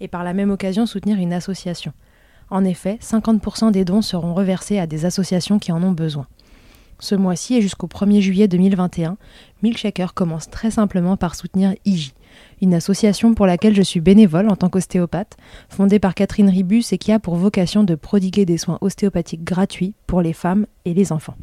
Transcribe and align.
et 0.00 0.08
par 0.08 0.24
la 0.24 0.34
même 0.34 0.50
occasion 0.50 0.86
soutenir 0.86 1.18
une 1.18 1.32
association. 1.32 1.92
En 2.50 2.64
effet, 2.64 2.98
50% 3.00 3.72
des 3.72 3.84
dons 3.84 4.02
seront 4.02 4.34
reversés 4.34 4.78
à 4.78 4.86
des 4.86 5.04
associations 5.04 5.58
qui 5.58 5.72
en 5.72 5.82
ont 5.82 5.92
besoin. 5.92 6.26
Ce 7.00 7.14
mois-ci 7.14 7.56
et 7.56 7.62
jusqu'au 7.62 7.86
1er 7.86 8.20
juillet 8.20 8.48
2021, 8.48 9.16
Milkshaker 9.62 10.14
commence 10.14 10.48
très 10.48 10.70
simplement 10.70 11.16
par 11.16 11.34
soutenir 11.34 11.74
IJ, 11.84 12.14
une 12.62 12.74
association 12.74 13.34
pour 13.34 13.46
laquelle 13.46 13.74
je 13.74 13.82
suis 13.82 14.00
bénévole 14.00 14.48
en 14.48 14.56
tant 14.56 14.68
qu'ostéopathe, 14.68 15.36
fondée 15.68 15.98
par 15.98 16.14
Catherine 16.14 16.48
Ribus 16.48 16.92
et 16.92 16.98
qui 16.98 17.12
a 17.12 17.18
pour 17.18 17.36
vocation 17.36 17.82
de 17.82 17.94
prodiguer 17.94 18.44
des 18.44 18.58
soins 18.58 18.78
ostéopathiques 18.80 19.44
gratuits 19.44 19.94
pour 20.06 20.22
les 20.22 20.32
femmes 20.32 20.66
et 20.84 20.94
les 20.94 21.12
enfants. 21.12 21.36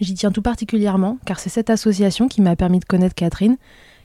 J'y 0.00 0.14
tiens 0.14 0.30
tout 0.30 0.42
particulièrement 0.42 1.18
car 1.24 1.40
c'est 1.40 1.48
cette 1.48 1.70
association 1.70 2.28
qui 2.28 2.40
m'a 2.40 2.56
permis 2.56 2.80
de 2.80 2.84
connaître 2.84 3.14
Catherine 3.14 3.56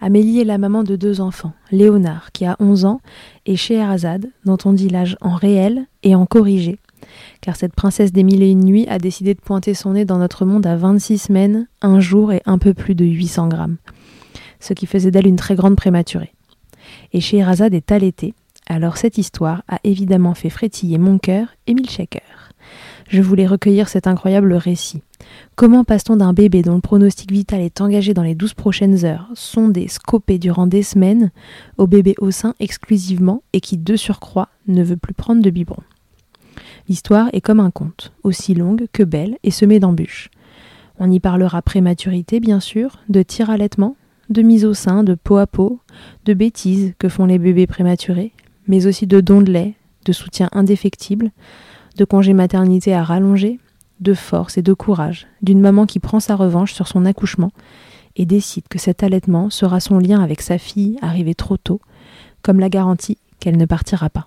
Amélie 0.00 0.40
est 0.40 0.44
la 0.44 0.58
maman 0.58 0.82
de 0.82 0.94
deux 0.94 1.20
enfants, 1.20 1.52
Léonard, 1.70 2.30
qui 2.32 2.44
a 2.44 2.56
11 2.60 2.84
ans, 2.84 3.00
et 3.46 3.56
Scheherazade, 3.56 4.30
dont 4.44 4.58
on 4.64 4.72
dit 4.72 4.88
l'âge 4.88 5.16
en 5.20 5.34
réel 5.34 5.86
et 6.02 6.14
en 6.14 6.26
corrigé, 6.26 6.78
car 7.40 7.56
cette 7.56 7.74
princesse 7.74 8.12
des 8.12 8.22
mille 8.22 8.42
et 8.42 8.50
une 8.50 8.64
nuits 8.64 8.86
a 8.88 8.98
décidé 8.98 9.34
de 9.34 9.40
pointer 9.40 9.72
son 9.72 9.92
nez 9.92 10.04
dans 10.04 10.18
notre 10.18 10.44
monde 10.44 10.66
à 10.66 10.76
26 10.76 11.18
semaines, 11.18 11.66
un 11.80 12.00
jour 12.00 12.32
et 12.32 12.42
un 12.44 12.58
peu 12.58 12.74
plus 12.74 12.94
de 12.94 13.04
800 13.06 13.48
grammes, 13.48 13.76
ce 14.60 14.74
qui 14.74 14.86
faisait 14.86 15.10
d'elle 15.10 15.26
une 15.26 15.36
très 15.36 15.54
grande 15.54 15.76
prématurée. 15.76 16.32
Et 17.12 17.20
Scheherazade 17.20 17.74
est 17.74 17.90
allaitée, 17.90 18.34
alors 18.68 18.98
cette 18.98 19.16
histoire 19.16 19.62
a 19.68 19.78
évidemment 19.82 20.34
fait 20.34 20.50
frétiller 20.50 20.98
mon 20.98 21.18
cœur 21.18 21.48
et 21.66 21.74
mille. 21.74 21.88
Je 23.08 23.22
voulais 23.22 23.46
recueillir 23.46 23.88
cet 23.88 24.06
incroyable 24.06 24.52
récit. 24.54 25.02
Comment 25.54 25.84
passe-t-on 25.84 26.16
d'un 26.16 26.32
bébé 26.32 26.62
dont 26.62 26.74
le 26.74 26.80
pronostic 26.80 27.30
vital 27.30 27.60
est 27.60 27.80
engagé 27.80 28.14
dans 28.14 28.22
les 28.22 28.34
douze 28.34 28.54
prochaines 28.54 29.04
heures, 29.04 29.28
sondé, 29.34 29.88
scopé 29.88 30.38
durant 30.38 30.66
des 30.66 30.82
semaines, 30.82 31.30
au 31.78 31.86
bébé 31.86 32.14
au 32.18 32.30
sein 32.30 32.54
exclusivement 32.58 33.42
et 33.52 33.60
qui, 33.60 33.78
de 33.78 33.96
surcroît, 33.96 34.48
ne 34.66 34.82
veut 34.82 34.96
plus 34.96 35.14
prendre 35.14 35.42
de 35.42 35.50
biberon? 35.50 35.82
L'histoire 36.88 37.28
est 37.32 37.40
comme 37.40 37.60
un 37.60 37.70
conte, 37.70 38.12
aussi 38.22 38.54
longue 38.54 38.86
que 38.92 39.02
belle 39.02 39.38
et 39.42 39.50
semée 39.50 39.80
d'embûches. 39.80 40.30
On 40.98 41.10
y 41.10 41.20
parlera 41.20 41.62
prématurité, 41.62 42.40
bien 42.40 42.60
sûr, 42.60 42.98
de 43.08 43.22
tir 43.22 43.50
allaitement, 43.50 43.96
de 44.30 44.42
mise 44.42 44.64
au 44.64 44.74
sein, 44.74 45.04
de 45.04 45.14
peau 45.14 45.36
à 45.36 45.46
peau, 45.46 45.78
de 46.24 46.34
bêtises 46.34 46.94
que 46.98 47.08
font 47.08 47.26
les 47.26 47.38
bébés 47.38 47.66
prématurés, 47.66 48.32
mais 48.66 48.86
aussi 48.86 49.06
de 49.06 49.20
dons 49.20 49.42
de 49.42 49.52
lait, 49.52 49.74
de 50.04 50.12
soutien 50.12 50.48
indéfectible, 50.52 51.30
de 51.96 52.04
congé 52.04 52.32
maternité 52.32 52.94
à 52.94 53.02
rallonger, 53.02 53.58
de 54.00 54.14
force 54.14 54.58
et 54.58 54.62
de 54.62 54.72
courage, 54.72 55.26
d'une 55.42 55.60
maman 55.60 55.86
qui 55.86 55.98
prend 55.98 56.20
sa 56.20 56.36
revanche 56.36 56.72
sur 56.72 56.88
son 56.88 57.06
accouchement 57.06 57.50
et 58.16 58.26
décide 58.26 58.68
que 58.68 58.78
cet 58.78 59.02
allaitement 59.02 59.50
sera 59.50 59.80
son 59.80 59.98
lien 59.98 60.22
avec 60.22 60.42
sa 60.42 60.58
fille 60.58 60.98
arrivée 61.02 61.34
trop 61.34 61.56
tôt, 61.56 61.80
comme 62.42 62.60
la 62.60 62.68
garantie 62.68 63.18
qu'elle 63.40 63.56
ne 63.56 63.64
partira 63.64 64.10
pas. 64.10 64.26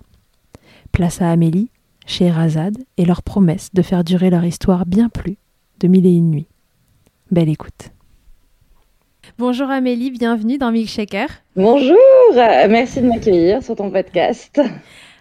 Place 0.92 1.22
à 1.22 1.30
Amélie, 1.30 1.70
chez 2.06 2.30
Razad 2.30 2.76
et 2.96 3.04
leur 3.04 3.22
promesse 3.22 3.70
de 3.72 3.82
faire 3.82 4.04
durer 4.04 4.30
leur 4.30 4.44
histoire 4.44 4.86
bien 4.86 5.08
plus 5.08 5.36
de 5.80 5.88
mille 5.88 6.06
et 6.06 6.12
une 6.12 6.30
nuits. 6.30 6.48
Belle 7.30 7.48
écoute. 7.48 7.90
Bonjour 9.38 9.70
Amélie, 9.70 10.10
bienvenue 10.10 10.58
dans 10.58 10.72
Milkshaker. 10.72 11.28
Bonjour, 11.54 11.96
merci 12.34 13.00
de 13.00 13.06
m'accueillir 13.06 13.62
sur 13.62 13.76
ton 13.76 13.90
podcast. 13.90 14.60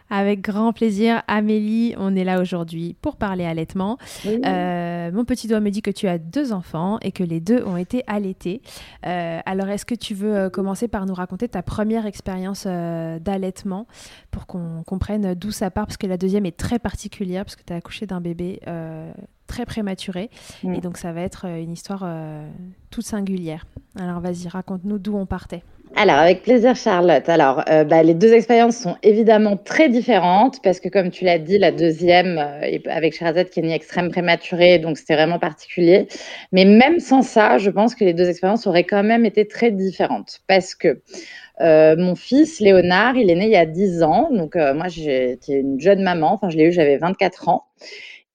Avec 0.10 0.42
grand 0.42 0.74
plaisir, 0.74 1.22
Amélie, 1.28 1.94
on 1.98 2.16
est 2.16 2.24
là 2.24 2.42
aujourd'hui 2.42 2.96
pour 3.00 3.16
parler 3.16 3.46
allaitement. 3.46 3.98
Euh, 4.26 5.12
mon 5.12 5.24
petit 5.24 5.48
doigt 5.48 5.60
me 5.60 5.70
dit 5.70 5.84
que 5.84 5.92
tu 5.92 6.08
as 6.08 6.18
deux 6.18 6.52
enfants 6.52 6.98
et 7.02 7.12
que 7.12 7.24
les 7.24 7.40
deux 7.40 7.64
ont 7.64 7.78
été 7.78 8.04
allaités. 8.08 8.62
Euh, 9.06 9.40
alors, 9.46 9.70
est-ce 9.70 9.86
que 9.86 9.96
tu 9.96 10.16
veux 10.16 10.36
euh, 10.36 10.50
commencer 10.50 10.88
par 10.88 11.06
nous 11.06 11.14
raconter 11.14 11.48
ta 11.48 11.62
première 11.62 12.08
expérience 12.08 12.66
d'allaitement 12.66 13.86
pour 14.32 14.48
qu'on 14.48 14.84
comprenne 14.84 15.36
d'où 15.36 15.52
ça 15.52 15.70
part? 15.70 15.86
Parce 15.86 15.98
que 15.98 16.08
la 16.08 16.18
deuxième 16.18 16.46
est 16.46 16.58
très 16.58 16.80
particulière, 16.80 17.46
parce 17.46 17.56
que 17.56 17.64
tu 17.64 17.74
as 17.74 17.76
accouché 17.76 18.08
d'un 18.08 18.22
bébé 18.22 18.60
très 19.46 19.66
prématuré. 19.66 20.30
Et 20.64 20.82
donc, 20.82 20.98
ça 20.98 21.12
va 21.12 21.22
être 21.22 21.46
une 21.46 21.72
histoire 21.72 22.08
toute 22.90 23.06
singulière. 23.06 23.66
Alors, 23.96 24.20
vas-y, 24.22 24.48
raconte-nous 24.48 24.98
d'où 24.98 25.16
on 25.16 25.26
partait. 25.26 25.64
Alors, 25.96 26.18
avec 26.18 26.44
plaisir, 26.44 26.76
Charlotte. 26.76 27.28
Alors, 27.28 27.64
euh, 27.70 27.84
bah, 27.84 28.04
les 28.04 28.14
deux 28.14 28.32
expériences 28.32 28.78
sont 28.78 28.96
évidemment 29.02 29.58
très 29.58 29.90
différentes 29.90 30.62
parce 30.62 30.80
que, 30.80 30.88
comme 30.88 31.10
tu 31.10 31.26
l'as 31.26 31.40
dit, 31.40 31.58
la 31.58 31.72
deuxième, 31.72 32.38
euh, 32.38 32.78
avec 32.86 33.16
Sherazade, 33.16 33.50
qui 33.50 33.60
est 33.60 33.64
née 33.64 33.74
extrême 33.74 34.10
prématurée, 34.12 34.78
donc 34.78 34.98
c'était 34.98 35.16
vraiment 35.16 35.40
particulier. 35.40 36.08
Mais 36.52 36.64
même 36.64 37.00
sans 37.00 37.22
ça, 37.24 37.58
je 37.58 37.70
pense 37.72 37.96
que 37.96 38.06
les 38.06 38.14
deux 38.14 38.30
expériences 38.30 38.68
auraient 38.68 38.84
quand 38.84 39.04
même 39.04 39.26
été 39.26 39.48
très 39.48 39.72
différentes 39.72 40.42
parce 40.48 40.76
que 40.76 41.02
euh, 41.60 41.96
mon 41.98 42.16
fils, 42.16 42.60
Léonard, 42.60 43.18
il 43.18 43.30
est 43.30 43.36
né 43.36 43.46
il 43.46 43.52
y 43.52 43.56
a 43.56 43.66
10 43.66 44.04
ans. 44.04 44.30
Donc, 44.32 44.56
moi, 44.56 44.88
j'étais 44.88 45.60
une 45.60 45.80
jeune 45.80 46.04
maman. 46.04 46.34
Enfin, 46.34 46.50
je 46.50 46.58
l'ai 46.58 46.66
eu, 46.66 46.72
j'avais 46.72 46.98
24 46.98 47.50
ans. 47.50 47.66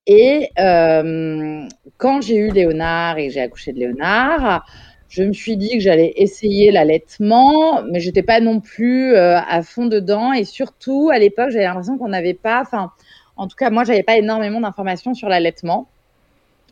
Et 0.06 0.50
quand 0.56 2.20
j'ai 2.20 2.36
eu 2.36 2.50
Léonard 2.50 3.18
et 3.18 3.30
j'ai 3.30 3.40
accouché 3.40 3.72
de 3.72 3.78
Léonard, 3.78 4.66
je 5.14 5.22
me 5.22 5.32
suis 5.32 5.56
dit 5.56 5.70
que 5.74 5.78
j'allais 5.78 6.12
essayer 6.16 6.72
l'allaitement, 6.72 7.84
mais 7.84 8.00
j'étais 8.00 8.24
pas 8.24 8.40
non 8.40 8.58
plus 8.58 9.14
euh, 9.14 9.38
à 9.38 9.62
fond 9.62 9.86
dedans. 9.86 10.32
Et 10.32 10.42
surtout, 10.42 11.08
à 11.12 11.20
l'époque, 11.20 11.50
j'avais 11.50 11.66
l'impression 11.66 11.98
qu'on 11.98 12.08
n'avait 12.08 12.34
pas, 12.34 12.60
enfin, 12.60 12.90
en 13.36 13.46
tout 13.46 13.54
cas, 13.54 13.70
moi, 13.70 13.84
j'avais 13.84 14.02
pas 14.02 14.16
énormément 14.16 14.60
d'informations 14.60 15.14
sur 15.14 15.28
l'allaitement. 15.28 15.86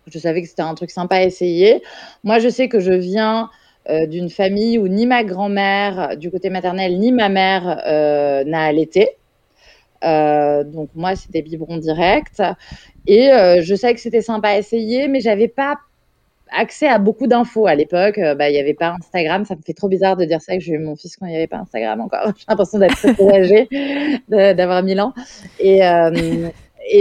Je 0.08 0.18
savais 0.18 0.42
que 0.42 0.48
c'était 0.48 0.62
un 0.62 0.74
truc 0.74 0.90
sympa 0.90 1.18
à 1.18 1.22
essayer. 1.22 1.82
Moi, 2.24 2.40
je 2.40 2.48
sais 2.48 2.68
que 2.68 2.80
je 2.80 2.92
viens 2.92 3.48
euh, 3.88 4.06
d'une 4.06 4.28
famille 4.28 4.76
où 4.76 4.88
ni 4.88 5.06
ma 5.06 5.22
grand-mère 5.22 6.16
du 6.16 6.32
côté 6.32 6.50
maternel, 6.50 6.98
ni 6.98 7.12
ma 7.12 7.28
mère 7.28 7.80
euh, 7.86 8.42
n'a 8.42 8.64
allaité. 8.64 9.10
donc 10.02 10.88
moi, 10.96 11.14
c'était 11.14 11.42
biberon 11.42 11.76
direct. 11.76 12.42
Et 13.06 13.28
je 13.60 13.74
savais 13.76 13.94
que 13.94 14.00
c'était 14.00 14.20
sympa 14.20 14.48
à 14.48 14.58
essayer, 14.58 15.06
mais 15.06 15.20
j'avais 15.20 15.46
pas 15.46 15.78
accès 16.56 16.86
à 16.86 16.98
beaucoup 16.98 17.26
d'infos 17.26 17.66
à 17.66 17.74
l'époque. 17.74 18.18
Euh, 18.18 18.34
bah, 18.34 18.50
il 18.50 18.52
n'y 18.52 18.60
avait 18.60 18.74
pas 18.74 18.94
Instagram. 18.98 19.44
Ça 19.44 19.56
me 19.56 19.62
fait 19.62 19.74
trop 19.74 19.88
bizarre 19.88 20.16
de 20.16 20.24
dire 20.24 20.40
ça 20.40 20.54
que 20.54 20.60
j'ai 20.60 20.72
eu 20.72 20.78
mon 20.78 20.96
fils 20.96 21.16
quand 21.16 21.26
il 21.26 21.30
n'y 21.30 21.36
avait 21.36 21.46
pas 21.46 21.58
Instagram 21.58 22.00
encore. 22.00 22.32
J'ai 22.36 22.44
l'impression 22.48 22.78
d'être 22.78 22.94
très 22.94 23.34
âgée, 23.34 23.68
d'avoir 24.28 24.82
1000 24.82 25.00
ans. 25.00 25.12
Et, 25.58 25.84
euh, 25.84 26.48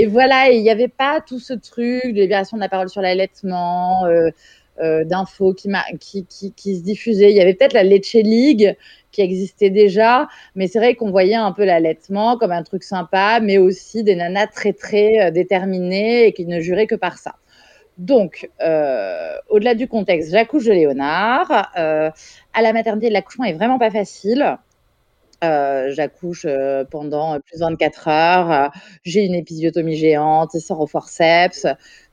voilà, 0.09 0.49
il 0.49 0.61
n'y 0.61 0.69
avait 0.69 0.87
pas 0.87 1.21
tout 1.25 1.39
ce 1.39 1.53
truc 1.53 2.05
de 2.05 2.21
libération 2.21 2.57
de 2.57 2.61
la 2.61 2.69
parole 2.69 2.89
sur 2.89 3.01
l'allaitement, 3.01 4.05
euh, 4.05 5.03
d'infos 5.03 5.53
qui, 5.53 5.69
se 5.69 6.81
diffusaient. 6.81 7.31
Il 7.31 7.35
y 7.35 7.41
avait 7.41 7.53
peut-être 7.53 7.73
la 7.73 7.83
Leche 7.83 8.13
League 8.13 8.75
qui 9.11 9.21
existait 9.21 9.69
déjà, 9.69 10.27
mais 10.55 10.67
c'est 10.67 10.79
vrai 10.79 10.95
qu'on 10.95 11.11
voyait 11.11 11.35
un 11.35 11.51
peu 11.51 11.65
l'allaitement 11.65 12.37
comme 12.37 12.51
un 12.51 12.63
truc 12.63 12.83
sympa, 12.83 13.39
mais 13.41 13.57
aussi 13.57 14.03
des 14.03 14.15
nanas 14.15 14.47
très 14.47 14.73
très 14.73 15.31
déterminées 15.31 16.27
et 16.27 16.33
qui 16.33 16.45
ne 16.45 16.61
juraient 16.61 16.87
que 16.87 16.95
par 16.95 17.17
ça. 17.17 17.35
Donc, 17.97 18.49
euh, 18.61 19.35
au-delà 19.49 19.75
du 19.75 19.87
contexte, 19.87 20.31
j'accouche 20.31 20.65
de 20.65 20.71
Léonard. 20.71 21.71
Euh, 21.77 22.09
à 22.53 22.61
la 22.61 22.73
maternité, 22.73 23.09
l'accouchement 23.09 23.45
est 23.45 23.53
vraiment 23.53 23.79
pas 23.79 23.91
facile. 23.91 24.57
Euh, 25.43 25.89
j'accouche 25.91 26.45
pendant 26.91 27.39
plus 27.39 27.59
de 27.59 27.63
24 27.63 28.07
heures. 28.07 28.71
J'ai 29.03 29.25
une 29.25 29.35
épisiotomie 29.35 29.95
géante, 29.95 30.51
il 30.53 30.61
sort 30.61 30.79
au 30.79 30.87
forceps. 30.87 31.67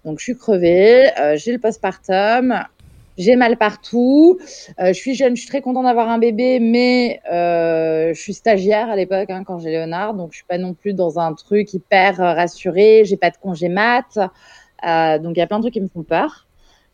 Donc, 0.05 0.19
je 0.19 0.25
suis 0.25 0.37
crevée. 0.37 1.11
j'ai 1.37 1.53
le 1.53 1.59
postpartum. 1.59 2.65
J'ai 3.17 3.35
mal 3.35 3.57
partout. 3.57 4.39
je 4.79 4.93
suis 4.93 5.15
jeune, 5.15 5.35
je 5.35 5.41
suis 5.41 5.49
très 5.49 5.61
contente 5.61 5.85
d'avoir 5.85 6.09
un 6.09 6.19
bébé, 6.19 6.61
mais 6.61 7.21
je 7.31 8.19
suis 8.19 8.35
stagiaire 8.35 8.91
à 8.91 8.97
l'époque 8.97 9.31
hein, 9.31 9.43
quand 9.45 9.59
j'ai 9.59 9.71
Léonard, 9.71 10.15
donc 10.15 10.33
je 10.33 10.37
suis 10.37 10.47
pas 10.47 10.59
non 10.59 10.75
plus 10.75 10.95
dans 10.95 11.19
un 11.19 11.35
truc 11.35 11.73
hyper 11.75 12.17
rassuré. 12.19 13.05
J'ai 13.05 13.17
pas 13.17 13.31
de 13.31 13.37
congé 13.37 13.69
mat. 13.69 14.19
Euh, 14.87 15.19
donc 15.19 15.37
il 15.37 15.41
y 15.41 15.43
a 15.43 15.47
plein 15.47 15.59
de 15.59 15.63
trucs 15.63 15.75
qui 15.75 15.81
me 15.81 15.89
font 15.89 16.03
peur 16.03 16.47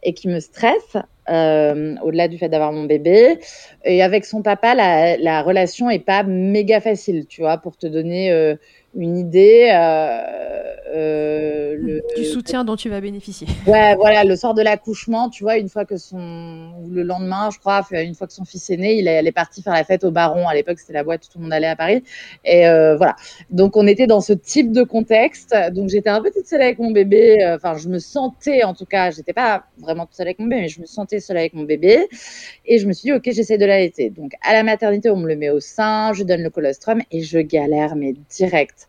et 0.03 0.13
qui 0.13 0.29
me 0.29 0.39
stressent, 0.39 0.99
euh, 1.31 1.97
au-delà 2.03 2.29
du 2.29 2.39
fait 2.39 2.49
d'avoir 2.49 2.73
mon 2.73 2.85
bébé. 2.85 3.39
Et 3.85 4.03
avec 4.03 4.25
son 4.25 4.43
papa, 4.43 4.75
la, 4.75 5.17
la, 5.17 5.43
relation 5.43 5.89
est 5.89 5.99
pas 5.99 6.23
méga 6.23 6.81
facile, 6.81 7.27
tu 7.27 7.41
vois, 7.41 7.57
pour 7.59 7.77
te 7.77 7.87
donner 7.87 8.31
euh, 8.31 8.55
une 8.95 9.17
idée. 9.17 9.71
Euh, 9.73 10.65
euh, 10.95 11.75
le, 11.77 12.03
du 12.17 12.25
soutien 12.25 12.65
dont 12.65 12.77
tu 12.77 12.89
vas 12.89 13.01
bénéficier. 13.01 13.49
Ouais, 13.67 13.97
voilà, 13.97 14.23
le 14.25 14.37
soir 14.37 14.55
de 14.55 14.63
l'accouchement, 14.63 15.31
tu 15.31 15.43
vois, 15.43 15.57
une 15.57 15.69
fois 15.69 15.85
que 15.85 15.97
son. 15.97 16.73
le 16.91 17.03
lendemain, 17.03 17.49
je 17.53 17.59
crois, 17.59 17.83
une 17.91 18.15
fois 18.15 18.27
que 18.27 18.33
son 18.33 18.45
fils 18.45 18.71
est 18.71 18.77
né, 18.77 18.95
il 18.99 19.09
est, 19.09 19.33
parti 19.33 19.63
faire 19.63 19.73
la 19.73 19.85
fête 19.85 20.05
au 20.05 20.11
Baron. 20.11 20.47
À 20.47 20.55
l'époque, 20.55 20.79
c'était 20.79 20.93
la 20.93 21.03
boîte 21.03 21.25
où 21.27 21.33
tout 21.33 21.39
le 21.39 21.45
monde 21.45 21.53
allait 21.53 21.67
à 21.67 21.77
Paris. 21.77 22.05
Et 22.45 22.69
euh, 22.69 22.97
voilà. 22.97 23.17
Donc, 23.51 23.77
on 23.77 23.87
était 23.87 24.07
dans 24.07 24.21
ce 24.21 24.33
type 24.33 24.71
de 24.71 24.83
contexte. 24.85 25.57
Donc, 25.73 25.89
j'étais 25.89 26.11
un 26.11 26.23
peu 26.23 26.31
toute 26.31 26.47
seule 26.47 26.63
avec 26.63 26.79
mon 26.79 26.93
bébé. 26.93 27.45
Enfin, 27.57 27.77
je 27.77 27.89
me 27.89 27.99
sentais, 27.99 28.63
en 28.63 28.75
tout 28.75 28.87
cas, 28.87 29.11
j'étais 29.11 29.33
pas 29.33 29.65
vraiment 29.79 30.07
toute 30.07 30.15
seule 30.15 30.29
avec 30.29 30.39
mon 30.39 30.47
bébé, 30.47 30.63
mais 30.63 30.69
je 30.69 30.81
me 30.81 30.87
sentais 30.87 31.19
seule 31.19 31.39
avec 31.39 31.55
mon 31.55 31.65
bébé. 31.65 32.07
Et 32.67 32.79
je 32.79 32.87
me 32.87 32.93
suis 32.93 33.11
dit, 33.11 33.13
OK, 33.13 33.25
j'essaie 33.25 33.59
de 33.59 33.67
l'allaiter. 33.67 34.11
Donc, 34.11 34.33
à 34.43 34.53
la 34.53 34.63
maternité, 34.63 35.11
on 35.11 35.17
me 35.17 35.27
le 35.27 35.37
met 35.37 35.51
au 35.51 35.61
sein, 35.61 36.13
je 36.13 36.23
donne 36.23 36.43
le 36.43 36.51
colostrum 36.51 37.01
et 37.11 37.23
je 37.23 37.39
galère, 37.39 37.97
mais 37.97 38.15
direct 38.31 38.84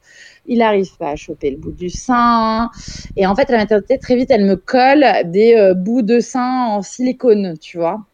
il 0.47 0.59
n'arrive 0.59 0.95
pas 0.97 1.11
à 1.11 1.15
choper 1.15 1.51
le 1.51 1.57
bout 1.57 1.71
du 1.71 1.89
sein. 1.89 2.69
Et 3.15 3.25
en 3.25 3.35
fait, 3.35 3.49
la 3.49 3.57
maternité, 3.57 3.97
très 3.97 4.15
vite, 4.15 4.31
elle 4.31 4.45
me 4.45 4.55
colle 4.55 5.05
des 5.25 5.55
euh, 5.55 5.73
bouts 5.73 6.01
de 6.01 6.19
sein 6.19 6.65
en 6.67 6.81
silicone, 6.81 7.57
tu 7.59 7.77
vois. 7.77 8.05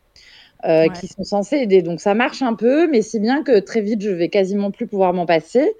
Euh, 0.63 0.89
qui 0.89 1.07
sont 1.07 1.23
censés 1.23 1.57
aider. 1.57 1.81
Donc 1.81 1.99
ça 1.99 2.13
marche 2.13 2.43
un 2.43 2.53
peu, 2.53 2.87
mais 2.87 3.01
si 3.01 3.19
bien 3.19 3.41
que 3.41 3.59
très 3.59 3.81
vite, 3.81 4.01
je 4.01 4.11
vais 4.11 4.29
quasiment 4.29 4.69
plus 4.69 4.85
pouvoir 4.85 5.11
m'en 5.11 5.25
passer 5.25 5.73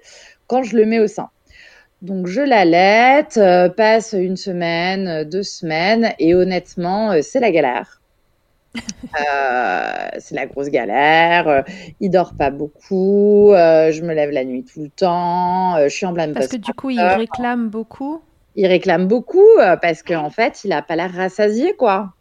quand 0.48 0.64
je 0.64 0.76
le 0.76 0.84
mets 0.86 0.98
au 0.98 1.06
sein. 1.06 1.30
Donc 2.00 2.26
je 2.26 2.40
l'allaite, 2.40 3.36
euh, 3.36 3.68
passe 3.68 4.12
une 4.18 4.36
semaine, 4.36 5.22
deux 5.22 5.44
semaines, 5.44 6.14
et 6.18 6.34
honnêtement, 6.34 7.12
c'est 7.22 7.38
la 7.38 7.52
galère. 7.52 8.01
Euh, 9.20 10.08
c'est 10.18 10.34
la 10.34 10.46
grosse 10.46 10.68
galère. 10.68 11.46
Euh, 11.48 11.62
il 12.00 12.08
dort 12.10 12.34
pas 12.34 12.50
beaucoup. 12.50 13.52
Euh, 13.52 13.92
je 13.92 14.02
me 14.02 14.14
lève 14.14 14.30
la 14.30 14.44
nuit 14.44 14.64
tout 14.64 14.80
le 14.80 14.88
temps. 14.88 15.76
je 15.82 15.88
suis 15.88 16.06
en 16.06 16.14
pleine 16.14 16.32
Parce 16.32 16.48
que 16.48 16.56
du 16.56 16.72
coup, 16.72 16.90
il 16.90 17.00
réclame 17.00 17.68
beaucoup. 17.68 18.22
Il 18.54 18.66
réclame 18.66 19.06
beaucoup 19.06 19.46
parce 19.80 20.02
qu'en 20.02 20.24
en 20.24 20.30
fait, 20.30 20.64
il 20.64 20.72
a 20.72 20.82
pas 20.82 20.96
l'air 20.96 21.12
rassasié, 21.12 21.74
quoi. 21.74 22.14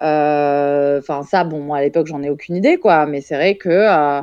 Enfin, 0.00 1.22
ça, 1.22 1.44
bon, 1.44 1.60
moi 1.60 1.78
à 1.78 1.82
l'époque, 1.82 2.06
j'en 2.06 2.22
ai 2.22 2.30
aucune 2.30 2.56
idée, 2.56 2.78
quoi. 2.78 3.06
Mais 3.06 3.20
c'est 3.20 3.36
vrai 3.36 3.56
que 3.56 4.22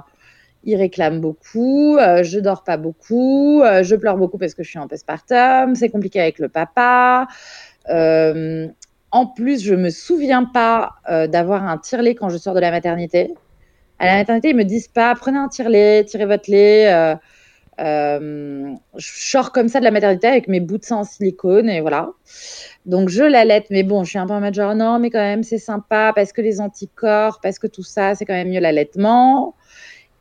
il 0.65 0.75
réclame 0.75 1.21
beaucoup. 1.21 1.97
je 1.99 2.39
dors 2.39 2.63
pas 2.63 2.77
beaucoup. 2.77 3.61
je 3.63 3.95
pleure 3.95 4.17
beaucoup 4.17 4.37
parce 4.37 4.55
que 4.55 4.63
je 4.63 4.69
suis 4.69 4.79
en 4.79 4.87
postpartum. 4.87 5.75
C'est 5.75 5.89
compliqué 5.89 6.19
avec 6.19 6.39
le 6.39 6.49
papa. 6.49 7.27
En 9.13 9.27
plus, 9.27 9.63
je 9.63 9.75
me 9.75 9.91
souviens 9.91 10.43
pas 10.43 10.95
euh, 11.07 11.27
d'avoir 11.27 11.67
un 11.67 11.77
tire-lait 11.77 12.15
quand 12.15 12.29
je 12.29 12.37
sors 12.37 12.55
de 12.55 12.59
la 12.59 12.71
maternité. 12.71 13.31
À 13.99 14.07
la 14.07 14.15
maternité, 14.15 14.49
ils 14.49 14.55
me 14.55 14.63
disent 14.63 14.87
pas 14.87 15.13
prenez 15.13 15.37
un 15.37 15.47
tire-lait, 15.49 16.03
tirez 16.05 16.25
votre 16.25 16.49
lait. 16.49 16.91
Euh, 16.91 17.15
euh, 17.79 18.73
je 18.97 19.07
sors 19.07 19.51
comme 19.51 19.67
ça 19.67 19.79
de 19.79 19.83
la 19.83 19.91
maternité 19.91 20.25
avec 20.25 20.47
mes 20.47 20.59
bouts 20.59 20.79
de 20.79 20.83
sang 20.83 21.01
en 21.01 21.03
silicone 21.03 21.69
et 21.69 21.79
voilà. 21.79 22.09
Donc 22.87 23.09
je 23.09 23.23
l'allaite, 23.23 23.67
mais 23.69 23.83
bon, 23.83 24.03
je 24.03 24.09
suis 24.09 24.17
un 24.17 24.25
peu 24.25 24.33
en 24.33 24.41
mode 24.41 24.55
genre 24.55 24.73
non, 24.73 24.97
mais 24.97 25.11
quand 25.11 25.19
même 25.19 25.43
c'est 25.43 25.59
sympa 25.59 26.11
parce 26.15 26.33
que 26.33 26.41
les 26.41 26.59
anticorps, 26.59 27.39
parce 27.39 27.59
que 27.59 27.67
tout 27.67 27.83
ça, 27.83 28.15
c'est 28.15 28.25
quand 28.25 28.33
même 28.33 28.49
mieux 28.49 28.61
l'allaitement. 28.61 29.53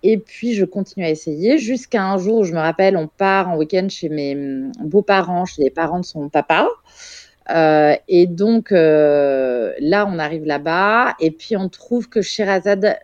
Et 0.02 0.18
puis 0.18 0.52
je 0.52 0.66
continue 0.66 1.06
à 1.06 1.10
essayer 1.10 1.56
jusqu'à 1.56 2.04
un 2.04 2.18
jour 2.18 2.40
où 2.40 2.44
je 2.44 2.52
me 2.52 2.58
rappelle, 2.58 2.98
on 2.98 3.08
part 3.08 3.48
en 3.48 3.56
week-end 3.56 3.86
chez 3.88 4.10
mes 4.10 4.36
beaux-parents, 4.80 5.46
chez 5.46 5.62
les 5.62 5.70
parents 5.70 6.00
de 6.00 6.04
son 6.04 6.28
papa. 6.28 6.68
Euh, 7.50 7.94
et 8.08 8.26
donc 8.26 8.72
euh, 8.72 9.72
là, 9.80 10.06
on 10.08 10.18
arrive 10.18 10.44
là-bas 10.44 11.14
et 11.20 11.30
puis 11.30 11.56
on 11.56 11.68
trouve 11.68 12.08
que 12.08 12.22
Sherazade, 12.22 12.98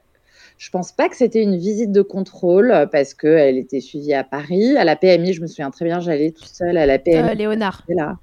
Je 0.58 0.70
pense 0.70 0.92
pas 0.92 1.08
que 1.08 1.16
c'était 1.16 1.42
une 1.42 1.56
visite 1.56 1.92
de 1.92 2.02
contrôle 2.02 2.88
parce 2.90 3.14
qu'elle 3.14 3.58
était 3.58 3.80
suivie 3.80 4.14
à 4.14 4.24
Paris. 4.24 4.76
À 4.76 4.84
la 4.84 4.96
PMI, 4.96 5.32
je 5.32 5.40
me 5.40 5.46
souviens 5.46 5.70
très 5.70 5.84
bien, 5.84 6.00
j'allais 6.00 6.30
toute 6.30 6.48
seule 6.48 6.76
à 6.76 6.86
la 6.86 6.98
PMI. 6.98 7.30
Euh, 7.30 7.34
Léonard. 7.34 7.82
Là. 7.88 8.16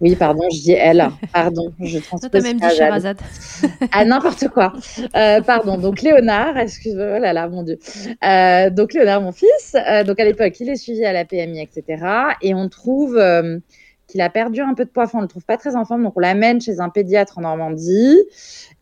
Oui, 0.00 0.16
pardon, 0.16 0.42
je 0.52 0.60
dis 0.60 0.72
elle. 0.72 1.08
Pardon, 1.32 1.72
je 1.80 1.98
transpose. 1.98 2.30
as 2.32 2.40
même 2.40 2.58
dit 2.58 2.76
Sherazade. 2.76 3.18
ah, 3.92 4.04
n'importe 4.04 4.48
quoi. 4.48 4.72
Euh, 5.16 5.40
pardon, 5.40 5.78
donc 5.78 6.02
Léonard, 6.02 6.56
excuse-moi, 6.58 7.14
oh 7.16 7.18
là 7.20 7.32
là, 7.32 7.48
mon 7.48 7.62
Dieu. 7.62 7.78
Euh, 8.24 8.70
donc 8.70 8.94
Léonard, 8.94 9.20
mon 9.20 9.32
fils, 9.32 9.74
euh, 9.74 10.04
donc 10.04 10.18
à 10.18 10.24
l'époque, 10.24 10.58
il 10.60 10.68
est 10.68 10.76
suivi 10.76 11.04
à 11.04 11.12
la 11.12 11.24
PMI, 11.24 11.60
etc. 11.60 12.04
Et 12.40 12.54
on 12.54 12.68
trouve 12.68 13.18
euh, 13.18 13.58
qu'il 14.10 14.20
a 14.20 14.30
perdu 14.30 14.60
un 14.60 14.74
peu 14.74 14.84
de 14.84 14.90
poids. 14.90 15.04
Enfin, 15.04 15.18
on 15.18 15.20
ne 15.22 15.26
le 15.26 15.28
trouve 15.28 15.44
pas 15.44 15.56
très 15.56 15.76
en 15.76 15.84
forme, 15.84 16.02
donc 16.02 16.16
on 16.16 16.20
l'amène 16.20 16.60
chez 16.60 16.80
un 16.80 16.88
pédiatre 16.88 17.38
en 17.38 17.42
Normandie. 17.42 18.18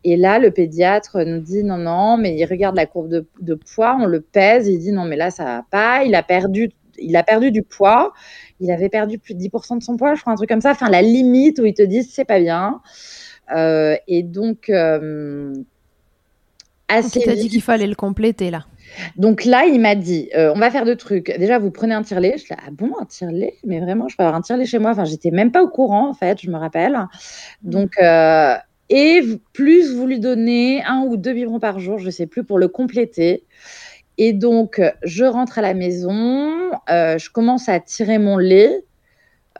Et 0.03 0.17
là, 0.17 0.39
le 0.39 0.51
pédiatre 0.51 1.23
nous 1.23 1.39
dit 1.39 1.63
non, 1.63 1.77
non, 1.77 2.17
mais 2.17 2.35
il 2.35 2.45
regarde 2.45 2.75
la 2.75 2.85
courbe 2.85 3.09
de, 3.09 3.27
de 3.41 3.53
poids, 3.53 3.97
on 3.99 4.05
le 4.05 4.21
pèse, 4.21 4.67
il 4.67 4.79
dit 4.79 4.91
non, 4.91 5.05
mais 5.05 5.15
là, 5.15 5.31
ça 5.31 5.43
va 5.43 5.65
pas. 5.69 6.03
Il 6.03 6.15
a 6.15 6.23
perdu, 6.23 6.71
il 6.97 7.15
a 7.15 7.23
perdu 7.23 7.51
du 7.51 7.63
poids 7.63 8.13
il 8.59 8.71
avait 8.71 8.89
perdu 8.89 9.17
plus 9.19 9.35
de 9.35 9.39
10% 9.39 9.79
de 9.79 9.83
son 9.83 9.97
poids, 9.97 10.15
je 10.15 10.21
crois, 10.21 10.33
un 10.33 10.35
truc 10.35 10.49
comme 10.49 10.61
ça. 10.61 10.71
Enfin, 10.71 10.89
la 10.89 11.01
limite 11.01 11.59
où 11.59 11.65
ils 11.65 11.73
te 11.73 11.81
disent 11.81 12.09
c'est 12.11 12.25
pas 12.25 12.39
bien. 12.39 12.81
Euh, 13.55 13.95
et 14.07 14.23
donc, 14.23 14.69
euh, 14.69 15.53
assez. 16.87 17.21
Tu 17.21 17.29
as 17.29 17.35
dit 17.35 17.49
qu'il 17.49 17.61
fallait 17.61 17.87
le 17.87 17.95
compléter 17.95 18.51
là. 18.51 18.65
Donc 19.15 19.45
là, 19.45 19.65
il 19.65 19.79
m'a 19.79 19.95
dit, 19.95 20.29
euh, 20.35 20.51
on 20.55 20.59
va 20.59 20.71
faire 20.71 20.85
deux 20.85 20.95
trucs. 20.95 21.35
Déjà, 21.37 21.59
vous 21.59 21.71
prenez 21.71 21.93
un 21.93 22.03
tire-lait. 22.03 22.35
Je 22.37 22.45
dis, 22.45 22.53
ah 22.53 22.69
bon, 22.71 22.91
un 22.99 23.05
tire-lait? 23.05 23.55
Mais 23.65 23.79
vraiment, 23.79 24.07
je 24.07 24.15
peux 24.15 24.23
avoir 24.23 24.35
un 24.35 24.41
tire-lait 24.41 24.65
chez 24.65 24.79
moi. 24.79 24.91
Enfin, 24.91 25.05
j'étais 25.05 25.31
même 25.31 25.51
pas 25.51 25.63
au 25.63 25.69
courant, 25.69 26.09
en 26.09 26.13
fait, 26.13 26.41
je 26.41 26.49
me 26.49 26.57
rappelle. 26.57 26.97
Donc, 27.61 27.93
euh, 28.01 28.55
et 28.89 29.21
plus 29.53 29.93
vous 29.93 30.07
lui 30.07 30.19
donnez 30.19 30.83
un 30.83 31.01
ou 31.01 31.17
deux 31.17 31.33
biberons 31.33 31.59
par 31.59 31.79
jour, 31.79 31.99
je 31.99 32.09
sais 32.09 32.25
plus, 32.25 32.43
pour 32.43 32.57
le 32.57 32.67
compléter. 32.67 33.45
Et 34.17 34.33
donc, 34.33 34.81
je 35.03 35.23
rentre 35.23 35.59
à 35.59 35.61
la 35.61 35.73
maison, 35.73 36.71
euh, 36.89 37.17
je 37.17 37.29
commence 37.29 37.69
à 37.69 37.79
tirer 37.79 38.17
mon 38.17 38.37
lait, 38.37 38.83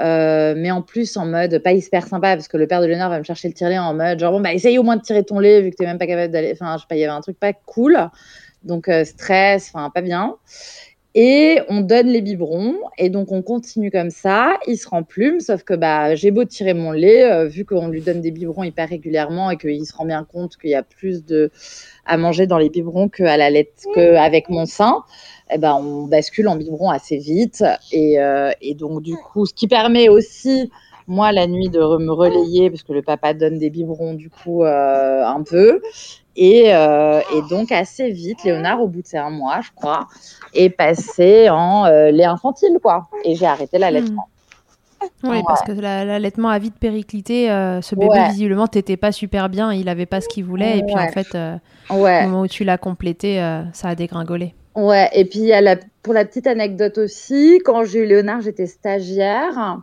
euh, 0.01 0.53
mais 0.57 0.71
en 0.71 0.81
plus 0.81 1.15
en 1.17 1.25
mode 1.25 1.59
pas 1.59 1.73
hyper 1.73 2.07
sympa 2.07 2.35
parce 2.35 2.47
que 2.47 2.57
le 2.57 2.67
père 2.67 2.81
de 2.81 2.85
Léonard 2.85 3.09
va 3.09 3.19
me 3.19 3.23
chercher 3.23 3.49
le 3.49 3.53
tire-lait 3.53 3.77
en 3.77 3.93
mode 3.93 4.17
genre 4.17 4.31
bon 4.31 4.39
bah 4.39 4.53
essaye 4.53 4.77
au 4.77 4.83
moins 4.83 4.95
de 4.95 5.01
tirer 5.01 5.25
ton 5.25 5.39
lait 5.39 5.61
vu 5.61 5.71
que 5.71 5.75
t'es 5.75 5.85
même 5.85 5.97
pas 5.97 6.07
capable 6.07 6.31
d'aller. 6.31 6.51
Enfin, 6.53 6.75
je 6.77 6.81
sais 6.81 6.87
pas, 6.89 6.95
il 6.95 6.99
y 6.99 7.03
avait 7.03 7.13
un 7.13 7.21
truc 7.21 7.39
pas 7.39 7.53
cool, 7.53 7.97
donc 8.63 8.87
euh, 8.89 9.05
stress, 9.05 9.71
enfin 9.73 9.89
pas 9.89 10.01
bien. 10.01 10.35
Et 11.15 11.59
on 11.69 11.81
donne 11.81 12.07
les 12.07 12.21
biberons 12.21 12.75
et 12.99 13.09
donc 13.09 13.31
on 13.31 13.41
continue 13.41 13.89
comme 13.89 14.11
ça. 14.11 14.57
Il 14.67 14.77
se 14.77 14.87
rend 14.87 15.01
plume, 15.01 15.39
sauf 15.39 15.63
que 15.63 15.73
bah 15.73 16.13
j'ai 16.13 16.29
beau 16.29 16.45
tirer 16.45 16.75
mon 16.75 16.91
lait, 16.91 17.23
euh, 17.23 17.47
vu 17.47 17.65
qu'on 17.65 17.87
lui 17.87 18.01
donne 18.01 18.21
des 18.21 18.29
biberons 18.29 18.63
hyper 18.63 18.89
régulièrement 18.89 19.49
et 19.49 19.57
qu'il 19.57 19.85
se 19.85 19.95
rend 19.95 20.05
bien 20.05 20.23
compte 20.23 20.55
qu'il 20.57 20.69
y 20.69 20.75
a 20.75 20.83
plus 20.83 21.25
de 21.25 21.51
à 22.05 22.17
manger 22.17 22.47
dans 22.47 22.57
les 22.57 22.69
biberons 22.69 23.09
qu'à 23.09 23.37
la 23.37 23.49
lait, 23.49 23.71
qu'avec 23.93 24.49
mon 24.49 24.65
sein, 24.65 25.03
eh 25.51 25.57
ben, 25.57 25.75
on 25.75 26.05
bascule 26.05 26.47
en 26.47 26.55
biberon 26.55 26.89
assez 26.89 27.17
vite. 27.17 27.63
Et, 27.91 28.19
euh, 28.19 28.51
et, 28.61 28.75
donc, 28.75 29.01
du 29.01 29.15
coup, 29.15 29.45
ce 29.45 29.53
qui 29.53 29.67
permet 29.67 30.09
aussi, 30.09 30.71
moi, 31.07 31.31
la 31.31 31.47
nuit, 31.47 31.69
de 31.69 31.79
me 31.79 32.11
relayer, 32.11 32.69
parce 32.69 32.83
que 32.83 32.93
le 32.93 33.01
papa 33.01 33.33
donne 33.33 33.57
des 33.57 33.69
biberons, 33.69 34.13
du 34.13 34.29
coup, 34.29 34.63
euh, 34.63 35.23
un 35.23 35.43
peu. 35.43 35.81
Et, 36.41 36.73
euh, 36.73 37.19
et, 37.35 37.41
donc, 37.49 37.69
assez 37.69 38.11
vite, 38.11 38.45
Léonard, 38.45 38.81
au 38.81 38.87
bout 38.87 39.01
de 39.01 39.17
un 39.17 39.29
mois, 39.29 39.59
je 39.61 39.71
crois, 39.75 40.07
est 40.53 40.69
passé 40.69 41.49
en 41.49 41.85
euh, 41.85 42.11
lait 42.11 42.23
infantile, 42.23 42.79
quoi. 42.81 43.09
Et 43.25 43.35
j'ai 43.35 43.45
arrêté 43.45 43.77
l'allaitement. 43.77 44.29
Mmh. 44.31 45.05
Oui, 45.25 45.29
ouais. 45.31 45.43
parce 45.45 45.63
que 45.63 45.73
l'allaitement 45.73 46.47
a 46.47 46.57
vite 46.57 46.75
périclité. 46.79 47.51
Euh, 47.51 47.81
ce 47.81 47.93
bébé, 47.93 48.11
ouais. 48.11 48.29
visiblement, 48.29 48.67
t'étais 48.67 48.95
pas 48.95 49.11
super 49.11 49.49
bien. 49.49 49.73
Il 49.73 49.89
avait 49.89 50.05
pas 50.05 50.21
ce 50.21 50.29
qu'il 50.29 50.45
voulait. 50.45 50.79
Et 50.79 50.83
puis, 50.83 50.95
en 50.95 51.09
fait, 51.09 51.35
euh, 51.35 51.57
au 51.89 51.95
moment 51.97 52.41
où 52.41 52.47
tu 52.47 52.63
l'as 52.63 52.77
complété, 52.77 53.37
ça 53.73 53.89
a 53.89 53.95
dégringolé. 53.95 54.53
Ouais. 54.75 55.09
Et 55.11 55.25
puis, 55.25 55.47
la, 55.47 55.75
pour 56.03 56.13
la 56.13 56.23
petite 56.23 56.47
anecdote 56.47 56.99
aussi, 56.99 57.59
quand 57.65 57.83
j'ai 57.83 57.99
eu 57.99 58.05
Léonard, 58.05 58.39
j'étais 58.39 58.65
stagiaire. 58.65 59.79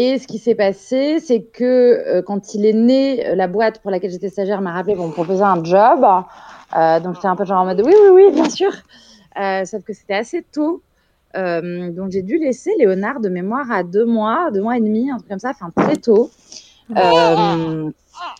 Et 0.00 0.18
ce 0.18 0.28
qui 0.28 0.38
s'est 0.38 0.54
passé, 0.54 1.18
c'est 1.18 1.42
que 1.42 2.20
quand 2.20 2.54
il 2.54 2.64
est 2.64 2.72
né, 2.72 3.34
la 3.34 3.48
boîte 3.48 3.80
pour 3.80 3.90
laquelle 3.90 4.12
j'étais 4.12 4.28
stagiaire 4.28 4.60
m'a 4.60 4.72
rappelé 4.72 4.94
pour 4.94 5.08
me 5.08 5.12
proposer 5.12 5.42
un 5.42 5.64
job. 5.64 6.00
donc, 7.02 7.16
j'étais 7.16 7.26
un 7.26 7.34
peu 7.34 7.44
genre 7.44 7.62
en 7.62 7.64
mode 7.64 7.82
oui, 7.84 7.92
oui, 8.04 8.10
oui, 8.12 8.32
bien 8.32 8.48
sûr. 8.48 8.70
sauf 9.64 9.82
que 9.82 9.92
c'était 9.92 10.14
assez 10.14 10.42
tôt. 10.52 10.82
Euh, 11.36 11.90
donc 11.90 12.10
j'ai 12.10 12.22
dû 12.22 12.38
laisser 12.38 12.70
Léonard 12.78 13.20
de 13.20 13.28
mémoire 13.28 13.70
à 13.70 13.82
deux 13.82 14.06
mois, 14.06 14.50
deux 14.52 14.62
mois 14.62 14.76
et 14.76 14.80
demi, 14.80 15.10
un 15.10 15.16
truc 15.18 15.28
comme 15.28 15.38
ça, 15.38 15.50
enfin 15.50 15.70
très 15.74 15.96
tôt. 15.96 16.30
Euh, 16.96 17.90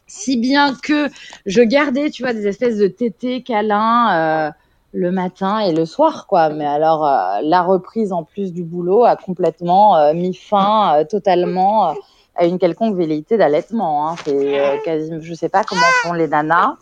si 0.06 0.38
bien 0.38 0.74
que 0.82 1.08
je 1.44 1.60
gardais, 1.60 2.10
tu 2.10 2.22
vois, 2.22 2.32
des 2.32 2.46
espèces 2.46 2.78
de 2.78 2.88
tétés 2.88 3.42
câlins 3.42 4.48
euh, 4.48 4.50
le 4.92 5.10
matin 5.10 5.60
et 5.60 5.72
le 5.72 5.84
soir, 5.84 6.26
quoi. 6.26 6.48
Mais 6.50 6.66
alors, 6.66 7.06
euh, 7.06 7.40
la 7.42 7.62
reprise 7.62 8.12
en 8.12 8.24
plus 8.24 8.52
du 8.52 8.64
boulot 8.64 9.04
a 9.04 9.16
complètement 9.16 9.96
euh, 9.96 10.14
mis 10.14 10.34
fin 10.34 11.04
totalement 11.08 11.94
à 12.34 12.46
une 12.46 12.58
quelconque 12.58 12.96
velléité 12.96 13.36
d'allaitement. 13.36 14.08
Hein. 14.08 14.16
C'est 14.24 14.80
quasi, 14.84 15.10
je 15.20 15.34
sais 15.34 15.48
pas 15.48 15.64
comment 15.64 15.82
font 16.02 16.12
les 16.12 16.28
nanas. 16.28 16.76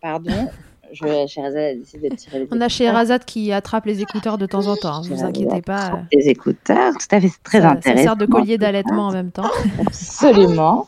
Pardon 0.00 0.48
je, 0.92 1.40
a 1.40 1.74
décidé 1.74 2.10
de 2.10 2.16
tirer 2.16 2.40
les 2.40 2.48
On 2.50 2.60
a 2.60 2.68
Sherazade 2.68 3.24
qui 3.24 3.52
attrape 3.52 3.86
les 3.86 4.02
écouteurs 4.02 4.38
de 4.38 4.46
temps 4.46 4.66
en 4.66 4.76
temps, 4.76 5.00
ne 5.02 5.06
hein, 5.06 5.14
vous 5.14 5.24
inquiétez 5.24 5.62
pas. 5.62 6.00
Les 6.12 6.28
écouteurs, 6.28 6.92
tout 6.92 7.14
à 7.14 7.20
fait, 7.20 7.28
c'est 7.28 7.42
très 7.42 7.60
ça, 7.60 7.70
intéressant. 7.70 7.96
Ça 7.98 8.02
sert 8.02 8.16
de 8.16 8.26
collier 8.26 8.58
d'allaitement 8.58 9.08
en 9.08 9.12
même 9.12 9.30
temps. 9.30 9.50
Absolument. 9.86 10.86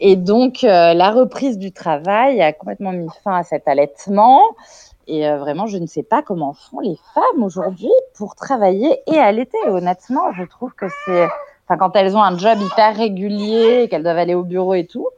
Et 0.00 0.16
donc, 0.16 0.64
euh, 0.64 0.94
la 0.94 1.10
reprise 1.10 1.58
du 1.58 1.72
travail 1.72 2.42
a 2.42 2.52
complètement 2.52 2.92
mis 2.92 3.08
fin 3.22 3.36
à 3.36 3.42
cet 3.44 3.68
allaitement. 3.68 4.42
Et 5.06 5.28
euh, 5.28 5.38
vraiment, 5.38 5.66
je 5.66 5.78
ne 5.78 5.86
sais 5.86 6.02
pas 6.02 6.22
comment 6.22 6.52
font 6.52 6.80
les 6.80 6.98
femmes 7.14 7.42
aujourd'hui 7.42 7.90
pour 8.14 8.34
travailler 8.34 9.00
et 9.06 9.18
allaiter. 9.18 9.58
Honnêtement, 9.66 10.32
je 10.32 10.44
trouve 10.44 10.72
que 10.74 10.86
c'est... 11.04 11.28
Enfin, 11.66 11.76
quand 11.78 11.96
elles 11.96 12.16
ont 12.16 12.22
un 12.22 12.36
job 12.36 12.58
hyper 12.60 12.96
régulier, 12.96 13.88
qu'elles 13.88 14.02
doivent 14.02 14.18
aller 14.18 14.34
au 14.34 14.42
bureau 14.42 14.74
et 14.74 14.86
tout, 14.86 15.08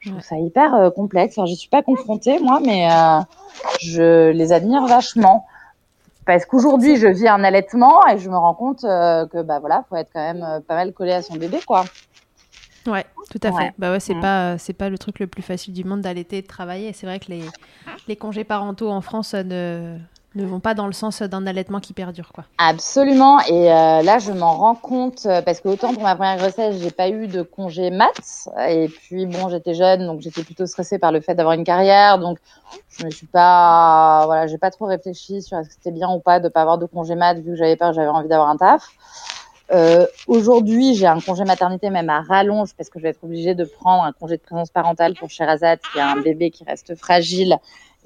je 0.00 0.10
trouve 0.10 0.22
ça 0.22 0.36
hyper 0.36 0.74
euh, 0.74 0.90
complexe. 0.90 1.38
Enfin, 1.38 1.46
je 1.46 1.54
suis 1.54 1.68
pas 1.68 1.82
confrontée 1.82 2.38
moi, 2.38 2.60
mais 2.64 2.90
euh, 2.90 3.20
je 3.80 4.30
les 4.30 4.52
admire 4.52 4.86
vachement 4.86 5.46
parce 6.26 6.46
qu'aujourd'hui 6.46 6.96
je 6.96 7.06
vis 7.06 7.28
un 7.28 7.44
allaitement 7.44 8.06
et 8.06 8.16
je 8.16 8.30
me 8.30 8.36
rends 8.36 8.54
compte 8.54 8.80
que 8.80 9.42
bah 9.42 9.58
voilà, 9.58 9.84
faut 9.90 9.96
être 9.96 10.08
quand 10.10 10.32
même 10.32 10.62
pas 10.66 10.74
mal 10.74 10.94
collé 10.94 11.12
à 11.12 11.20
son 11.20 11.34
bébé 11.34 11.58
quoi. 11.66 11.84
Ouais, 12.86 13.06
tout 13.30 13.40
à 13.42 13.52
fait. 13.52 13.72
Bah 13.78 13.92
ouais, 13.92 14.00
c'est 14.00 14.14
mmh. 14.14 14.20
pas 14.20 14.58
c'est 14.58 14.72
pas 14.72 14.88
le 14.88 14.98
truc 14.98 15.18
le 15.18 15.26
plus 15.26 15.42
facile 15.42 15.72
du 15.72 15.84
monde 15.84 16.02
d'allaiter 16.02 16.38
et 16.38 16.42
de 16.42 16.46
travailler. 16.46 16.92
C'est 16.92 17.06
vrai 17.06 17.20
que 17.20 17.30
les 17.30 17.42
les 18.08 18.16
congés 18.16 18.44
parentaux 18.44 18.90
en 18.90 19.00
France 19.00 19.34
ne 19.34 19.98
ne 20.34 20.44
vont 20.44 20.60
pas 20.60 20.74
dans 20.74 20.86
le 20.86 20.92
sens 20.92 21.22
d'un 21.22 21.46
allaitement 21.46 21.80
qui 21.80 21.92
perdure, 21.92 22.32
quoi. 22.32 22.44
Absolument. 22.58 23.40
Et 23.42 23.70
euh, 23.72 24.02
là, 24.02 24.18
je 24.18 24.32
m'en 24.32 24.54
rends 24.54 24.74
compte 24.74 25.26
euh, 25.26 25.42
parce 25.42 25.60
que 25.60 25.68
autant 25.68 25.94
pour 25.94 26.02
ma 26.02 26.16
première 26.16 26.36
grossesse, 26.38 26.76
j'ai 26.80 26.90
pas 26.90 27.08
eu 27.08 27.28
de 27.28 27.42
congé 27.42 27.90
maths. 27.90 28.48
Et 28.68 28.88
puis 28.88 29.26
bon, 29.26 29.48
j'étais 29.48 29.74
jeune, 29.74 30.06
donc 30.06 30.20
j'étais 30.20 30.42
plutôt 30.42 30.66
stressée 30.66 30.98
par 30.98 31.12
le 31.12 31.20
fait 31.20 31.34
d'avoir 31.34 31.54
une 31.54 31.64
carrière. 31.64 32.18
Donc 32.18 32.38
je 32.98 33.04
me 33.04 33.10
suis 33.10 33.26
pas, 33.26 34.22
voilà, 34.26 34.46
j'ai 34.46 34.58
pas 34.58 34.70
trop 34.70 34.86
réfléchi 34.86 35.42
sur 35.42 35.58
est-ce 35.58 35.68
que 35.68 35.74
c'était 35.74 35.92
bien 35.92 36.10
ou 36.10 36.18
pas 36.18 36.40
de 36.40 36.48
pas 36.48 36.62
avoir 36.62 36.78
de 36.78 36.86
congé 36.86 37.14
maths 37.14 37.38
vu 37.38 37.52
que 37.52 37.56
j'avais 37.56 37.76
peur, 37.76 37.92
j'avais 37.92 38.08
envie 38.08 38.28
d'avoir 38.28 38.48
un 38.48 38.56
taf. 38.56 38.88
Euh, 39.72 40.06
Aujourd'hui, 40.26 40.94
j'ai 40.94 41.06
un 41.06 41.20
congé 41.20 41.44
maternité 41.44 41.90
même 41.90 42.10
à 42.10 42.20
rallonge 42.20 42.74
parce 42.76 42.90
que 42.90 42.98
je 42.98 43.04
vais 43.04 43.10
être 43.10 43.24
obligée 43.24 43.54
de 43.54 43.64
prendre 43.64 44.04
un 44.04 44.12
congé 44.12 44.36
de 44.36 44.42
présence 44.42 44.70
parentale 44.70 45.14
pour 45.14 45.30
Sherazade, 45.30 45.80
qui 45.92 46.00
a 46.00 46.10
un 46.10 46.20
bébé 46.20 46.50
qui 46.50 46.64
reste 46.64 46.94
fragile 46.96 47.56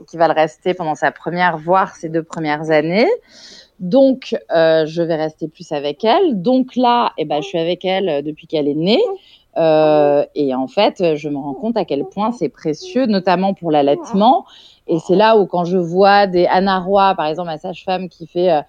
et 0.00 0.04
qui 0.04 0.16
va 0.16 0.28
le 0.28 0.34
rester 0.34 0.74
pendant 0.74 0.94
sa 0.94 1.10
première, 1.10 1.58
voire 1.58 1.96
ses 1.96 2.08
deux 2.08 2.22
premières 2.22 2.70
années. 2.70 3.08
Donc, 3.80 4.36
euh, 4.50 4.86
je 4.86 5.02
vais 5.02 5.16
rester 5.16 5.48
plus 5.48 5.70
avec 5.72 6.04
elle. 6.04 6.40
Donc 6.42 6.76
là, 6.76 7.12
eh 7.18 7.24
ben, 7.24 7.40
je 7.42 7.48
suis 7.48 7.58
avec 7.58 7.84
elle 7.84 8.22
depuis 8.22 8.46
qu'elle 8.46 8.68
est 8.68 8.74
née. 8.74 9.02
Euh, 9.56 10.24
et 10.34 10.54
en 10.54 10.68
fait, 10.68 11.16
je 11.16 11.28
me 11.28 11.36
rends 11.36 11.54
compte 11.54 11.76
à 11.76 11.84
quel 11.84 12.04
point 12.04 12.30
c'est 12.32 12.48
précieux, 12.48 13.06
notamment 13.06 13.54
pour 13.54 13.70
l'allaitement. 13.72 14.46
Et 14.86 14.98
c'est 15.00 15.16
là 15.16 15.36
où, 15.36 15.46
quand 15.46 15.64
je 15.64 15.76
vois 15.76 16.26
des 16.26 16.46
Anna 16.46 16.78
Roy, 16.78 17.14
par 17.16 17.26
exemple, 17.26 17.48
ma 17.48 17.58
sage-femme 17.58 18.08
qui 18.08 18.26
fait 18.26 18.50
euh, 18.50 18.62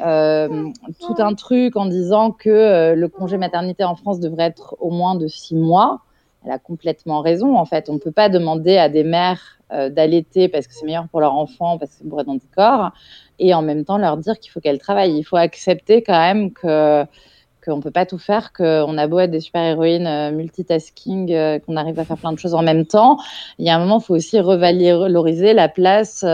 euh, 0.00 0.70
tout 1.00 1.14
un 1.18 1.34
truc 1.34 1.76
en 1.76 1.86
disant 1.86 2.30
que 2.30 2.48
euh, 2.48 2.94
le 2.94 3.08
congé 3.08 3.36
maternité 3.36 3.82
en 3.82 3.96
France 3.96 4.20
devrait 4.20 4.44
être 4.44 4.76
au 4.78 4.90
moins 4.90 5.16
de 5.16 5.26
six 5.26 5.56
mois, 5.56 6.00
elle 6.44 6.52
a 6.52 6.58
complètement 6.58 7.20
raison. 7.20 7.56
En 7.56 7.64
fait, 7.64 7.90
on 7.90 7.94
ne 7.94 7.98
peut 7.98 8.12
pas 8.12 8.28
demander 8.28 8.76
à 8.76 8.88
des 8.88 9.02
mères 9.02 9.58
euh, 9.72 9.90
d'allaiter 9.90 10.48
parce 10.48 10.68
que 10.68 10.74
c'est 10.74 10.86
meilleur 10.86 11.08
pour 11.08 11.20
leur 11.20 11.34
enfant, 11.34 11.78
parce 11.78 11.90
que 11.92 11.96
c'est 11.98 12.08
bourré 12.08 12.24
d'anticorps, 12.24 12.92
et 13.40 13.54
en 13.54 13.62
même 13.62 13.84
temps 13.84 13.98
leur 13.98 14.16
dire 14.16 14.38
qu'il 14.38 14.52
faut 14.52 14.60
qu'elles 14.60 14.78
travaillent. 14.78 15.18
Il 15.18 15.24
faut 15.24 15.36
accepter 15.36 16.02
quand 16.02 16.18
même 16.18 16.52
qu'on 16.52 17.76
ne 17.76 17.82
peut 17.82 17.90
pas 17.90 18.06
tout 18.06 18.18
faire, 18.18 18.52
qu'on 18.52 18.96
a 18.98 19.06
beau 19.08 19.18
être 19.18 19.32
des 19.32 19.40
super-héroïnes 19.40 20.30
multitasking, 20.36 21.60
qu'on 21.60 21.76
arrive 21.76 21.98
à 21.98 22.04
faire 22.04 22.18
plein 22.18 22.32
de 22.32 22.38
choses 22.38 22.54
en 22.54 22.62
même 22.62 22.86
temps. 22.86 23.18
Il 23.58 23.66
y 23.66 23.70
a 23.70 23.74
un 23.74 23.80
moment, 23.80 23.98
il 23.98 24.04
faut 24.04 24.14
aussi 24.14 24.38
revaloriser 24.40 25.54
la 25.54 25.68
place 25.68 26.24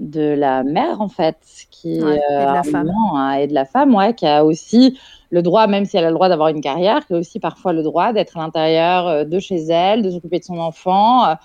de 0.00 0.34
la 0.34 0.62
mère, 0.62 1.00
en 1.00 1.08
fait, 1.08 1.36
qui 1.80 2.02
ouais, 2.02 2.16
et, 2.16 2.34
de 2.34 2.52
la 2.52 2.62
femme. 2.62 2.92
Hein, 3.14 3.32
et 3.34 3.46
de 3.46 3.54
la 3.54 3.64
femme, 3.64 3.94
ouais, 3.94 4.14
qui 4.14 4.26
a 4.26 4.44
aussi 4.44 4.98
le 5.30 5.42
droit, 5.42 5.66
même 5.66 5.84
si 5.84 5.96
elle 5.96 6.04
a 6.04 6.08
le 6.08 6.14
droit 6.14 6.28
d'avoir 6.28 6.48
une 6.48 6.60
carrière, 6.60 7.06
qui 7.06 7.14
a 7.14 7.16
aussi 7.16 7.38
parfois 7.40 7.72
le 7.72 7.82
droit 7.82 8.12
d'être 8.12 8.36
à 8.36 8.40
l'intérieur 8.40 9.26
de 9.26 9.38
chez 9.38 9.62
elle, 9.68 10.02
de 10.02 10.10
s'occuper 10.10 10.38
de 10.38 10.44
son 10.44 10.58
enfant 10.58 11.36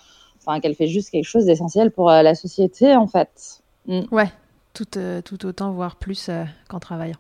enfin 0.46 0.60
qu'elle 0.60 0.76
fait 0.76 0.88
juste 0.88 1.10
quelque 1.10 1.26
chose 1.26 1.46
d'essentiel 1.46 1.92
pour 1.92 2.10
la 2.10 2.36
société 2.36 2.96
en 2.96 3.08
fait. 3.08 3.62
Mm. 3.88 4.02
Ouais, 4.12 4.32
tout, 4.74 4.86
tout 5.26 5.46
autant, 5.46 5.72
voire 5.72 5.96
plus 5.96 6.30
qu'en 6.68 6.80
travaillant. 6.80 7.18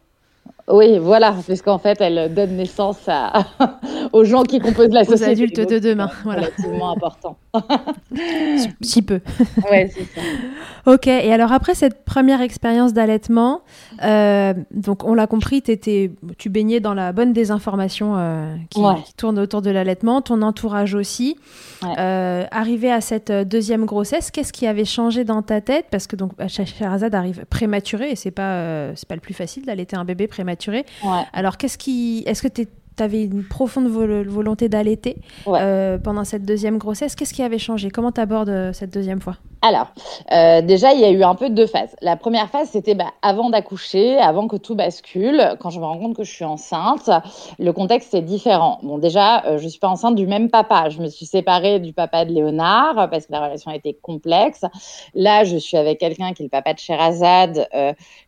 Oui, 0.68 0.98
voilà, 0.98 1.36
parce 1.46 1.62
qu'en 1.62 1.78
fait, 1.78 2.00
elle 2.00 2.34
donne 2.34 2.56
naissance 2.56 3.08
à, 3.08 3.46
aux 4.14 4.24
gens 4.24 4.44
qui 4.44 4.60
composent 4.60 4.90
la 4.90 5.04
société. 5.04 5.26
Aux 5.26 5.32
adultes 5.32 5.70
de 5.70 5.80
demain, 5.80 6.10
voilà. 6.24 6.44
Relativement 6.44 6.92
important. 6.92 7.38
Si 8.82 9.02
peu. 9.02 9.20
C'est 9.70 9.90
ça. 9.90 10.22
Ok, 10.86 11.08
et 11.08 11.32
alors 11.32 11.52
après 11.52 11.76
cette 11.76 12.04
première 12.04 12.42
expérience 12.42 12.94
d'allaitement, 12.94 13.62
euh, 14.04 14.54
donc 14.72 15.04
on 15.04 15.14
l'a 15.14 15.28
compris, 15.28 15.58
étais, 15.58 16.12
tu 16.38 16.50
baignais 16.50 16.80
dans 16.80 16.94
la 16.94 17.12
bonne 17.12 17.34
désinformation 17.34 18.14
euh, 18.16 18.56
qui, 18.70 18.82
tourne 19.18 19.40
autour 19.40 19.62
de 19.62 19.70
l'allaitement, 19.70 20.22
ton 20.22 20.42
entourage 20.42 20.96
aussi. 20.96 21.38
Euh, 21.98 22.46
arrivé 22.52 22.92
à 22.92 23.02
cette 23.02 23.32
deuxième 23.32 23.86
grossesse, 23.86 24.32
qu'est-ce 24.32 24.54
qui 24.54 24.68
avait 24.68 24.86
changé 24.86 25.24
dans 25.24 25.42
ta 25.42 25.62
tête? 25.62 25.86
Parce 25.92 26.08
que 26.08 26.16
donc 26.16 26.32
Sherazade 26.48 27.16
arrive 27.16 27.46
prématurée 27.50 28.12
et 28.12 28.16
c'est 28.16 28.32
pas, 28.32 28.96
c'est 28.96 29.08
pas 29.08 29.16
le 29.16 29.22
plus 29.22 29.34
facile 29.34 29.66
d'allaiter 29.66 29.96
un 29.96 30.06
bébé 30.06 30.28
prématuré 30.28 30.86
alors, 31.34 31.58
qu'est-ce 31.58 31.78
qui, 31.78 32.24
est-ce 32.26 32.42
que 32.42 32.48
tu 32.48 32.68
avais 33.02 33.24
une 33.24 33.44
profonde 33.44 33.88
volonté 33.88 34.70
d'allaiter 34.70 35.18
euh, 35.48 35.98
pendant 35.98 36.24
cette 36.24 36.46
deuxième 36.46 36.78
grossesse. 36.78 37.16
Qu'est-ce 37.16 37.34
qui 37.34 37.42
avait 37.42 37.58
changé? 37.58 37.90
Comment 37.90 38.12
tu 38.12 38.22
abordes 38.22 38.50
euh, 38.50 38.74
cette 38.74 38.94
deuxième 38.94 39.22
fois? 39.22 39.38
Alors, 39.62 39.88
euh, 40.34 40.62
déjà, 40.62 40.94
il 40.94 41.00
y 41.00 41.06
a 41.06 41.10
eu 41.10 41.24
un 41.24 41.36
peu 41.36 41.50
deux 41.50 41.68
phases. 41.68 41.96
La 42.02 42.18
première 42.18 42.50
phase, 42.50 42.70
c'était 42.70 42.96
bah, 42.96 43.12
avant 43.22 43.50
d'accoucher, 43.50 44.18
avant 44.18 44.48
que 44.48 44.58
tout 44.58 44.76
bascule. 44.76 45.56
Quand 45.60 45.70
je 45.70 45.80
me 45.80 45.86
rends 45.86 45.98
compte 45.98 46.18
que 46.18 46.24
je 46.24 46.32
suis 46.32 46.44
enceinte, 46.44 47.10
le 47.60 47.72
contexte 47.72 48.14
est 48.14 48.22
différent. 48.22 48.80
Bon, 48.84 48.98
déjà, 48.98 49.58
je 49.58 49.64
ne 49.64 49.70
suis 49.70 49.80
pas 49.80 49.88
enceinte 49.88 50.16
du 50.16 50.28
même 50.28 50.50
papa. 50.50 50.90
Je 50.90 51.02
me 51.02 51.08
suis 51.08 51.26
séparée 51.26 51.80
du 51.80 51.94
papa 51.94 52.26
de 52.26 52.34
Léonard 52.34 53.10
parce 53.10 53.28
que 53.28 53.32
la 53.32 53.46
relation 53.46 53.72
était 53.72 53.94
complexe. 53.94 54.66
Là, 55.16 55.46
je 55.46 55.56
suis 55.56 55.78
avec 55.78 55.98
quelqu'un 55.98 56.34
qui 56.34 56.44
est 56.44 56.46
le 56.46 56.50
papa 56.50 56.74
de 56.74 56.80
Sherazade 56.80 57.68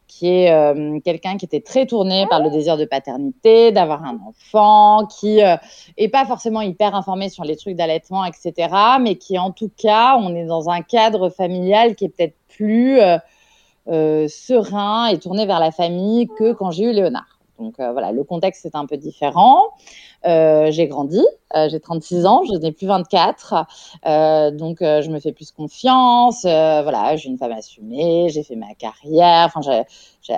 qui 0.07 0.27
est 0.27 0.51
euh, 0.51 0.99
quelqu'un 1.03 1.37
qui 1.37 1.45
était 1.45 1.61
très 1.61 1.85
tourné 1.85 2.25
par 2.29 2.41
le 2.41 2.49
désir 2.49 2.77
de 2.77 2.85
paternité, 2.85 3.71
d'avoir 3.71 4.03
un 4.03 4.19
enfant, 4.27 5.07
qui 5.07 5.43
euh, 5.43 5.57
est 5.97 6.09
pas 6.09 6.25
forcément 6.25 6.61
hyper 6.61 6.95
informé 6.95 7.29
sur 7.29 7.43
les 7.43 7.55
trucs 7.55 7.75
d'allaitement, 7.75 8.23
etc., 8.25 8.53
mais 9.01 9.15
qui 9.15 9.37
en 9.37 9.51
tout 9.51 9.71
cas, 9.75 10.17
on 10.17 10.35
est 10.35 10.45
dans 10.45 10.69
un 10.69 10.81
cadre 10.81 11.29
familial 11.29 11.95
qui 11.95 12.05
est 12.05 12.09
peut-être 12.09 12.37
plus 12.47 12.99
euh, 13.87 14.27
serein 14.27 15.07
et 15.07 15.19
tourné 15.19 15.45
vers 15.45 15.59
la 15.59 15.71
famille 15.71 16.27
que 16.37 16.53
quand 16.53 16.71
j'ai 16.71 16.85
eu 16.85 16.91
Léonard. 16.91 17.34
Donc 17.59 17.75
voilà, 17.77 18.11
le 18.11 18.23
contexte 18.23 18.65
est 18.65 18.75
un 18.75 18.85
peu 18.85 18.97
différent. 18.97 19.71
Euh, 20.25 20.71
j'ai 20.71 20.87
grandi, 20.87 21.21
euh, 21.55 21.69
j'ai 21.69 21.79
36 21.79 22.25
ans, 22.25 22.43
je 22.45 22.57
n'ai 22.57 22.71
plus 22.71 22.87
24, 22.87 23.65
euh, 24.05 24.51
donc 24.51 24.77
je 24.79 25.09
me 25.09 25.19
fais 25.19 25.31
plus 25.31 25.51
confiance. 25.51 26.41
voilà, 26.43 27.15
j'ai 27.15 27.29
une 27.29 27.37
femme 27.37 27.51
assumée, 27.51 28.29
j'ai 28.29 28.43
fait 28.43 28.55
ma 28.55 28.73
carrière. 28.73 29.51
Enfin, 29.55 29.83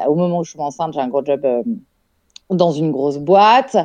au 0.07 0.15
moment 0.15 0.39
où 0.39 0.43
je 0.43 0.51
suis 0.51 0.59
enceinte, 0.59 0.93
j'ai 0.93 0.99
un 0.99 1.07
gros 1.07 1.23
job 1.23 1.45
dans 2.49 2.71
une 2.71 2.91
grosse 2.91 3.17
boîte 3.17 3.75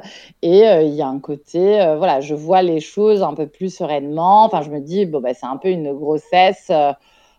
et 0.41 0.61
il 0.61 0.95
y 0.95 1.03
a 1.03 1.09
un 1.09 1.19
côté 1.19 1.85
voilà 1.99 2.21
je 2.21 2.33
vois 2.33 2.63
les 2.63 2.79
choses 2.79 3.21
un 3.25 3.35
peu 3.35 3.49
plus 3.49 3.75
sereinement 3.75 4.45
enfin 4.45 4.63
je 4.63 4.71
me 4.71 4.79
dis 4.79 5.05
bon 5.05 5.21
bah 5.21 5.35
c'est 5.35 5.47
un 5.47 5.57
peu 5.57 5.69
une 5.69 5.93
grossesse 5.93 6.71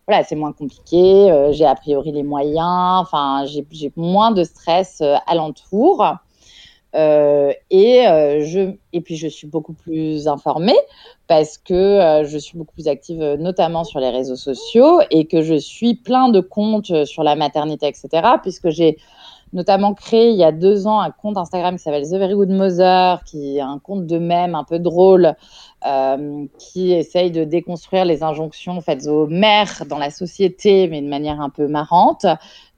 voilà 0.07 0.23
c'est 0.23 0.35
moins 0.35 0.51
compliqué 0.51 1.49
j'ai 1.51 1.65
a 1.65 1.75
priori 1.75 2.11
les 2.11 2.23
moyens 2.23 3.01
enfin 3.01 3.45
j'ai 3.45 3.91
moins 3.95 4.31
de 4.31 4.43
stress 4.43 5.01
alentour 5.27 6.17
euh, 6.95 7.51
et, 7.71 8.07
euh, 8.07 8.45
je, 8.45 8.75
et 8.93 9.01
puis, 9.01 9.15
je 9.15 9.27
suis 9.27 9.47
beaucoup 9.47 9.73
plus 9.73 10.27
informée 10.27 10.77
parce 11.27 11.57
que 11.57 11.73
euh, 11.73 12.25
je 12.25 12.37
suis 12.37 12.57
beaucoup 12.57 12.73
plus 12.73 12.87
active, 12.87 13.19
notamment 13.39 13.83
sur 13.83 13.99
les 13.99 14.09
réseaux 14.09 14.35
sociaux, 14.35 14.99
et 15.09 15.25
que 15.25 15.41
je 15.41 15.55
suis 15.55 15.95
plein 15.95 16.29
de 16.29 16.39
comptes 16.39 17.05
sur 17.05 17.23
la 17.23 17.35
maternité, 17.35 17.87
etc., 17.87 18.09
puisque 18.41 18.69
j'ai 18.69 18.97
notamment 19.53 19.93
créé 19.93 20.31
il 20.31 20.37
y 20.37 20.43
a 20.43 20.51
deux 20.51 20.87
ans 20.87 20.99
un 20.99 21.11
compte 21.11 21.37
Instagram 21.37 21.75
qui 21.77 21.83
s'appelle 21.83 22.03
The 22.03 22.15
Very 22.15 22.33
Good 22.33 22.49
Mother, 22.49 23.23
qui 23.23 23.57
est 23.57 23.61
un 23.61 23.79
compte 23.79 24.05
de 24.05 24.17
même 24.17 24.55
un 24.55 24.63
peu 24.63 24.79
drôle, 24.79 25.35
euh, 25.85 26.45
qui 26.57 26.91
essaye 26.91 27.31
de 27.31 27.43
déconstruire 27.43 28.05
les 28.05 28.23
injonctions 28.23 28.81
faites 28.81 29.07
aux 29.07 29.27
mères 29.27 29.83
dans 29.87 29.97
la 29.97 30.09
société, 30.09 30.87
mais 30.87 31.01
de 31.01 31.07
manière 31.07 31.39
un 31.39 31.49
peu 31.49 31.67
marrante. 31.67 32.25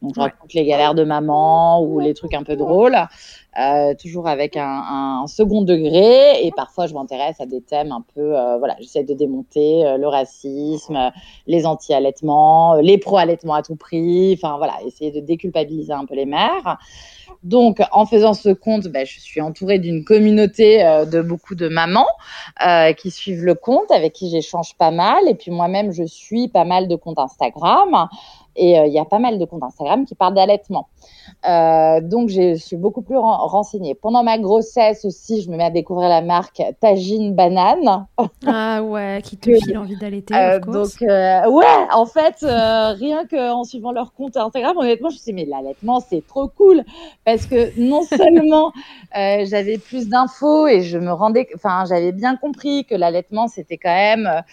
Donc, 0.05 0.13
je 0.13 0.21
raconte 0.21 0.53
les 0.53 0.65
galères 0.65 0.93
de 0.93 1.03
maman 1.03 1.81
ou 1.81 1.99
les 1.99 2.13
trucs 2.13 2.35
un 2.35 2.43
peu 2.43 2.55
drôles, 2.55 2.95
euh, 3.59 3.95
toujours 3.99 4.27
avec 4.27 4.55
un, 4.55 5.21
un, 5.23 5.27
second 5.27 5.63
degré. 5.63 6.45
Et 6.45 6.51
parfois, 6.51 6.85
je 6.85 6.93
m'intéresse 6.93 7.41
à 7.41 7.47
des 7.47 7.61
thèmes 7.61 7.91
un 7.91 8.03
peu, 8.13 8.37
euh, 8.37 8.59
voilà, 8.59 8.75
j'essaie 8.79 9.03
de 9.03 9.15
démonter 9.15 9.83
euh, 9.83 9.97
le 9.97 10.07
racisme, 10.07 11.11
les 11.47 11.65
anti-allaitements, 11.65 12.75
les 12.75 12.99
pro-allaitements 12.99 13.55
à 13.55 13.63
tout 13.63 13.75
prix. 13.75 14.37
Enfin, 14.37 14.57
voilà, 14.57 14.75
essayer 14.85 15.09
de 15.09 15.21
déculpabiliser 15.21 15.93
un 15.93 16.05
peu 16.05 16.13
les 16.13 16.27
mères. 16.27 16.77
Donc, 17.41 17.81
en 17.91 18.05
faisant 18.05 18.35
ce 18.35 18.49
compte, 18.49 18.87
ben, 18.87 19.07
je 19.07 19.19
suis 19.19 19.41
entourée 19.41 19.79
d'une 19.79 20.03
communauté 20.03 20.83
de 21.11 21.21
beaucoup 21.21 21.55
de 21.55 21.67
mamans 21.67 22.07
qui 22.97 23.09
suivent 23.09 23.43
le 23.43 23.55
compte, 23.55 23.89
avec 23.91 24.13
qui 24.13 24.29
j'échange 24.29 24.75
pas 24.77 24.91
mal. 24.91 25.27
Et 25.27 25.35
puis 25.35 25.51
moi-même, 25.51 25.91
je 25.91 26.03
suis 26.03 26.47
pas 26.47 26.65
mal 26.65 26.87
de 26.87 26.95
comptes 26.95 27.19
Instagram. 27.19 28.07
Et 28.55 28.79
euh, 28.79 28.85
il 28.85 28.93
y 28.93 28.99
a 28.99 29.05
pas 29.05 29.19
mal 29.19 29.37
de 29.39 29.45
comptes 29.45 29.63
Instagram 29.63 30.05
qui 30.05 30.15
parlent 30.15 30.35
d'allaitement. 30.35 30.87
Euh, 31.47 32.01
donc, 32.01 32.29
je 32.29 32.55
suis 32.55 32.77
beaucoup 32.77 33.01
plus 33.01 33.17
renseignée. 33.17 33.95
Pendant 33.95 34.23
ma 34.23 34.37
grossesse 34.37 35.05
aussi, 35.05 35.41
je 35.41 35.49
me 35.49 35.57
mets 35.57 35.65
à 35.65 35.69
découvrir 35.69 36.09
la 36.09 36.21
marque 36.21 36.61
Tagine 36.79 37.33
Banane. 37.33 38.07
Ah 38.47 38.83
ouais, 38.83 39.21
qui 39.23 39.37
te 39.37 39.53
file 39.55 39.77
envie 39.77 39.97
d'allaiter. 39.97 40.33
Euh, 40.35 40.59
donc, 40.59 41.01
euh, 41.01 41.49
ouais, 41.49 41.65
en 41.91 42.05
fait, 42.05 42.43
euh, 42.43 42.93
rien 42.93 43.25
qu'en 43.25 43.63
suivant 43.63 43.91
leur 43.91 44.13
compte 44.13 44.37
Instagram, 44.37 44.77
honnêtement, 44.77 45.09
je 45.09 45.15
me 45.15 45.19
suis 45.19 45.33
dit, 45.33 45.33
mais 45.33 45.45
l'allaitement, 45.45 45.99
c'est 45.99 46.25
trop 46.25 46.47
cool. 46.47 46.83
Parce 47.25 47.45
que 47.47 47.77
non 47.79 48.01
seulement 48.03 48.71
j'avais 49.13 49.77
plus 49.77 50.09
d'infos 50.09 50.67
et 50.67 50.81
je 50.81 50.97
me 50.97 51.11
rendais, 51.11 51.47
enfin, 51.55 51.85
j'avais 51.87 52.11
bien 52.11 52.35
compris 52.35 52.85
que 52.85 52.95
l'allaitement, 52.95 53.47
c'était 53.47 53.77
quand 53.77 53.93
même 53.93 54.43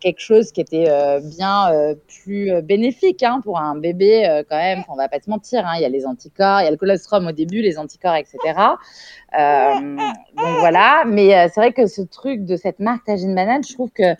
quelque 0.00 0.20
chose 0.20 0.52
qui 0.52 0.60
était 0.60 0.86
bien 1.20 1.94
plus 2.06 2.62
bénéfique 2.76 3.22
hein, 3.22 3.40
pour 3.42 3.58
un 3.58 3.76
bébé, 3.76 4.42
quand 4.48 4.56
même. 4.56 4.82
On 4.88 4.96
va 4.96 5.08
pas 5.08 5.20
te 5.20 5.28
mentir 5.28 5.52
Hein. 5.60 5.74
Il 5.76 5.82
y 5.82 5.84
a 5.84 5.88
les 5.88 6.06
anticorps, 6.06 6.60
il 6.60 6.64
y 6.64 6.68
a 6.68 6.70
le 6.70 6.76
colostrum 6.76 7.26
au 7.26 7.32
début, 7.32 7.62
les 7.62 7.78
anticorps, 7.78 8.16
etc. 8.16 8.38
Euh, 9.38 9.96
donc 10.36 10.58
voilà. 10.60 11.04
Mais 11.06 11.34
euh, 11.34 11.48
c'est 11.52 11.60
vrai 11.60 11.72
que 11.72 11.86
ce 11.86 12.02
truc 12.02 12.44
de 12.44 12.56
cette 12.56 12.78
marque 12.78 13.04
Tagine 13.04 13.34
Banane, 13.34 13.64
je 13.64 13.74
trouve 13.74 13.90
que 13.90 14.14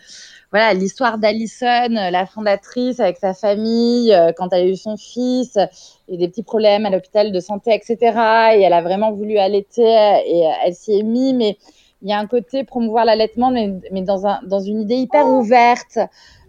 voilà 0.51 0.75
l'histoire 0.75 1.19
d'Alison, 1.19 1.89
la 1.89 2.27
fondatrice 2.27 3.01
avec 3.01 3.17
sa 3.19 3.35
famille, 3.35 4.13
euh, 4.13 4.33
quand 4.37 4.53
elle 4.53 4.67
a 4.67 4.69
eu 4.69 4.77
son 4.77 4.97
fils, 4.97 5.59
et 6.09 6.17
des 6.17 6.29
petits 6.29 6.43
problèmes 6.43 6.85
à 6.87 6.91
l'hôpital 6.91 7.33
de 7.33 7.41
santé, 7.41 7.75
etc. 7.75 7.97
Et 8.55 8.63
elle 8.63 8.75
a 8.75 8.83
vraiment 8.83 9.13
voulu 9.13 9.39
allaiter 9.39 9.83
et 9.83 10.45
elle 10.65 10.75
s'y 10.75 10.99
est 10.99 11.03
mise, 11.03 11.35
mais 11.35 11.57
il 12.03 12.09
y 12.09 12.13
a 12.13 12.19
un 12.19 12.27
côté 12.27 12.65
promouvoir 12.65 13.05
l'allaitement, 13.05 13.51
mais, 13.51 13.73
mais 13.93 14.03
dans, 14.03 14.27
un, 14.27 14.41
dans 14.45 14.61
une 14.61 14.81
idée 14.81 14.97
hyper 14.97 15.27
ouverte. 15.27 15.99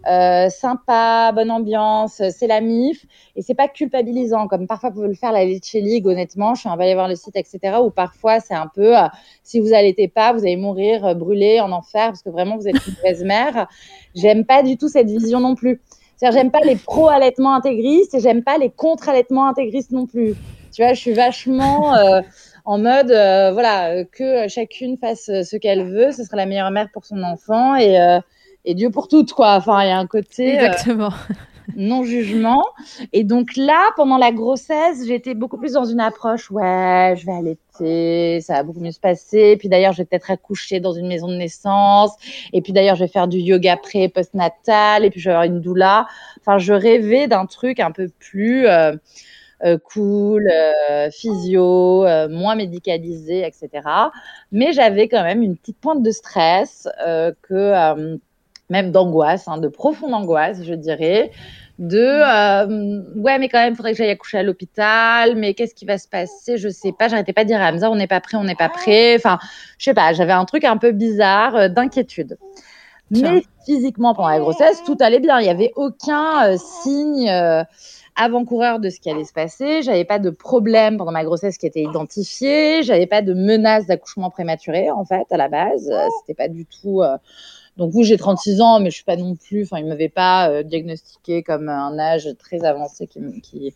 Euh, 0.05 0.49
sympa, 0.49 1.31
bonne 1.33 1.49
ambiance, 1.49 2.21
c'est 2.29 2.47
la 2.47 2.59
MIF 2.59 3.05
et 3.37 3.41
c'est 3.41 3.53
pas 3.53 3.69
culpabilisant 3.69 4.47
comme 4.47 4.67
parfois 4.67 4.89
vous 4.89 5.03
le 5.03 5.13
faire 5.13 5.31
la 5.31 5.45
Leche 5.45 5.73
League. 5.73 6.05
Honnêtement, 6.05 6.55
je 6.55 6.61
suis 6.61 6.69
aller 6.69 6.93
voir 6.93 7.07
le 7.07 7.15
site, 7.15 7.35
etc. 7.35 7.77
Où 7.81 7.89
parfois 7.89 8.39
c'est 8.39 8.53
un 8.53 8.67
peu 8.67 8.97
euh, 8.97 9.07
si 9.43 9.59
vous 9.61 9.73
allaitez 9.73 10.09
pas, 10.09 10.33
vous 10.33 10.39
allez 10.39 10.57
mourir 10.57 11.05
euh, 11.05 11.13
brûlé 11.13 11.61
en 11.61 11.71
enfer 11.71 12.07
parce 12.07 12.21
que 12.21 12.29
vraiment 12.29 12.57
vous 12.57 12.67
êtes 12.67 12.85
une 12.85 12.93
mauvaise 12.95 13.23
mère. 13.23 13.67
J'aime 14.13 14.45
pas 14.45 14.61
du 14.61 14.77
tout 14.77 14.89
cette 14.89 15.07
vision 15.07 15.39
non 15.39 15.55
plus. 15.55 15.81
C'est-à-dire 16.17 16.39
j'aime 16.39 16.51
pas 16.51 16.61
les 16.61 16.75
pro-allaitements 16.75 17.55
intégristes 17.55 18.13
et 18.13 18.19
j'aime 18.19 18.43
pas 18.43 18.57
les 18.57 18.69
contre-allaitements 18.69 19.47
intégristes 19.47 19.91
non 19.91 20.05
plus. 20.05 20.35
Tu 20.73 20.81
vois, 20.81 20.93
je 20.93 20.99
suis 20.99 21.13
vachement 21.13 21.93
en 22.65 22.77
mode 22.77 23.09
voilà 23.09 24.03
que 24.05 24.47
chacune 24.47 24.97
fasse 24.97 25.25
ce 25.25 25.57
qu'elle 25.57 25.83
veut, 25.83 26.11
ce 26.11 26.23
sera 26.23 26.37
la 26.37 26.45
meilleure 26.45 26.71
mère 26.71 26.89
pour 26.93 27.05
son 27.05 27.21
enfant 27.23 27.75
et 27.75 27.97
et 28.65 28.75
Dieu 28.75 28.89
pour 28.89 29.07
toutes, 29.07 29.33
quoi. 29.33 29.55
Enfin, 29.55 29.83
il 29.83 29.87
y 29.89 29.91
a 29.91 29.97
un 29.97 30.07
côté. 30.07 30.59
Euh, 30.59 30.65
Exactement. 30.65 31.11
non 31.75 32.03
jugement. 32.03 32.63
Et 33.11 33.23
donc 33.23 33.55
là, 33.55 33.91
pendant 33.95 34.17
la 34.17 34.31
grossesse, 34.31 35.05
j'étais 35.05 35.33
beaucoup 35.33 35.57
plus 35.57 35.73
dans 35.73 35.85
une 35.85 35.99
approche, 35.99 36.51
ouais, 36.51 37.15
je 37.17 37.25
vais 37.25 37.31
allaiter, 37.31 38.41
ça 38.41 38.55
va 38.55 38.63
beaucoup 38.63 38.79
mieux 38.79 38.91
se 38.91 38.99
passer. 38.99 39.57
Puis 39.57 39.69
d'ailleurs, 39.69 39.93
je 39.93 39.99
vais 39.99 40.05
peut-être 40.05 40.31
accoucher 40.31 40.79
dans 40.79 40.93
une 40.93 41.07
maison 41.07 41.27
de 41.27 41.35
naissance. 41.35 42.11
Et 42.51 42.61
puis 42.61 42.73
d'ailleurs, 42.73 42.95
je 42.95 43.03
vais 43.03 43.09
faire 43.09 43.27
du 43.27 43.37
yoga 43.37 43.77
pré 43.77 44.09
post-natal. 44.09 45.05
Et 45.05 45.09
puis 45.09 45.19
je 45.19 45.29
vais 45.29 45.33
avoir 45.33 45.45
une 45.45 45.61
doula. 45.61 46.07
Enfin, 46.39 46.57
je 46.57 46.73
rêvais 46.73 47.27
d'un 47.27 47.45
truc 47.45 47.79
un 47.79 47.91
peu 47.91 48.09
plus 48.19 48.67
euh, 48.67 48.93
euh, 49.63 49.77
cool, 49.77 50.49
physio, 51.11 52.05
moins 52.29 52.55
médicalisé, 52.55 53.45
etc. 53.45 53.87
Mais 54.51 54.73
j'avais 54.73 55.07
quand 55.07 55.23
même 55.23 55.41
une 55.41 55.57
petite 55.57 55.77
pointe 55.79 56.03
de 56.03 56.11
stress 56.11 56.87
que 57.41 58.17
même 58.69 58.91
d'angoisse, 58.91 59.47
hein, 59.47 59.57
de 59.57 59.67
profonde 59.67 60.13
angoisse, 60.13 60.63
je 60.63 60.73
dirais, 60.73 61.31
de 61.79 61.97
euh, 61.97 63.01
ouais 63.15 63.39
mais 63.39 63.49
quand 63.49 63.59
même 63.59 63.73
il 63.73 63.75
faudrait 63.75 63.93
que 63.93 63.97
j'aille 63.97 64.11
accoucher 64.11 64.37
à 64.37 64.43
l'hôpital 64.43 65.35
mais 65.35 65.55
qu'est-ce 65.55 65.73
qui 65.73 65.85
va 65.85 65.97
se 65.97 66.07
passer 66.07 66.57
je 66.57 66.69
sais 66.69 66.91
pas 66.91 67.07
j'arrêtais 67.07 67.33
pas 67.33 67.43
de 67.43 67.47
dire 67.47 67.61
à 67.61 67.69
Hamza 67.69 67.89
on 67.89 67.95
n'est 67.95 68.07
pas 68.07 68.21
prêt 68.21 68.37
on 68.37 68.43
n'est 68.43 68.55
pas 68.55 68.69
prêt 68.69 69.15
enfin 69.15 69.39
je 69.79 69.85
sais 69.85 69.93
pas 69.95 70.13
j'avais 70.13 70.33
un 70.33 70.45
truc 70.45 70.65
un 70.65 70.77
peu 70.77 70.91
bizarre 70.91 71.55
euh, 71.55 71.69
d'inquiétude 71.69 72.37
Mais 73.09 73.43
physiquement, 73.65 74.15
pendant 74.15 74.29
la 74.29 74.39
grossesse, 74.39 74.83
tout 74.85 74.97
allait 74.99 75.19
bien. 75.19 75.39
Il 75.39 75.43
n'y 75.43 75.49
avait 75.49 75.71
aucun 75.75 76.57
signe 76.57 77.29
avant-coureur 78.15 78.79
de 78.79 78.89
ce 78.89 78.99
qui 78.99 79.11
allait 79.11 79.23
se 79.23 79.33
passer. 79.33 79.83
J'avais 79.83 80.05
pas 80.05 80.17
de 80.17 80.31
problème 80.31 80.97
pendant 80.97 81.11
ma 81.11 81.23
grossesse 81.23 81.59
qui 81.59 81.67
était 81.67 81.83
identifié. 81.83 82.81
J'avais 82.81 83.05
pas 83.05 83.21
de 83.21 83.35
menace 83.35 83.85
d'accouchement 83.85 84.31
prématuré, 84.31 84.89
en 84.89 85.05
fait, 85.05 85.25
à 85.29 85.37
la 85.37 85.47
base. 85.47 85.93
C'était 86.21 86.33
pas 86.33 86.47
du 86.47 86.65
tout. 86.65 87.03
Euh, 87.77 87.83
donc, 87.83 87.91
oui, 87.93 88.03
j'ai 88.03 88.17
36 88.17 88.61
ans, 88.61 88.79
mais 88.79 88.89
je 88.89 88.95
suis 88.95 89.03
pas 89.03 89.15
non 89.15 89.35
plus. 89.35 89.63
Enfin, 89.63 89.79
ils 89.79 89.85
m'avaient 89.85 90.09
pas 90.09 90.49
euh, 90.49 90.63
diagnostiqué 90.63 91.43
comme 91.43 91.69
un 91.69 91.97
âge 91.99 92.29
très 92.39 92.63
avancé 92.65 93.07
qui, 93.07 93.19
qui, 93.41 93.73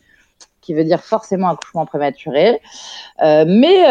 qui 0.62 0.73
veut 0.73 0.83
dire 0.83 1.01
forcément 1.01 1.49
accouchement 1.49 1.86
prématuré. 1.86 2.60
Euh, 3.23 3.45
mais 3.47 3.83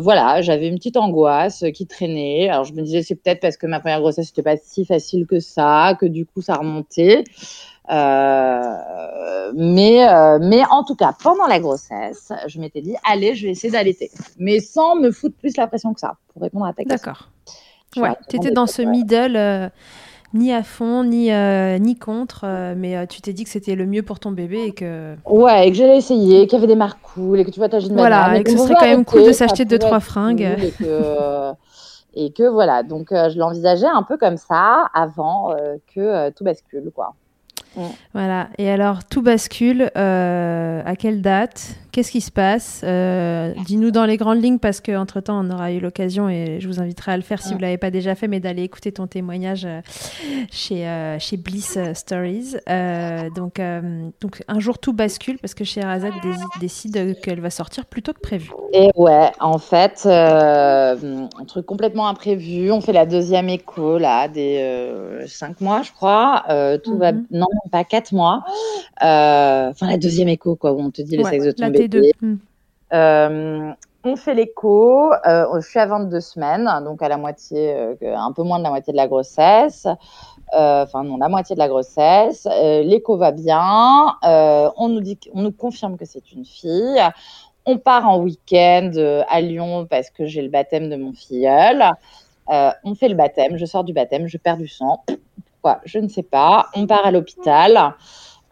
voilà, 0.00 0.42
j'avais 0.42 0.68
une 0.68 0.76
petite 0.76 0.96
angoisse 0.96 1.64
qui 1.74 1.86
traînait. 1.86 2.48
Alors 2.48 2.64
je 2.64 2.72
me 2.72 2.82
disais 2.82 3.02
c'est 3.02 3.14
peut-être 3.14 3.40
parce 3.40 3.56
que 3.56 3.66
ma 3.66 3.80
première 3.80 4.00
grossesse 4.00 4.30
n'était 4.30 4.42
pas 4.42 4.56
si 4.56 4.84
facile 4.84 5.26
que 5.26 5.40
ça, 5.40 5.96
que 6.00 6.06
du 6.06 6.26
coup 6.26 6.42
ça 6.42 6.54
remontait. 6.56 7.24
Euh, 7.90 9.52
mais, 9.54 10.08
euh, 10.08 10.38
mais 10.40 10.62
en 10.70 10.84
tout 10.84 10.94
cas, 10.94 11.14
pendant 11.22 11.46
la 11.46 11.60
grossesse, 11.60 12.32
je 12.46 12.58
m'étais 12.58 12.80
dit, 12.80 12.94
allez, 13.04 13.34
je 13.34 13.46
vais 13.46 13.52
essayer 13.52 13.72
d'allaiter. 13.72 14.10
Mais 14.38 14.60
sans 14.60 14.96
me 14.96 15.10
foutre 15.10 15.36
plus 15.36 15.56
la 15.56 15.66
pression 15.66 15.92
que 15.92 16.00
ça, 16.00 16.16
pour 16.32 16.42
répondre 16.42 16.64
à 16.64 16.72
ta 16.72 16.84
question. 16.84 16.96
D'accord. 16.96 17.28
Ouais, 17.96 18.16
tu 18.28 18.36
étais 18.36 18.50
dans 18.50 18.66
ce 18.66 18.82
middle, 18.82 19.36
euh, 19.36 19.68
ni 20.32 20.52
à 20.52 20.62
fond, 20.62 21.04
ni, 21.04 21.30
ni 21.80 21.96
contre, 21.96 22.74
mais 22.76 23.06
tu 23.06 23.20
t'es 23.20 23.32
dit 23.32 23.44
que 23.44 23.50
c'était 23.50 23.74
le 23.74 23.86
mieux 23.86 24.02
pour 24.02 24.18
ton 24.18 24.32
bébé 24.32 24.64
et 24.64 24.72
que... 24.72 25.14
Ouais, 25.24 25.68
et 25.68 25.70
que 25.70 25.76
j'allais 25.76 25.98
essayer, 25.98 26.46
qu'il 26.46 26.58
y 26.58 26.62
avait 26.62 26.66
des 26.66 26.74
marques 26.74 27.00
cool, 27.02 27.40
et 27.40 27.44
que 27.44 27.50
tu 27.50 27.60
vois, 27.60 27.68
t'agis 27.68 27.88
de 27.88 27.94
Voilà, 27.94 28.36
et 28.36 28.42
que 28.42 28.50
ce 28.50 28.58
serait 28.58 28.74
quand 28.74 28.86
même 28.86 29.04
cool 29.04 29.24
de 29.24 29.32
s'acheter 29.32 29.64
deux, 29.64 29.78
trois 29.78 30.00
fringues. 30.00 30.40
et, 30.40 30.72
que, 30.72 31.52
et 32.14 32.32
que 32.32 32.48
voilà, 32.48 32.82
donc 32.82 33.08
je 33.10 33.38
l'envisageais 33.38 33.86
un 33.86 34.02
peu 34.02 34.16
comme 34.16 34.36
ça 34.36 34.86
avant 34.92 35.54
que 35.94 36.30
tout 36.30 36.44
bascule, 36.44 36.90
quoi. 36.94 37.14
Voilà. 38.12 38.48
Et 38.58 38.70
alors, 38.70 39.04
tout 39.04 39.22
bascule. 39.22 39.90
Euh, 39.96 40.82
à 40.84 40.96
quelle 40.96 41.22
date? 41.22 41.76
Qu'est-ce 41.94 42.10
qui 42.10 42.20
se 42.20 42.32
passe 42.32 42.80
euh, 42.82 43.52
Dis-nous 43.66 43.92
dans 43.92 44.04
les 44.04 44.16
grandes 44.16 44.42
lignes 44.42 44.58
parce 44.58 44.80
qu'entre 44.80 45.20
temps, 45.20 45.40
on 45.44 45.50
aura 45.50 45.70
eu 45.70 45.78
l'occasion 45.78 46.28
et 46.28 46.58
je 46.58 46.66
vous 46.66 46.80
inviterai 46.80 47.12
à 47.12 47.16
le 47.16 47.22
faire 47.22 47.40
si 47.40 47.50
vous 47.50 47.58
ne 47.58 47.62
l'avez 47.62 47.78
pas 47.78 47.92
déjà 47.92 48.16
fait, 48.16 48.26
mais 48.26 48.40
d'aller 48.40 48.64
écouter 48.64 48.90
ton 48.90 49.06
témoignage 49.06 49.64
euh, 49.64 49.80
chez, 50.50 50.88
chez 51.20 51.36
Bliss 51.36 51.78
Stories. 51.92 52.56
donc, 53.36 53.60
donc, 54.20 54.42
un 54.48 54.58
jour, 54.58 54.80
tout 54.80 54.92
bascule 54.92 55.38
parce 55.38 55.54
que 55.54 55.62
Sherazade 55.62 56.14
décide 56.60 57.20
qu'elle 57.20 57.40
va 57.40 57.50
sortir 57.50 57.86
plus 57.86 58.02
tôt 58.02 58.12
que 58.12 58.20
prévu. 58.20 58.50
Et 58.72 58.90
ouais, 58.96 59.30
en 59.38 59.58
fait, 59.58 60.04
un 60.04 60.96
truc 61.46 61.64
complètement 61.64 62.08
imprévu. 62.08 62.72
On 62.72 62.80
fait 62.80 62.92
la 62.92 63.06
deuxième 63.06 63.48
écho, 63.48 63.98
là, 63.98 64.26
des 64.26 65.22
cinq 65.28 65.60
mois, 65.60 65.82
je 65.82 65.92
crois. 65.92 66.42
tout 66.82 66.98
va. 66.98 67.12
Mhm. 67.12 67.26
Non, 67.30 67.46
pas 67.70 67.84
quatre 67.84 68.10
mois. 68.10 68.42
Euh, 69.02 69.70
enfin, 69.70 69.88
la 69.88 69.96
deuxième 69.96 70.28
écho, 70.28 70.56
quoi, 70.56 70.72
où 70.72 70.80
on 70.80 70.90
te 70.90 71.02
dit 71.02 71.16
le 71.16 71.24
sexe 71.24 71.44
de 71.44 71.52
ton 71.52 71.70
bébé. 71.88 72.12
Hmm. 72.20 72.36
Euh, 72.92 73.72
on 74.04 74.16
fait 74.16 74.34
l'écho. 74.34 75.12
Euh, 75.26 75.60
je 75.60 75.66
suis 75.66 75.78
à 75.78 75.86
22 75.86 76.20
semaines, 76.20 76.70
donc 76.84 77.02
à 77.02 77.08
la 77.08 77.16
moitié, 77.16 77.74
un 78.02 78.32
peu 78.32 78.42
moins 78.42 78.58
de 78.58 78.64
la 78.64 78.70
moitié 78.70 78.92
de 78.92 78.96
la 78.96 79.08
grossesse. 79.08 79.86
Enfin, 80.52 81.02
non, 81.02 81.16
la 81.16 81.28
moitié 81.28 81.56
de 81.56 81.60
la 81.60 81.68
grossesse. 81.68 82.46
l'écho 82.84 83.16
va 83.16 83.32
bien. 83.32 84.16
on 84.22 84.88
nous 84.88 85.00
dit, 85.00 85.18
on 85.32 85.42
nous 85.42 85.52
confirme 85.52 85.96
que 85.96 86.04
c'est 86.04 86.32
une 86.32 86.44
fille. 86.44 87.00
On 87.66 87.78
part 87.78 88.06
en 88.06 88.18
week-end 88.18 88.92
à 89.26 89.40
Lyon 89.40 89.86
parce 89.88 90.10
que 90.10 90.26
j'ai 90.26 90.42
le 90.42 90.50
baptême 90.50 90.90
de 90.90 90.96
mon 90.96 91.14
filleul. 91.14 91.82
on 92.48 92.94
fait 92.94 93.08
le 93.08 93.14
baptême, 93.14 93.56
je 93.56 93.64
sors 93.64 93.84
du 93.84 93.94
baptême, 93.94 94.26
je 94.26 94.36
perds 94.36 94.58
du 94.58 94.68
sang. 94.68 95.02
Je 95.84 95.98
ne 95.98 96.08
sais 96.08 96.22
pas. 96.22 96.66
On 96.74 96.86
part 96.86 97.06
à 97.06 97.10
l'hôpital. 97.10 97.94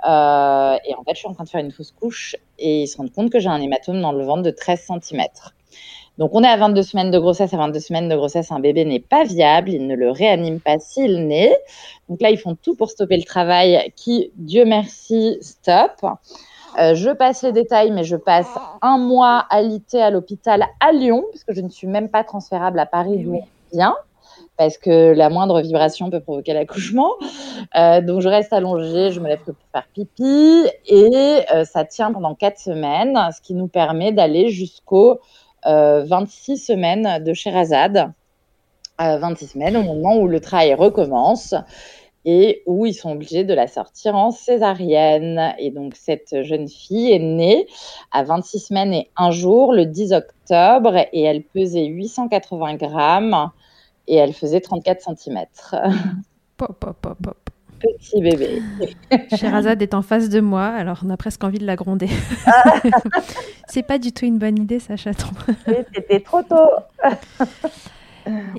Euh, 0.06 0.76
et 0.84 0.94
en 0.94 1.04
fait, 1.04 1.14
je 1.14 1.18
suis 1.18 1.28
en 1.28 1.34
train 1.34 1.44
de 1.44 1.48
faire 1.48 1.60
une 1.60 1.72
fausse 1.72 1.92
couche 1.92 2.36
et 2.58 2.82
ils 2.82 2.88
se 2.88 2.96
rendent 2.96 3.12
compte 3.12 3.30
que 3.30 3.38
j'ai 3.38 3.48
un 3.48 3.60
hématome 3.60 4.00
dans 4.00 4.12
le 4.12 4.24
ventre 4.24 4.42
de 4.42 4.50
13 4.50 4.88
cm. 5.02 5.22
Donc, 6.18 6.30
on 6.34 6.42
est 6.42 6.48
à 6.48 6.56
22 6.56 6.82
semaines 6.82 7.10
de 7.10 7.18
grossesse. 7.18 7.54
À 7.54 7.56
22 7.56 7.80
semaines 7.80 8.08
de 8.08 8.16
grossesse, 8.16 8.52
un 8.52 8.60
bébé 8.60 8.84
n'est 8.84 9.00
pas 9.00 9.24
viable. 9.24 9.70
Ils 9.70 9.86
ne 9.86 9.94
le 9.94 10.10
réaniment 10.10 10.60
pas 10.60 10.78
s'il 10.78 11.26
naît. 11.26 11.56
Donc 12.08 12.20
là, 12.20 12.30
ils 12.30 12.38
font 12.38 12.54
tout 12.54 12.74
pour 12.74 12.90
stopper 12.90 13.16
le 13.16 13.24
travail 13.24 13.92
qui, 13.96 14.30
Dieu 14.36 14.64
merci, 14.64 15.38
stop. 15.40 16.04
Euh, 16.78 16.94
je 16.94 17.10
passe 17.10 17.42
les 17.42 17.52
détails, 17.52 17.90
mais 17.90 18.04
je 18.04 18.16
passe 18.16 18.48
un 18.80 18.98
mois 18.98 19.46
alité 19.50 20.00
à 20.00 20.10
l'hôpital 20.10 20.66
à 20.80 20.92
Lyon, 20.92 21.24
puisque 21.30 21.52
je 21.52 21.60
ne 21.60 21.68
suis 21.68 21.86
même 21.86 22.08
pas 22.08 22.24
transférable 22.24 22.78
à 22.78 22.86
Paris, 22.86 23.18
d'où 23.18 23.36
on 23.36 23.46
vient 23.72 23.94
parce 24.56 24.78
que 24.78 25.12
la 25.12 25.28
moindre 25.30 25.60
vibration 25.60 26.10
peut 26.10 26.20
provoquer 26.20 26.52
l'accouchement. 26.52 27.12
Euh, 27.76 28.00
donc 28.00 28.20
je 28.20 28.28
reste 28.28 28.52
allongée, 28.52 29.10
je 29.10 29.20
me 29.20 29.28
lève 29.28 29.40
que 29.40 29.52
pour 29.52 29.66
faire 29.72 29.86
pipi 29.92 30.66
et 30.86 31.40
euh, 31.52 31.64
ça 31.64 31.84
tient 31.84 32.12
pendant 32.12 32.34
quatre 32.34 32.58
semaines, 32.58 33.18
ce 33.34 33.40
qui 33.40 33.54
nous 33.54 33.68
permet 33.68 34.12
d'aller 34.12 34.50
jusqu'aux 34.50 35.20
26 35.64 36.52
euh, 36.52 36.56
semaines 36.56 37.22
de 37.24 37.32
Sherazade. 37.34 38.12
26 38.98 39.48
semaines 39.48 39.76
au 39.76 39.82
moment 39.82 40.16
où 40.16 40.28
le 40.28 40.38
travail 40.38 40.74
recommence 40.74 41.56
et 42.24 42.62
où 42.66 42.86
ils 42.86 42.94
sont 42.94 43.10
obligés 43.12 43.42
de 43.42 43.52
la 43.52 43.66
sortir 43.66 44.14
en 44.14 44.30
césarienne. 44.30 45.54
Et 45.58 45.72
donc, 45.72 45.94
cette 45.96 46.42
jeune 46.42 46.68
fille 46.68 47.10
est 47.10 47.18
née 47.18 47.66
à 48.12 48.22
26 48.22 48.60
semaines 48.60 48.94
et 48.94 49.10
un 49.16 49.32
jour, 49.32 49.72
le 49.72 49.86
10 49.86 50.12
octobre, 50.12 50.96
et 51.12 51.22
elle 51.22 51.42
pesait 51.42 51.86
880 51.86 52.74
grammes 52.74 53.50
et 54.08 54.16
elle 54.16 54.32
faisait 54.32 54.60
34 54.60 55.16
cm. 55.16 55.38
Pop, 56.56 56.78
pop, 56.78 56.96
pop, 57.00 57.16
pop. 57.20 57.50
Petit 57.80 58.20
bébé. 58.20 58.62
Sherazade 59.36 59.82
est 59.82 59.94
en 59.94 60.02
face 60.02 60.28
de 60.28 60.38
moi, 60.38 60.66
alors 60.66 61.00
on 61.04 61.10
a 61.10 61.16
presque 61.16 61.42
envie 61.42 61.58
de 61.58 61.66
la 61.66 61.74
gronder. 61.74 62.08
C'est 63.68 63.82
pas 63.82 63.98
du 63.98 64.12
tout 64.12 64.24
une 64.24 64.38
bonne 64.38 64.58
idée, 64.58 64.78
ça, 64.78 64.96
chaton. 64.96 65.26
C'était 65.92 66.20
trop 66.20 66.42
tôt. 66.42 66.68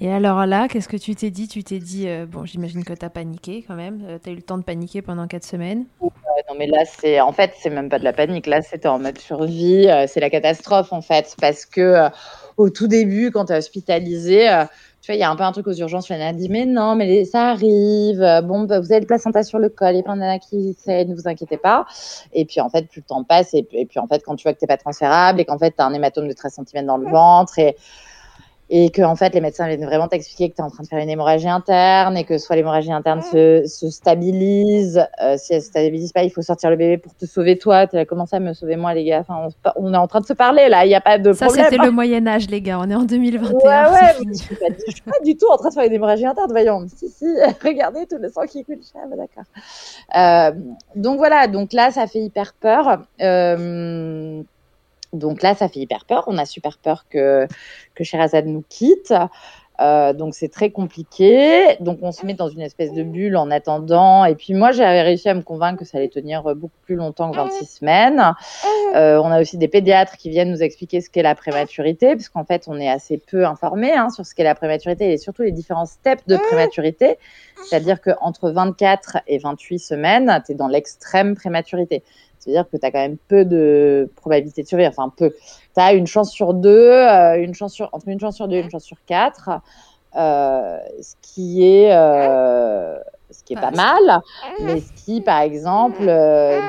Et 0.02 0.12
alors 0.12 0.46
là, 0.46 0.68
qu'est-ce 0.68 0.90
que 0.90 0.98
tu 0.98 1.16
t'es 1.16 1.30
dit? 1.30 1.48
Tu 1.48 1.64
t'es 1.64 1.80
dit, 1.80 2.08
euh, 2.08 2.26
bon, 2.26 2.46
j'imagine 2.46 2.84
que 2.84 2.94
tu 2.94 3.06
as 3.06 3.10
paniqué 3.10 3.64
quand 3.66 3.76
même. 3.76 4.04
Euh, 4.08 4.18
tu 4.22 4.30
as 4.30 4.34
eu 4.34 4.36
le 4.36 4.42
temps 4.42 4.58
de 4.58 4.64
paniquer 4.64 5.02
pendant 5.02 5.28
quatre 5.28 5.46
semaines. 5.46 5.86
non, 6.02 6.56
mais 6.58 6.68
là, 6.68 6.84
c'est 6.86 7.22
en 7.22 7.32
fait, 7.32 7.54
c'est 7.60 7.70
même 7.70 7.90
pas 7.90 8.00
de 8.00 8.04
la 8.04 8.14
panique. 8.14 8.48
Là, 8.48 8.62
c'était 8.62 8.90
en 8.90 9.00
mode 9.00 9.18
survie. 9.20 9.88
Euh, 9.90 10.06
c'est 10.08 10.20
la 10.20 10.30
catastrophe, 10.30 10.92
en 10.92 11.02
fait. 11.02 11.36
Parce 11.40 11.66
que 11.66 12.10
au 12.58 12.70
tout 12.70 12.88
début, 12.88 13.32
quand 13.32 13.46
tu 13.46 13.54
es 13.54 13.58
hospitalisé, 13.58 14.50
tu 15.04 15.12
vois, 15.12 15.18
il 15.18 15.20
y 15.20 15.24
a 15.24 15.30
un 15.30 15.36
peu 15.36 15.44
un 15.44 15.52
truc 15.52 15.68
aux 15.68 15.74
urgences. 15.74 16.10
En 16.10 16.22
a 16.22 16.32
dit, 16.32 16.48
mais 16.48 16.66
non, 16.66 16.96
mais 16.96 17.26
ça 17.26 17.50
arrive. 17.50 18.20
Bon, 18.46 18.64
bah, 18.64 18.80
vous 18.80 18.90
avez 18.94 19.02
le 19.02 19.06
placenta 19.06 19.44
sur 19.44 19.60
le 19.60 19.68
col. 19.68 19.92
Il 19.92 19.98
y 19.98 20.00
a 20.00 20.04
plein 20.04 20.40
qui 20.40 20.78
ne 20.88 21.14
vous 21.14 21.28
inquiétez 21.28 21.58
pas. 21.58 21.86
Et 22.32 22.46
puis, 22.46 22.62
en 22.62 22.70
fait, 22.70 22.88
plus 22.88 23.02
le 23.02 23.06
temps 23.08 23.26
passe. 23.26 23.54
Et, 23.54 23.64
puis, 23.64 24.00
en 24.00 24.08
fait, 24.08 24.24
quand 24.24 24.38
tu 24.38 24.44
vois 24.44 24.54
que 24.54 24.60
tu 24.60 24.64
n'es 24.64 24.68
pas 24.68 24.78
transférable 24.78 25.42
et 25.42 25.46
qu'en 25.46 25.60
fait, 25.60 25.72
tu 25.72 25.82
as 25.82 25.86
un 25.86 25.94
hématome 25.94 26.30
de 26.30 26.34
13 26.34 26.62
cm 26.66 26.86
dans 26.86 26.96
le 26.96 27.10
ventre 27.10 27.60
et 27.60 27.76
et 28.70 28.90
que 28.90 29.02
en 29.02 29.16
fait 29.16 29.34
les 29.34 29.42
médecins 29.42 29.68
viennent 29.68 29.86
vraiment 29.86 30.08
t'expliquer 30.08 30.50
que 30.50 30.56
tu 30.56 30.62
es 30.62 30.66
en 30.66 30.70
train 30.70 30.84
de 30.84 30.88
faire 30.88 31.00
une 31.00 31.10
hémorragie 31.10 31.50
interne 31.50 32.16
et 32.18 32.24
que 32.24 32.38
soit 32.38 32.56
l'hémorragie 32.56 32.92
interne 32.92 33.22
se, 33.22 33.66
se 33.68 33.90
stabilise, 33.90 35.06
euh, 35.22 35.36
si 35.38 35.54
elle 35.54 35.62
se 35.62 35.68
stabilise 35.68 36.12
pas, 36.12 36.24
il 36.24 36.32
faut 36.32 36.42
sortir 36.42 36.70
le 36.70 36.76
bébé 36.76 36.98
pour 36.98 37.14
te 37.16 37.26
sauver 37.26 37.58
toi. 37.58 37.88
Tu 37.88 37.98
as 37.98 38.06
commencé 38.06 38.36
à 38.36 38.40
me 38.40 38.54
sauver 38.54 38.76
moi 38.76 38.94
les 38.94 39.04
gars? 39.04 39.20
Enfin, 39.20 39.50
on, 39.76 39.94
est 39.94 39.98
en 39.98 40.08
train 40.08 40.22
de 40.22 40.26
se 40.26 40.34
parler 40.34 40.70
là, 40.70 40.86
il 40.86 40.90
n'y 40.90 40.96
a 40.96 41.02
pas 41.02 41.18
de 41.18 41.32
problème. 41.32 41.64
Ça 41.64 41.70
c'était 41.70 41.84
le 41.84 41.92
Moyen 41.92 42.26
Âge 42.26 42.50
les 42.50 42.62
gars, 42.62 42.80
on 42.80 42.90
est 42.90 42.96
en 42.96 43.04
2021. 43.04 43.52
Ouais 43.54 43.92
ouais, 43.92 44.14
je 44.28 44.34
suis, 44.34 44.56
pas, 44.56 44.66
suis 44.88 45.02
pas 45.02 45.20
du 45.24 45.36
tout 45.36 45.48
en 45.52 45.58
train 45.58 45.70
de 45.70 45.74
faire 45.74 45.86
une 45.86 45.94
hémorragie 45.94 46.26
interne, 46.26 46.52
voyons. 46.52 46.86
Si 46.96 47.10
si, 47.10 47.26
regardez 47.64 48.06
tout 48.08 48.18
le 48.20 48.30
sang 48.30 48.44
qui 48.44 48.64
coule. 48.64 48.80
Ah, 48.96 49.00
bah, 49.10 49.16
d'accord. 49.18 49.44
Euh, 50.16 50.60
donc 50.96 51.18
voilà, 51.18 51.48
donc 51.48 51.74
là 51.74 51.92
ça 51.92 52.08
fait 52.08 52.20
hyper 52.20 52.54
peur. 52.54 53.04
Euh, 53.22 54.44
donc 55.14 55.42
là, 55.42 55.56
ça 55.56 55.70
fait 55.70 55.80
hyper 55.80 56.06
peur. 56.06 56.24
On 56.28 56.38
a 56.38 56.46
super 56.46 56.78
peur 56.78 57.06
que, 57.10 57.48
que 57.96 58.04
Sherazade 58.04 58.48
nous 58.48 58.64
quitte. 58.68 59.14
Euh, 59.82 60.14
donc 60.14 60.36
c'est 60.36 60.50
très 60.50 60.70
compliqué. 60.70 61.78
Donc 61.80 62.00
on 62.02 62.12
se 62.12 62.26
met 62.26 62.36
dans 62.36 62.48
une 62.48 62.62
espèce 62.62 62.94
de 62.94 63.04
bulle 63.04 63.36
en 63.36 63.50
attendant. 63.50 64.24
Et 64.26 64.36
puis 64.36 64.54
moi 64.54 64.72
j'avais 64.72 65.02
réussi 65.02 65.30
à 65.30 65.34
me 65.34 65.42
convaincre 65.42 65.80
que 65.80 65.86
ça 65.86 65.98
allait 65.98 66.10
tenir 66.10 66.44
beaucoup 66.56 66.78
plus 66.84 66.96
longtemps 66.96 67.32
que 67.32 67.38
26 67.38 67.66
semaines. 67.66 68.34
Euh, 68.96 69.18
on 69.18 69.32
a 69.32 69.42
aussi 69.42 69.58
des 69.58 69.68
pédiatres 69.68 70.18
qui 70.18 70.30
viennent 70.30 70.52
nous 70.52 70.62
expliquer 70.62 71.02
ce 71.02 71.10
qu'est 71.10 71.24
la 71.24 71.36
prématurité, 71.36 72.16
puisqu'en 72.16 72.46
fait 72.46 72.66
on 72.68 72.80
est 72.80 72.90
assez 72.90 73.18
peu 73.18 73.46
informé 73.46 73.92
hein, 73.92 74.10
sur 74.10 74.26
ce 74.26 74.36
qu'est 74.36 74.44
la 74.44 74.56
prématurité 74.56 75.12
et 75.12 75.18
surtout 75.18 75.42
les 75.42 75.52
différents 75.52 75.88
steps 75.88 76.26
de 76.28 76.38
prématurité. 76.38 77.18
C'est-à-dire 77.68 78.00
qu'entre 78.02 78.52
24 78.52 79.18
et 79.28 79.40
28 79.40 79.80
semaines, 79.80 80.44
tu 80.46 80.52
es 80.52 80.56
dans 80.56 80.68
l'extrême 80.68 81.36
prématurité. 81.36 82.04
C'est-à-dire 82.44 82.70
que 82.70 82.78
tu 82.78 82.86
as 82.86 82.92
quand 82.92 83.00
même 83.00 83.18
peu 83.28 83.46
de 83.46 84.12
probabilité 84.18 84.64
de 84.64 84.68
survie, 84.68 84.86
enfin 84.86 85.12
peu. 85.16 85.32
Tu 85.32 85.82
as 85.82 85.94
une 85.94 86.08
chance 86.08 86.32
sur 86.32 86.54
deux, 86.54 86.92
euh, 86.92 87.42
une 87.42 87.54
chance 87.54 87.74
sur, 87.74 87.90
entre 87.94 88.08
une 88.10 88.20
chance 88.20 88.36
sur 88.36 88.48
deux 88.48 88.58
et 88.58 88.62
une 88.62 88.70
chance 88.70 88.84
sur 88.84 88.98
quatre, 89.06 89.50
euh, 90.16 90.78
ce 91.02 91.16
qui 91.22 91.64
est, 91.64 91.94
euh, 91.94 92.98
ce 93.32 93.44
qui 93.44 93.54
est 93.54 93.62
pas 93.62 93.72
mal, 93.72 94.22
mais 94.60 94.82
ce 94.82 94.92
qui, 95.06 95.22
par 95.22 95.40
exemple, 95.40 96.02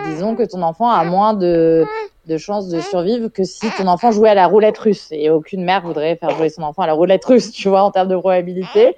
disons 0.07 0.37
que 0.37 0.45
ton 0.45 0.63
enfant 0.63 0.89
a 0.89 1.05
moins 1.05 1.35
de 1.35 1.85
de 2.27 2.39
chances 2.39 2.69
de 2.69 2.81
survivre 2.81 3.29
que 3.29 3.45
si 3.45 3.71
ton 3.77 3.87
enfant 3.87 4.11
jouait 4.11 4.31
à 4.31 4.35
la 4.35 4.47
roulette 4.47 4.79
russe. 4.79 5.09
Et 5.11 5.31
aucune 5.31 5.65
mère 5.65 5.83
voudrait 5.83 6.17
faire 6.17 6.31
jouer 6.31 6.49
son 6.49 6.63
enfant 6.63 6.83
à 6.83 6.87
la 6.87 6.93
roulette 6.93 7.25
russe, 7.25 7.51
tu 7.51 7.69
vois, 7.69 7.83
en 7.83 7.91
termes 7.91 8.09
de 8.09 8.17
probabilité. 8.17 8.95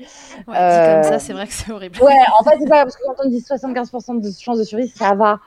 Ouais, 0.47 0.57
euh... 0.57 1.03
comme 1.03 1.11
ça, 1.13 1.19
c'est 1.19 1.33
vrai 1.33 1.47
que 1.47 1.53
c'est 1.53 1.71
horrible. 1.73 2.01
Ouais, 2.03 2.15
en 2.39 2.45
fait, 2.45 2.57
c'est 2.61 2.69
pas 2.69 2.85
parce 2.85 2.97
que 2.97 3.03
quand 3.07 3.25
on 3.25 3.29
dit 3.29 3.39
75% 3.39 4.21
de 4.21 4.31
chances 4.39 4.59
de 4.59 4.65
survie, 4.65 4.89
ça 4.89 5.15
va. 5.15 5.41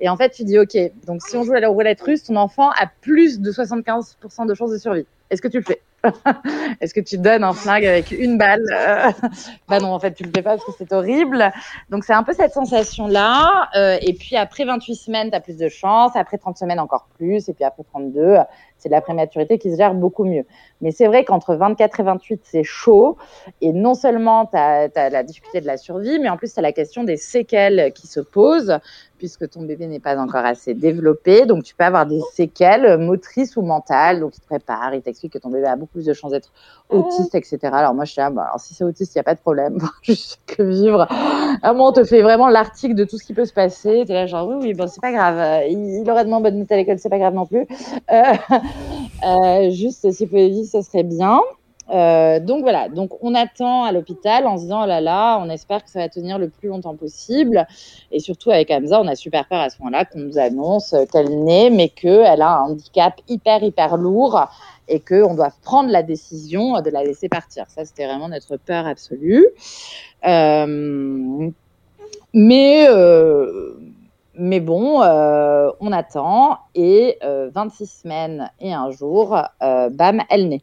Et 0.00 0.08
en 0.08 0.16
fait, 0.16 0.30
tu 0.30 0.44
dis, 0.44 0.58
OK, 0.58 0.76
donc 1.06 1.22
si 1.22 1.36
on 1.36 1.42
joue 1.42 1.54
à 1.54 1.60
la 1.60 1.68
roulette 1.68 2.00
russe, 2.00 2.24
ton 2.24 2.36
enfant 2.36 2.70
a 2.70 2.86
plus 3.00 3.40
de 3.40 3.52
75% 3.52 4.46
de 4.46 4.54
chances 4.54 4.70
de 4.70 4.78
survie. 4.78 5.06
Est-ce 5.30 5.42
que 5.42 5.48
tu 5.48 5.58
le 5.58 5.64
fais? 5.64 5.82
Est-ce 6.80 6.94
que 6.94 7.00
tu 7.00 7.18
donnes 7.18 7.44
un 7.44 7.52
flingue 7.52 7.86
avec 7.86 8.10
une 8.10 8.38
balle 8.38 8.62
Bah 9.68 9.80
non, 9.80 9.92
en 9.92 9.98
fait, 9.98 10.14
tu 10.14 10.24
le 10.24 10.30
fais 10.34 10.42
pas 10.42 10.56
parce 10.56 10.64
que 10.64 10.72
c'est 10.76 10.92
horrible. 10.92 11.52
Donc, 11.90 12.04
c'est 12.04 12.12
un 12.12 12.22
peu 12.22 12.32
cette 12.32 12.52
sensation-là. 12.52 13.68
Euh, 13.76 13.98
et 14.00 14.14
puis, 14.14 14.36
après 14.36 14.64
28 14.64 14.94
semaines, 14.94 15.30
tu 15.30 15.36
as 15.36 15.40
plus 15.40 15.56
de 15.56 15.68
chance. 15.68 16.12
Après 16.14 16.38
30 16.38 16.56
semaines, 16.56 16.80
encore 16.80 17.08
plus. 17.16 17.48
Et 17.48 17.54
puis, 17.54 17.64
après 17.64 17.84
32, 17.84 18.36
c'est 18.78 18.88
de 18.88 18.94
la 18.94 19.00
prématurité 19.00 19.58
qui 19.58 19.70
se 19.72 19.76
gère 19.76 19.94
beaucoup 19.94 20.24
mieux. 20.24 20.44
Mais 20.80 20.90
c'est 20.90 21.06
vrai 21.06 21.24
qu'entre 21.24 21.54
24 21.54 22.00
et 22.00 22.02
28, 22.02 22.40
c'est 22.44 22.64
chaud. 22.64 23.16
Et 23.60 23.72
non 23.72 23.94
seulement 23.94 24.46
tu 24.46 24.56
as, 24.56 24.88
la 25.10 25.22
difficulté 25.22 25.60
de 25.60 25.66
la 25.66 25.76
survie, 25.76 26.18
mais 26.18 26.28
en 26.28 26.36
plus, 26.36 26.52
tu 26.52 26.58
as 26.58 26.62
la 26.62 26.72
question 26.72 27.04
des 27.04 27.16
séquelles 27.16 27.92
qui 27.94 28.06
se 28.06 28.20
posent, 28.20 28.78
puisque 29.16 29.48
ton 29.48 29.62
bébé 29.62 29.86
n'est 29.86 30.00
pas 30.00 30.18
encore 30.18 30.44
assez 30.44 30.74
développé. 30.74 31.46
Donc, 31.46 31.64
tu 31.64 31.74
peux 31.74 31.84
avoir 31.84 32.04
des 32.04 32.20
séquelles 32.32 32.98
motrices 32.98 33.56
ou 33.56 33.62
mentales. 33.62 34.20
Donc, 34.20 34.36
il 34.36 34.40
te 34.40 34.46
prépare, 34.46 34.94
il 34.94 35.00
t'explique 35.00 35.32
que 35.32 35.38
ton 35.38 35.48
bébé 35.48 35.66
a 35.66 35.76
beaucoup 35.76 35.92
plus 35.92 36.04
de 36.04 36.12
chances 36.12 36.32
d'être 36.32 36.52
autiste, 36.90 37.34
etc. 37.34 37.58
Alors, 37.72 37.94
moi, 37.94 38.04
je 38.04 38.12
suis 38.12 38.20
là, 38.20 38.28
bah, 38.28 38.42
alors, 38.42 38.60
si 38.60 38.74
c'est 38.74 38.84
autiste, 38.84 39.14
il 39.14 39.18
n'y 39.18 39.20
a 39.20 39.24
pas 39.24 39.34
de 39.34 39.40
problème. 39.40 39.78
Juste 40.02 40.40
que 40.46 40.62
vivre. 40.62 41.06
À 41.62 41.72
moi, 41.72 41.88
on 41.88 41.92
te 41.92 42.04
fait 42.04 42.20
vraiment 42.20 42.48
l'article 42.48 42.94
de 42.94 43.04
tout 43.04 43.16
ce 43.16 43.24
qui 43.24 43.32
peut 43.32 43.46
se 43.46 43.54
passer. 43.54 44.04
Tu 44.04 44.12
es 44.12 44.14
là, 44.14 44.26
genre, 44.26 44.46
oui, 44.46 44.56
oui, 44.60 44.74
bon, 44.74 44.86
c'est 44.86 45.00
pas 45.00 45.12
grave. 45.12 45.64
Il, 45.70 46.02
il 46.02 46.10
aurait 46.10 46.24
de 46.24 46.28
moins 46.28 46.40
bonne 46.40 46.58
note 46.58 46.70
à 46.70 46.76
l'école, 46.76 46.98
c'est 46.98 47.08
pas 47.08 47.18
grave 47.18 47.34
non 47.34 47.46
plus. 47.46 47.66
Euh, 48.12 48.22
euh, 49.24 49.70
juste, 49.70 50.10
si 50.12 50.26
vous 50.26 50.36
vivre, 50.36 50.66
ce 50.66 50.82
serait 50.82 51.02
bien. 51.02 51.40
Euh, 51.88 52.40
donc 52.40 52.62
voilà, 52.62 52.88
donc 52.88 53.12
on 53.22 53.32
attend 53.34 53.84
à 53.84 53.92
l'hôpital 53.92 54.44
en 54.46 54.56
se 54.56 54.62
disant 54.62 54.82
oh 54.82 54.86
là 54.86 55.00
là, 55.00 55.38
on 55.40 55.48
espère 55.48 55.84
que 55.84 55.90
ça 55.90 56.00
va 56.00 56.08
tenir 56.08 56.38
le 56.38 56.48
plus 56.48 56.68
longtemps 56.68 56.96
possible. 56.96 57.66
Et 58.10 58.18
surtout 58.18 58.50
avec 58.50 58.70
Hamza, 58.70 59.00
on 59.00 59.06
a 59.06 59.14
super 59.14 59.46
peur 59.46 59.60
à 59.60 59.70
ce 59.70 59.78
moment-là 59.78 60.04
qu'on 60.04 60.18
nous 60.18 60.38
annonce 60.38 60.94
qu'elle 61.12 61.44
naît, 61.44 61.70
mais 61.70 61.88
qu'elle 61.88 62.42
a 62.42 62.58
un 62.58 62.70
handicap 62.70 63.14
hyper 63.28 63.62
hyper 63.62 63.96
lourd 63.96 64.48
et 64.88 65.00
qu'on 65.00 65.34
doit 65.34 65.52
prendre 65.62 65.90
la 65.90 66.02
décision 66.02 66.80
de 66.80 66.90
la 66.90 67.04
laisser 67.04 67.28
partir. 67.28 67.66
Ça, 67.68 67.84
c'était 67.84 68.06
vraiment 68.06 68.28
notre 68.28 68.56
peur 68.56 68.86
absolue. 68.86 69.46
Euh, 70.26 71.50
mais 72.32 72.86
mais 74.38 74.60
bon, 74.60 75.02
euh, 75.02 75.70
on 75.80 75.92
attend 75.92 76.58
et 76.74 77.18
euh, 77.24 77.50
26 77.54 77.86
semaines 78.02 78.50
et 78.60 78.72
un 78.72 78.90
jour, 78.90 79.36
euh, 79.62 79.88
bam, 79.90 80.22
elle 80.30 80.48
naît. 80.48 80.62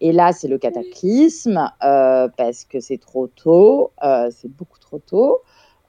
Et 0.00 0.12
là, 0.12 0.32
c'est 0.32 0.48
le 0.48 0.58
cataclysme 0.58 1.70
euh, 1.82 2.28
parce 2.36 2.64
que 2.64 2.80
c'est 2.80 2.98
trop 2.98 3.26
tôt, 3.26 3.92
euh, 4.02 4.28
c'est 4.30 4.50
beaucoup 4.50 4.78
trop 4.78 4.98
tôt. 4.98 5.40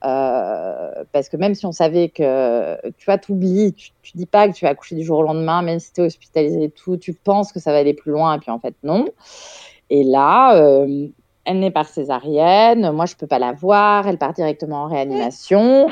Euh, 0.05 1.03
parce 1.12 1.27
que 1.27 1.36
même 1.36 1.55
si 1.55 1.65
on 1.65 1.73
savait 1.73 2.08
que 2.08 2.89
tu 2.91 3.05
vois, 3.05 3.17
t'oublies, 3.17 3.73
tu, 3.73 3.91
tu 4.01 4.13
dis 4.15 4.25
pas 4.25 4.47
que 4.47 4.53
tu 4.53 4.63
vas 4.63 4.71
accoucher 4.71 4.95
du 4.95 5.03
jour 5.03 5.19
au 5.19 5.23
lendemain, 5.23 5.62
même 5.62 5.79
si 5.79 5.91
tu 5.91 6.01
es 6.01 6.05
hospitalisé 6.05 6.63
et 6.63 6.71
tout, 6.71 6.95
tu 6.95 7.13
penses 7.13 7.51
que 7.51 7.60
ça 7.60 7.73
va 7.73 7.79
aller 7.79 7.93
plus 7.93 8.12
loin 8.12 8.36
et 8.36 8.39
puis 8.39 8.51
en 8.51 8.60
fait 8.60 8.75
non. 8.84 9.05
Et 9.89 10.03
là, 10.03 10.86
elle 11.45 11.60
naît 11.60 11.71
par 11.71 11.88
césarienne, 11.88 12.91
moi 12.91 13.06
je 13.06 13.15
peux 13.15 13.28
pas 13.28 13.39
la 13.39 13.54
voir, 13.54 14.08
elle 14.08 14.17
part 14.17 14.34
directement 14.34 14.84
en 14.84 14.88
réanimation. 14.88 15.88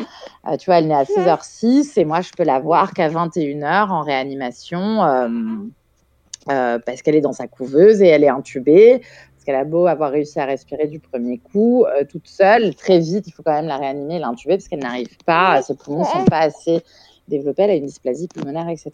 Euh, 0.47 0.57
tu 0.57 0.65
vois, 0.67 0.79
elle 0.79 0.87
naît 0.87 0.93
à 0.93 1.03
16h06 1.03 1.99
et 1.99 2.05
moi 2.05 2.21
je 2.21 2.31
peux 2.37 2.43
la 2.43 2.59
voir 2.59 2.93
qu'à 2.93 3.09
21h 3.09 3.89
en 3.89 4.01
réanimation 4.01 5.03
euh, 5.03 5.29
euh, 6.49 6.79
parce 6.85 7.01
qu'elle 7.01 7.15
est 7.15 7.21
dans 7.21 7.33
sa 7.33 7.47
couveuse 7.47 8.01
et 8.01 8.07
elle 8.07 8.23
est 8.23 8.29
intubée. 8.29 8.99
Parce 8.99 9.45
qu'elle 9.45 9.55
a 9.55 9.63
beau 9.63 9.87
avoir 9.87 10.11
réussi 10.11 10.39
à 10.39 10.45
respirer 10.45 10.87
du 10.87 10.99
premier 10.99 11.37
coup, 11.37 11.85
toute 12.09 12.27
seule, 12.27 12.75
très 12.75 12.99
vite, 12.99 13.27
il 13.27 13.31
faut 13.31 13.43
quand 13.43 13.53
même 13.53 13.67
la 13.67 13.77
réanimer, 13.77 14.19
l'intuber 14.19 14.57
parce 14.57 14.67
qu'elle 14.67 14.83
n'arrive 14.83 15.17
pas, 15.25 15.61
ses 15.61 15.75
poumons 15.75 16.03
sont 16.03 16.25
pas 16.25 16.39
assez 16.39 16.83
développée, 17.29 17.63
elle 17.63 17.71
a 17.71 17.75
une 17.75 17.85
dysplasie 17.85 18.27
pulmonaire, 18.27 18.67
etc. 18.67 18.91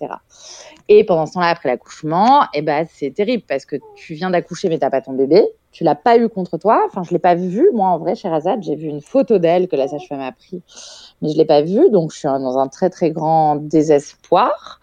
Et 0.89 1.03
pendant 1.05 1.25
ce 1.25 1.33
temps-là, 1.33 1.47
après 1.47 1.69
l'accouchement, 1.69 2.45
eh 2.53 2.61
ben, 2.61 2.85
c'est 2.91 3.11
terrible 3.11 3.43
parce 3.47 3.65
que 3.65 3.77
tu 3.95 4.13
viens 4.13 4.29
d'accoucher 4.29 4.69
mais 4.69 4.77
t'as 4.77 4.91
pas 4.91 5.01
ton 5.01 5.13
bébé, 5.13 5.43
tu 5.73 5.83
l'as 5.83 5.95
pas 5.95 6.17
eu 6.17 6.29
contre 6.29 6.57
toi. 6.57 6.83
Enfin, 6.88 7.03
je 7.03 7.12
l'ai 7.12 7.19
pas 7.19 7.36
vu 7.36 7.69
moi 7.73 7.89
en 7.89 7.97
vrai 7.97 8.15
chez 8.15 8.29
Razad, 8.29 8.63
j'ai 8.63 8.75
vu 8.75 8.88
une 8.88 9.01
photo 9.01 9.39
d'elle 9.39 9.67
que 9.67 9.75
la 9.75 9.88
sage-femme 9.88 10.21
a 10.21 10.31
pris, 10.31 10.62
mais 11.21 11.29
je 11.29 11.38
l'ai 11.38 11.45
pas 11.45 11.62
vue, 11.62 11.89
donc 11.89 12.13
je 12.13 12.19
suis 12.19 12.27
dans 12.27 12.57
un 12.57 12.67
très 12.67 12.89
très 12.89 13.12
grand 13.12 13.57
désespoir. 13.57 14.79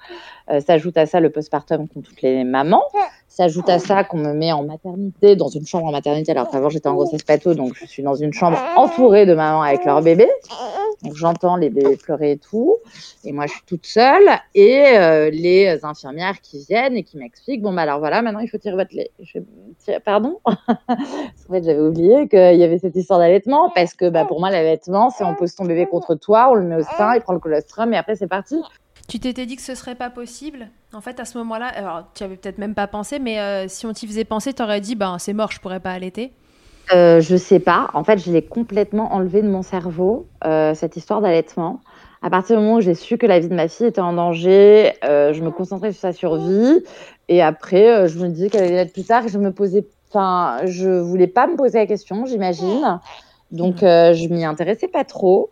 Euh, 0.51 0.61
s'ajoute 0.61 0.97
à 0.97 1.07
ça 1.07 1.21
le 1.21 1.31
postpartum 1.31 1.89
comme 1.89 2.03
toutes 2.03 2.23
les 2.23 2.45
mamans. 2.45 2.83
S'ajoute 3.31 3.69
à 3.69 3.79
ça 3.79 4.03
qu'on 4.03 4.19
me 4.19 4.33
met 4.33 4.51
en 4.51 4.65
maternité, 4.65 5.37
dans 5.37 5.47
une 5.47 5.65
chambre 5.65 5.87
en 5.87 5.93
maternité, 5.93 6.33
alors 6.33 6.51
qu'avant 6.51 6.69
j'étais 6.69 6.89
en 6.89 6.95
grossesse 6.95 7.23
plateau, 7.23 7.55
donc 7.55 7.75
je 7.75 7.87
suis 7.87 8.03
dans 8.03 8.17
une 8.17 8.33
chambre 8.33 8.59
entourée 8.75 9.25
de 9.25 9.35
mamans 9.35 9.63
avec 9.63 9.85
leur 9.85 10.03
bébé. 10.03 10.29
Donc 11.05 11.15
j'entends 11.15 11.55
les 11.55 11.71
bébés 11.71 11.97
pleurer 11.97 12.33
et 12.33 12.39
tout. 12.39 12.79
Et 13.25 13.31
moi 13.31 13.47
je 13.47 13.53
suis 13.53 13.63
toute 13.67 13.87
seule. 13.87 14.29
Et 14.57 14.85
euh, 14.99 15.31
les 15.31 15.79
infirmières 15.85 16.41
qui 16.41 16.65
viennent 16.69 16.97
et 16.97 17.05
qui 17.05 17.19
m'expliquent, 17.19 17.63
bon 17.63 17.73
bah 17.73 17.83
alors 17.83 18.01
voilà, 18.01 18.21
maintenant 18.21 18.41
il 18.41 18.49
faut 18.49 18.59
tirer 18.59 18.75
votre 18.75 18.95
lait. 18.97 19.13
Pardon? 20.05 20.41
En 20.89 21.53
fait 21.53 21.65
j'avais 21.65 21.81
oublié 21.81 22.29
qu'il 22.29 22.57
y 22.57 22.65
avait 22.65 22.79
cette 22.79 22.97
histoire 22.97 23.21
d'allaitement, 23.21 23.71
parce 23.75 23.95
que 23.95 24.09
bah, 24.09 24.25
pour 24.25 24.41
moi 24.41 24.51
l'allaitement, 24.51 25.11
c'est 25.11 25.25
on 25.25 25.35
pose 25.37 25.55
ton 25.55 25.65
bébé 25.65 25.87
contre 25.87 26.17
toi, 26.17 26.49
on 26.51 26.55
le 26.55 26.65
met 26.65 26.77
au 26.77 26.83
sein, 26.83 27.15
il 27.15 27.21
prend 27.21 27.33
le 27.33 27.39
colostrum 27.39 27.93
et 27.93 27.97
après 27.97 28.17
c'est 28.17 28.29
parti. 28.29 28.61
Tu 29.11 29.19
t'étais 29.19 29.45
dit 29.45 29.57
que 29.57 29.63
ce 29.63 29.75
serait 29.75 29.97
pas 29.97 30.09
possible 30.09 30.69
En 30.93 31.01
fait, 31.01 31.19
à 31.19 31.25
ce 31.25 31.37
moment-là, 31.39 31.67
alors 31.67 32.05
tu 32.15 32.23
avais 32.23 32.37
peut-être 32.37 32.59
même 32.59 32.77
pas 32.77 32.87
pensé, 32.87 33.19
mais 33.19 33.41
euh, 33.41 33.67
si 33.67 33.85
on 33.85 33.93
t'y 33.93 34.07
faisait 34.07 34.25
penser, 34.25 34.53
t'aurais 34.53 34.81
dit, 34.81 34.95
ben 34.95 35.19
c'est 35.19 35.33
mort, 35.33 35.51
je 35.51 35.59
pourrais 35.59 35.81
pas 35.81 35.91
allaiter. 35.91 36.31
Euh, 36.93 37.21
je 37.21 37.35
sais 37.35 37.59
pas. 37.59 37.91
En 37.95 38.05
fait, 38.05 38.19
je 38.19 38.31
l'ai 38.31 38.43
complètement 38.43 39.13
enlevé 39.13 39.43
de 39.43 39.49
mon 39.49 39.63
cerveau 39.63 40.29
euh, 40.45 40.75
cette 40.75 40.97
histoire 40.97 41.21
d'allaitement. 41.21 41.81
À 42.23 42.31
partir 42.31 42.57
du 42.57 42.63
moment 42.63 42.77
où 42.77 42.81
j'ai 42.81 42.95
su 42.95 43.19
que 43.19 43.27
la 43.27 43.41
vie 43.41 43.49
de 43.49 43.55
ma 43.55 43.67
fille 43.67 43.87
était 43.87 44.01
en 44.01 44.13
danger, 44.13 44.93
euh, 45.05 45.33
je 45.33 45.43
me 45.43 45.51
concentrais 45.51 45.91
sur 45.91 46.03
sa 46.03 46.13
survie. 46.13 46.81
Et 47.29 47.43
après, 47.43 48.07
je 48.07 48.17
me 48.21 48.29
disais 48.29 48.49
qu'elle 48.49 48.63
allait 48.63 48.75
être 48.75 48.93
plus 48.93 49.05
tard. 49.05 49.27
Je 49.27 49.39
me 49.39 49.53
posais, 49.53 49.89
enfin, 50.09 50.59
je 50.67 50.89
voulais 50.89 51.27
pas 51.27 51.49
me 51.49 51.57
poser 51.57 51.79
la 51.79 51.87
question, 51.87 52.27
j'imagine. 52.27 53.01
Donc, 53.51 53.79
je 53.81 54.29
m'y 54.29 54.45
intéressais 54.45 54.87
pas 54.87 55.03
trop. 55.03 55.51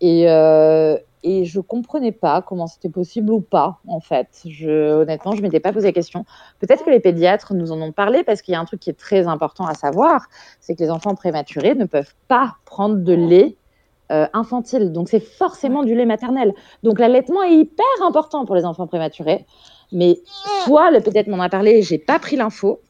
Et, 0.00 0.26
et 1.22 1.44
je 1.44 1.60
comprenais 1.60 2.12
pas 2.12 2.42
comment 2.42 2.66
c'était 2.66 2.88
possible 2.88 3.32
ou 3.32 3.40
pas 3.40 3.78
en 3.86 4.00
fait. 4.00 4.42
Je, 4.46 5.02
honnêtement, 5.02 5.32
je 5.32 5.42
m'étais 5.42 5.60
pas 5.60 5.72
posé 5.72 5.88
la 5.88 5.92
question. 5.92 6.24
Peut-être 6.60 6.84
que 6.84 6.90
les 6.90 7.00
pédiatres 7.00 7.54
nous 7.54 7.72
en 7.72 7.80
ont 7.80 7.92
parlé 7.92 8.24
parce 8.24 8.42
qu'il 8.42 8.52
y 8.52 8.54
a 8.54 8.60
un 8.60 8.64
truc 8.64 8.80
qui 8.80 8.90
est 8.90 8.98
très 8.98 9.26
important 9.26 9.66
à 9.66 9.74
savoir, 9.74 10.28
c'est 10.60 10.74
que 10.74 10.82
les 10.82 10.90
enfants 10.90 11.14
prématurés 11.14 11.74
ne 11.74 11.84
peuvent 11.84 12.14
pas 12.28 12.56
prendre 12.64 12.96
de 12.96 13.12
lait 13.12 13.56
euh, 14.10 14.26
infantile, 14.32 14.90
donc 14.90 15.08
c'est 15.08 15.20
forcément 15.20 15.84
du 15.84 15.94
lait 15.94 16.06
maternel. 16.06 16.52
Donc 16.82 16.98
l'allaitement 16.98 17.44
est 17.44 17.54
hyper 17.54 17.84
important 18.02 18.44
pour 18.44 18.56
les 18.56 18.64
enfants 18.64 18.86
prématurés. 18.86 19.46
Mais 19.92 20.20
soit 20.64 20.90
le 20.90 21.00
pédiatre 21.00 21.28
m'en 21.30 21.40
a 21.40 21.48
parlé, 21.48 21.82
j'ai 21.82 21.98
pas 21.98 22.18
pris 22.18 22.36
l'info. 22.36 22.80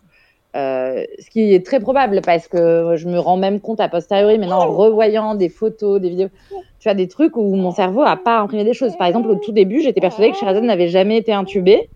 Euh, 0.57 1.05
ce 1.21 1.31
qui 1.31 1.55
est 1.55 1.65
très 1.65 1.79
probable 1.79 2.23
parce 2.23 2.49
que 2.49 2.97
je 2.97 3.09
me 3.09 3.21
rends 3.21 3.37
même 3.37 3.61
compte 3.61 3.79
a 3.79 3.89
posteriori 3.89 4.37
maintenant 4.37 4.59
en 4.59 4.73
revoyant 4.73 5.37
des 5.37 5.49
photos, 5.49 6.01
des 6.01 6.09
vidéos, 6.09 6.29
tu 6.81 6.89
as 6.89 6.95
des 6.95 7.07
trucs 7.07 7.37
où 7.37 7.55
mon 7.55 7.71
cerveau 7.71 8.03
a 8.03 8.17
pas 8.17 8.41
imprimé 8.41 8.65
des 8.65 8.75
choses. 8.75 8.97
Par 8.97 9.07
exemple, 9.07 9.29
au 9.29 9.37
tout 9.37 9.53
début, 9.53 9.81
j'étais 9.81 10.01
persuadée 10.01 10.33
que 10.33 10.37
Sherazade 10.37 10.65
n'avait 10.65 10.89
jamais 10.89 11.19
été 11.19 11.33
intubée. 11.33 11.89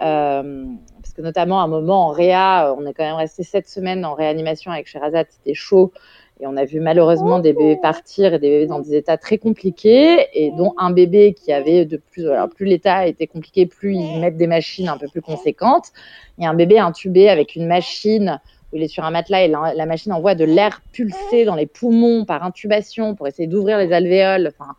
Euh, 0.00 0.64
parce 1.00 1.14
que 1.14 1.22
notamment 1.22 1.60
à 1.60 1.64
un 1.64 1.68
moment 1.68 2.08
en 2.08 2.10
réa, 2.10 2.74
on 2.76 2.84
est 2.84 2.94
quand 2.94 3.04
même 3.04 3.14
resté 3.14 3.44
sept 3.44 3.68
semaines 3.68 4.04
en 4.04 4.14
réanimation 4.14 4.72
avec 4.72 4.88
Sherazade, 4.88 5.28
c'était 5.30 5.54
chaud. 5.54 5.92
Et 6.40 6.46
on 6.46 6.56
a 6.56 6.64
vu 6.64 6.80
malheureusement 6.80 7.38
des 7.38 7.52
bébés 7.52 7.78
partir 7.80 8.34
et 8.34 8.38
des 8.38 8.50
bébés 8.50 8.66
dans 8.66 8.80
des 8.80 8.96
états 8.96 9.16
très 9.16 9.38
compliqués, 9.38 10.26
et 10.32 10.50
dont 10.50 10.74
un 10.78 10.90
bébé 10.90 11.32
qui 11.32 11.52
avait 11.52 11.84
de 11.84 11.96
plus, 11.96 12.28
alors 12.28 12.48
plus 12.48 12.66
l'état 12.66 13.06
était 13.06 13.28
compliqué, 13.28 13.66
plus 13.66 13.94
ils 13.94 14.20
mettent 14.20 14.36
des 14.36 14.48
machines 14.48 14.88
un 14.88 14.98
peu 14.98 15.06
plus 15.06 15.22
conséquentes. 15.22 15.92
Et 16.40 16.46
un 16.46 16.54
bébé 16.54 16.78
intubé 16.78 17.28
avec 17.28 17.54
une 17.54 17.66
machine 17.66 18.40
où 18.72 18.76
il 18.76 18.82
est 18.82 18.88
sur 18.88 19.04
un 19.04 19.12
matelas 19.12 19.44
et 19.44 19.48
la, 19.48 19.74
la 19.74 19.86
machine 19.86 20.12
envoie 20.12 20.34
de 20.34 20.44
l'air 20.44 20.82
pulsé 20.92 21.44
dans 21.44 21.54
les 21.54 21.66
poumons 21.66 22.24
par 22.24 22.42
intubation 22.42 23.14
pour 23.14 23.28
essayer 23.28 23.46
d'ouvrir 23.46 23.78
les 23.78 23.92
alvéoles. 23.92 24.48
Enfin, 24.48 24.72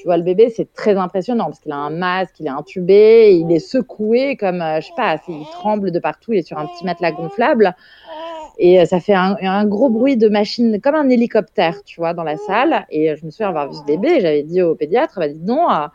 tu 0.00 0.06
vois, 0.06 0.16
le 0.16 0.22
bébé, 0.22 0.48
c'est 0.48 0.72
très 0.72 0.96
impressionnant 0.96 1.44
parce 1.44 1.60
qu'il 1.60 1.72
a 1.72 1.76
un 1.76 1.90
masque, 1.90 2.40
il 2.40 2.46
est 2.46 2.50
intubé, 2.50 3.34
il 3.34 3.52
est 3.52 3.58
secoué 3.58 4.36
comme, 4.36 4.62
euh, 4.62 4.80
je 4.80 4.86
sais 4.86 4.92
pas, 4.96 5.18
il 5.28 5.44
tremble 5.52 5.90
de 5.90 5.98
partout, 5.98 6.32
il 6.32 6.38
est 6.38 6.46
sur 6.46 6.56
un 6.56 6.66
petit 6.66 6.86
matelas 6.86 7.12
gonflable. 7.12 7.74
Et 8.58 8.80
euh, 8.80 8.84
ça 8.84 9.00
fait 9.00 9.14
un, 9.14 9.36
un, 9.40 9.66
gros 9.66 9.90
bruit 9.90 10.16
de 10.16 10.28
machine, 10.28 10.80
comme 10.80 10.94
un 10.94 11.08
hélicoptère, 11.08 11.82
tu 11.84 12.00
vois, 12.00 12.14
dans 12.14 12.24
la 12.24 12.36
salle. 12.36 12.86
Et 12.90 13.14
je 13.16 13.24
me 13.24 13.30
souviens 13.30 13.48
avoir 13.48 13.70
vu 13.70 13.76
ce 13.76 13.84
bébé, 13.84 14.20
j'avais 14.20 14.42
dit 14.42 14.62
au 14.62 14.74
pédiatre, 14.74 15.18
bah, 15.18 15.28
dis 15.28 15.40
euh, 15.50 15.88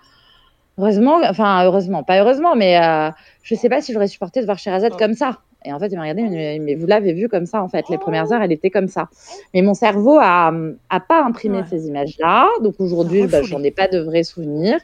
heureusement, 0.77 1.19
enfin, 1.27 1.63
heureusement, 1.65 2.03
pas 2.03 2.19
heureusement, 2.19 2.55
mais 2.55 2.77
euh, 2.81 3.09
je 3.43 3.55
sais 3.55 3.69
pas 3.69 3.81
si 3.81 3.93
j'aurais 3.93 4.07
supporté 4.07 4.41
de 4.41 4.45
voir 4.45 4.57
Sherazade 4.57 4.97
comme 4.97 5.13
ça. 5.13 5.39
Et 5.65 5.73
en 5.73 5.79
fait, 5.79 5.88
il 5.88 5.95
m'a 5.95 6.03
regardé, 6.03 6.21
mais, 6.23 6.59
mais 6.61 6.75
vous 6.75 6.85
l'avez 6.85 7.13
vu 7.13 7.27
comme 7.27 7.47
ça, 7.47 7.61
en 7.61 7.67
fait. 7.67 7.89
Les 7.89 7.97
premières 7.97 8.31
heures, 8.31 8.41
elle 8.41 8.51
était 8.51 8.69
comme 8.69 8.88
ça. 8.88 9.09
Mais 9.53 9.63
mon 9.63 9.73
cerveau 9.73 10.19
a, 10.21 10.53
a 10.89 10.99
pas 10.99 11.23
imprimé 11.23 11.63
ces 11.67 11.88
images-là. 11.88 12.47
Donc 12.61 12.75
aujourd'hui, 12.79 13.25
bah, 13.25 13.41
j'en 13.41 13.63
ai 13.63 13.71
pas 13.71 13.88
de 13.88 13.99
vrais 13.99 14.23
souvenirs. 14.23 14.77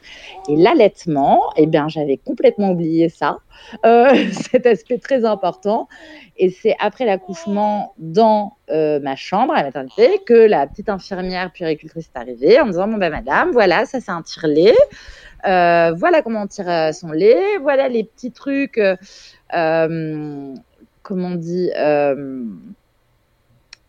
Et 0.48 0.56
l'allaitement, 0.56 1.40
eh 1.56 1.66
bien, 1.66 1.86
j'avais 1.88 2.16
complètement 2.16 2.72
oublié 2.72 3.08
ça. 3.08 3.38
Euh, 3.86 4.08
cet 4.32 4.66
aspect 4.66 4.98
très 4.98 5.24
important. 5.24 5.88
Et 6.36 6.50
c'est 6.50 6.74
après 6.80 7.04
l'accouchement 7.04 7.94
dans 7.98 8.56
euh, 8.70 8.98
ma 9.00 9.14
chambre 9.14 9.54
à 9.54 9.62
maternité 9.62 10.20
que 10.26 10.34
la 10.34 10.66
petite 10.66 10.88
infirmière 10.88 11.52
puéricultrice 11.52 12.10
est 12.12 12.18
arrivée 12.18 12.60
en 12.60 12.66
disant 12.66 12.88
Bon, 12.88 12.96
ben, 12.96 13.10
madame, 13.10 13.52
voilà, 13.52 13.86
ça, 13.86 14.00
c'est 14.00 14.10
un 14.10 14.22
tire-lait. 14.22 14.74
Euh, 15.46 15.92
voilà 15.92 16.22
comment 16.22 16.42
on 16.42 16.46
tire 16.46 16.94
son 16.94 17.10
lait. 17.10 17.58
Voilà 17.60 17.88
les 17.88 18.04
petits 18.04 18.32
trucs 18.32 18.80
comment 21.02 21.28
on 21.28 21.34
dit 21.34 21.70
euh, 21.76 22.44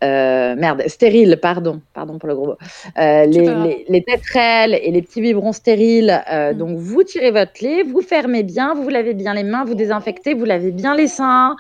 euh, 0.04 0.56
merde, 0.56 0.84
stérile, 0.88 1.40
pardon, 1.42 1.82
pardon 1.94 2.18
pour 2.18 2.28
le 2.28 2.36
gros 2.36 2.48
mot. 2.48 2.58
Euh, 2.98 3.26
les, 3.26 3.86
les, 3.88 4.04
tétrelles 4.04 4.78
et 4.82 4.92
les 4.92 5.02
petits 5.02 5.22
biberons 5.22 5.54
stériles. 5.54 6.22
Mm. 6.30 6.54
Donc, 6.58 6.78
vous 6.78 7.04
tirez 7.04 7.32
votre 7.32 7.62
lait, 7.62 7.84
vous 7.84 8.02
fermez 8.02 8.44
bien, 8.44 8.74
vous 8.74 8.90
lavez 8.90 9.14
bien 9.14 9.34
les 9.34 9.44
mains, 9.44 9.64
vous 9.64 9.76
désinfectez, 9.76 10.34
vous 10.34 10.46
lavez 10.46 10.72
bien 10.72 10.96
les 10.96 11.08
seins 11.08 11.56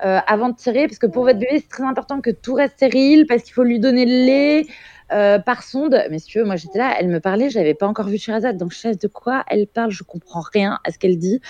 avant 0.00 0.50
de 0.50 0.56
tirer, 0.56 0.86
parce 0.86 0.98
que 0.98 1.06
pour 1.06 1.22
votre 1.22 1.38
bébé, 1.38 1.60
c'est 1.62 1.68
très 1.68 1.84
important 1.84 2.20
que 2.20 2.28
tout 2.28 2.52
reste 2.52 2.74
stérile, 2.74 3.26
parce 3.26 3.42
qu'il 3.42 3.54
faut 3.54 3.62
lui 3.62 3.78
donner 3.78 4.04
le 4.04 4.26
lait. 4.26 4.66
Euh, 5.12 5.38
par 5.38 5.62
sonde. 5.62 6.02
Mais 6.10 6.18
si 6.18 6.26
tu 6.26 6.38
veux, 6.38 6.44
moi 6.46 6.56
j'étais 6.56 6.78
là, 6.78 6.96
elle 6.98 7.08
me 7.08 7.20
parlait, 7.20 7.50
j'avais 7.50 7.74
pas 7.74 7.86
encore 7.86 8.08
vu 8.08 8.16
Shirazad, 8.16 8.56
donc 8.56 8.72
je 8.72 8.78
sais 8.78 8.94
de 8.94 9.06
quoi 9.06 9.44
elle 9.48 9.66
parle, 9.66 9.90
je 9.90 10.02
comprends 10.02 10.40
rien 10.40 10.78
à 10.82 10.90
ce 10.90 10.98
qu'elle 10.98 11.18
dit. 11.18 11.42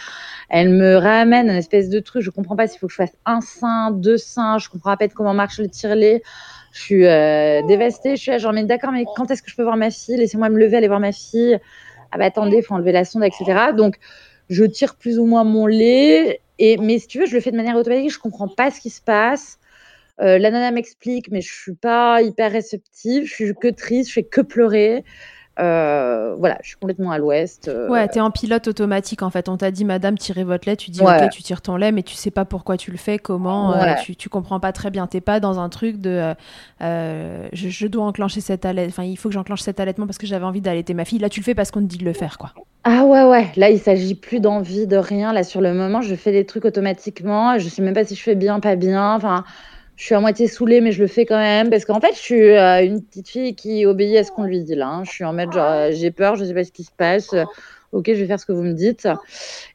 Elle 0.48 0.70
me 0.70 0.96
ramène 0.96 1.48
un 1.48 1.56
espèce 1.56 1.88
de 1.88 2.00
truc, 2.00 2.22
je 2.22 2.30
comprends 2.30 2.56
pas 2.56 2.66
s'il 2.66 2.80
faut 2.80 2.88
que 2.88 2.92
je 2.92 2.96
fasse 2.96 3.16
un 3.24 3.40
sein, 3.40 3.92
deux 3.92 4.18
seins, 4.18 4.58
je 4.58 4.68
comprends 4.68 4.96
pas 4.96 5.06
comment 5.06 5.34
marche 5.34 5.60
le 5.60 5.68
tire-lait. 5.68 6.24
Je 6.72 6.80
suis 6.80 7.06
euh, 7.06 7.62
dévastée, 7.68 8.16
je 8.16 8.22
suis 8.22 8.30
là, 8.32 8.38
genre, 8.38 8.52
mais 8.52 8.64
d'accord, 8.64 8.90
mais 8.90 9.04
quand 9.14 9.30
est-ce 9.30 9.40
que 9.40 9.48
je 9.48 9.54
peux 9.54 9.62
voir 9.62 9.76
ma 9.76 9.92
fille? 9.92 10.16
Laissez-moi 10.16 10.48
me 10.48 10.58
lever, 10.58 10.78
aller 10.78 10.88
voir 10.88 10.98
ma 10.98 11.12
fille. 11.12 11.56
Ah 12.10 12.18
bah 12.18 12.24
attendez, 12.24 12.60
faut 12.60 12.74
enlever 12.74 12.90
la 12.90 13.04
sonde, 13.04 13.22
etc. 13.22 13.72
Donc, 13.76 13.98
je 14.50 14.64
tire 14.64 14.96
plus 14.96 15.20
ou 15.20 15.26
moins 15.26 15.44
mon 15.44 15.66
lait. 15.66 16.40
Et, 16.58 16.76
mais 16.78 16.98
si 16.98 17.06
tu 17.06 17.20
veux, 17.20 17.26
je 17.26 17.34
le 17.34 17.40
fais 17.40 17.52
de 17.52 17.56
manière 17.56 17.76
automatique, 17.76 18.10
je 18.10 18.18
comprends 18.18 18.48
pas 18.48 18.72
ce 18.72 18.80
qui 18.80 18.90
se 18.90 19.00
passe. 19.00 19.60
Euh, 20.20 20.38
la 20.38 20.50
nana 20.50 20.70
m'explique, 20.70 21.30
mais 21.30 21.40
je 21.40 21.52
suis 21.52 21.74
pas 21.74 22.22
hyper 22.22 22.52
réceptive. 22.52 23.26
Je 23.26 23.34
suis 23.34 23.54
que 23.54 23.68
triste, 23.68 24.10
je 24.10 24.14
fais 24.14 24.22
que 24.22 24.40
pleurer. 24.40 25.04
Euh, 25.60 26.34
voilà, 26.36 26.58
je 26.62 26.70
suis 26.70 26.76
complètement 26.76 27.12
à 27.12 27.18
l'ouest. 27.18 27.68
Euh, 27.68 27.88
ouais, 27.88 28.08
t'es 28.08 28.18
en 28.18 28.32
pilote 28.32 28.66
automatique 28.66 29.22
en 29.22 29.30
fait. 29.30 29.48
On 29.48 29.56
t'a 29.56 29.70
dit, 29.70 29.84
madame, 29.84 30.18
tirez 30.18 30.42
votre 30.42 30.68
lait. 30.68 30.76
Tu 30.76 30.90
dis, 30.90 31.00
ok, 31.00 31.30
tu 31.30 31.42
tires 31.42 31.62
ton 31.62 31.76
lait, 31.76 31.92
mais 31.92 32.02
tu 32.02 32.14
sais 32.14 32.32
pas 32.32 32.44
pourquoi 32.44 32.76
tu 32.76 32.90
le 32.90 32.96
fais, 32.96 33.18
comment. 33.18 33.74
tu, 34.02 34.16
tu 34.16 34.28
comprends 34.28 34.60
pas 34.60 34.72
très 34.72 34.90
bien. 34.90 35.06
T'es 35.06 35.20
pas 35.20 35.40
dans 35.40 35.58
un 35.60 35.68
truc 35.68 35.98
de, 35.98 36.34
je, 36.80 37.86
dois 37.86 38.04
enclencher 38.04 38.40
cet 38.40 38.64
allaitement. 38.64 38.90
Enfin, 38.90 39.04
il 39.04 39.16
faut 39.16 39.28
que 39.28 39.34
j'enclenche 39.34 39.62
cet 39.62 39.80
allaitement 39.80 40.06
parce 40.06 40.18
que 40.18 40.26
j'avais 40.26 40.44
envie 40.44 40.60
d'allaiter 40.60 40.94
ma 40.94 41.04
fille. 41.04 41.18
Là, 41.18 41.28
tu 41.28 41.40
le 41.40 41.44
fais 41.44 41.54
parce 41.54 41.70
qu'on 41.70 41.80
te 41.80 41.86
dit 41.86 41.98
de 41.98 42.04
le 42.04 42.12
faire, 42.12 42.38
quoi. 42.38 42.52
Ah 42.84 43.04
ouais, 43.04 43.24
ouais. 43.24 43.50
Là, 43.56 43.70
il 43.70 43.78
s'agit 43.78 44.14
plus 44.14 44.40
d'envie, 44.40 44.86
de 44.86 44.96
rien. 44.96 45.32
Là, 45.32 45.42
sur 45.42 45.60
le 45.60 45.72
moment, 45.72 46.02
je 46.02 46.14
fais 46.14 46.32
des 46.32 46.46
trucs 46.46 46.64
automatiquement. 46.64 47.58
Je 47.58 47.68
sais 47.68 47.80
même 47.80 47.94
pas 47.94 48.04
si 48.04 48.14
je 48.14 48.22
fais 48.22 48.34
bien, 48.34 48.60
pas 48.60 48.76
bien. 48.76 49.14
Enfin 49.14 49.44
je 49.96 50.04
suis 50.04 50.14
à 50.14 50.20
moitié 50.20 50.48
saoulée, 50.48 50.80
mais 50.80 50.92
je 50.92 51.00
le 51.00 51.06
fais 51.06 51.24
quand 51.24 51.38
même 51.38 51.70
parce 51.70 51.84
qu'en 51.84 52.00
fait, 52.00 52.14
je 52.14 52.18
suis 52.18 52.50
euh, 52.50 52.84
une 52.84 53.02
petite 53.02 53.28
fille 53.28 53.54
qui 53.54 53.86
obéit 53.86 54.16
à 54.16 54.24
ce 54.24 54.32
qu'on 54.32 54.42
lui 54.42 54.62
dit 54.62 54.74
là. 54.74 54.88
Hein. 54.88 55.04
Je 55.04 55.10
suis 55.10 55.24
en 55.24 55.32
mode 55.32 55.52
genre, 55.52 55.64
euh, 55.64 55.90
j'ai 55.92 56.10
peur, 56.10 56.34
je 56.36 56.44
sais 56.44 56.54
pas 56.54 56.64
ce 56.64 56.72
qui 56.72 56.84
se 56.84 56.90
passe. 56.90 57.34
ok, 57.92 58.06
je 58.08 58.14
vais 58.14 58.26
faire 58.26 58.40
ce 58.40 58.46
que 58.46 58.52
vous 58.52 58.62
me 58.62 58.72
dites. 58.72 59.08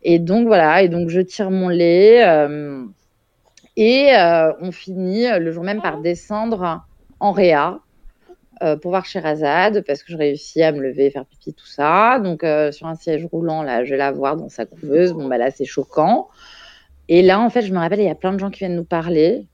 Et 0.04 0.20
donc 0.20 0.48
voilà, 0.48 0.84
et 0.84 0.90
donc 0.90 1.10
je 1.10 1.22
tire 1.22 1.52
mon 1.52 1.70
lait 1.70 2.28
euh, 2.28 2.84
et 3.78 4.12
on 4.62 4.72
finit 4.74 5.28
le 5.40 5.52
jour 5.54 5.64
même 5.64 5.82
par 5.82 6.02
descendre 6.02 6.82
en 7.22 7.32
réa. 7.32 7.80
pour 8.82 8.92
voir 8.92 9.06
Sherazade 9.06 9.86
parce 9.88 10.04
que 10.04 10.12
je 10.12 10.18
réussis 10.18 10.62
à 10.64 10.74
me 10.74 10.82
lever, 10.82 11.10
faire 11.12 11.26
pipi, 11.26 11.54
tout 11.54 11.66
ça. 11.66 12.20
Donc 12.20 12.42
sur 12.74 12.88
un 12.88 12.96
siège 12.96 13.26
roulant, 13.32 13.64
là, 13.64 13.86
je 13.86 13.92
vais 13.92 13.98
la 13.98 14.12
voir 14.12 14.36
dans 14.36 14.50
sa 14.50 14.66
couveuse. 14.66 15.14
Bon, 15.14 15.30
bah 15.30 15.38
là, 15.38 15.50
c'est 15.50 15.64
choquant. 15.64 16.28
Et 17.08 17.22
là, 17.22 17.40
en 17.40 17.50
fait, 17.50 17.62
je 17.62 17.72
me 17.74 17.80
rappelle, 17.80 18.02
il 18.02 18.06
y 18.06 18.10
a 18.10 18.16
plein 18.16 18.34
de 18.34 18.40
gens 18.40 18.50
qui 18.50 18.60
viennent 18.60 18.76
nous 18.76 18.84
parler. 18.84 19.48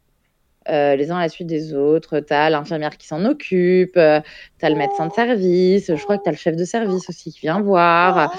Euh, 0.68 0.96
les 0.96 1.12
uns 1.12 1.18
à 1.18 1.22
la 1.22 1.30
suite 1.30 1.48
des 1.48 1.76
autres. 1.76 2.20
Tu 2.22 2.34
as 2.34 2.50
l'infirmière 2.50 2.98
qui 2.98 3.06
s'en 3.06 3.24
occupe, 3.26 3.98
euh, 3.98 4.20
tu 4.60 4.66
as 4.66 4.70
le 4.72 4.76
médecin 4.76 5.06
de 5.06 5.14
service, 5.14 5.94
je 5.96 6.04
crois 6.04 6.18
que 6.18 6.24
tu 6.24 6.30
as 6.30 6.32
le 6.32 6.38
chef 6.38 6.56
de 6.56 6.66
service 6.66 7.08
aussi 7.08 7.32
qui 7.32 7.42
vient 7.42 7.62
voir. 7.62 8.36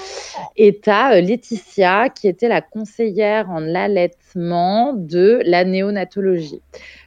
Et 0.57 0.77
tu 0.77 0.89
as 0.89 1.13
euh, 1.13 1.21
Laetitia 1.21 2.09
qui 2.09 2.27
était 2.27 2.49
la 2.49 2.61
conseillère 2.61 3.49
en 3.49 3.73
allaitement 3.73 4.93
de 4.93 5.41
la 5.45 5.63
néonatologie. 5.63 6.61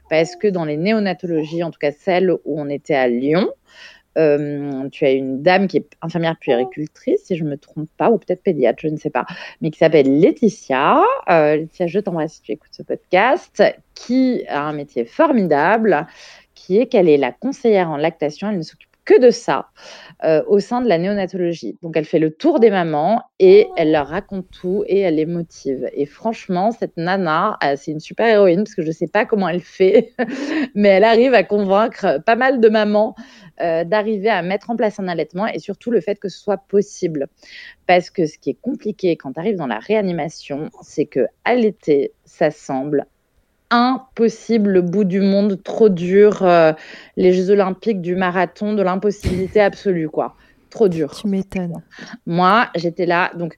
Parce 0.08 0.36
que 0.36 0.48
dans 0.48 0.64
les 0.64 0.78
néonatologies, 0.78 1.62
en 1.62 1.70
tout 1.70 1.78
cas 1.78 1.92
celle 1.92 2.30
où 2.30 2.58
on 2.58 2.70
était 2.70 2.94
à 2.94 3.06
Lyon, 3.06 3.50
euh, 4.18 4.88
tu 4.90 5.04
as 5.04 5.12
une 5.12 5.42
dame 5.42 5.68
qui 5.68 5.78
est 5.78 5.90
infirmière 6.02 6.36
puéricultrice, 6.38 7.24
si 7.24 7.36
je 7.36 7.44
ne 7.44 7.50
me 7.50 7.56
trompe 7.56 7.88
pas, 7.96 8.10
ou 8.10 8.18
peut-être 8.18 8.42
pédiatre, 8.42 8.80
je 8.82 8.88
ne 8.88 8.96
sais 8.96 9.10
pas, 9.10 9.26
mais 9.60 9.70
qui 9.70 9.78
s'appelle 9.78 10.20
Laetitia. 10.20 11.02
Euh, 11.28 11.56
Laetitia, 11.56 11.86
je 11.86 12.00
t'embrasse 12.00 12.34
si 12.34 12.42
tu 12.42 12.52
écoutes 12.52 12.72
ce 12.72 12.82
podcast, 12.82 13.62
qui 13.94 14.44
a 14.48 14.62
un 14.62 14.72
métier 14.72 15.04
formidable, 15.04 16.06
qui 16.54 16.78
est 16.78 16.86
qu'elle 16.86 17.08
est 17.08 17.16
la 17.16 17.32
conseillère 17.32 17.90
en 17.90 17.96
lactation. 17.96 18.50
Elle 18.50 18.58
ne 18.58 18.62
s'occupe 18.62 18.89
que 19.10 19.20
de 19.20 19.30
ça 19.30 19.70
euh, 20.22 20.42
au 20.46 20.60
sein 20.60 20.80
de 20.80 20.88
la 20.88 20.96
néonatologie. 20.96 21.76
Donc, 21.82 21.96
elle 21.96 22.04
fait 22.04 22.20
le 22.20 22.30
tour 22.30 22.60
des 22.60 22.70
mamans 22.70 23.22
et 23.40 23.66
elle 23.76 23.90
leur 23.90 24.06
raconte 24.06 24.46
tout 24.52 24.84
et 24.86 25.00
elle 25.00 25.16
les 25.16 25.26
motive. 25.26 25.90
Et 25.94 26.06
franchement, 26.06 26.70
cette 26.70 26.96
nana, 26.96 27.58
c'est 27.76 27.90
une 27.90 27.98
super 27.98 28.28
héroïne 28.28 28.62
parce 28.62 28.76
que 28.76 28.82
je 28.82 28.88
ne 28.88 28.92
sais 28.92 29.08
pas 29.08 29.26
comment 29.26 29.48
elle 29.48 29.62
fait, 29.62 30.12
mais 30.76 30.90
elle 30.90 31.04
arrive 31.04 31.34
à 31.34 31.42
convaincre 31.42 32.22
pas 32.24 32.36
mal 32.36 32.60
de 32.60 32.68
mamans 32.68 33.16
euh, 33.60 33.82
d'arriver 33.82 34.30
à 34.30 34.42
mettre 34.42 34.70
en 34.70 34.76
place 34.76 35.00
un 35.00 35.08
allaitement 35.08 35.48
et 35.48 35.58
surtout 35.58 35.90
le 35.90 36.00
fait 36.00 36.20
que 36.20 36.28
ce 36.28 36.38
soit 36.38 36.58
possible. 36.68 37.26
Parce 37.88 38.10
que 38.10 38.26
ce 38.26 38.38
qui 38.38 38.50
est 38.50 38.60
compliqué 38.60 39.16
quand 39.16 39.32
tu 39.32 39.40
arrives 39.40 39.56
dans 39.56 39.66
la 39.66 39.80
réanimation, 39.80 40.70
c'est 40.82 41.06
que 41.06 41.26
allaiter, 41.44 42.12
ça 42.24 42.52
semble 42.52 43.06
impossible, 43.70 44.70
le 44.70 44.82
bout 44.82 45.04
du 45.04 45.20
monde, 45.20 45.62
trop 45.62 45.88
dur, 45.88 46.42
euh, 46.42 46.72
les 47.16 47.32
Jeux 47.32 47.50
Olympiques 47.50 48.00
du 48.00 48.16
marathon, 48.16 48.74
de 48.74 48.82
l'impossibilité 48.82 49.60
absolue, 49.60 50.08
quoi. 50.08 50.34
Trop 50.70 50.88
dur. 50.88 51.12
Tu 51.14 51.26
m'étonnes. 51.26 51.82
Moi, 52.26 52.68
j'étais 52.76 53.06
là, 53.06 53.30
donc 53.34 53.56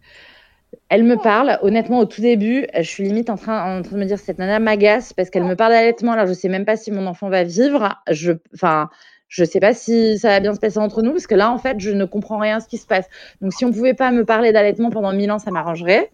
elle 0.89 1.05
me 1.05 1.17
parle. 1.17 1.59
Honnêtement, 1.63 2.01
au 2.01 2.05
tout 2.05 2.21
début, 2.21 2.67
je 2.75 2.83
suis 2.83 3.05
limite 3.05 3.31
en 3.31 3.37
train, 3.37 3.79
en 3.79 3.83
train 3.83 3.97
de 3.97 4.01
me 4.01 4.05
dire 4.07 4.19
cette 4.19 4.39
nana 4.39 4.59
m'agace 4.59 5.13
parce 5.13 5.31
qu'elle 5.31 5.45
me 5.45 5.57
parle 5.57 5.73
d'allaitement. 5.73 6.13
Alors, 6.13 6.27
je 6.27 6.33
sais 6.33 6.49
même 6.49 6.65
pas 6.65 6.77
si 6.77 6.91
mon 6.91 7.07
enfant 7.07 7.29
va 7.29 7.45
vivre. 7.45 7.97
Je, 8.11 8.33
enfin, 8.55 8.89
je 9.29 9.43
ne 9.43 9.49
sais 9.49 9.61
pas 9.61 9.75
si 9.75 10.19
ça 10.19 10.29
va 10.29 10.41
bien 10.41 10.55
se 10.55 10.61
passer 10.61 10.79
entre 10.79 11.03
nous, 11.03 11.13
parce 11.13 11.27
que 11.27 11.35
là, 11.35 11.51
en 11.51 11.59
fait, 11.59 11.81
je 11.81 11.91
ne 11.91 12.05
comprends 12.05 12.39
rien 12.39 12.59
à 12.59 12.61
ce 12.61 12.69
qui 12.69 12.79
se 12.79 12.87
passe. 12.87 13.07
Donc, 13.41 13.53
si 13.53 13.65
on 13.65 13.69
ne 13.69 13.73
pouvait 13.73 13.95
pas 13.95 14.11
me 14.11 14.25
parler 14.25 14.53
d'allaitement 14.53 14.91
pendant 14.91 15.13
mille 15.13 15.31
ans, 15.31 15.39
ça 15.39 15.51
m'arrangerait. 15.51 16.11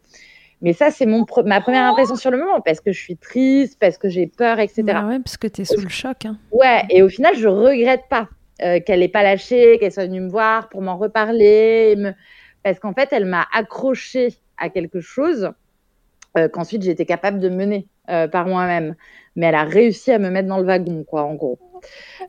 Mais 0.61 0.73
ça, 0.73 0.91
c'est 0.91 1.07
mon 1.07 1.25
ma 1.45 1.61
première 1.61 1.85
impression 1.85 2.17
sur 2.17 2.31
le 2.31 2.39
moment, 2.39 2.61
parce 2.61 2.81
que 2.81 2.91
je 2.91 3.01
suis 3.01 3.17
triste, 3.17 3.79
parce 3.79 3.97
que 3.97 4.09
j'ai 4.09 4.27
peur, 4.27 4.59
etc. 4.59 4.83
Bah 4.83 5.07
ouais, 5.07 5.21
parce 5.21 5.37
que 5.37 5.47
tu 5.47 5.63
es 5.63 5.65
sous 5.65 5.81
le 5.81 5.89
choc. 5.89 6.25
Hein. 6.25 6.37
Ouais, 6.51 6.83
et 6.91 7.03
au 7.03 7.09
final, 7.09 7.37
je 7.37 7.47
regrette 7.47 8.03
pas 8.11 8.29
euh, 8.63 8.81
qu'elle 8.81 9.01
n'ait 9.01 9.09
pas 9.09 9.23
lâché, 9.23 9.79
qu'elle 9.79 9.93
soit 9.93 10.07
venue 10.07 10.21
me 10.21 10.29
voir 10.29 10.69
pour 10.69 10.83
m'en 10.83 10.97
reparler. 10.97 11.95
Me... 11.97 12.13
Parce 12.65 12.81
qu'en 12.81 12.93
fait, 12.93 13.09
elle 13.13 13.25
m'a 13.25 13.47
accroché 13.55 14.35
à 14.57 14.69
quelque 14.69 15.01
chose 15.01 15.53
euh, 16.37 16.49
qu'ensuite 16.49 16.83
j'étais 16.83 17.07
capable 17.07 17.39
de 17.39 17.49
mener 17.49 17.87
euh, 18.11 18.27
par 18.27 18.47
moi-même. 18.47 18.97
Mais 19.37 19.47
elle 19.47 19.55
a 19.55 19.65
réussi 19.65 20.11
à 20.11 20.19
me 20.19 20.29
mettre 20.29 20.49
dans 20.49 20.59
le 20.59 20.65
wagon, 20.65 21.05
quoi, 21.05 21.23
en 21.23 21.35
gros. 21.35 21.61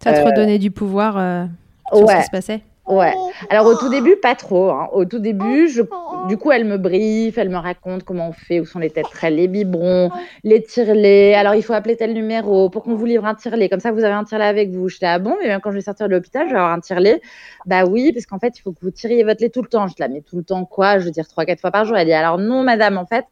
Ça 0.03 0.13
te 0.13 0.21
redonnait 0.23 0.59
du 0.59 0.69
pouvoir 0.69 1.47
sur 1.91 2.07
ce 2.07 2.15
qui 2.15 2.23
se 2.23 2.29
passait? 2.29 2.61
Ouais. 2.89 3.13
Alors 3.51 3.67
au 3.67 3.75
tout 3.75 3.87
début, 3.87 4.15
pas 4.15 4.33
trop. 4.33 4.71
Hein. 4.71 4.89
Au 4.93 5.05
tout 5.05 5.19
début, 5.19 5.69
je... 5.69 5.83
du 6.27 6.37
coup, 6.37 6.51
elle 6.51 6.65
me 6.65 6.77
briefe, 6.77 7.37
elle 7.37 7.49
me 7.49 7.57
raconte 7.57 8.03
comment 8.03 8.29
on 8.29 8.31
fait, 8.31 8.59
où 8.59 8.65
sont 8.65 8.79
les 8.79 8.89
tétrelles, 8.89 9.35
les 9.35 9.47
biberons, 9.47 10.09
les 10.43 10.63
tirelets. 10.63 11.35
Alors 11.35 11.53
il 11.53 11.61
faut 11.61 11.73
appeler 11.73 11.95
tel 11.95 12.13
numéro 12.13 12.71
pour 12.71 12.81
qu'on 12.81 12.95
vous 12.95 13.05
livre 13.05 13.25
un 13.25 13.35
tirelet. 13.35 13.69
Comme 13.69 13.79
ça, 13.79 13.91
vous 13.91 14.03
avez 14.03 14.15
un 14.15 14.23
tirelet 14.23 14.45
avec 14.45 14.71
vous. 14.71 14.89
Je 14.89 14.97
dis 14.97 15.05
ah 15.05 15.19
bon, 15.19 15.37
mais 15.39 15.49
même 15.49 15.61
quand 15.61 15.69
je 15.69 15.75
vais 15.75 15.81
sortir 15.83 16.07
de 16.07 16.13
l'hôpital, 16.13 16.47
je 16.47 16.53
vais 16.53 16.59
avoir 16.59 16.73
un 16.73 16.79
tirelet. 16.79 17.21
Bah 17.67 17.85
oui, 17.85 18.11
parce 18.11 18.25
qu'en 18.25 18.39
fait, 18.39 18.57
il 18.57 18.61
faut 18.61 18.71
que 18.71 18.79
vous 18.81 18.89
tiriez 18.89 19.23
votre 19.23 19.43
lait 19.43 19.49
tout 19.49 19.61
le 19.61 19.69
temps. 19.69 19.87
Je 19.87 19.93
la 19.99 20.07
mets 20.07 20.21
tout 20.21 20.37
le 20.37 20.43
temps 20.43 20.65
quoi 20.65 20.97
Je 20.97 21.05
veux 21.05 21.11
dire 21.11 21.27
trois, 21.27 21.45
quatre 21.45 21.61
fois 21.61 21.71
par 21.71 21.85
jour. 21.85 21.95
Elle 21.95 22.07
dit 22.07 22.13
alors 22.13 22.39
non, 22.39 22.63
madame, 22.63 22.97
en 22.97 23.05
fait, 23.05 23.25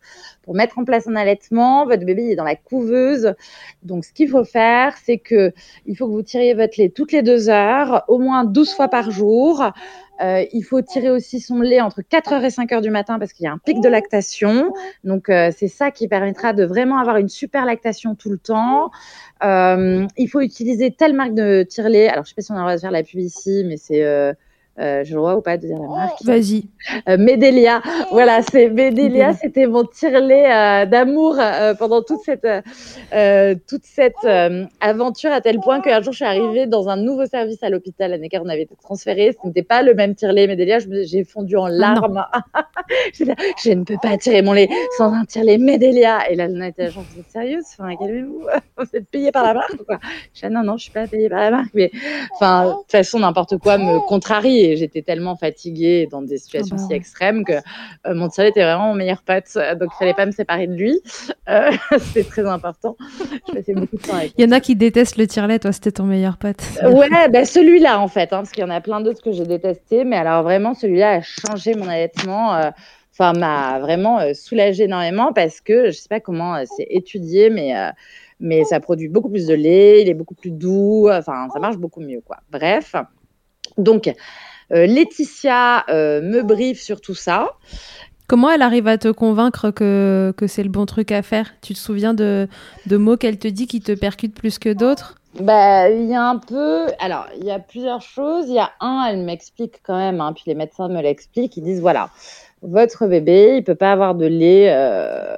pour 0.47 0.55
mettre 0.55 0.79
en 0.79 0.85
place 0.85 1.09
un 1.09 1.15
allaitement, 1.17 1.85
votre 1.85 2.05
bébé 2.05 2.31
est 2.31 2.35
dans 2.37 2.45
la 2.45 2.55
couveuse. 2.55 3.33
Donc 3.83 4.05
ce 4.05 4.13
qu'il 4.13 4.29
faut 4.29 4.45
faire, 4.45 4.95
c'est 5.03 5.17
que 5.17 5.51
il 5.85 5.97
faut 5.97 6.07
que 6.07 6.13
vous 6.13 6.21
tiriez 6.21 6.53
votre 6.53 6.79
lait 6.79 6.87
toutes 6.87 7.11
les 7.11 7.21
deux 7.21 7.49
heures, 7.49 8.05
au 8.07 8.17
moins 8.17 8.45
12 8.45 8.73
fois 8.73 8.87
par 8.87 9.11
jour 9.11 9.73
euh, 10.21 10.45
il 10.51 10.63
faut 10.63 10.81
tirer 10.81 11.11
aussi 11.11 11.39
son 11.39 11.61
lait 11.61 11.81
entre 11.81 12.01
4h 12.01 12.41
et 12.43 12.47
5h 12.47 12.81
du 12.81 12.89
matin 12.89 13.19
parce 13.19 13.33
qu'il 13.33 13.43
y 13.43 13.47
a 13.47 13.51
un 13.51 13.59
pic 13.59 13.79
de 13.81 13.89
lactation. 13.89 14.73
Donc, 15.03 15.29
euh, 15.29 15.51
c'est 15.55 15.67
ça 15.67 15.91
qui 15.91 16.07
permettra 16.07 16.53
de 16.53 16.63
vraiment 16.63 16.97
avoir 16.97 17.17
une 17.17 17.29
super 17.29 17.65
lactation 17.65 18.15
tout 18.15 18.29
le 18.29 18.39
temps. 18.39 18.89
Euh, 19.43 20.07
il 20.17 20.27
faut 20.27 20.41
utiliser 20.41 20.91
telle 20.91 21.13
marque 21.13 21.35
de 21.35 21.63
tire-lait. 21.63 22.09
Alors, 22.09 22.25
je 22.25 22.29
ne 22.29 22.31
sais 22.31 22.35
pas 22.35 22.41
si 22.41 22.51
on 22.51 22.55
a 22.55 22.67
le 22.67 22.75
de 22.75 22.81
faire 22.81 22.91
la 22.91 23.03
pub 23.03 23.19
ici, 23.19 23.63
mais 23.67 23.77
c'est 23.77 24.03
Euh, 24.79 25.03
je 25.03 25.15
le 25.15 25.19
vois 25.19 25.35
ou 25.35 25.41
pas 25.41 25.57
de 25.57 25.65
dire 25.65 25.79
la 25.79 25.87
marque 25.87 26.23
Vas-y. 26.23 26.65
Euh, 27.09 27.17
Medélia. 27.17 27.81
Voilà, 28.11 28.41
c'est 28.43 28.69
Medélia. 28.69 29.33
C'était 29.33 29.65
mon 29.65 29.83
tirelet 29.83 30.45
euh, 30.51 30.85
d'amour 30.85 31.37
euh, 31.39 31.73
pendant 31.73 32.03
toute 32.03 32.21
cette, 32.23 32.47
euh, 33.13 33.55
toute 33.67 33.83
cette 33.83 34.13
aventure 34.79 35.31
à 35.31 35.41
tel 35.41 35.59
point 35.59 35.81
qu'un 35.81 36.01
jour 36.01 36.13
je 36.13 36.17
suis 36.17 36.25
arrivée 36.25 36.67
dans 36.67 36.89
un 36.89 36.97
nouveau 36.97 37.25
service 37.25 37.63
à 37.63 37.69
l'hôpital. 37.69 38.11
L'année 38.11 38.29
on 38.39 38.49
avait 38.49 38.63
été 38.63 38.75
transféré. 38.75 39.35
Ce 39.41 39.47
n'était 39.47 39.63
pas 39.63 39.81
le 39.81 39.93
même 39.93 40.13
tirelet 40.13 40.47
Medélia. 40.47 40.77
J'ai 40.79 41.23
fondu 41.23 41.55
en 41.57 41.65
ah 41.65 41.69
larmes. 41.69 42.25
je 43.13 43.71
ne 43.71 43.83
peux 43.83 43.97
pas 44.01 44.17
tirer 44.17 44.41
mon 44.41 44.53
lait 44.53 44.69
sans 44.97 45.13
un 45.13 45.25
tirelet 45.25 45.57
Medélia. 45.57 46.29
Et 46.29 46.35
là, 46.35 46.47
Lana 46.47 46.67
était 46.67 46.91
genre, 46.91 47.03
vous 47.13 47.21
êtes 47.21 47.31
sérieuse 47.31 47.63
Enfin, 47.79 47.95
calmez-vous. 47.95 48.45
Vous 48.77 48.85
êtes 48.93 49.09
payé 49.09 49.31
par 49.31 49.43
la 49.43 49.55
marque 49.55 49.73
ou 49.73 49.83
quoi? 49.83 49.97
Je 50.35 50.45
dis, 50.45 50.53
non, 50.53 50.61
non, 50.61 50.77
je 50.77 50.83
suis 50.83 50.91
pas 50.91 51.07
payée 51.07 51.29
par 51.29 51.39
la 51.39 51.49
marque. 51.49 51.71
Mais 51.73 51.89
enfin, 52.33 52.67
de 52.67 52.71
toute 52.73 52.91
façon, 52.91 53.19
n'importe 53.19 53.57
quoi 53.57 53.79
me 53.79 53.99
contrarie 54.07 54.66
j'étais 54.75 55.01
tellement 55.01 55.35
fatiguée 55.35 56.07
dans 56.11 56.21
des 56.21 56.37
situations 56.37 56.75
ah 56.77 56.81
bah 56.81 56.87
si 56.89 56.93
extrêmes 56.93 57.45
que 57.45 57.53
euh, 57.53 58.13
mon 58.13 58.27
tirelet 58.27 58.49
était 58.49 58.63
vraiment 58.63 58.87
mon 58.87 58.95
meilleur 58.95 59.21
pote. 59.21 59.45
Donc, 59.79 59.89
il 59.93 59.97
fallait 59.99 60.13
pas 60.13 60.25
me 60.25 60.31
séparer 60.31 60.67
de 60.67 60.73
lui. 60.73 60.99
Euh, 61.49 61.71
c'était 61.99 62.23
très 62.23 62.45
important. 62.45 62.97
Je 63.47 63.53
passais 63.53 63.73
beaucoup 63.73 63.97
de 63.97 64.01
temps 64.01 64.15
avec 64.15 64.33
Il 64.37 64.45
y 64.45 64.47
en 64.47 64.51
a 64.51 64.59
qui 64.59 64.75
détestent 64.75 65.17
le 65.17 65.27
tirelet. 65.27 65.59
Toi, 65.59 65.71
c'était 65.71 65.91
ton 65.91 66.03
meilleur 66.03 66.37
pote. 66.37 66.57
ouais, 66.83 67.29
bah, 67.29 67.45
celui-là, 67.45 67.99
en 67.99 68.07
fait. 68.07 68.33
Hein, 68.33 68.37
parce 68.37 68.51
qu'il 68.51 68.61
y 68.61 68.67
en 68.67 68.69
a 68.69 68.81
plein 68.81 69.01
d'autres 69.01 69.21
que 69.21 69.31
j'ai 69.31 69.45
détestés. 69.45 70.03
Mais 70.03 70.17
alors, 70.17 70.43
vraiment, 70.43 70.73
celui-là 70.73 71.11
a 71.11 71.21
changé 71.21 71.75
mon 71.75 71.87
allaitement. 71.87 72.55
Euh, 72.55 72.71
enfin, 73.13 73.33
m'a 73.33 73.79
vraiment 73.79 74.19
soulagé 74.33 74.83
énormément 74.83 75.33
parce 75.33 75.61
que 75.61 75.87
je 75.87 75.97
sais 75.97 76.09
pas 76.09 76.19
comment 76.19 76.63
c'est 76.65 76.87
étudié, 76.89 77.49
mais 77.49 77.73
mais 78.39 78.63
ça 78.65 78.79
produit 78.79 79.07
beaucoup 79.07 79.29
plus 79.29 79.47
de 79.47 79.53
lait, 79.53 80.01
il 80.01 80.09
est 80.09 80.13
beaucoup 80.13 80.35
plus 80.35 80.51
doux, 80.51 81.09
enfin 81.09 81.47
ça 81.51 81.59
marche 81.59 81.77
beaucoup 81.77 82.01
mieux 82.01 82.21
quoi. 82.21 82.37
Bref, 82.51 82.95
donc 83.77 84.07
euh, 84.07 84.13
Laetitia 84.69 85.85
euh, 85.89 86.21
me 86.21 86.41
briefe 86.43 86.81
sur 86.81 87.01
tout 87.01 87.15
ça. 87.15 87.51
Comment 88.27 88.51
elle 88.51 88.61
arrive 88.61 88.87
à 88.87 88.97
te 88.97 89.07
convaincre 89.07 89.71
que, 89.71 90.33
que 90.35 90.47
c'est 90.47 90.63
le 90.63 90.69
bon 90.69 90.85
truc 90.85 91.13
à 91.13 91.21
faire? 91.21 91.53
Tu 91.61 91.73
te 91.73 91.79
souviens 91.79 92.13
de, 92.13 92.49
de 92.85 92.97
mots 92.97 93.15
qu'elle 93.15 93.39
te 93.39 93.47
dit 93.47 93.67
qui 93.67 93.79
te 93.79 93.93
percutent 93.93 94.35
plus 94.35 94.59
que 94.59 94.73
d'autres? 94.73 95.15
Bah, 95.39 95.89
il 95.89 96.07
y 96.07 96.13
a 96.13 96.23
un 96.23 96.37
peu. 96.37 96.87
Alors, 96.99 97.27
il 97.39 97.45
y 97.45 97.51
a 97.51 97.59
plusieurs 97.59 98.01
choses. 98.01 98.49
Il 98.49 98.55
y 98.55 98.59
a 98.59 98.71
un, 98.81 99.05
elle 99.09 99.19
m'explique 99.19 99.75
quand 99.81 99.95
même, 99.95 100.19
hein, 100.19 100.33
puis 100.33 100.43
les 100.47 100.55
médecins 100.55 100.89
me 100.89 101.01
l'expliquent. 101.01 101.55
Ils 101.55 101.63
disent 101.63 101.79
voilà, 101.79 102.09
votre 102.61 103.07
bébé, 103.07 103.55
il 103.57 103.63
peut 103.63 103.75
pas 103.75 103.93
avoir 103.93 104.15
de 104.15 104.25
lait, 104.25 104.73
euh, 104.73 105.37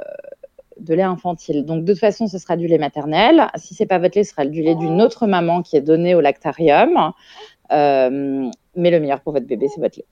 de 0.80 0.96
lait 0.96 1.04
infantile. 1.04 1.66
Donc, 1.66 1.84
de 1.84 1.94
toute 1.94 2.00
façon, 2.00 2.26
ce 2.28 2.40
sera 2.40 2.56
du 2.58 2.66
lait 2.66 2.80
maternel. 2.80 3.50
Si 3.56 3.76
c'est 3.76 3.86
pas 3.86 4.00
votre 4.00 4.18
lait, 4.18 4.24
ce 4.24 4.32
sera 4.32 4.46
du 4.46 4.64
lait 4.64 4.76
d'une 4.76 5.00
autre 5.00 5.28
maman 5.28 5.62
qui 5.62 5.78
est 5.78 5.82
donné 5.82 6.16
au 6.16 6.22
lactarium. 6.22 7.12
Euh, 7.72 8.50
mais 8.80 8.92
le 8.92 9.00
meilleur 9.00 9.22
pour 9.22 9.34
votre 9.34 9.46
bébé, 9.46 9.68
c'est 9.68 9.82
votre 9.82 9.98
lait. 9.98 10.06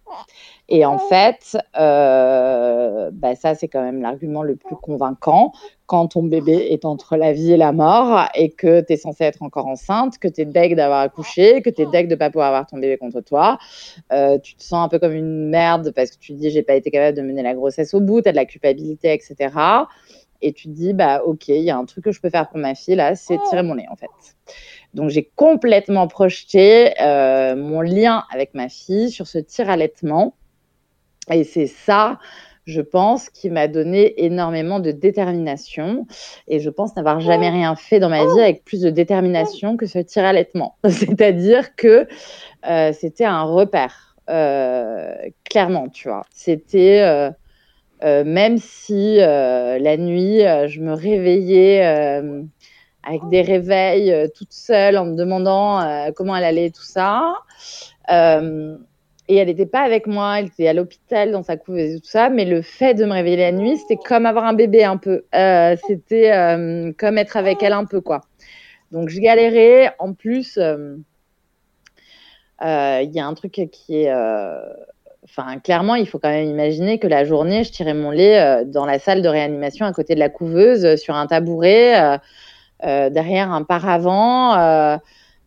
Et 0.69 0.85
en 0.85 0.97
fait, 0.97 1.57
euh, 1.79 3.09
bah 3.13 3.35
ça, 3.35 3.55
c'est 3.55 3.67
quand 3.67 3.81
même 3.81 4.01
l'argument 4.01 4.43
le 4.43 4.55
plus 4.55 4.75
convaincant 4.75 5.53
quand 5.85 6.09
ton 6.09 6.23
bébé 6.23 6.67
est 6.71 6.83
entre 6.83 7.15
la 7.15 7.31
vie 7.31 7.53
et 7.53 7.57
la 7.57 7.71
mort 7.71 8.27
et 8.35 8.49
que 8.49 8.81
tu 8.81 8.93
es 8.93 8.97
censé 8.97 9.23
être 9.23 9.41
encore 9.41 9.67
enceinte, 9.67 10.19
que 10.19 10.27
tu 10.27 10.41
es 10.41 10.45
deg 10.45 10.75
d'avoir 10.75 10.99
accouché, 10.99 11.61
que 11.61 11.69
tu 11.69 11.83
es 11.83 11.85
deg 11.85 12.09
de 12.09 12.15
pas 12.15 12.29
pouvoir 12.29 12.49
avoir 12.49 12.67
ton 12.67 12.77
bébé 12.77 12.97
contre 12.97 13.21
toi. 13.21 13.57
Euh, 14.11 14.37
tu 14.39 14.55
te 14.55 14.63
sens 14.63 14.85
un 14.85 14.89
peu 14.89 14.99
comme 14.99 15.13
une 15.13 15.49
merde 15.49 15.91
parce 15.95 16.11
que 16.11 16.17
tu 16.17 16.33
dis, 16.33 16.49
j'ai 16.49 16.63
pas 16.63 16.75
été 16.75 16.91
capable 16.91 17.15
de 17.15 17.21
mener 17.21 17.41
la 17.41 17.53
grossesse 17.53 17.93
au 17.93 18.01
bout, 18.01 18.21
tu 18.21 18.27
as 18.27 18.31
de 18.33 18.37
la 18.37 18.45
culpabilité, 18.45 19.13
etc. 19.13 19.55
Et 20.41 20.53
tu 20.53 20.67
te 20.67 20.73
dis, 20.73 20.93
bah, 20.93 21.23
ok, 21.25 21.47
il 21.47 21.63
y 21.63 21.69
a 21.69 21.77
un 21.77 21.85
truc 21.85 22.03
que 22.03 22.11
je 22.11 22.21
peux 22.21 22.29
faire 22.29 22.49
pour 22.49 22.59
ma 22.59 22.75
fille, 22.75 22.95
là, 22.95 23.15
c'est 23.15 23.39
tirer 23.49 23.63
mon 23.63 23.73
lait, 23.73 23.87
en 23.89 23.95
fait. 23.95 24.07
Donc 24.97 25.11
j'ai 25.11 25.29
complètement 25.35 26.07
projeté 26.07 26.99
euh, 26.99 27.55
mon 27.55 27.81
lien 27.81 28.23
avec 28.33 28.55
ma 28.55 28.67
fille 28.67 29.11
sur 29.11 29.27
ce 29.27 29.37
tir 29.37 29.69
allaitement. 29.69 30.35
Et 31.31 31.43
c'est 31.43 31.67
ça, 31.67 32.17
je 32.65 32.81
pense, 32.81 33.29
qui 33.29 33.51
m'a 33.51 33.67
donné 33.67 34.25
énormément 34.25 34.79
de 34.79 34.89
détermination. 34.89 36.07
Et 36.47 36.59
je 36.59 36.69
pense 36.71 36.95
n'avoir 36.95 37.19
jamais 37.19 37.51
rien 37.51 37.75
fait 37.75 37.99
dans 37.99 38.09
ma 38.09 38.25
vie 38.25 38.41
avec 38.41 38.65
plus 38.65 38.81
de 38.81 38.89
détermination 38.89 39.77
que 39.77 39.85
ce 39.85 39.99
tir 39.99 40.25
allaitement. 40.25 40.77
C'est-à-dire 40.89 41.75
que 41.75 42.07
euh, 42.67 42.91
c'était 42.91 43.25
un 43.25 43.43
repère, 43.43 44.15
euh, 44.31 45.13
clairement, 45.47 45.89
tu 45.89 46.07
vois. 46.07 46.25
C'était... 46.33 47.29
même 48.01 48.57
si 48.57 49.17
la 49.17 49.97
nuit, 49.97 50.39
je 50.39 50.79
me 50.81 50.93
réveillais 50.93 52.21
avec 53.07 53.27
des 53.29 53.41
réveils 53.41 54.11
euh, 54.11 54.27
toute 54.27 54.51
seule 54.51 54.97
en 54.97 55.05
me 55.05 55.15
demandant 55.15 55.79
euh, 55.79 56.11
comment 56.13 56.35
elle 56.35 56.43
allait 56.43 56.71
tout 56.71 56.83
ça. 56.83 57.35
Euh, 58.11 58.75
et 59.29 59.37
elle 59.37 59.47
n'était 59.47 59.65
pas 59.65 59.81
avec 59.81 60.07
moi, 60.07 60.39
elle 60.39 60.47
était 60.47 60.67
à 60.67 60.73
l'hôpital 60.73 61.31
dans 61.31 61.43
sa 61.43 61.57
couveuse 61.57 61.95
et 61.95 61.99
tout 61.99 62.07
ça. 62.07 62.29
Mais 62.29 62.45
le 62.45 62.61
fait 62.61 62.93
de 62.93 63.05
me 63.05 63.13
réveiller 63.13 63.37
la 63.37 63.51
nuit, 63.51 63.77
c'était 63.77 63.97
comme 63.97 64.25
avoir 64.25 64.45
un 64.45 64.53
bébé 64.53 64.83
un 64.83 64.97
peu. 64.97 65.25
c'était 65.87 66.31
comme 66.97 67.17
être 67.17 67.35
avec 67.35 67.61
elle 67.61 67.73
un 67.73 67.83
peu, 67.83 67.99
quoi. 67.99 68.21
Donc 68.91 69.09
je 69.09 69.19
galérais. 69.19 69.93
En 69.99 70.13
plus, 70.13 70.57
il 70.57 71.03
y 72.61 73.19
a 73.19 73.27
un 73.27 73.33
truc 73.33 73.51
qui 73.69 74.03
est 74.03 74.13
enfin, 75.25 75.59
clairement, 75.59 75.95
il 75.95 76.07
faut 76.07 76.19
quand 76.19 76.29
même 76.29 76.47
imaginer 76.47 76.97
que 76.97 77.07
la 77.07 77.25
journée, 77.25 77.65
je 77.65 77.71
tirais 77.73 77.93
mon 77.93 78.11
lait 78.11 78.63
dans 78.63 78.85
la 78.85 78.97
salle 78.97 79.21
de 79.21 79.27
réanimation 79.27 79.85
à 79.85 79.91
côté 79.91 80.15
de 80.15 80.19
la 80.19 80.29
couveuse, 80.29 80.95
sur 80.95 81.15
un 81.15 81.27
tabouret. 81.27 82.17
Derrière 82.83 83.51
un 83.51 83.63
paravent. 83.63 84.55
Euh, 84.57 84.97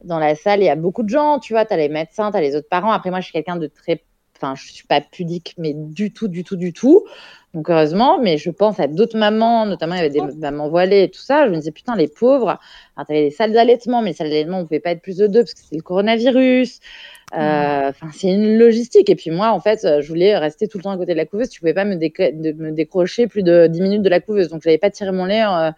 dans 0.05 0.19
la 0.19 0.35
salle, 0.35 0.61
il 0.61 0.65
y 0.65 0.71
a 0.71 0.77
beaucoup 0.77 1.03
de 1.03 1.09
gens, 1.09 1.39
tu 1.39 1.53
vois, 1.53 1.65
tu 1.67 1.75
as 1.75 1.77
les 1.77 1.89
médecins, 1.89 2.31
tu 2.31 2.37
as 2.37 2.41
les 2.41 2.57
autres 2.57 2.69
parents. 2.69 2.93
Après, 2.93 3.11
moi, 3.11 3.21
je 3.21 3.25
suis 3.25 3.33
quelqu'un 3.33 3.57
de 3.57 3.67
très 3.67 4.03
enfin, 4.43 4.55
je 4.55 4.73
suis 4.73 4.87
pas 4.87 5.03
pudique, 5.03 5.55
mais 5.59 5.75
du 5.75 6.13
tout, 6.13 6.29
du 6.29 6.45
tout, 6.45 6.57
du 6.57 6.73
tout. 6.73 7.05
Donc, 7.53 7.69
heureusement, 7.69 8.19
mais 8.21 8.39
je 8.39 8.49
pense 8.51 8.79
à 8.81 8.87
d'autres 8.87 9.19
mamans, 9.19 9.67
notamment, 9.67 9.95
il 9.95 9.99
y 9.99 10.01
avait 10.01 10.09
des 10.09 10.23
mamans 10.39 10.69
voilées 10.69 11.03
et 11.03 11.11
tout 11.11 11.21
ça. 11.21 11.47
Je 11.47 11.51
me 11.51 11.57
disais, 11.57 11.73
putain, 11.73 11.97
les 11.97 12.09
pauvres. 12.09 12.59
Alors, 12.97 13.07
tu 13.07 13.13
avais 13.13 13.25
des 13.25 13.31
salles 13.31 13.53
d'allaitement, 13.53 14.03
mais 14.03 14.11
les 14.11 14.17
salles 14.17 14.31
d'allaitement, 14.31 14.61
on 14.61 14.63
pouvait 14.63 14.81
pas 14.81 14.93
être 14.93 15.03
plus 15.03 15.17
de 15.17 15.27
deux 15.27 15.41
parce 15.41 15.55
que 15.55 15.61
c'est 15.69 15.77
le 15.77 15.83
coronavirus. 15.83 16.79
Euh, 17.35 17.89
enfin, 17.89 18.09
c'est 18.13 18.29
une 18.29 18.57
logistique. 18.57 19.11
Et 19.11 19.17
puis, 19.17 19.31
moi, 19.31 19.51
en 19.51 19.61
fait, 19.61 19.81
je 20.01 20.09
voulais 20.09 20.39
rester 20.39 20.69
tout 20.69 20.79
le 20.79 20.85
temps 20.85 20.93
à 20.93 20.97
côté 20.97 21.13
de 21.13 21.19
la 21.19 21.27
couveuse. 21.27 21.49
Tu 21.49 21.61
pouvais 21.61 21.75
pas 21.75 21.85
me, 21.85 21.97
me 21.97 22.71
décrocher 22.71 23.27
plus 23.27 23.43
de 23.43 23.67
10 23.67 23.81
minutes 23.83 24.03
de 24.03 24.09
la 24.09 24.21
couveuse. 24.21 24.49
Donc, 24.49 24.63
j'avais 24.63 24.79
pas 24.79 24.91
tiré 24.91 25.11
mon 25.11 25.25
lait. 25.25 25.45
Euh, 25.45 25.71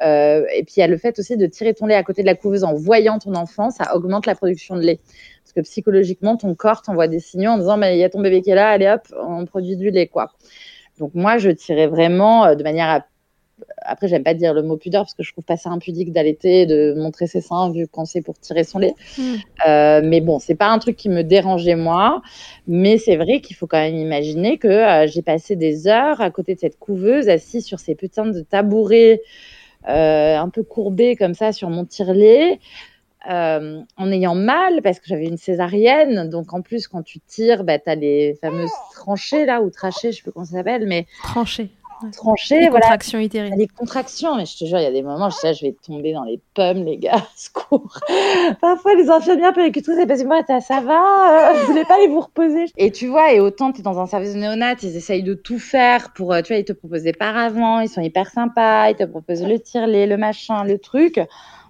et 0.00 0.62
puis 0.64 0.74
il 0.76 0.80
y 0.80 0.82
a 0.82 0.86
le 0.86 0.96
fait 0.96 1.18
aussi 1.18 1.36
de 1.36 1.46
tirer 1.46 1.74
ton 1.74 1.86
lait 1.86 1.94
à 1.94 2.02
côté 2.02 2.22
de 2.22 2.26
la 2.26 2.34
couveuse 2.34 2.64
en 2.64 2.74
voyant 2.74 3.18
ton 3.18 3.34
enfant, 3.34 3.70
ça 3.70 3.96
augmente 3.96 4.26
la 4.26 4.34
production 4.34 4.76
de 4.76 4.82
lait. 4.82 5.00
Parce 5.48 5.66
que 5.66 5.70
psychologiquement, 5.70 6.36
ton 6.36 6.54
corps 6.54 6.82
t'envoie 6.82 7.08
des 7.08 7.20
signaux 7.20 7.52
en 7.52 7.58
disant, 7.58 7.78
bah, 7.78 7.90
il 7.92 7.98
y 7.98 8.04
a 8.04 8.10
ton 8.10 8.20
bébé 8.20 8.42
qui 8.42 8.50
est 8.50 8.54
là, 8.54 8.68
allez 8.68 8.86
hop, 8.86 9.00
on 9.26 9.46
produit 9.46 9.76
du 9.76 9.90
lait, 9.90 10.06
quoi. 10.06 10.30
Donc 10.98 11.14
moi, 11.14 11.38
je 11.38 11.48
tirais 11.50 11.86
vraiment 11.86 12.44
euh, 12.44 12.54
de 12.54 12.62
manière 12.62 12.88
à... 12.88 13.06
Après, 13.80 14.08
j'aime 14.08 14.22
pas 14.22 14.34
dire 14.34 14.52
le 14.52 14.62
mot 14.62 14.76
pudeur 14.76 15.04
parce 15.04 15.14
que 15.14 15.22
je 15.22 15.32
trouve 15.32 15.44
pas 15.44 15.56
ça 15.56 15.70
impudique 15.70 16.12
d'allaiter, 16.12 16.66
de 16.66 16.94
montrer 16.96 17.26
ses 17.26 17.40
seins 17.40 17.72
vu 17.72 17.88
qu'on 17.88 18.04
sait 18.04 18.20
pour 18.20 18.38
tirer 18.38 18.62
son 18.62 18.78
lait. 18.78 18.94
Hmm. 19.16 19.34
Euh, 19.66 20.00
mais 20.04 20.20
bon, 20.20 20.38
c'est 20.38 20.54
pas 20.54 20.68
un 20.68 20.78
truc 20.78 20.96
qui 20.96 21.08
me 21.08 21.22
dérangeait 21.22 21.74
moi. 21.76 22.20
Mais 22.66 22.98
c'est 22.98 23.16
vrai 23.16 23.40
qu'il 23.40 23.56
faut 23.56 23.66
quand 23.66 23.80
même 23.80 23.96
imaginer 23.96 24.58
que 24.58 25.06
j'ai 25.06 25.22
passé 25.22 25.56
des 25.56 25.88
heures 25.88 26.20
à 26.20 26.30
côté 26.30 26.54
de 26.54 26.60
cette 26.60 26.78
couveuse, 26.78 27.28
assise 27.28 27.64
sur 27.64 27.80
ces 27.80 27.94
putains 27.94 28.26
de 28.26 28.42
tabourets 28.42 29.22
euh, 29.22 29.57
un 29.88 30.48
peu 30.48 30.62
courbée 30.62 31.16
comme 31.16 31.34
ça 31.34 31.52
sur 31.52 31.70
mon 31.70 31.84
tirelet. 31.84 32.60
Euh, 33.28 33.82
en 33.96 34.12
ayant 34.12 34.36
mal 34.36 34.80
parce 34.80 35.00
que 35.00 35.06
j'avais 35.06 35.26
une 35.26 35.36
césarienne. 35.36 36.30
Donc 36.30 36.54
en 36.54 36.62
plus, 36.62 36.86
quand 36.86 37.02
tu 37.02 37.18
tires, 37.20 37.64
bah, 37.64 37.78
tu 37.78 37.90
as 37.90 37.94
les 37.94 38.38
fameuses 38.40 38.70
tranchées 38.94 39.44
là, 39.44 39.60
ou 39.60 39.70
trachées, 39.70 40.12
je 40.12 40.18
sais 40.18 40.22
plus 40.22 40.32
comment 40.32 40.46
ça 40.46 40.58
s'appelle, 40.58 40.86
mais. 40.86 41.06
Tranchées. 41.24 41.68
Tranchées, 42.12 42.60
les 42.60 42.68
contractions 42.68 43.18
utérines. 43.18 43.54
Les 43.56 43.66
contractions, 43.66 44.36
mais 44.36 44.46
je 44.46 44.56
te 44.56 44.64
jure, 44.64 44.78
il 44.78 44.84
y 44.84 44.86
a 44.86 44.92
des 44.92 45.02
moments, 45.02 45.30
je 45.30 45.36
sais, 45.36 45.54
je 45.54 45.64
vais 45.64 45.76
tomber 45.84 46.12
dans 46.12 46.24
les 46.24 46.40
pommes, 46.54 46.84
les 46.84 46.96
gars, 46.96 47.26
secours. 47.36 47.98
Parfois, 48.60 48.94
les 48.94 49.10
infirmières 49.10 49.52
c'est 49.54 50.06
parce 50.06 50.22
que 50.22 50.26
moi, 50.26 50.42
ça 50.60 50.80
va, 50.80 51.50
euh, 51.50 51.60
vous 51.60 51.72
voulez 51.72 51.84
pas 51.84 51.96
aller 51.96 52.08
vous 52.08 52.20
reposer? 52.20 52.66
Et 52.76 52.90
tu 52.92 53.08
vois, 53.08 53.32
et 53.32 53.40
autant 53.40 53.72
tu 53.72 53.80
es 53.80 53.82
dans 53.82 53.98
un 53.98 54.06
service 54.06 54.34
de 54.34 54.38
néonat, 54.38 54.74
ils 54.82 54.96
essayent 54.96 55.22
de 55.22 55.34
tout 55.34 55.58
faire 55.58 56.12
pour, 56.12 56.32
euh, 56.32 56.42
tu 56.42 56.52
vois, 56.52 56.58
ils 56.58 56.64
te 56.64 56.72
proposent 56.72 57.02
des 57.02 57.12
paravents, 57.12 57.80
ils 57.80 57.88
sont 57.88 58.02
hyper 58.02 58.30
sympas, 58.30 58.90
ils 58.90 58.96
te 58.96 59.04
proposent 59.04 59.44
le 59.44 59.58
tire-lait, 59.58 60.06
le 60.06 60.16
machin, 60.16 60.64
le 60.64 60.78
truc. 60.78 61.20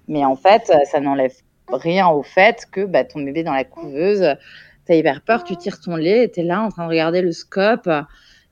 Mais 0.07 0.25
en 0.25 0.35
fait, 0.35 0.71
ça 0.91 0.99
n'enlève 0.99 1.33
rien 1.71 2.07
au 2.09 2.23
fait 2.23 2.65
que 2.71 2.85
bah, 2.85 3.03
ton 3.03 3.21
bébé 3.21 3.43
dans 3.43 3.53
la 3.53 3.63
couveuse, 3.63 4.35
tu 4.85 4.91
as 4.91 4.95
hyper 4.95 5.21
peur, 5.21 5.43
tu 5.43 5.55
tires 5.55 5.79
ton 5.79 5.95
lait, 5.95 6.29
tu 6.33 6.41
es 6.41 6.43
là 6.43 6.61
en 6.61 6.69
train 6.69 6.85
de 6.85 6.89
regarder 6.89 7.21
le 7.21 7.31
scope 7.31 7.89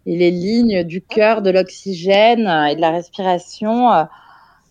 et 0.08 0.18
les 0.18 0.32
lignes 0.32 0.84
du 0.84 1.02
cœur, 1.02 1.44
de 1.44 1.52
l'oxygène 1.52 2.48
et 2.70 2.76
de 2.76 2.82
la 2.82 2.90
respiration. 2.90 4.08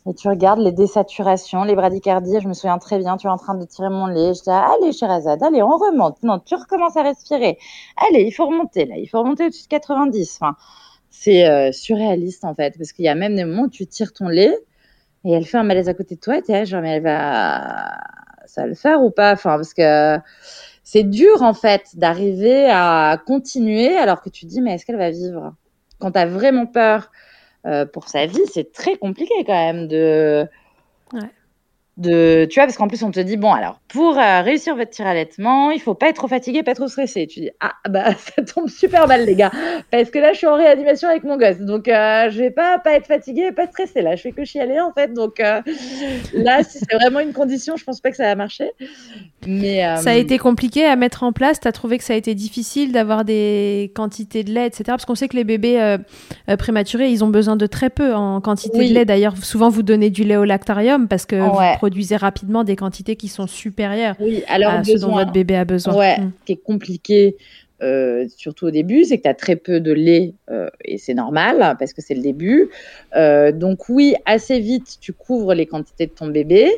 Et 0.09 0.15
tu 0.15 0.29
regardes 0.29 0.61
les 0.61 0.73
désaturations, 0.73 1.65
les 1.65 1.75
bradycardies. 1.75 2.41
Je 2.41 2.49
me 2.49 2.55
souviens 2.55 2.79
très 2.79 2.99
bien, 2.99 3.17
tu 3.17 3.27
es 3.27 3.31
en 3.31 3.37
train 3.37 3.55
de 3.55 3.65
tirer 3.65 3.91
mon 3.91 4.07
lait. 4.07 4.35
Je 4.35 4.43
dis, 4.43 4.51
allez, 4.51 4.93
Sherazade, 4.93 5.43
allez, 5.43 5.63
on 5.63 5.77
remonte. 5.77 6.23
Non, 6.23 6.39
tu 6.39 6.55
recommences 6.55 6.97
à 6.97 7.03
respirer. 7.03 7.59
Allez, 7.97 8.23
il 8.23 8.31
faut 8.31 8.47
remonter, 8.47 8.87
là. 8.87 8.97
Il 8.97 9.09
faut 9.09 9.19
remonter 9.19 9.47
au-dessus 9.47 9.65
de 9.65 9.69
90. 9.69 10.39
Enfin, 10.41 10.57
c'est 11.11 11.47
euh, 11.47 11.71
surréaliste, 11.73 12.45
en 12.45 12.55
fait. 12.55 12.79
Parce 12.79 12.93
qu'il 12.93 13.05
y 13.05 13.09
a 13.09 13.15
même 13.15 13.35
des 13.35 13.45
moments 13.45 13.65
où 13.65 13.69
tu 13.69 13.87
tires 13.87 14.13
ton 14.15 14.29
lait 14.29 14.57
et 15.25 15.33
elle 15.33 15.45
fait 15.45 15.59
un 15.59 15.65
malaise 15.65 15.89
à 15.89 15.95
côté 15.95 16.15
de 16.15 16.21
toi 16.21 16.39
et 16.39 16.43
tu 16.43 16.53
es 16.53 16.65
genre, 16.67 16.81
mais 16.81 16.97
elle 16.97 17.03
va, 17.03 17.99
ça 18.47 18.63
va 18.63 18.69
le 18.69 18.75
faire 18.75 19.03
ou 19.03 19.11
pas? 19.11 19.33
Enfin, 19.33 19.57
parce 19.57 19.75
que 19.75 20.19
c'est 20.89 21.03
dur 21.03 21.43
en 21.43 21.53
fait 21.53 21.97
d'arriver 21.97 22.67
à 22.71 23.21
continuer 23.27 23.97
alors 23.97 24.23
que 24.23 24.31
tu 24.31 24.47
dis 24.47 24.61
mais 24.61 24.75
est-ce 24.75 24.87
qu'elle 24.87 24.97
va 24.97 25.11
vivre? 25.11 25.53
Quand 25.99 26.13
tu 26.13 26.25
vraiment 26.27 26.67
peur 26.67 27.11
euh, 27.67 27.87
pour 27.87 28.07
sa 28.09 28.27
vie, 28.27 28.47
c'est 28.55 28.73
très 28.73 28.97
compliqué 28.97 29.35
quand 29.45 29.53
même 29.53 29.89
de 29.89 30.47
de, 31.97 32.47
tu 32.51 32.61
vois, 32.61 32.67
parce 32.67 32.77
qu'en 32.77 32.89
plus, 32.89 33.03
on 33.03 33.11
te 33.11 33.21
dit, 33.21 33.39
bon, 33.39 33.53
alors, 33.53 33.81
pour 33.89 34.19
euh, 34.19 34.43
réussir 34.43 34.77
votre 34.77 34.91
tir 34.91 35.07
allaitement, 35.07 35.71
il 35.71 35.81
faut 35.81 35.95
pas 35.95 36.11
être 36.11 36.17
trop 36.17 36.29
fatigué, 36.29 36.63
pas 36.63 36.75
trop 36.75 36.89
stressé. 36.89 37.27
Tu 37.27 37.41
dis, 37.41 37.51
ah, 37.61 37.73
bah, 37.89 38.11
ça 38.19 38.43
tombe 38.43 38.69
super 38.69 39.09
mal, 39.09 39.25
les 39.25 39.35
gars, 39.35 39.51
parce 39.91 40.11
que 40.11 40.19
là, 40.19 40.35
je 40.35 40.39
suis 40.39 40.47
en 40.47 40.57
réanimation 40.57 41.09
avec 41.09 41.25
mon 41.25 41.39
gosse. 41.39 41.59
Donc, 41.59 41.89
euh, 41.89 42.29
je 42.31 42.39
vais 42.39 42.51
pas, 42.51 42.79
pas 42.79 42.93
être 42.93 43.07
fatigué, 43.07 43.51
pas 43.51 43.67
stressé. 43.67 44.03
Là, 44.03 44.15
je 44.15 44.21
fais 44.21 44.33
que 44.33 44.45
chialer, 44.45 44.79
en 44.79 44.93
fait. 44.93 45.15
Donc, 45.15 45.41
euh, 45.41 45.63
là, 46.35 46.63
si 46.63 46.79
c'est 46.79 46.95
vraiment 46.95 47.21
une 47.21 47.33
condition, 47.33 47.77
je 47.77 47.85
pense 47.85 48.03
pas 48.03 48.11
que 48.11 48.17
ça 48.17 48.25
va 48.25 48.35
marcher. 48.35 48.73
Mais, 49.47 49.81
ça 49.97 50.11
a 50.11 50.15
été 50.15 50.37
compliqué 50.39 50.85
à 50.85 50.97
mettre 50.97 51.23
en 51.23 51.33
place. 51.33 51.61
Tu 51.61 51.69
as 51.69 51.73
trouvé 51.73 51.97
que 51.97 52.05
ça 52.05 52.13
a 52.13 52.17
été 52.17 52.35
difficile 52.35 52.93
d'avoir 52.93 53.25
des 53.25 53.91
quantités 53.95 54.45
de 54.45 54.53
lait, 54.53 54.67
etc. 54.67 54.85
Parce 54.89 55.07
qu'on 55.07 55.15
sait 55.15 55.29
que 55.29 55.37
les 55.37 55.45
bébés 55.45 55.97
prématurés, 56.59 57.11
ils 57.11 57.25
ont 57.25 57.29
besoin 57.29 57.57
de 57.57 57.67
très 57.67 57.89
peu 57.89 58.13
en 58.13 58.41
quantité 58.41 58.87
de 58.89 58.93
lait. 58.93 59.05
D'ailleurs, 59.05 59.37
souvent, 59.37 59.71
vous 59.71 59.83
donnez 59.83 60.11
du 60.11 60.25
lait 60.25 60.37
au 60.37 60.45
lactarium 60.45 61.07
parce 61.09 61.27
que 61.27 61.37
produisez 61.87 62.17
rapidement 62.17 62.65
des 62.65 62.75
quantités 62.75 63.15
qui 63.15 63.29
sont 63.29 63.47
supérieures 63.47 64.17
oui, 64.19 64.43
alors 64.49 64.73
à 64.73 64.83
ce 64.83 64.99
dont 64.99 65.13
votre 65.13 65.31
bébé 65.31 65.55
a 65.55 65.65
besoin. 65.65 65.95
Ouais, 65.95 66.19
mm. 66.19 66.33
Ce 66.41 66.45
qui 66.47 66.53
est 66.53 66.57
compliqué, 66.57 67.37
euh, 67.81 68.27
surtout 68.37 68.67
au 68.67 68.71
début, 68.73 69.05
c'est 69.05 69.19
que 69.19 69.23
tu 69.23 69.29
as 69.29 69.35
très 69.35 69.55
peu 69.55 69.79
de 69.79 69.93
lait 69.93 70.35
euh, 70.51 70.69
et 70.85 70.99
c'est 70.99 71.15
normal 71.15 71.77
parce 71.79 71.93
que 71.93 72.03
c'est 72.03 72.17
le 72.17 72.23
début. 72.23 72.71
Euh, 73.15 73.53
donc 73.53 73.89
oui, 73.89 74.17
assez 74.25 74.59
vite, 74.59 74.99
tu 75.01 75.13
couvres 75.13 75.55
les 75.55 75.67
quantités 75.67 76.07
de 76.07 76.11
ton 76.11 76.27
bébé. 76.27 76.73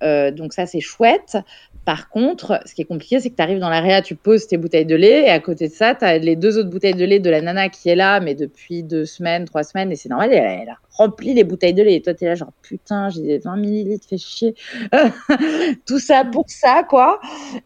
donc 0.00 0.52
ça, 0.52 0.66
c'est 0.66 0.80
chouette. 0.80 1.38
Par 1.84 2.08
contre, 2.08 2.60
ce 2.64 2.74
qui 2.74 2.82
est 2.82 2.86
compliqué, 2.86 3.18
c'est 3.18 3.30
que 3.30 3.36
tu 3.36 3.42
arrives 3.42 3.58
dans 3.58 3.68
l'area, 3.68 4.02
tu 4.02 4.14
poses 4.14 4.46
tes 4.46 4.56
bouteilles 4.56 4.86
de 4.86 4.94
lait, 4.94 5.24
et 5.24 5.30
à 5.30 5.40
côté 5.40 5.68
de 5.68 5.72
ça, 5.72 5.94
tu 5.94 6.04
as 6.04 6.18
les 6.18 6.36
deux 6.36 6.56
autres 6.58 6.70
bouteilles 6.70 6.94
de 6.94 7.04
lait 7.04 7.18
de 7.18 7.28
la 7.28 7.40
nana 7.40 7.68
qui 7.68 7.88
est 7.88 7.96
là, 7.96 8.20
mais 8.20 8.34
depuis 8.34 8.84
deux 8.84 9.04
semaines, 9.04 9.46
trois 9.46 9.64
semaines, 9.64 9.90
et 9.90 9.96
c'est 9.96 10.08
normal, 10.08 10.32
elle, 10.32 10.68
a 10.68 10.78
rempli 10.92 11.34
les 11.34 11.44
bouteilles 11.44 11.74
de 11.74 11.82
lait. 11.82 11.96
Et 11.96 12.02
toi, 12.02 12.14
tu 12.14 12.24
es 12.24 12.28
là, 12.28 12.34
genre, 12.34 12.52
putain, 12.62 13.08
j'ai 13.10 13.22
des 13.22 13.38
20 13.38 13.56
millilitres, 13.56 14.06
fais 14.08 14.18
chier. 14.18 14.54
Tout 15.86 15.98
ça 15.98 16.24
pour 16.24 16.44
ça, 16.48 16.84
quoi. 16.88 17.20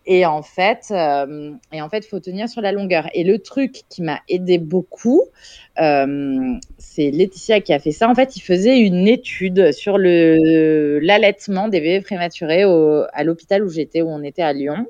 Et 0.07 0.25
en 0.25 0.43
fait, 0.43 0.87
euh, 0.91 1.53
et 1.73 1.83
en 1.83 1.89
fait, 1.89 2.07
faut 2.07 2.21
tenir 2.21 2.49
sur 2.49 2.63
la 2.63 2.73
longueur. 2.73 3.09
Et 3.15 3.25
le 3.25 3.39
truc 3.39 3.83
qui 3.89 4.03
m'a 4.03 4.21
aidé 4.29 4.59
beaucoup, 4.59 5.25
c'est 5.77 7.11
Laetitia 7.11 7.61
qui 7.61 7.73
a 7.73 7.79
fait 7.79 7.93
ça. 7.93 8.09
En 8.09 8.15
fait, 8.15 8.37
il 8.37 8.41
faisait 8.41 8.79
une 8.81 9.07
étude 9.07 9.73
sur 9.73 9.99
le 9.99 10.99
l'allaitement 11.01 11.69
des 11.69 11.81
bébés 11.81 12.01
prématurés 12.01 12.65
au, 12.65 13.05
à 13.13 13.25
l'hôpital 13.25 13.63
où 13.65 13.69
j'étais, 13.69 14.03
où 14.03 14.09
on 14.09 14.23
était 14.23 14.43
à 14.43 14.53
Lyon. 14.53 14.87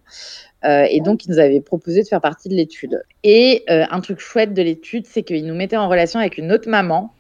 Euh, 0.64 0.87
et 0.91 1.01
donc, 1.01 1.26
il 1.26 1.30
nous 1.32 1.39
avait 1.39 1.61
proposé 1.61 2.03
de 2.03 2.09
faire 2.09 2.20
partie 2.20 2.49
de 2.49 2.55
l'étude. 2.55 3.03
Et 3.22 3.64
euh, 3.70 3.84
un 3.91 4.01
truc 4.01 4.20
chouette 4.20 4.55
de 4.55 4.62
l'étude, 4.62 5.07
c'est 5.07 5.22
qu'il 5.22 5.47
nous 5.47 5.55
mettait 5.55 5.76
en 5.76 5.89
relation 5.89 6.18
avec 6.18 6.39
une 6.39 6.53
autre 6.53 6.68
maman 6.68 7.12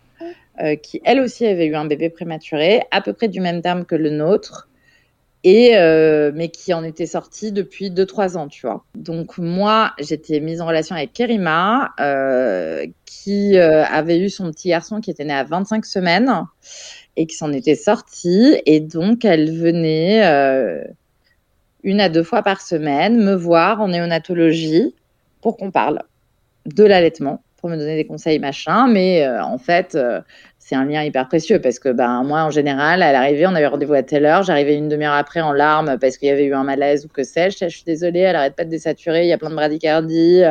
qui, 0.82 1.02
elle 1.04 1.20
aussi, 1.20 1.46
avait 1.46 1.66
eu 1.66 1.74
un 1.74 1.84
bébé 1.84 2.08
prématuré, 2.08 2.80
à 2.90 3.02
peu 3.02 3.12
près 3.12 3.28
du 3.28 3.40
même 3.40 3.60
terme 3.60 3.84
que 3.84 3.94
le 3.94 4.08
nôtre 4.08 4.70
et 5.44 5.76
euh, 5.76 6.32
mais 6.34 6.48
qui 6.48 6.74
en 6.74 6.82
était 6.82 7.06
sortie 7.06 7.52
depuis 7.52 7.90
2-3 7.90 8.36
ans, 8.36 8.48
tu 8.48 8.66
vois. 8.66 8.84
Donc 8.94 9.38
moi, 9.38 9.92
j'étais 9.98 10.40
mise 10.40 10.60
en 10.60 10.66
relation 10.66 10.96
avec 10.96 11.12
Kerima, 11.12 11.92
euh, 12.00 12.86
qui 13.04 13.56
euh, 13.56 13.84
avait 13.84 14.18
eu 14.18 14.28
son 14.28 14.50
petit 14.50 14.70
garçon 14.70 15.00
qui 15.00 15.10
était 15.10 15.24
né 15.24 15.34
à 15.34 15.44
25 15.44 15.84
semaines 15.84 16.32
et 17.16 17.26
qui 17.26 17.36
s'en 17.36 17.52
était 17.52 17.76
sorti. 17.76 18.60
Et 18.66 18.80
donc, 18.80 19.24
elle 19.24 19.56
venait 19.56 20.22
une 21.84 22.00
à 22.00 22.08
deux 22.08 22.24
fois 22.24 22.42
par 22.42 22.60
semaine 22.60 23.16
me 23.22 23.34
voir 23.34 23.80
en 23.80 23.88
néonatologie 23.88 24.94
pour 25.40 25.56
qu'on 25.56 25.70
parle 25.70 26.02
de 26.66 26.82
l'allaitement 26.82 27.42
pour 27.58 27.70
me 27.70 27.76
donner 27.76 27.94
des 27.94 28.04
conseils 28.04 28.38
machin 28.40 28.88
mais 28.88 29.26
en 29.28 29.56
fait 29.56 29.96
c'est 30.68 30.74
un 30.74 30.84
lien 30.84 31.04
hyper 31.04 31.28
précieux 31.28 31.60
parce 31.60 31.78
que 31.78 31.90
ben 31.90 32.24
moi 32.24 32.42
en 32.42 32.50
général 32.50 33.00
à 33.00 33.12
l'arrivée 33.12 33.46
on 33.46 33.54
avait 33.54 33.68
rendez-vous 33.68 33.94
à 33.94 34.02
telle 34.02 34.26
heure 34.26 34.42
j'arrivais 34.42 34.74
une 34.74 34.88
demi-heure 34.88 35.14
après 35.14 35.40
en 35.40 35.52
larmes 35.52 35.96
parce 36.00 36.18
qu'il 36.18 36.26
y 36.26 36.30
avait 36.32 36.44
eu 36.44 36.54
un 36.54 36.64
malaise 36.64 37.04
ou 37.04 37.08
que 37.08 37.22
sais-je 37.22 37.68
je 37.68 37.68
suis 37.68 37.84
désolée 37.84 38.18
elle 38.18 38.34
arrête 38.34 38.56
pas 38.56 38.64
de 38.64 38.70
désaturer 38.70 39.22
il 39.22 39.28
y 39.28 39.32
a 39.32 39.38
plein 39.38 39.50
de 39.50 39.54
bradycardie 39.54 40.42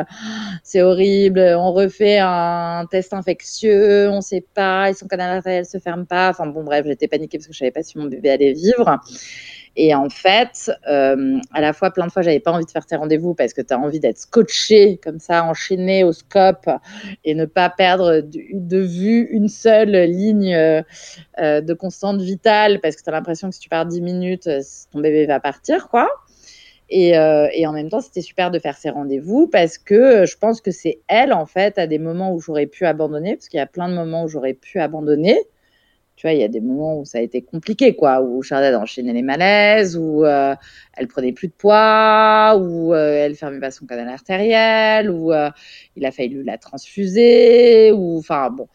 c'est 0.64 0.82
horrible 0.82 1.42
on 1.58 1.74
refait 1.74 2.20
un 2.20 2.86
test 2.90 3.14
infectieux 3.14 4.10
on 4.10 4.22
sait 4.22 4.46
pas 4.54 4.90
ils 4.90 4.96
sont 4.96 5.08
canal 5.08 5.36
artériel 5.36 5.66
se 5.66 5.80
ferme 5.80 6.06
pas 6.06 6.30
enfin 6.30 6.48
bon 6.48 6.64
bref 6.64 6.86
j'étais 6.88 7.10
paniquée 7.10 7.38
parce 7.38 7.48
que 7.48 7.54
je 7.54 7.60
savais 7.60 7.72
pas 7.72 7.84
si 7.84 7.98
mon 7.98 8.06
bébé 8.06 8.30
allait 8.30 8.54
vivre 8.54 9.02
et 9.78 9.94
en 9.94 10.10
fait, 10.10 10.72
euh, 10.88 11.40
à 11.54 11.60
la 11.60 11.74
fois, 11.74 11.92
plein 11.92 12.08
de 12.08 12.12
fois, 12.12 12.22
j'avais 12.22 12.40
pas 12.40 12.52
envie 12.52 12.66
de 12.66 12.72
faire 12.72 12.86
tes 12.86 12.96
rendez-vous 12.96 13.34
parce 13.34 13.54
que 13.54 13.62
tu 13.62 13.74
as 13.74 13.80
envie 13.80 14.00
d'être 14.00 14.18
scotché 14.18 14.98
comme 15.04 15.20
ça, 15.20 15.44
enchaîné 15.44 16.04
au 16.06 16.14
scope 16.14 16.70
et 17.26 17.36
ne 17.36 17.46
pas 17.46 17.70
perdre 17.70 18.22
de, 18.22 18.78
vue 18.78 19.28
une 19.32 19.50
seule 19.50 19.92
ligne 20.10 20.56
euh, 20.56 20.82
de 21.38 21.74
constante 21.74 22.22
vitale 22.22 22.80
parce 22.80 22.96
que 22.96 23.04
tu 23.04 23.10
as 23.10 23.14
l'impression 23.14 23.50
que 23.50 23.56
si 23.56 23.62
tu 23.62 23.70
pars 23.70 23.86
10 23.86 24.02
minutes, 24.02 24.50
ton 24.92 25.00
bébé 25.00 25.26
va 25.26 25.42
partir, 25.42 25.90
quoi. 25.90 26.08
Et, 26.90 27.18
euh, 27.18 27.48
et 27.52 27.66
en 27.68 27.74
même 27.74 27.90
temps, 27.90 28.02
c'était 28.02 28.22
super 28.22 28.52
de 28.52 28.60
faire 28.60 28.78
ces 28.78 28.92
rendez-vous 28.92 29.48
parce 29.48 29.78
que 29.78 30.26
je 30.26 30.38
pense 30.38 30.62
que 30.62 30.72
c'est 30.72 31.00
elle, 31.08 31.34
en 31.34 31.46
fait, 31.46 31.78
à 31.78 31.88
des 31.88 32.00
moments 32.00 32.32
où 32.34 32.40
j'aurais 32.40 32.68
pu 32.68 32.86
abandonner, 32.86 33.36
parce 33.36 33.50
qu'il 33.50 33.58
y 33.58 33.62
a 33.62 33.66
plein 33.66 33.90
de 33.90 33.96
moments 33.96 34.24
où 34.24 34.28
j'aurais 34.28 34.54
pu 34.54 34.80
abandonner 34.80 35.38
tu 36.16 36.28
vois, 36.28 36.34
il 36.34 36.40
y 36.40 36.44
a 36.44 36.48
des 36.48 36.62
moments 36.62 37.00
où 37.00 37.06
ça 37.06 37.18
a 37.18 37.22
été 37.22 37.42
compliqué, 37.42 37.96
quoi, 37.96 38.22
où 38.22 38.42
Charlotte 38.42 38.76
enchaînait 38.82 39.14
les 39.14 39.22
malaises, 39.22 39.98
où 39.98 40.26
euh, 40.26 40.56
elle 40.94 41.08
prenait 41.08 41.34
plus 41.34 41.50
de 41.50 41.54
poids, 41.54 42.56
où 42.58 42.94
euh, 42.94 43.26
elle 43.26 43.36
fermait 43.36 43.60
pas 43.60 43.72
son 43.72 43.86
canal 43.86 44.08
artériel, 44.08 45.10
où 45.10 45.34
euh, 45.34 45.50
il 45.98 46.06
a 46.06 46.12
fallu 46.12 46.44
la 46.44 46.58
transfuser, 46.58 47.92
ou 47.92 48.18
enfin 48.18 48.50
bon, 48.50 48.68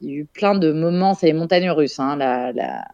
il 0.00 0.10
y 0.10 0.12
a 0.12 0.16
eu 0.16 0.24
plein 0.24 0.54
de 0.56 0.72
moments, 0.72 1.14
c'est 1.14 1.26
les 1.26 1.32
montagnes 1.32 1.70
russes, 1.70 2.00
hein, 2.00 2.16
la, 2.16 2.52
la, 2.52 2.84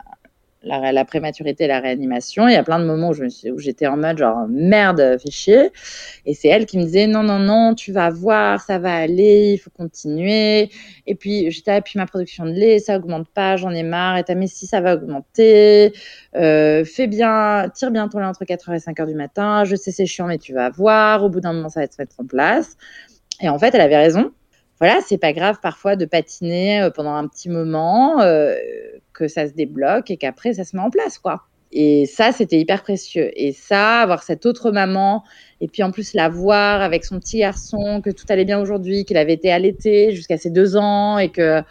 la, 0.64 1.04
prématurité, 1.04 1.66
la 1.66 1.80
réanimation. 1.80 2.48
Il 2.48 2.52
y 2.52 2.56
a 2.56 2.62
plein 2.62 2.78
de 2.78 2.84
moments 2.84 3.10
où, 3.10 3.58
j'étais 3.58 3.86
en 3.86 3.96
mode 3.96 4.18
genre 4.18 4.46
merde, 4.48 5.16
fais 5.22 5.30
chier. 5.30 5.70
Et 6.26 6.34
c'est 6.34 6.48
elle 6.48 6.66
qui 6.66 6.78
me 6.78 6.84
disait 6.84 7.06
non, 7.06 7.22
non, 7.22 7.38
non, 7.38 7.74
tu 7.74 7.92
vas 7.92 8.10
voir, 8.10 8.60
ça 8.60 8.78
va 8.78 8.94
aller, 8.94 9.52
il 9.54 9.58
faut 9.58 9.70
continuer. 9.70 10.70
Et 11.06 11.14
puis 11.14 11.50
j'étais 11.50 11.72
là, 11.72 11.80
puis 11.80 11.98
ma 11.98 12.06
production 12.06 12.44
de 12.44 12.52
lait, 12.52 12.78
ça 12.78 12.96
augmente 12.96 13.28
pas, 13.28 13.56
j'en 13.56 13.70
ai 13.70 13.82
marre. 13.82 14.16
Et 14.18 14.24
t'as 14.24 14.34
mais 14.34 14.46
si 14.46 14.66
ça 14.66 14.80
va 14.80 14.94
augmenter, 14.94 15.92
euh, 16.36 16.84
fais 16.84 17.06
bien, 17.06 17.70
tire 17.74 17.90
bien 17.90 18.08
ton 18.08 18.18
lait 18.18 18.26
entre 18.26 18.44
4h 18.44 18.74
et 18.74 18.78
5h 18.78 19.06
du 19.06 19.14
matin. 19.14 19.64
Je 19.64 19.76
sais 19.76 19.92
c'est 19.92 20.06
chiant, 20.06 20.26
mais 20.26 20.38
tu 20.38 20.54
vas 20.54 20.70
voir. 20.70 21.24
Au 21.24 21.28
bout 21.28 21.40
d'un 21.40 21.52
moment, 21.52 21.68
ça 21.68 21.80
va 21.80 21.86
se 21.86 21.96
mettre 21.98 22.16
en 22.18 22.24
place. 22.26 22.76
Et 23.40 23.48
en 23.48 23.58
fait, 23.58 23.74
elle 23.74 23.80
avait 23.80 23.96
raison 23.96 24.32
voilà, 24.81 25.01
c'est 25.07 25.18
pas 25.18 25.33
grave 25.33 25.59
parfois 25.62 25.97
de 25.97 26.05
patiner 26.05 26.83
euh, 26.83 26.91
pendant 26.91 27.14
un 27.14 27.27
petit 27.29 27.49
moment, 27.49 28.20
euh, 28.20 28.55
que 29.12 29.29
ça 29.29 29.47
se 29.47 29.53
débloque 29.53 30.11
et 30.11 30.16
qu'après 30.16 30.55
ça 30.55 30.64
se 30.64 30.77
met 30.77 30.83
en 30.83 30.91
place, 30.91 31.18
quoi. 31.18 31.45
Et 31.77 32.07
ça, 32.07 32.31
c'était 32.31 32.59
hyper 32.59 32.83
précieux. 32.83 33.31
Et 33.35 33.53
ça, 33.53 34.01
avoir 34.01 34.22
cette 34.22 34.47
autre 34.47 34.70
maman, 34.70 35.25
et 35.61 35.66
puis 35.66 35.83
en 35.83 35.91
plus 35.91 36.14
la 36.14 36.29
voir 36.29 36.83
avec 36.83 37.05
son 37.05 37.18
petit 37.18 37.39
garçon, 37.39 38.01
que 38.01 38.11
tout 38.11 38.25
allait 38.29 38.45
bien 38.45 38.61
aujourd'hui, 38.61 39.05
qu'il 39.05 39.16
avait 39.16 39.33
été 39.33 39.51
allaité 39.51 40.12
jusqu'à 40.12 40.37
ses 40.39 40.51
deux 40.51 40.77
ans 40.77 41.18
et 41.18 41.31
que, 41.31 41.62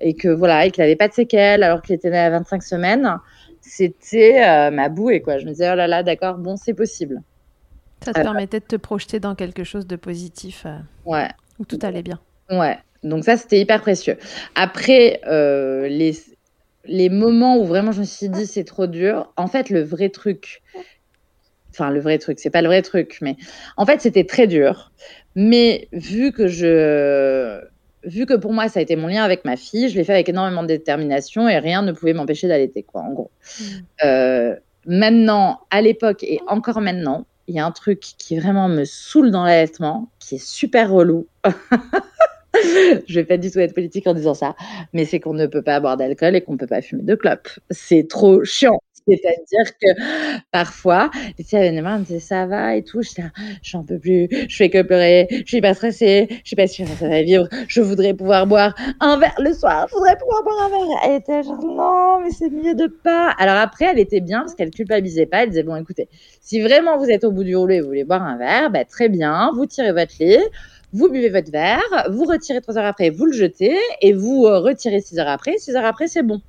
et 0.00 0.14
que 0.14 0.28
voilà, 0.28 0.66
et 0.66 0.70
qu'il 0.70 0.82
n'avait 0.82 0.96
pas 0.96 1.08
de 1.08 1.14
séquelles 1.14 1.62
alors 1.62 1.80
qu'il 1.80 1.94
était 1.94 2.10
né 2.10 2.18
à 2.18 2.28
25 2.28 2.62
semaines, 2.62 3.16
c'était 3.62 4.46
euh, 4.46 4.70
ma 4.70 4.90
bouée, 4.90 5.22
quoi. 5.22 5.38
Je 5.38 5.46
me 5.46 5.50
disais, 5.50 5.70
oh 5.72 5.76
là 5.76 5.86
là, 5.86 6.02
d'accord, 6.02 6.36
bon, 6.36 6.56
c'est 6.56 6.74
possible. 6.74 7.22
Ça 8.04 8.12
te 8.12 8.20
permettait 8.20 8.60
de 8.60 8.66
te 8.66 8.76
projeter 8.76 9.18
dans 9.18 9.34
quelque 9.34 9.64
chose 9.64 9.86
de 9.86 9.96
positif. 9.96 10.66
ouais. 11.06 11.28
Où 11.58 11.64
tout 11.64 11.78
allait 11.82 12.02
bien. 12.02 12.20
Ouais, 12.50 12.78
donc 13.02 13.24
ça, 13.24 13.36
c'était 13.36 13.60
hyper 13.60 13.80
précieux. 13.80 14.16
Après, 14.54 15.20
euh, 15.26 15.86
les, 15.88 16.14
les 16.84 17.08
moments 17.10 17.58
où 17.58 17.64
vraiment 17.64 17.92
je 17.92 18.00
me 18.00 18.04
suis 18.06 18.28
dit 18.28 18.46
c'est 18.46 18.64
trop 18.64 18.86
dur, 18.86 19.32
en 19.36 19.46
fait, 19.46 19.70
le 19.70 19.82
vrai 19.82 20.08
truc, 20.08 20.62
enfin, 21.70 21.90
le 21.90 22.00
vrai 22.00 22.18
truc, 22.18 22.38
c'est 22.40 22.50
pas 22.50 22.62
le 22.62 22.68
vrai 22.68 22.82
truc, 22.82 23.18
mais 23.20 23.36
en 23.76 23.86
fait, 23.86 24.00
c'était 24.00 24.24
très 24.24 24.46
dur. 24.46 24.92
Mais 25.34 25.88
vu 25.92 26.32
que 26.32 26.48
je. 26.48 27.60
Vu 28.04 28.26
que 28.26 28.34
pour 28.34 28.52
moi, 28.52 28.68
ça 28.68 28.78
a 28.78 28.82
été 28.82 28.94
mon 28.96 29.08
lien 29.08 29.24
avec 29.24 29.44
ma 29.44 29.56
fille, 29.56 29.88
je 29.88 29.96
l'ai 29.96 30.04
fait 30.04 30.12
avec 30.14 30.28
énormément 30.28 30.62
de 30.62 30.68
détermination 30.68 31.48
et 31.48 31.58
rien 31.58 31.82
ne 31.82 31.92
pouvait 31.92 32.12
m'empêcher 32.14 32.46
d'allaiter, 32.48 32.82
quoi, 32.84 33.02
en 33.02 33.12
gros. 33.12 33.30
Mmh. 33.60 33.64
Euh, 34.04 34.56
maintenant, 34.86 35.60
à 35.70 35.82
l'époque 35.82 36.22
et 36.22 36.40
encore 36.46 36.80
maintenant, 36.80 37.26
il 37.48 37.56
y 37.56 37.58
a 37.60 37.66
un 37.66 37.72
truc 37.72 38.00
qui 38.00 38.38
vraiment 38.38 38.68
me 38.68 38.84
saoule 38.84 39.30
dans 39.32 39.44
l'allaitement, 39.44 40.10
qui 40.20 40.36
est 40.36 40.44
super 40.44 40.90
relou. 40.92 41.26
je 43.08 43.14
vais 43.14 43.24
pas 43.24 43.36
du 43.36 43.50
tout 43.50 43.58
être 43.60 43.74
politique 43.74 44.06
en 44.06 44.14
disant 44.14 44.34
ça, 44.34 44.54
mais 44.92 45.04
c'est 45.04 45.20
qu'on 45.20 45.34
ne 45.34 45.46
peut 45.46 45.62
pas 45.62 45.80
boire 45.80 45.96
d'alcool 45.96 46.36
et 46.36 46.40
qu'on 46.40 46.52
ne 46.52 46.58
peut 46.58 46.66
pas 46.66 46.82
fumer 46.82 47.02
de 47.02 47.14
clopes. 47.14 47.48
C'est 47.70 48.08
trop 48.08 48.44
chiant. 48.44 48.80
C'est-à-dire 49.08 49.78
que 49.80 50.40
parfois, 50.52 51.10
Laetitia 51.38 51.60
venait 51.60 51.80
me 51.80 52.04
disait 52.04 52.20
ça 52.20 52.46
va 52.46 52.76
et 52.76 52.84
tout. 52.84 53.00
Je 53.02 53.22
j'en 53.62 53.82
peux 53.82 53.98
plus, 53.98 54.28
je 54.48 54.54
fais 54.56 54.68
que 54.68 54.82
pleurer, 54.82 55.26
je 55.30 55.46
suis 55.46 55.60
pas 55.62 55.72
stressée, 55.72 56.28
je 56.44 56.50
sais 56.50 56.56
pas 56.56 56.66
si 56.66 56.84
ça 56.86 57.08
va 57.08 57.22
vivre, 57.22 57.48
je 57.68 57.80
voudrais 57.80 58.12
pouvoir 58.12 58.46
boire 58.46 58.74
un 59.00 59.18
verre 59.18 59.34
le 59.38 59.52
soir, 59.54 59.86
je 59.88 59.94
voudrais 59.94 60.16
pouvoir 60.18 60.42
boire 60.42 60.62
un 60.64 60.68
verre. 60.68 60.98
Elle 61.06 61.16
était 61.20 61.42
genre 61.42 61.64
non, 61.64 62.20
mais 62.22 62.30
c'est 62.30 62.50
mieux 62.50 62.74
de 62.74 62.86
pas. 62.86 63.30
Alors 63.38 63.56
après, 63.56 63.86
elle 63.86 63.98
était 63.98 64.20
bien 64.20 64.40
parce 64.40 64.54
qu'elle 64.54 64.70
culpabilisait 64.70 65.26
pas. 65.26 65.44
Elle 65.44 65.50
disait 65.50 65.62
bon, 65.62 65.76
écoutez, 65.76 66.08
si 66.42 66.60
vraiment 66.60 66.98
vous 66.98 67.08
êtes 67.10 67.24
au 67.24 67.32
bout 67.32 67.44
du 67.44 67.56
rouleau 67.56 67.72
et 67.72 67.80
vous 67.80 67.86
voulez 67.88 68.04
boire 68.04 68.22
un 68.22 68.36
verre, 68.36 68.70
bah, 68.70 68.84
très 68.84 69.08
bien, 69.08 69.50
vous 69.54 69.64
tirez 69.64 69.92
votre 69.92 70.12
lit 70.20 70.36
vous 70.92 71.08
buvez 71.08 71.28
votre 71.28 71.50
verre, 71.50 71.82
vous 72.10 72.24
retirez 72.24 72.60
trois 72.60 72.78
heures 72.78 72.86
après, 72.86 73.10
vous 73.10 73.26
le 73.26 73.32
jetez 73.32 73.76
et 74.00 74.12
vous 74.12 74.46
euh, 74.46 74.58
retirez 74.58 75.00
six 75.00 75.18
heures 75.18 75.28
après. 75.28 75.58
Six 75.58 75.76
heures 75.76 75.84
après, 75.84 76.08
c'est 76.08 76.22
bon. 76.22 76.40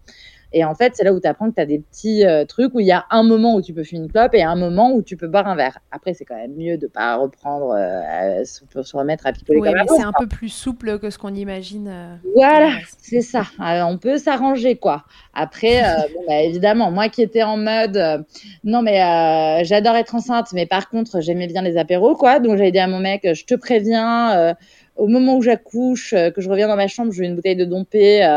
Et 0.52 0.64
en 0.64 0.74
fait, 0.74 0.95
c'est 0.95 1.04
là 1.04 1.14
où 1.14 1.20
tu 1.20 1.28
apprends 1.28 1.50
que 1.50 1.56
tu 1.56 1.62
as 1.62 1.66
des 1.68 1.80
petits 1.80 2.26
euh, 2.26 2.43
trucs 2.43 2.74
où 2.74 2.80
il 2.80 2.88
y 2.88 2.91
a 2.91 3.06
un 3.12 3.22
moment 3.22 3.56
où 3.56 3.62
tu 3.62 3.74
peux 3.74 3.84
fumer 3.84 4.02
une 4.02 4.12
clope 4.12 4.34
et 4.34 4.41
un 4.41 4.56
moment 4.56 4.91
où 4.93 5.04
tu 5.04 5.16
peux 5.16 5.28
boire 5.28 5.47
un 5.47 5.56
verre. 5.56 5.78
Après, 5.91 6.16
c'est 6.16 6.26
quand 6.26 6.36
même 6.36 6.56
mieux 6.56 6.78
de 6.78 6.88
pas 6.88 7.18
reprendre, 7.18 7.76
euh, 7.78 8.43
se 8.43 8.97
remettre 8.97 9.28
à 9.28 9.32
picoler 9.32 9.60
oui, 9.60 9.70
mais 9.72 9.86
c'est 9.88 10.02
un 10.02 10.14
peu 10.18 10.26
plus 10.26 10.50
souple 10.50 10.97
que 10.97 11.12
ce 11.12 11.20
qu'on 11.20 11.36
imagine. 11.36 11.88
Euh, 11.88 12.16
voilà, 12.36 12.72
c'est 12.97 13.22
ça. 13.22 13.43
on 13.60 13.97
peut 14.00 14.18
s'arranger, 14.18 14.76
quoi. 14.76 15.04
Après, 15.36 15.84
bon, 16.16 16.24
bah, 16.28 16.41
évidemment, 16.41 16.89
moi 16.89 17.10
qui 17.10 17.22
étais 17.22 17.43
en 17.43 17.58
mode, 17.58 18.26
non, 18.64 18.82
mais 18.82 19.64
j'adore 19.66 19.95
être 19.95 20.16
enceinte, 20.16 20.47
mais 20.54 20.66
par 20.66 20.89
contre, 20.89 21.22
j'aimais 21.22 21.47
bien 21.47 21.62
les 21.62 21.78
apéros, 21.78 22.16
quoi. 22.16 22.39
Donc, 22.39 22.58
j'avais 22.58 22.72
dit 22.72 22.80
à 22.80 22.88
mon 22.88 23.00
mec, 23.00 23.28
je 23.32 23.45
te 23.45 23.54
préviens, 23.54 24.56
au 24.95 25.08
moment 25.08 25.38
où 25.38 25.43
j'accouche, 25.43 26.12
que 26.12 26.41
je 26.41 26.50
reviens 26.50 26.68
dans 26.68 26.76
ma 26.76 26.88
chambre, 26.88 27.12
je 27.12 27.20
veux 27.20 27.26
une 27.26 27.36
bouteille 27.36 27.56
de 27.56 27.66
dompé 27.66 28.28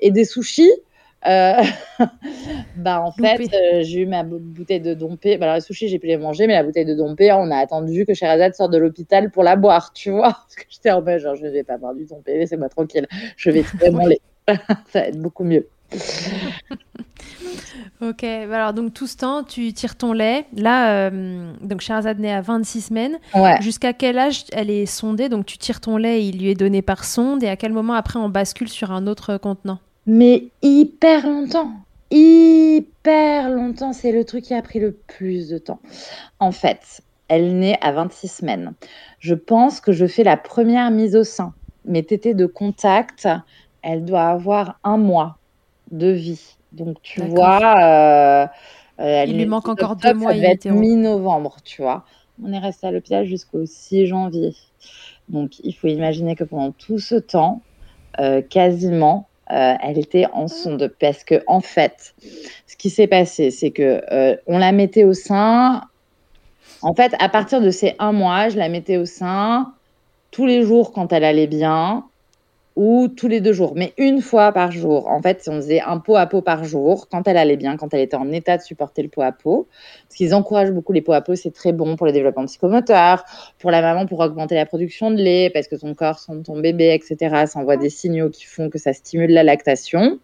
et 0.00 0.10
des 0.10 0.24
sushis. 0.24 0.72
Euh, 1.26 1.62
bah 2.76 3.00
en 3.00 3.12
fait, 3.12 3.48
euh, 3.54 3.82
j'ai 3.82 4.00
eu 4.00 4.06
ma 4.06 4.24
bouteille 4.24 4.80
de 4.80 4.94
dompé. 4.94 5.36
Bah, 5.36 5.46
alors 5.46 5.56
les 5.56 5.60
sushis, 5.60 5.88
j'ai 5.88 5.98
pu 5.98 6.06
les 6.06 6.16
manger, 6.16 6.46
mais 6.46 6.54
la 6.54 6.64
bouteille 6.64 6.84
de 6.84 6.94
dompé, 6.94 7.32
on 7.32 7.50
a 7.50 7.58
attendu 7.58 8.04
que 8.06 8.14
Sherazade 8.14 8.54
sorte 8.54 8.72
de 8.72 8.78
l'hôpital 8.78 9.30
pour 9.30 9.42
la 9.44 9.56
boire, 9.56 9.92
tu 9.92 10.10
vois. 10.10 10.22
Parce 10.32 10.54
que 10.56 10.64
j'étais 10.68 10.90
en 10.90 11.02
mode 11.02 11.18
genre, 11.18 11.36
je 11.36 11.44
ne 11.44 11.50
vais 11.50 11.62
pas 11.62 11.76
boire 11.78 11.94
du 11.94 12.06
dompé, 12.06 12.38
laissez-moi 12.38 12.68
tranquille. 12.68 13.06
Je 13.36 13.50
vais 13.50 13.64
mon 13.92 14.06
lait. 14.06 14.20
Ça 14.48 15.00
va 15.00 15.06
être 15.06 15.20
beaucoup 15.20 15.44
mieux. 15.44 15.68
ok, 18.00 18.22
bah, 18.48 18.56
alors 18.56 18.72
donc 18.72 18.92
tout 18.92 19.06
ce 19.06 19.16
temps, 19.16 19.44
tu 19.44 19.72
tires 19.72 19.94
ton 19.96 20.12
lait. 20.12 20.46
Là, 20.56 21.06
euh, 21.08 21.52
donc 21.60 21.82
Sherazade 21.82 22.18
naît 22.18 22.32
à 22.32 22.40
26 22.40 22.80
semaines. 22.80 23.20
Jusqu'à 23.60 23.92
quel 23.92 24.18
âge 24.18 24.44
elle 24.52 24.70
est 24.70 24.86
sondée? 24.86 25.28
Donc 25.28 25.46
tu 25.46 25.56
tires 25.56 25.80
ton 25.80 25.98
lait, 25.98 26.26
il 26.26 26.40
lui 26.40 26.50
est 26.50 26.56
donné 26.56 26.82
par 26.82 27.04
sonde. 27.04 27.44
Et 27.44 27.48
à 27.48 27.56
quel 27.56 27.72
moment 27.72 27.94
après 27.94 28.18
on 28.18 28.28
bascule 28.28 28.68
sur 28.68 28.90
un 28.90 29.06
autre 29.06 29.36
contenant? 29.36 29.78
Mais 30.06 30.48
hyper 30.62 31.26
longtemps. 31.26 31.72
Hyper 32.10 33.50
longtemps. 33.50 33.92
C'est 33.92 34.12
le 34.12 34.24
truc 34.24 34.44
qui 34.44 34.54
a 34.54 34.62
pris 34.62 34.80
le 34.80 34.92
plus 34.92 35.48
de 35.48 35.58
temps. 35.58 35.80
En 36.38 36.52
fait, 36.52 37.02
elle 37.28 37.58
naît 37.58 37.78
à 37.80 37.92
26 37.92 38.28
semaines. 38.28 38.74
Je 39.18 39.34
pense 39.34 39.80
que 39.80 39.92
je 39.92 40.06
fais 40.06 40.24
la 40.24 40.36
première 40.36 40.90
mise 40.90 41.16
au 41.16 41.24
sein. 41.24 41.54
Mes 41.84 42.02
tétés 42.02 42.34
de 42.34 42.46
contact, 42.46 43.28
elle 43.82 44.04
doit 44.04 44.24
avoir 44.26 44.78
un 44.84 44.98
mois 44.98 45.38
de 45.90 46.08
vie. 46.08 46.56
Donc, 46.72 47.00
tu 47.02 47.22
vois. 47.22 48.46
Euh, 49.00 49.24
Il 49.26 49.36
lui 49.36 49.46
manque 49.46 49.68
encore 49.68 49.96
deux 49.96 50.14
mois. 50.14 50.32
Ça 50.32 50.40
va 50.40 50.46
être 50.48 50.68
mi-novembre, 50.68 51.56
tu 51.64 51.82
vois. 51.82 52.04
On 52.42 52.52
est 52.52 52.58
resté 52.58 52.86
à 52.86 52.90
l'hôpital 52.90 53.24
jusqu'au 53.24 53.66
6 53.66 54.06
janvier. 54.06 54.54
Donc, 55.28 55.58
il 55.60 55.72
faut 55.72 55.86
imaginer 55.86 56.34
que 56.34 56.44
pendant 56.44 56.72
tout 56.72 56.98
ce 56.98 57.14
temps, 57.14 57.62
euh, 58.20 58.42
quasiment, 58.42 59.28
euh, 59.52 59.74
elle 59.82 59.98
était 59.98 60.26
en 60.32 60.48
sonde 60.48 60.94
parce 60.98 61.24
que 61.24 61.42
en 61.46 61.60
fait, 61.60 62.14
ce 62.66 62.76
qui 62.76 62.90
s'est 62.90 63.06
passé, 63.06 63.50
c'est 63.50 63.70
que 63.70 64.02
euh, 64.10 64.36
on 64.46 64.58
la 64.58 64.72
mettait 64.72 65.04
au 65.04 65.12
sein. 65.12 65.82
En 66.80 66.94
fait, 66.94 67.14
à 67.18 67.28
partir 67.28 67.60
de 67.60 67.70
ces 67.70 67.94
un 67.98 68.12
mois, 68.12 68.48
je 68.48 68.56
la 68.56 68.68
mettais 68.68 68.96
au 68.96 69.04
sein 69.04 69.72
tous 70.30 70.46
les 70.46 70.62
jours 70.62 70.92
quand 70.92 71.12
elle 71.12 71.24
allait 71.24 71.46
bien 71.46 72.04
ou 72.76 73.08
tous 73.08 73.28
les 73.28 73.40
deux 73.40 73.52
jours, 73.52 73.74
mais 73.76 73.92
une 73.98 74.22
fois 74.22 74.52
par 74.52 74.72
jour. 74.72 75.08
En 75.08 75.20
fait, 75.20 75.42
on 75.48 75.56
faisait 75.56 75.80
un 75.80 75.98
pot 75.98 76.16
à 76.16 76.26
pot 76.26 76.40
par 76.40 76.64
jour 76.64 77.08
quand 77.10 77.28
elle 77.28 77.36
allait 77.36 77.56
bien, 77.56 77.76
quand 77.76 77.92
elle 77.92 78.00
était 78.00 78.16
en 78.16 78.30
état 78.32 78.56
de 78.56 78.62
supporter 78.62 79.02
le 79.02 79.08
pot 79.08 79.22
à 79.22 79.32
pot. 79.32 79.68
Parce 80.08 80.16
qu'ils 80.16 80.34
encouragent 80.34 80.72
beaucoup 80.72 80.92
les 80.92 81.02
pots 81.02 81.12
à 81.12 81.20
pot, 81.20 81.34
c'est 81.34 81.50
très 81.52 81.72
bon 81.72 81.96
pour 81.96 82.06
le 82.06 82.12
développement 82.12 82.46
psychomoteur, 82.46 83.24
pour 83.58 83.70
la 83.70 83.82
maman 83.82 84.06
pour 84.06 84.20
augmenter 84.20 84.54
la 84.54 84.66
production 84.66 85.10
de 85.10 85.16
lait, 85.16 85.50
parce 85.52 85.68
que 85.68 85.76
ton 85.76 85.94
corps, 85.94 86.18
son, 86.18 86.42
ton 86.42 86.58
bébé, 86.58 86.94
etc., 86.94 87.44
ça 87.46 87.58
envoie 87.58 87.76
des 87.76 87.90
signaux 87.90 88.30
qui 88.30 88.44
font 88.44 88.70
que 88.70 88.78
ça 88.78 88.92
stimule 88.92 89.30
la 89.30 89.42
lactation. 89.42 90.18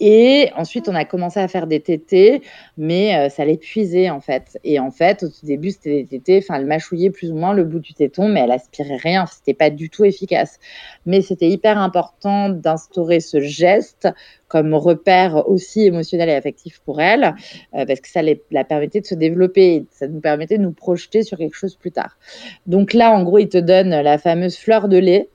Et 0.00 0.50
ensuite, 0.56 0.88
on 0.88 0.94
a 0.94 1.04
commencé 1.04 1.38
à 1.38 1.46
faire 1.46 1.66
des 1.66 1.80
tétés, 1.80 2.42
mais 2.76 3.16
euh, 3.16 3.28
ça 3.28 3.44
l'épuisait 3.44 4.10
en 4.10 4.20
fait. 4.20 4.58
Et 4.64 4.80
en 4.80 4.90
fait, 4.90 5.22
au 5.22 5.28
tout 5.28 5.46
début, 5.46 5.70
c'était 5.70 6.02
des 6.02 6.18
tétés, 6.18 6.38
enfin, 6.38 6.58
elle 6.58 6.66
mâchouillait 6.66 7.10
plus 7.10 7.30
ou 7.30 7.36
moins 7.36 7.52
le 7.52 7.64
bout 7.64 7.78
du 7.78 7.94
téton, 7.94 8.28
mais 8.28 8.40
elle 8.40 8.50
aspirait 8.50 8.96
rien, 8.96 9.26
c'était 9.26 9.54
pas 9.54 9.70
du 9.70 9.90
tout 9.90 10.04
efficace. 10.04 10.58
Mais 11.06 11.22
c'était 11.22 11.48
hyper 11.48 11.78
important 11.78 12.48
d'instaurer 12.48 13.20
ce 13.20 13.40
geste 13.40 14.08
comme 14.48 14.74
repère 14.74 15.48
aussi 15.48 15.84
émotionnel 15.84 16.28
et 16.28 16.34
affectif 16.34 16.80
pour 16.84 17.00
elle, 17.00 17.34
euh, 17.74 17.84
parce 17.86 18.00
que 18.00 18.08
ça 18.08 18.20
la 18.22 18.64
permettait 18.64 19.00
de 19.00 19.06
se 19.06 19.14
développer, 19.14 19.86
ça 19.90 20.06
nous 20.06 20.20
permettait 20.20 20.58
de 20.58 20.62
nous 20.62 20.72
projeter 20.72 21.22
sur 21.22 21.38
quelque 21.38 21.56
chose 21.56 21.76
plus 21.76 21.90
tard. 21.90 22.18
Donc 22.66 22.92
là, 22.92 23.10
en 23.10 23.22
gros, 23.24 23.38
il 23.38 23.48
te 23.48 23.58
donne 23.58 23.90
la 23.90 24.18
fameuse 24.18 24.56
fleur 24.56 24.88
de 24.88 24.98
lait 24.98 25.28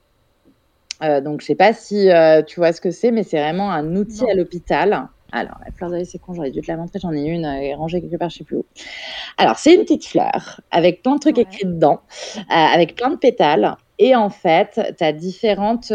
euh, 1.01 1.21
donc, 1.21 1.41
je 1.41 1.47
sais 1.47 1.55
pas 1.55 1.73
si 1.73 2.09
euh, 2.09 2.41
tu 2.43 2.59
vois 2.59 2.73
ce 2.73 2.81
que 2.81 2.91
c'est, 2.91 3.11
mais 3.11 3.23
c'est 3.23 3.39
vraiment 3.39 3.71
un 3.71 3.95
outil 3.95 4.29
à 4.29 4.33
l'hôpital. 4.33 5.07
Alors, 5.31 5.57
la 5.63 5.71
fleur 5.71 5.91
de 5.91 6.03
c'est 6.03 6.17
con, 6.17 6.33
j'aurais 6.33 6.51
dû 6.51 6.61
te 6.61 6.71
la 6.71 6.77
montrer, 6.77 6.99
j'en 6.99 7.13
ai 7.13 7.21
une 7.21 7.45
euh, 7.45 7.75
rangée 7.75 8.01
quelque 8.01 8.17
part, 8.17 8.29
je 8.29 8.37
sais 8.39 8.43
plus 8.43 8.57
où. 8.57 8.65
Alors, 9.37 9.57
c'est 9.57 9.75
une 9.75 9.81
petite 9.81 10.05
fleur 10.05 10.61
avec 10.71 11.03
plein 11.03 11.15
de 11.15 11.19
trucs 11.19 11.37
écrits 11.37 11.65
dedans, 11.65 12.01
avec 12.49 12.95
plein 12.95 13.11
de 13.11 13.15
pétales. 13.15 13.75
Et 13.99 14.15
en 14.15 14.29
fait, 14.29 14.79
tu 14.97 15.03
as 15.03 15.13
différentes, 15.13 15.91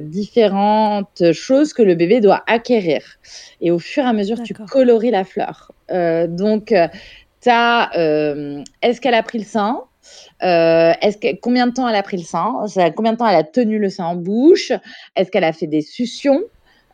différentes 0.00 1.32
choses 1.32 1.72
que 1.72 1.82
le 1.82 1.94
bébé 1.94 2.20
doit 2.20 2.42
acquérir. 2.46 3.02
Et 3.60 3.70
au 3.70 3.78
fur 3.78 4.04
et 4.04 4.08
à 4.08 4.12
mesure, 4.12 4.42
tu 4.42 4.54
coloris 4.54 5.10
la 5.10 5.24
fleur. 5.24 5.72
donc, 5.88 6.74
tu 7.40 7.48
as 7.48 7.90
est-ce 8.82 9.00
qu'elle 9.00 9.14
a 9.14 9.22
pris 9.22 9.38
le 9.38 9.44
sein? 9.44 9.84
Euh, 10.42 10.92
est-ce 11.00 11.16
que, 11.16 11.34
combien 11.36 11.66
de 11.66 11.72
temps 11.72 11.88
elle 11.88 11.96
a 11.96 12.02
pris 12.02 12.16
le 12.16 12.22
sein? 12.22 12.66
Combien 12.94 13.12
de 13.12 13.18
temps 13.18 13.26
elle 13.26 13.36
a 13.36 13.44
tenu 13.44 13.78
le 13.78 13.90
sein 13.90 14.04
en 14.04 14.16
bouche? 14.16 14.72
Est-ce 15.16 15.30
qu'elle 15.30 15.44
a 15.44 15.52
fait 15.52 15.66
des 15.66 15.82
suctions? 15.82 16.42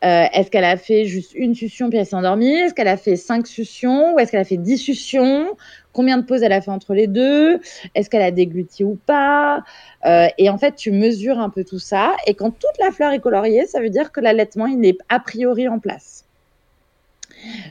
Euh, 0.03 0.25
Est-ce 0.33 0.51
qu'elle 0.51 0.65
a 0.65 0.75
fait 0.75 1.05
juste 1.05 1.33
une 1.33 1.55
succion 1.55 1.89
puis 1.89 1.97
elle 1.97 2.05
s'est 2.05 2.15
endormie? 2.15 2.53
Est-ce 2.53 2.73
qu'elle 2.73 2.89
a 2.89 2.97
fait 2.97 3.15
cinq 3.15 3.47
suctions 3.47 4.13
Ou 4.13 4.19
est-ce 4.19 4.31
qu'elle 4.31 4.41
a 4.41 4.45
fait 4.45 4.57
dix 4.57 4.77
suctions 4.77 5.47
Combien 5.93 6.17
de 6.17 6.23
pauses 6.23 6.43
elle 6.43 6.51
a 6.51 6.59
fait 6.59 6.71
entre 6.71 6.93
les 6.93 7.07
deux? 7.07 7.59
Est-ce 7.95 8.09
qu'elle 8.09 8.21
a 8.21 8.31
dégluti 8.31 8.83
ou 8.83 8.97
pas? 9.05 9.63
Euh, 10.05 10.27
Et 10.37 10.49
en 10.49 10.57
fait, 10.57 10.75
tu 10.75 10.91
mesures 10.91 11.39
un 11.39 11.49
peu 11.49 11.63
tout 11.63 11.79
ça. 11.79 12.15
Et 12.27 12.33
quand 12.33 12.51
toute 12.51 12.77
la 12.79 12.91
fleur 12.91 13.11
est 13.13 13.19
coloriée, 13.19 13.65
ça 13.65 13.79
veut 13.79 13.89
dire 13.89 14.11
que 14.11 14.19
l'allaitement, 14.19 14.65
il 14.65 14.83
est 14.85 14.97
a 15.07 15.19
priori 15.19 15.67
en 15.69 15.79
place. 15.79 16.25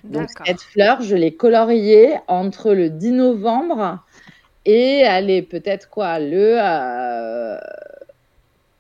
Donc, 0.05 0.29
cette 0.47 0.61
fleur, 0.61 1.03
je 1.03 1.17
l'ai 1.17 1.35
coloriée 1.35 2.15
entre 2.29 2.73
le 2.73 2.91
10 2.91 3.13
novembre 3.13 4.05
et 4.65 5.05
allez, 5.05 5.43
peut-être 5.43 5.89
quoi, 5.89 6.19
le 6.19 6.57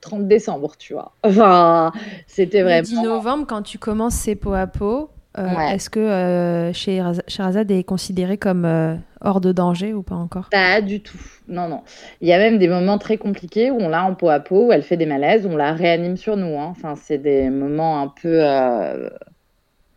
30 0.00 0.20
euh, 0.20 0.24
décembre, 0.24 0.76
tu 0.78 0.92
vois. 0.94 1.12
Enfin, 1.22 1.92
c'était 2.26 2.62
vraiment. 2.62 2.78
Le 2.78 2.84
10 2.84 3.02
novembre, 3.02 3.46
quand 3.46 3.62
tu 3.62 3.78
commences 3.78 4.14
ces 4.14 4.34
pots 4.34 4.54
à 4.54 4.66
peau, 4.66 5.10
euh, 5.38 5.58
est-ce 5.72 5.88
que 5.88 6.00
euh, 6.00 6.72
Sherazade 6.72 7.70
est 7.70 7.84
considéré 7.84 8.36
comme 8.36 8.66
euh, 8.66 8.96
hors 9.22 9.40
de 9.40 9.52
danger 9.52 9.94
ou 9.94 10.02
pas 10.02 10.14
encore? 10.14 10.48
Pas 10.50 10.82
du 10.82 11.00
tout. 11.00 11.18
Non, 11.48 11.68
non. 11.68 11.82
Il 12.20 12.28
y 12.28 12.32
a 12.32 12.38
même 12.38 12.58
des 12.58 12.68
moments 12.68 12.98
très 12.98 13.16
compliqués 13.16 13.70
où 13.70 13.78
on 13.80 13.88
l'a 13.88 14.04
en 14.04 14.14
peau 14.14 14.28
à 14.28 14.40
peau, 14.40 14.66
où 14.66 14.72
elle 14.72 14.82
fait 14.82 14.98
des 14.98 15.06
malaises, 15.06 15.46
on 15.46 15.56
la 15.56 15.72
réanime 15.72 16.18
sur 16.18 16.36
nous. 16.36 16.58
Hein. 16.58 16.68
Enfin, 16.70 16.96
c'est 16.96 17.18
des 17.18 17.48
moments 17.48 18.00
un 18.00 18.08
peu 18.08 18.40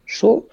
chaud 0.06 0.48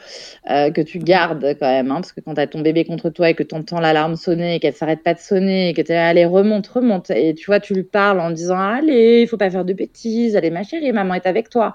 euh, 0.51 0.71
que 0.71 0.81
tu 0.81 0.99
gardes 0.99 1.57
quand 1.59 1.69
même, 1.69 1.91
hein, 1.91 1.97
parce 1.97 2.13
que 2.13 2.21
quand 2.21 2.35
tu 2.35 2.41
as 2.41 2.47
ton 2.47 2.61
bébé 2.61 2.85
contre 2.85 3.11
toi 3.11 3.31
et 3.31 3.35
que 3.35 3.43
tu 3.43 3.55
entends 3.55 3.81
l'alarme 3.81 4.17
sonner 4.17 4.57
et 4.57 4.61
qu'elle 4.61 4.75
s'arrête 4.75 5.03
pas 5.03 5.15
de 5.15 5.19
sonner 5.19 5.71
et 5.71 5.75
que 5.75 5.83
tu 5.83 5.93
es 5.93 6.25
remonte 6.25 6.67
remonte. 6.67 7.11
Et 7.11 7.35
tu 7.35 7.47
vois 7.47 7.61
tu 7.61 7.75
lui 7.75 7.83
parles 7.83 8.21
en 8.21 8.31
disant 8.31 8.59
allez 8.59 9.23
il 9.23 9.29
faut 9.29 9.37
pas 9.37 9.51
faire 9.51 9.65
de 9.65 9.73
bêtises 9.73 10.37
allez 10.37 10.51
ma 10.51 10.63
chérie 10.63 10.93
maman 10.93 11.15
est 11.15 11.27
avec 11.27 11.49
toi. 11.49 11.75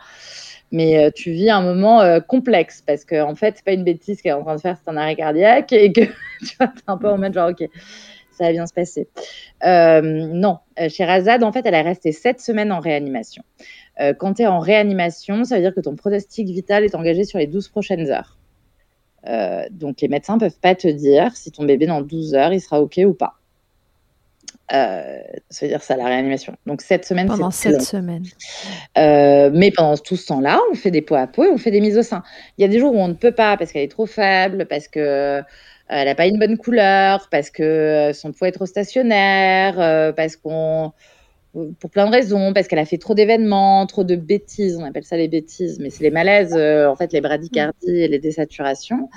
Mais 0.72 0.98
euh, 0.98 1.12
tu 1.16 1.32
vis 1.32 1.50
un 1.50 1.62
moment 1.62 2.02
euh, 2.02 2.20
complexe 2.20 2.84
parce 2.86 3.06
que 3.06 3.22
en 3.22 3.36
fait 3.36 3.56
c'est 3.58 3.66
pas 3.66 3.72
une 3.72 3.86
bêtise 3.86 4.22
qu'elle 4.22 4.32
est 4.32 4.36
en 4.36 4.44
train 4.44 4.56
de 4.56 4.62
faire 4.62 4.78
c'est 4.84 4.90
un 4.90 4.98
arrêt 4.98 5.16
cardiaque 5.16 5.72
et 5.72 5.94
que 5.94 6.02
tu 6.46 6.58
vois 6.60 6.68
es 6.68 6.82
un 6.88 6.98
peu 6.98 7.10
en 7.10 7.18
mode 7.18 7.34
genre 7.34 7.52
ok 7.52 7.70
ça 8.32 8.44
va 8.46 8.52
bien 8.52 8.68
se 8.68 8.74
passer. 8.74 9.08
Non 9.64 10.60
chez 10.90 11.06
Razad 11.06 11.44
en 11.44 11.52
fait 11.52 11.66
elle 11.66 11.74
est 11.74 11.82
restée 11.82 12.12
sept 12.12 12.40
semaines 12.40 12.72
en 12.72 12.80
réanimation 12.80 13.44
euh, 14.00 14.14
quand 14.14 14.36
tu 14.36 14.44
es 14.44 14.48
en 14.48 14.60
réanimation, 14.60 15.44
ça 15.44 15.56
veut 15.56 15.62
dire 15.62 15.74
que 15.74 15.82
ton 15.82 15.96
pronostic 15.96 16.48
vital 16.48 16.84
est 16.84 16.96
engagé 16.96 17.24
sur 17.24 17.40
les 17.40 17.48
12 17.48 17.70
prochaines 17.70 18.10
heures. 18.10 18.38
Euh, 19.28 19.66
donc 19.72 20.02
les 20.02 20.08
médecins 20.08 20.36
ne 20.36 20.40
peuvent 20.40 20.60
pas 20.60 20.76
te 20.76 20.88
dire 20.88 21.36
si 21.36 21.52
ton 21.52 21.66
bébé 21.66 21.86
dans 21.86 22.02
12 22.02 22.36
heures, 22.36 22.54
il 22.54 22.62
sera 22.62 22.82
OK 22.82 23.00
ou 23.06 23.14
pas. 23.14 23.34
Euh, 24.74 25.20
ça 25.50 25.66
veut 25.66 25.72
dire 25.72 25.82
ça, 25.82 25.96
la 25.96 26.06
réanimation. 26.06 26.54
Donc, 26.66 26.82
sept 26.82 27.06
semaines. 27.06 27.28
Pendant 27.28 27.52
sept 27.52 27.82
semaines. 27.82 28.26
Euh, 28.98 29.50
mais 29.54 29.72
pendant 29.72 29.96
tout 29.96 30.18
ce 30.18 30.28
temps-là, 30.28 30.60
on 30.72 30.76
fait 30.76 30.92
des 30.92 31.02
pots 31.02 31.16
à 31.16 31.26
peau 31.26 31.46
et 31.46 31.50
on 31.50 31.58
fait 31.58 31.72
des 31.72 31.80
mises 31.80 31.98
au 31.98 32.04
sein. 32.04 32.22
Il 32.58 32.64
y 32.64 32.66
a 32.66 32.68
des 32.68 32.80
jours 32.80 32.94
où 32.94 32.98
on 32.98 33.08
ne 33.08 33.14
peut 33.14 33.32
pas 33.32 33.56
parce 33.56 33.72
qu'elle 33.72 33.84
est 33.84 33.92
trop 33.92 34.06
faible, 34.06 34.66
parce 34.66 34.90
que 34.90 35.42
elle 35.88 36.06
n'a 36.06 36.16
pas 36.16 36.28
une 36.28 36.38
bonne 36.38 36.58
couleur, 36.58 37.30
parce 37.32 37.50
que 37.50 38.12
son 38.14 38.34
poids 38.34 38.50
est 38.50 38.52
trop 38.52 38.66
stationnaire, 38.66 40.14
parce 40.16 40.36
qu'on 40.36 40.92
pour 41.80 41.90
plein 41.90 42.06
de 42.06 42.12
raisons, 42.12 42.54
parce 42.54 42.68
qu'elle 42.68 42.80
a 42.80 42.86
fait 42.86 42.98
trop 42.98 43.14
d'événements, 43.14 43.86
trop 43.86 44.04
de 44.04 44.16
bêtises, 44.16 44.78
on 44.78 44.84
appelle 44.84 45.04
ça 45.04 45.18
les 45.18 45.28
bêtises, 45.28 45.80
mais 45.80 45.90
c'est 45.90 46.04
les 46.04 46.12
malaises, 46.12 46.56
euh, 46.56 46.88
en 46.88 46.96
fait, 46.96 47.12
les 47.14 47.22
bradycardies 47.22 47.90
et 47.90 48.08
les 48.08 48.20
désaturations. 48.20 49.10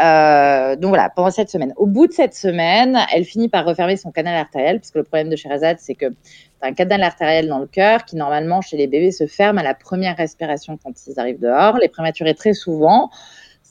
Euh, 0.00 0.76
donc 0.76 0.90
voilà, 0.90 1.10
pendant 1.10 1.30
cette 1.30 1.50
semaine. 1.50 1.72
Au 1.76 1.86
bout 1.86 2.06
de 2.06 2.12
cette 2.12 2.34
semaine, 2.34 2.98
elle 3.14 3.24
finit 3.24 3.48
par 3.48 3.64
refermer 3.64 3.96
son 3.96 4.10
canal 4.10 4.36
artériel, 4.36 4.78
puisque 4.78 4.96
le 4.96 5.04
problème 5.04 5.28
de 5.28 5.36
Sherazade, 5.36 5.78
c'est 5.80 5.94
que 5.94 6.06
tu 6.06 6.16
un 6.62 6.74
canal 6.74 7.02
artériel 7.02 7.48
dans 7.48 7.58
le 7.58 7.66
cœur 7.66 8.04
qui, 8.04 8.16
normalement, 8.16 8.60
chez 8.60 8.76
les 8.76 8.86
bébés, 8.86 9.10
se 9.10 9.26
ferme 9.26 9.58
à 9.58 9.62
la 9.62 9.74
première 9.74 10.16
respiration 10.16 10.78
quand 10.82 10.92
ils 11.06 11.18
arrivent 11.18 11.40
dehors. 11.40 11.78
Les 11.78 11.88
prématurés, 11.88 12.34
très 12.34 12.52
souvent, 12.52 13.10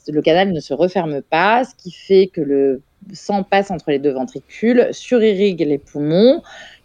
le 0.08 0.22
canal 0.22 0.52
ne 0.52 0.60
se 0.60 0.74
referme 0.74 1.22
pas, 1.22 1.64
ce 1.64 1.76
qui 1.76 1.92
fait 1.92 2.28
que 2.28 2.42
le 2.42 2.82
sang 3.14 3.44
passe 3.44 3.72
entre 3.72 3.92
les 3.92 4.00
deux 4.00 4.12
ventricules, 4.12 4.90
surirrigue 4.92 5.62
les 5.62 5.78
poumons, 5.78 6.42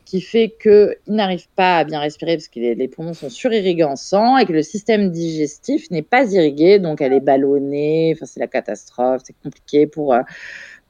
qui 0.06 0.20
fait 0.20 0.54
qu'il 0.62 0.96
n'arrive 1.08 1.48
pas 1.56 1.78
à 1.78 1.84
bien 1.84 1.98
respirer 1.98 2.36
parce 2.36 2.48
que 2.48 2.60
les, 2.60 2.88
poumons 2.88 3.12
sont 3.12 3.28
surirrigués 3.28 3.84
en 3.84 3.96
sang 3.96 4.38
et 4.38 4.46
que 4.46 4.52
le 4.52 4.62
système 4.62 5.10
digestif 5.10 5.90
n'est 5.90 6.02
pas 6.02 6.32
irrigué, 6.32 6.78
donc 6.78 7.00
elle 7.00 7.12
est 7.12 7.20
ballonnée, 7.20 8.12
enfin 8.14 8.24
c'est 8.24 8.40
la 8.40 8.46
catastrophe, 8.46 9.22
c'est 9.24 9.34
compliqué 9.42 9.88
pour, 9.88 10.14
euh, 10.14 10.20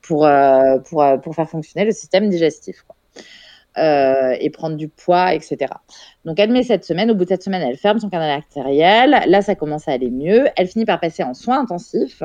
pour, 0.03 0.27
euh, 0.27 0.79
pour, 0.79 1.03
euh, 1.03 1.17
pour, 1.17 1.35
faire 1.35 1.49
fonctionner 1.49 1.87
le 1.87 1.93
système 1.93 2.29
digestif. 2.29 2.85
et 3.79 4.51
prendre 4.51 4.77
du 4.77 4.89
poids, 4.89 5.35
etc. 5.35 5.71
Donc, 6.25 6.39
elle 6.41 6.51
met 6.51 6.63
cette 6.63 6.85
semaine. 6.85 7.11
Au 7.11 7.15
bout 7.15 7.25
de 7.25 7.29
cette 7.29 7.43
semaine, 7.43 7.61
elle 7.61 7.77
ferme 7.77 7.99
son 7.99 8.09
canal 8.09 8.31
artériel. 8.31 9.11
Là, 9.27 9.43
ça 9.43 9.55
commence 9.55 9.87
à 9.87 9.93
aller 9.93 10.11
mieux. 10.11 10.47
Elle 10.57 10.67
finit 10.67 10.87
par 10.87 10.99
passer 10.99 11.23
en 11.23 11.35
soins 11.35 11.61
intensifs. 11.61 12.23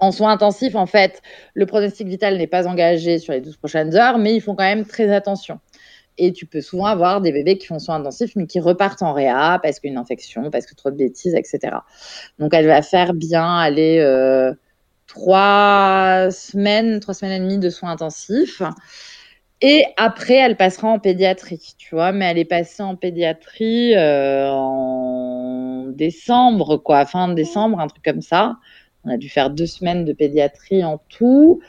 En 0.00 0.12
soins 0.12 0.32
intensifs, 0.32 0.74
en 0.74 0.84
fait, 0.84 1.22
le 1.54 1.64
pronostic 1.64 2.08
vital 2.08 2.36
n'est 2.36 2.46
pas 2.46 2.66
engagé 2.66 3.18
sur 3.18 3.32
les 3.32 3.40
12 3.40 3.56
prochaines 3.56 3.94
heures, 3.94 4.18
mais 4.18 4.34
ils 4.34 4.42
font 4.42 4.54
quand 4.54 4.64
même 4.64 4.84
très 4.84 5.10
attention. 5.12 5.60
Et 6.18 6.32
tu 6.32 6.46
peux 6.46 6.60
souvent 6.60 6.86
avoir 6.86 7.20
des 7.20 7.32
bébés 7.32 7.56
qui 7.56 7.66
font 7.66 7.78
soins 7.78 7.96
intensifs, 7.96 8.36
mais 8.36 8.46
qui 8.46 8.60
repartent 8.60 9.02
en 9.02 9.12
réa 9.12 9.58
parce 9.62 9.80
qu'une 9.80 9.96
infection, 9.96 10.50
parce 10.50 10.66
que 10.66 10.74
trop 10.74 10.90
de 10.90 10.96
bêtises, 10.96 11.34
etc. 11.34 11.78
Donc, 12.38 12.52
elle 12.52 12.66
va 12.66 12.82
faire 12.82 13.14
bien 13.14 13.58
aller 13.58 13.98
euh, 14.00 14.52
trois 15.06 16.28
semaines, 16.30 17.00
trois 17.00 17.14
semaines 17.14 17.42
et 17.42 17.44
demie 17.44 17.58
de 17.58 17.70
soins 17.70 17.90
intensifs. 17.90 18.62
Et 19.62 19.84
après, 19.98 20.36
elle 20.36 20.56
passera 20.56 20.88
en 20.88 20.98
pédiatrie, 20.98 21.74
tu 21.76 21.94
vois. 21.94 22.12
Mais 22.12 22.26
elle 22.26 22.38
est 22.38 22.44
passée 22.44 22.82
en 22.82 22.96
pédiatrie 22.96 23.94
euh, 23.94 24.48
en 24.50 25.86
décembre, 25.88 26.78
quoi, 26.78 27.04
fin 27.04 27.28
décembre, 27.28 27.80
un 27.80 27.86
truc 27.86 28.04
comme 28.04 28.22
ça. 28.22 28.56
On 29.04 29.10
a 29.10 29.16
dû 29.16 29.28
faire 29.28 29.50
deux 29.50 29.66
semaines 29.66 30.04
de 30.04 30.12
pédiatrie 30.12 30.84
en 30.84 30.98
tout. 31.08 31.60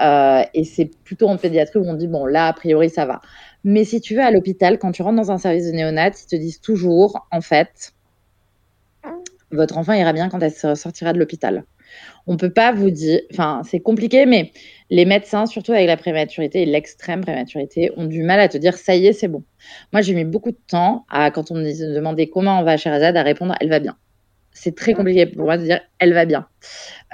Euh, 0.00 0.42
et 0.54 0.64
c'est 0.64 0.90
plutôt 1.04 1.28
en 1.28 1.36
pédiatrie 1.36 1.78
où 1.78 1.84
on 1.88 1.94
dit, 1.94 2.06
bon, 2.06 2.24
là, 2.26 2.46
a 2.46 2.52
priori, 2.52 2.88
ça 2.88 3.04
va. 3.04 3.20
Mais 3.64 3.84
si 3.84 4.00
tu 4.00 4.14
veux, 4.14 4.22
à 4.22 4.30
l'hôpital, 4.30 4.78
quand 4.78 4.92
tu 4.92 5.02
rentres 5.02 5.16
dans 5.16 5.30
un 5.30 5.38
service 5.38 5.66
de 5.66 5.72
néonat, 5.72 6.08
ils 6.08 6.26
te 6.26 6.36
disent 6.36 6.60
toujours, 6.60 7.26
en 7.30 7.40
fait, 7.40 7.92
votre 9.50 9.76
enfant 9.76 9.92
ira 9.92 10.12
bien 10.12 10.28
quand 10.28 10.40
elle 10.40 10.76
sortira 10.76 11.12
de 11.12 11.18
l'hôpital. 11.18 11.64
On 12.26 12.36
peut 12.36 12.52
pas 12.52 12.72
vous 12.72 12.90
dire, 12.90 13.20
enfin, 13.32 13.62
c'est 13.68 13.80
compliqué, 13.80 14.24
mais 14.24 14.52
les 14.90 15.04
médecins, 15.04 15.46
surtout 15.46 15.72
avec 15.72 15.88
la 15.88 15.96
prématurité 15.96 16.62
et 16.62 16.66
l'extrême 16.66 17.22
prématurité, 17.22 17.90
ont 17.96 18.04
du 18.04 18.22
mal 18.22 18.40
à 18.40 18.48
te 18.48 18.58
dire, 18.58 18.76
ça 18.76 18.94
y 18.94 19.06
est, 19.06 19.12
c'est 19.12 19.28
bon. 19.28 19.42
Moi, 19.92 20.00
j'ai 20.00 20.14
mis 20.14 20.24
beaucoup 20.24 20.52
de 20.52 20.60
temps 20.68 21.04
à, 21.10 21.30
quand 21.30 21.50
on 21.50 21.56
me 21.56 21.94
demandait 21.94 22.28
comment 22.28 22.60
on 22.60 22.62
va 22.62 22.76
chez 22.76 22.90
Azad, 22.90 23.16
à 23.16 23.22
répondre, 23.22 23.54
elle 23.60 23.70
va 23.70 23.80
bien 23.80 23.96
c'est 24.52 24.74
très 24.74 24.94
compliqué 24.94 25.26
pour 25.26 25.44
moi 25.44 25.56
de 25.56 25.62
dire 25.62 25.80
elle 25.98 26.12
va 26.12 26.24
bien. 26.24 26.46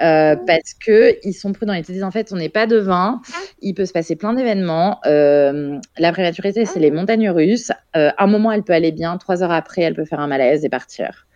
Euh, 0.01 0.35
parce 0.35 0.73
que 0.73 1.15
ils 1.23 1.33
sont 1.33 1.53
prudents. 1.53 1.73
Ils 1.73 1.85
te 1.85 1.91
disent 1.91 2.03
en 2.03 2.11
fait, 2.11 2.31
on 2.31 2.35
n'est 2.35 2.49
pas 2.49 2.67
devin, 2.67 3.21
il 3.61 3.73
peut 3.73 3.85
se 3.85 3.93
passer 3.93 4.15
plein 4.15 4.33
d'événements. 4.33 4.99
Euh, 5.05 5.77
la 5.97 6.11
prématurité, 6.11 6.65
c'est 6.65 6.79
les 6.79 6.91
montagnes 6.91 7.29
russes. 7.29 7.71
Euh, 7.95 8.11
un 8.17 8.27
moment, 8.27 8.51
elle 8.51 8.63
peut 8.63 8.73
aller 8.73 8.91
bien, 8.91 9.17
trois 9.17 9.43
heures 9.43 9.51
après, 9.51 9.81
elle 9.81 9.95
peut 9.95 10.05
faire 10.05 10.19
un 10.19 10.27
malaise 10.27 10.65
et 10.65 10.69
partir. 10.69 11.27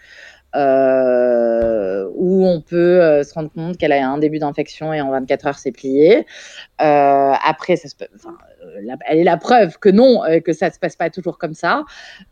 ou 0.53 2.45
on 2.45 2.61
peut 2.61 3.23
se 3.23 3.33
rendre 3.33 3.51
compte 3.51 3.77
qu'elle 3.77 3.93
a 3.93 4.07
un 4.07 4.17
début 4.17 4.39
d'infection 4.39 4.93
et 4.93 5.01
en 5.01 5.11
24 5.11 5.47
heures, 5.47 5.59
c'est 5.59 5.71
plié. 5.71 6.25
après, 6.77 7.77
ça 7.77 7.87
se 7.87 7.95
peut, 7.95 8.07
elle 9.07 9.19
est 9.19 9.23
la 9.23 9.37
preuve 9.37 9.77
que 9.79 9.89
non, 9.89 10.21
que 10.43 10.53
ça 10.53 10.71
se 10.71 10.77
passe 10.79 10.95
pas 10.95 11.09
toujours 11.09 11.37
comme 11.37 11.53
ça. 11.53 11.83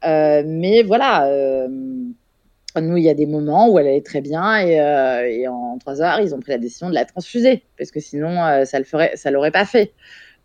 mais 0.03 0.84
voilà 0.84 1.28
nous, 2.78 2.97
il 2.97 3.03
y 3.03 3.09
a 3.09 3.13
des 3.13 3.26
moments 3.26 3.70
où 3.70 3.80
elle 3.80 3.88
allait 3.88 4.01
très 4.01 4.22
bien 4.22 4.57
et, 4.57 4.80
euh, 4.80 5.51
en 5.51 5.78
trois 5.80 6.01
heures, 6.01 6.20
ils 6.20 6.36
ont 6.36 6.39
pris 6.39 6.51
la 6.51 6.57
décision 6.57 6.89
de 6.89 6.93
la 6.93 7.05
transfuser 7.05 7.63
parce 7.78 7.91
que 7.91 7.99
sinon, 7.99 8.43
euh, 8.43 8.65
ça 8.65 8.78
le 8.80 8.86
ferait, 8.86 9.13
ça 9.15 9.32
l'aurait 9.32 9.51
pas 9.51 9.65
fait. 9.65 9.93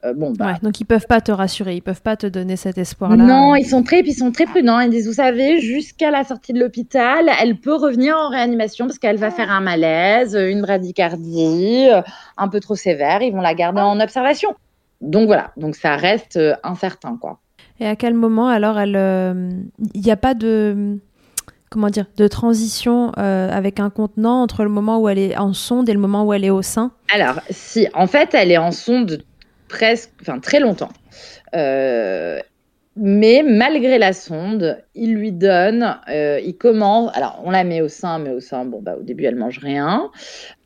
Euh, 0.04 0.12
bon, 0.12 0.32
bah. 0.32 0.58
donc 0.62 0.80
ils 0.80 0.84
peuvent 0.84 1.06
pas 1.06 1.22
te 1.22 1.32
rassurer, 1.32 1.76
ils 1.76 1.82
peuvent 1.82 2.02
pas 2.02 2.16
te 2.16 2.26
donner 2.26 2.56
cet 2.56 2.76
espoir-là. 2.76 3.16
Non, 3.16 3.54
ils 3.54 3.66
sont 3.66 3.82
très, 3.82 4.00
ils 4.00 4.14
sont 4.14 4.32
très 4.32 4.44
prudents. 4.44 4.80
Ils 4.80 4.90
disent, 4.90 5.06
vous 5.06 5.14
savez, 5.14 5.60
jusqu'à 5.60 6.10
la 6.10 6.24
sortie 6.24 6.52
de 6.52 6.60
l'hôpital, 6.60 7.30
elle 7.40 7.56
peut 7.56 7.74
revenir 7.74 8.14
en 8.16 8.28
réanimation 8.28 8.86
parce 8.86 8.98
qu'elle 8.98 9.16
va 9.16 9.30
faire 9.30 9.50
un 9.50 9.60
malaise, 9.60 10.34
une 10.34 10.60
bradycardie, 10.60 11.88
un 12.36 12.48
peu 12.48 12.60
trop 12.60 12.74
sévère. 12.74 13.22
Ils 13.22 13.32
vont 13.32 13.40
la 13.40 13.54
garder 13.54 13.80
en 13.80 13.98
observation. 13.98 14.54
Donc 15.00 15.26
voilà, 15.26 15.52
donc 15.56 15.74
ça 15.74 15.96
reste 15.96 16.38
incertain, 16.62 17.18
quoi. 17.20 17.38
Et 17.80 17.86
à 17.86 17.96
quel 17.96 18.14
moment 18.14 18.48
alors 18.48 18.78
elle, 18.78 19.66
il 19.94 20.00
n'y 20.00 20.10
a 20.10 20.16
pas 20.16 20.34
de 20.34 20.98
comment 21.74 21.90
dire, 21.90 22.06
de 22.16 22.28
transition 22.28 23.10
euh, 23.18 23.50
avec 23.50 23.80
un 23.80 23.90
contenant 23.90 24.42
entre 24.42 24.62
le 24.62 24.70
moment 24.70 25.00
où 25.00 25.08
elle 25.08 25.18
est 25.18 25.36
en 25.36 25.52
sonde 25.52 25.88
et 25.88 25.92
le 25.92 25.98
moment 25.98 26.24
où 26.24 26.32
elle 26.32 26.44
est 26.44 26.50
au 26.50 26.62
sein 26.62 26.92
Alors, 27.12 27.40
si, 27.50 27.88
en 27.94 28.06
fait, 28.06 28.32
elle 28.32 28.52
est 28.52 28.58
en 28.58 28.70
sonde 28.70 29.24
presque, 29.68 30.10
enfin 30.22 30.38
très 30.38 30.60
longtemps. 30.60 30.92
Euh, 31.56 32.38
mais 32.96 33.42
malgré 33.44 33.98
la 33.98 34.12
sonde, 34.12 34.80
il 34.94 35.14
lui 35.14 35.32
donne, 35.32 35.98
euh, 36.08 36.38
il 36.44 36.56
commence, 36.56 37.10
alors 37.16 37.42
on 37.44 37.50
la 37.50 37.64
met 37.64 37.80
au 37.80 37.88
sein, 37.88 38.20
mais 38.20 38.30
au 38.30 38.38
sein, 38.38 38.64
bon, 38.64 38.80
bah, 38.80 38.94
au 38.98 39.02
début, 39.02 39.24
elle 39.24 39.34
mange 39.34 39.58
rien. 39.58 40.12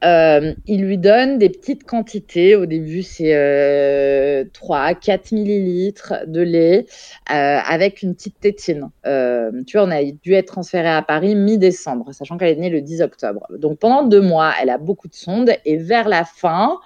Euh, 0.05 0.53
il 0.67 0.85
lui 0.85 0.99
donne 0.99 1.39
des 1.39 1.49
petites 1.49 1.85
quantités. 1.85 2.55
Au 2.55 2.67
début, 2.67 3.03
c'est 3.03 3.35
euh, 3.35 4.45
3 4.53 4.95
4 4.95 5.33
millilitres 5.33 6.15
de 6.27 6.43
lait 6.43 6.85
euh, 7.31 7.59
avec 7.67 8.03
une 8.03 8.15
petite 8.15 8.39
tétine. 8.41 8.91
Euh, 9.07 9.51
tu 9.67 9.79
vois, 9.79 9.87
on 9.87 9.91
a 9.91 10.03
dû 10.05 10.35
être 10.35 10.49
transféré 10.49 10.89
à 10.89 11.01
Paris 11.01 11.35
mi-décembre, 11.35 12.13
sachant 12.13 12.37
qu'elle 12.37 12.51
est 12.59 12.61
née 12.61 12.71
le 12.71 12.83
10 12.83 13.01
octobre. 13.01 13.47
Donc 13.57 13.79
pendant 13.79 14.03
deux 14.03 14.21
mois, 14.21 14.53
elle 14.61 14.69
a 14.69 14.77
beaucoup 14.77 15.09
de 15.09 15.15
sondes 15.15 15.53
et 15.65 15.79
vers 15.79 16.09
la 16.09 16.25
fin, 16.25 16.79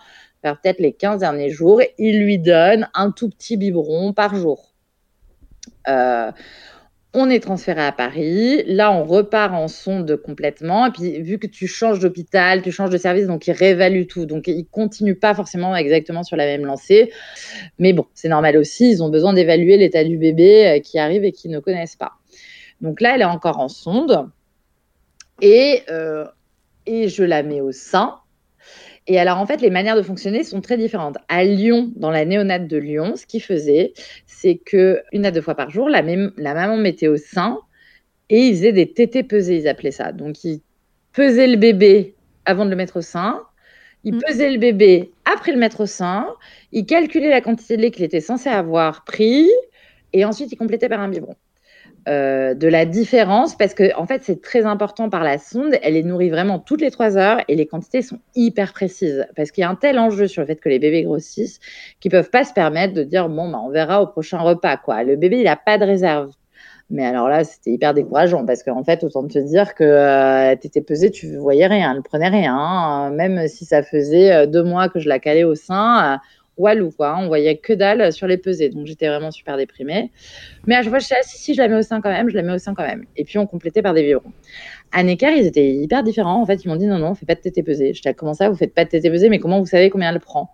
vers 0.45 0.61
peut-être 0.61 0.79
les 0.79 0.93
15 0.93 1.19
derniers 1.19 1.51
jours, 1.51 1.81
il 1.99 2.23
lui 2.23 2.39
donne 2.39 2.89
un 2.95 3.11
tout 3.11 3.29
petit 3.29 3.57
biberon 3.57 4.13
par 4.13 4.37
jour. 4.37 4.72
Euh, 5.89 6.31
on 7.15 7.29
est 7.29 7.41
transféré 7.41 7.83
à 7.83 7.93
Paris. 7.93 8.63
Là, 8.67 8.91
on 8.91 9.05
repart 9.05 9.53
en 9.53 9.69
sonde 9.69 10.17
complètement. 10.17 10.87
Et 10.87 10.91
puis, 10.91 11.21
vu 11.21 11.39
que 11.39 11.47
tu 11.47 11.67
changes 11.67 11.99
d'hôpital, 11.99 12.63
tu 12.63 12.73
changes 12.73 12.91
de 12.91 12.97
service, 12.97 13.27
donc 13.27 13.47
ils 13.47 13.53
réévaluent 13.53 14.07
tout. 14.07 14.25
Donc, 14.25 14.49
ils 14.49 14.65
continuent 14.65 15.19
pas 15.19 15.35
forcément 15.35 15.77
exactement 15.77 16.23
sur 16.23 16.37
la 16.37 16.47
même 16.47 16.65
lancée. 16.65 17.13
Mais 17.79 17.93
bon, 17.93 18.07
c'est 18.15 18.29
normal 18.29 18.57
aussi. 18.57 18.91
Ils 18.91 19.03
ont 19.03 19.11
besoin 19.11 19.35
d'évaluer 19.35 19.77
l'état 19.77 20.05
du 20.05 20.17
bébé 20.17 20.67
euh, 20.67 20.81
qui 20.81 20.99
arrive 20.99 21.25
et 21.25 21.33
qui 21.33 21.49
ne 21.49 21.59
connaissent 21.59 21.97
pas. 21.97 22.13
Donc 22.81 23.01
là, 23.01 23.15
elle 23.15 23.21
est 23.21 23.25
encore 23.25 23.61
en 23.61 23.69
sonde. 23.69 24.29
Et, 25.43 25.83
euh, 25.91 26.25
et 26.87 27.09
je 27.09 27.25
la 27.25 27.43
mets 27.43 27.61
au 27.61 27.73
sein. 27.73 28.19
Et 29.09 29.19
alors, 29.19 29.39
en 29.39 29.47
fait, 29.47 29.61
les 29.61 29.71
manières 29.71 29.97
de 29.97 30.03
fonctionner 30.03 30.45
sont 30.45 30.61
très 30.61 30.77
différentes. 30.77 31.17
À 31.29 31.43
Lyon, 31.45 31.91
dans 31.97 32.11
la 32.11 32.25
néonate 32.25 32.69
de 32.69 32.77
Lyon, 32.77 33.15
ce 33.17 33.27
qu'ils 33.27 33.43
faisaient, 33.43 33.93
c'est 34.43 34.57
que 34.57 35.01
une 35.13 35.25
à 35.25 35.31
deux 35.31 35.41
fois 35.41 35.55
par 35.55 35.71
jour, 35.71 35.89
la, 35.89 36.03
la 36.03 36.55
maman 36.55 36.77
mettait 36.77 37.07
au 37.07 37.17
sein 37.17 37.61
et 38.29 38.49
ils 38.49 38.57
faisaient 38.57 38.73
des 38.73 38.93
tétés 38.93 39.23
pesés, 39.23 39.57
ils 39.59 39.69
appelaient 39.69 39.93
ça. 39.93 40.11
Donc, 40.11 40.43
ils 40.43 40.61
pesaient 41.13 41.47
le 41.47 41.57
bébé 41.57 42.17
avant 42.45 42.65
de 42.65 42.71
le 42.71 42.77
mettre 42.77 42.97
au 42.97 43.03
sein. 43.03 43.43
Ils 44.03 44.17
mm. 44.17 44.21
pesaient 44.27 44.51
le 44.51 44.59
bébé 44.59 45.13
après 45.33 45.53
le 45.53 45.59
mettre 45.59 45.83
au 45.83 45.87
sein. 45.87 46.27
Ils 46.73 46.87
calculaient 46.87 47.31
la 47.31 47.41
quantité 47.41 47.77
de 47.77 47.83
lait 47.83 47.93
qu'il 47.93 48.05
était 48.05 48.21
censé 48.21 48.49
avoir 48.49 49.05
pris. 49.05 49.49
Et 50.13 50.25
ensuite, 50.25 50.51
ils 50.51 50.57
complétaient 50.57 50.89
par 50.89 51.01
un 51.01 51.09
biberon. 51.09 51.37
Euh, 52.09 52.55
de 52.55 52.67
la 52.67 52.85
différence 52.85 53.57
parce 53.57 53.75
que 53.75 53.95
en 53.97 54.07
fait 54.07 54.25
c'est 54.25 54.43
très 54.43 54.67
important 54.67 55.09
par 55.09 55.23
la 55.23 55.39
sonde, 55.39 55.77
elle 55.83 55.97
est 55.97 56.03
nourrie 56.03 56.31
vraiment 56.31 56.59
toutes 56.59 56.81
les 56.81 56.91
trois 56.91 57.17
heures 57.17 57.39
et 57.47 57.55
les 57.55 57.67
quantités 57.67 58.03
sont 58.03 58.19
hyper 58.35 58.73
précises 58.73 59.25
parce 59.37 59.53
qu'il 59.53 59.63
y 59.63 59.65
a 59.65 59.71
un 59.71 59.77
tel 59.77 60.01
enjeu 60.01 60.27
sur 60.27 60.43
le 60.43 60.49
fait 60.49 60.57
que 60.57 60.69
les 60.69 60.81
bébés 60.81 61.05
grossissent 61.05 61.61
qu'ils 62.01 62.11
peuvent 62.11 62.31
pas 62.31 62.43
se 62.43 62.53
permettre 62.53 62.93
de 62.93 63.05
dire 63.05 63.29
bon 63.29 63.49
bah, 63.49 63.61
on 63.65 63.71
verra 63.71 64.03
au 64.03 64.09
prochain 64.09 64.39
repas 64.39 64.79
quoi. 64.79 65.05
Le 65.05 65.15
bébé 65.15 65.39
il 65.43 65.47
a 65.47 65.55
pas 65.55 65.79
de 65.79 65.85
réserve. 65.85 66.33
Mais 66.91 67.07
alors 67.07 67.29
là, 67.29 67.43
c'était 67.43 67.71
hyper 67.71 67.95
décourageant 67.95 68.45
parce 68.45 68.63
qu'en 68.63 68.85
fait, 68.85 69.03
autant 69.03 69.27
te 69.27 69.39
dire 69.39 69.75
que 69.75 69.83
euh, 69.83 70.55
tu 70.61 70.67
étais 70.67 70.83
pesée, 70.83 71.11
tu 71.11 71.37
voyais 71.37 71.67
rien, 71.67 71.95
elle 71.95 72.03
prenait 72.03 72.29
rien. 72.29 72.55
Hein. 72.55 73.11
Même 73.13 73.49
si 73.49 73.65
ça 73.65 73.83
faisait 73.83 74.31
euh, 74.31 74.47
deux 74.47 74.63
mois 74.63 74.91
que 74.91 75.01
je 75.01 75.09
la 75.09 75.19
calais 75.19 75.45
au 75.45 75.55
sein, 75.55 76.21
walou, 76.63 76.91
quoi. 76.91 77.11
Hein. 77.11 77.25
On 77.25 77.27
voyait 77.27 77.57
que 77.57 77.73
dalle 77.73 78.13
sur 78.13 78.27
les 78.27 78.39
pesées. 78.39 78.69
Donc, 78.71 78.87
j'étais 78.87 79.09
vraiment 79.09 79.31
super 79.31 79.57
déprimée. 79.57 80.11
Mais 80.67 80.77
à 80.77 80.83
chaque 80.83 80.91
fois, 80.91 80.99
je 80.99 81.05
disais, 81.05 81.17
ah, 81.19 81.25
si, 81.25 81.55
je 81.55 81.61
la 81.61 81.69
mets 81.69 81.77
au 81.77 81.83
sein 81.83 82.01
quand 82.01 82.11
même, 82.11 82.29
je 82.29 82.35
la 82.35 82.43
mets 82.43 82.55
au 82.55 82.59
sein 82.59 82.75
quand 82.75 82.87
même. 82.87 83.05
Et 83.17 83.25
puis, 83.25 83.39
on 83.39 83.47
complétait 83.47 83.83
par 83.83 83.95
des 83.95 84.03
biberons. 84.03 84.33
À 84.93 85.03
Necker, 85.03 85.33
ils 85.37 85.47
étaient 85.47 85.73
hyper 85.73 86.03
différents. 86.03 86.41
En 86.41 86.47
fait, 86.47 86.65
ils 86.65 86.69
m'ont 86.69 86.77
dit, 86.77 86.87
non, 86.87 86.99
non, 86.99 87.09
on 87.09 87.15
fait 87.15 87.27
pas 87.27 87.35
de 87.35 87.41
tété 87.41 87.63
pesée. 87.63 87.93
Je 87.95 88.03
dis, 88.03 88.15
comment 88.15 88.35
ça, 88.35 88.49
vous 88.49 88.57
faites 88.57 88.75
pas 88.75 88.85
de 88.85 88.91
tété 88.91 89.11
pesée, 89.11 89.29
mais 89.29 89.39
comment 89.39 89.59
vous 89.59 89.67
savez 89.67 89.91
combien 89.91 90.13
elle 90.13 90.21
prend 90.21 90.51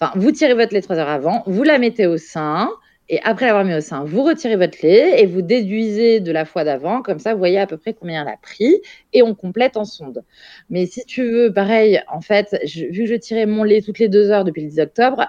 Enfin, 0.00 0.12
vous 0.16 0.32
tirez 0.32 0.54
votre 0.54 0.74
lait 0.74 0.82
trois 0.82 0.98
heures 0.98 1.08
avant, 1.08 1.42
vous 1.46 1.62
la 1.62 1.78
mettez 1.78 2.06
au 2.06 2.16
sein. 2.16 2.68
Et 3.10 3.20
après 3.22 3.46
l'avoir 3.46 3.64
mis 3.64 3.74
au 3.74 3.80
sein, 3.80 4.02
vous 4.04 4.22
retirez 4.22 4.56
votre 4.56 4.78
lait 4.82 5.22
et 5.22 5.26
vous 5.26 5.42
déduisez 5.42 6.20
de 6.20 6.32
la 6.32 6.46
fois 6.46 6.64
d'avant. 6.64 7.02
Comme 7.02 7.18
ça, 7.18 7.32
vous 7.32 7.38
voyez 7.38 7.58
à 7.58 7.66
peu 7.66 7.76
près 7.76 7.92
combien 7.92 8.22
elle 8.22 8.32
a 8.32 8.38
pris 8.38 8.80
et 9.12 9.22
on 9.22 9.34
complète 9.34 9.76
en 9.76 9.84
sonde. 9.84 10.24
Mais 10.70 10.86
si 10.86 11.04
tu 11.04 11.22
veux, 11.22 11.52
pareil, 11.52 12.00
en 12.08 12.22
fait, 12.22 12.56
vu 12.64 13.04
que 13.04 13.06
je 13.06 13.14
tirais 13.14 13.44
mon 13.44 13.62
lait 13.62 13.82
toutes 13.82 13.98
les 13.98 14.08
deux 14.08 14.30
heures 14.30 14.44
depuis 14.44 14.62
le 14.62 14.70
10 14.70 14.80
octobre, 14.80 15.26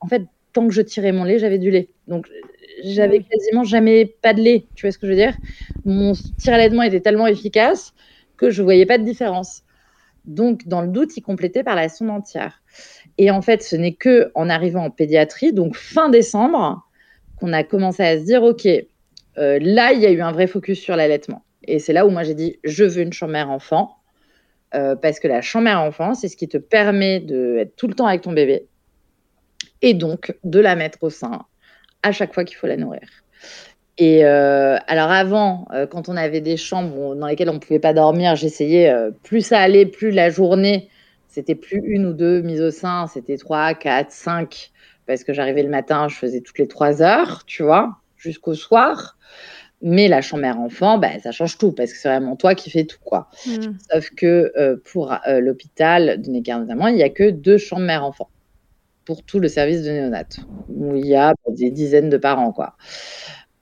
en 0.00 0.06
fait, 0.06 0.22
tant 0.52 0.68
que 0.68 0.72
je 0.72 0.82
tirais 0.82 1.10
mon 1.10 1.24
lait, 1.24 1.40
j'avais 1.40 1.58
du 1.58 1.70
lait. 1.70 1.88
Donc, 2.06 2.28
j'avais 2.84 3.20
quasiment 3.20 3.64
jamais 3.64 4.06
pas 4.22 4.32
de 4.32 4.40
lait. 4.40 4.66
Tu 4.76 4.86
vois 4.86 4.92
ce 4.92 4.98
que 4.98 5.06
je 5.06 5.12
veux 5.12 5.18
dire? 5.18 5.34
Mon 5.84 6.12
tir 6.38 6.54
à 6.54 6.86
était 6.86 7.00
tellement 7.00 7.26
efficace 7.26 7.92
que 8.36 8.50
je 8.50 8.62
voyais 8.62 8.86
pas 8.86 8.98
de 8.98 9.04
différence. 9.04 9.62
Donc, 10.26 10.66
dans 10.66 10.82
le 10.82 10.88
doute, 10.88 11.16
il 11.16 11.22
complétait 11.22 11.64
par 11.64 11.74
la 11.74 11.88
sonde 11.88 12.10
entière. 12.10 12.62
Et 13.18 13.30
en 13.30 13.42
fait, 13.42 13.62
ce 13.62 13.74
n'est 13.76 13.94
que 13.94 14.30
en 14.34 14.48
arrivant 14.48 14.84
en 14.84 14.90
pédiatrie, 14.90 15.52
donc 15.52 15.76
fin 15.76 16.08
décembre, 16.08 16.86
qu'on 17.38 17.52
a 17.52 17.62
commencé 17.64 18.02
à 18.02 18.18
se 18.18 18.24
dire, 18.24 18.42
OK, 18.42 18.66
euh, 19.38 19.58
là, 19.60 19.92
il 19.92 20.00
y 20.00 20.06
a 20.06 20.10
eu 20.10 20.20
un 20.20 20.32
vrai 20.32 20.46
focus 20.46 20.80
sur 20.80 20.96
l'allaitement. 20.96 21.42
Et 21.64 21.78
c'est 21.78 21.92
là 21.92 22.06
où 22.06 22.10
moi 22.10 22.22
j'ai 22.22 22.34
dit, 22.34 22.58
je 22.64 22.84
veux 22.84 23.02
une 23.02 23.12
chambre 23.12 23.36
enfant, 23.50 23.96
euh, 24.74 24.96
parce 24.96 25.20
que 25.20 25.28
la 25.28 25.42
chambre 25.42 25.70
enfant, 25.70 26.14
c'est 26.14 26.28
ce 26.28 26.36
qui 26.36 26.48
te 26.48 26.58
permet 26.58 27.20
d'être 27.20 27.76
tout 27.76 27.88
le 27.88 27.94
temps 27.94 28.06
avec 28.06 28.22
ton 28.22 28.32
bébé, 28.32 28.66
et 29.82 29.94
donc 29.94 30.34
de 30.44 30.60
la 30.60 30.76
mettre 30.76 30.98
au 31.02 31.10
sein 31.10 31.42
à 32.02 32.12
chaque 32.12 32.32
fois 32.32 32.44
qu'il 32.44 32.56
faut 32.56 32.66
la 32.66 32.76
nourrir. 32.76 33.08
Et 33.98 34.24
euh, 34.24 34.76
alors 34.86 35.10
avant, 35.10 35.66
quand 35.90 36.08
on 36.08 36.16
avait 36.16 36.42
des 36.42 36.56
chambres 36.56 37.14
dans 37.14 37.26
lesquelles 37.26 37.48
on 37.48 37.54
ne 37.54 37.58
pouvait 37.58 37.80
pas 37.80 37.94
dormir, 37.94 38.36
j'essayais, 38.36 38.92
plus 39.22 39.40
ça 39.40 39.58
allait, 39.58 39.86
plus 39.86 40.10
la 40.10 40.30
journée, 40.30 40.88
c'était 41.28 41.54
plus 41.54 41.82
une 41.84 42.06
ou 42.06 42.12
deux 42.12 42.42
mises 42.42 42.60
au 42.60 42.70
sein, 42.70 43.06
c'était 43.08 43.38
trois, 43.38 43.74
quatre, 43.74 44.12
cinq 44.12 44.70
parce 45.06 45.24
que 45.24 45.32
j'arrivais 45.32 45.62
le 45.62 45.68
matin, 45.68 46.08
je 46.08 46.16
faisais 46.16 46.40
toutes 46.40 46.58
les 46.58 46.68
trois 46.68 47.02
heures, 47.02 47.44
tu 47.46 47.62
vois, 47.62 47.96
jusqu'au 48.16 48.54
soir. 48.54 49.16
Mais 49.82 50.08
la 50.08 50.22
chambre 50.22 50.42
mère 50.42 50.58
enfant, 50.58 50.98
bah, 50.98 51.18
ça 51.22 51.32
change 51.32 51.58
tout 51.58 51.70
parce 51.70 51.92
que 51.92 51.98
c'est 51.98 52.08
vraiment 52.08 52.34
toi 52.34 52.54
qui 52.54 52.70
fais 52.70 52.84
tout 52.84 52.98
quoi. 53.04 53.28
Hmm. 53.46 53.74
Sauf 53.90 54.10
que 54.10 54.52
euh, 54.56 54.76
pour 54.90 55.12
euh, 55.12 55.40
l'hôpital 55.40 56.20
de 56.20 56.30
Necker 56.30 56.56
notamment, 56.58 56.88
il 56.88 56.96
n'y 56.96 57.02
a 57.02 57.10
que 57.10 57.30
deux 57.30 57.58
chambres 57.58 57.84
mère 57.84 58.02
enfant 58.02 58.30
pour 59.04 59.22
tout 59.22 59.38
le 59.38 59.48
service 59.48 59.82
de 59.82 59.90
néonat 59.90 60.24
où 60.68 60.96
il 60.96 61.06
y 61.06 61.14
a 61.14 61.34
bah, 61.34 61.52
des 61.52 61.70
dizaines 61.70 62.08
de 62.08 62.16
parents 62.16 62.52
quoi. 62.52 62.74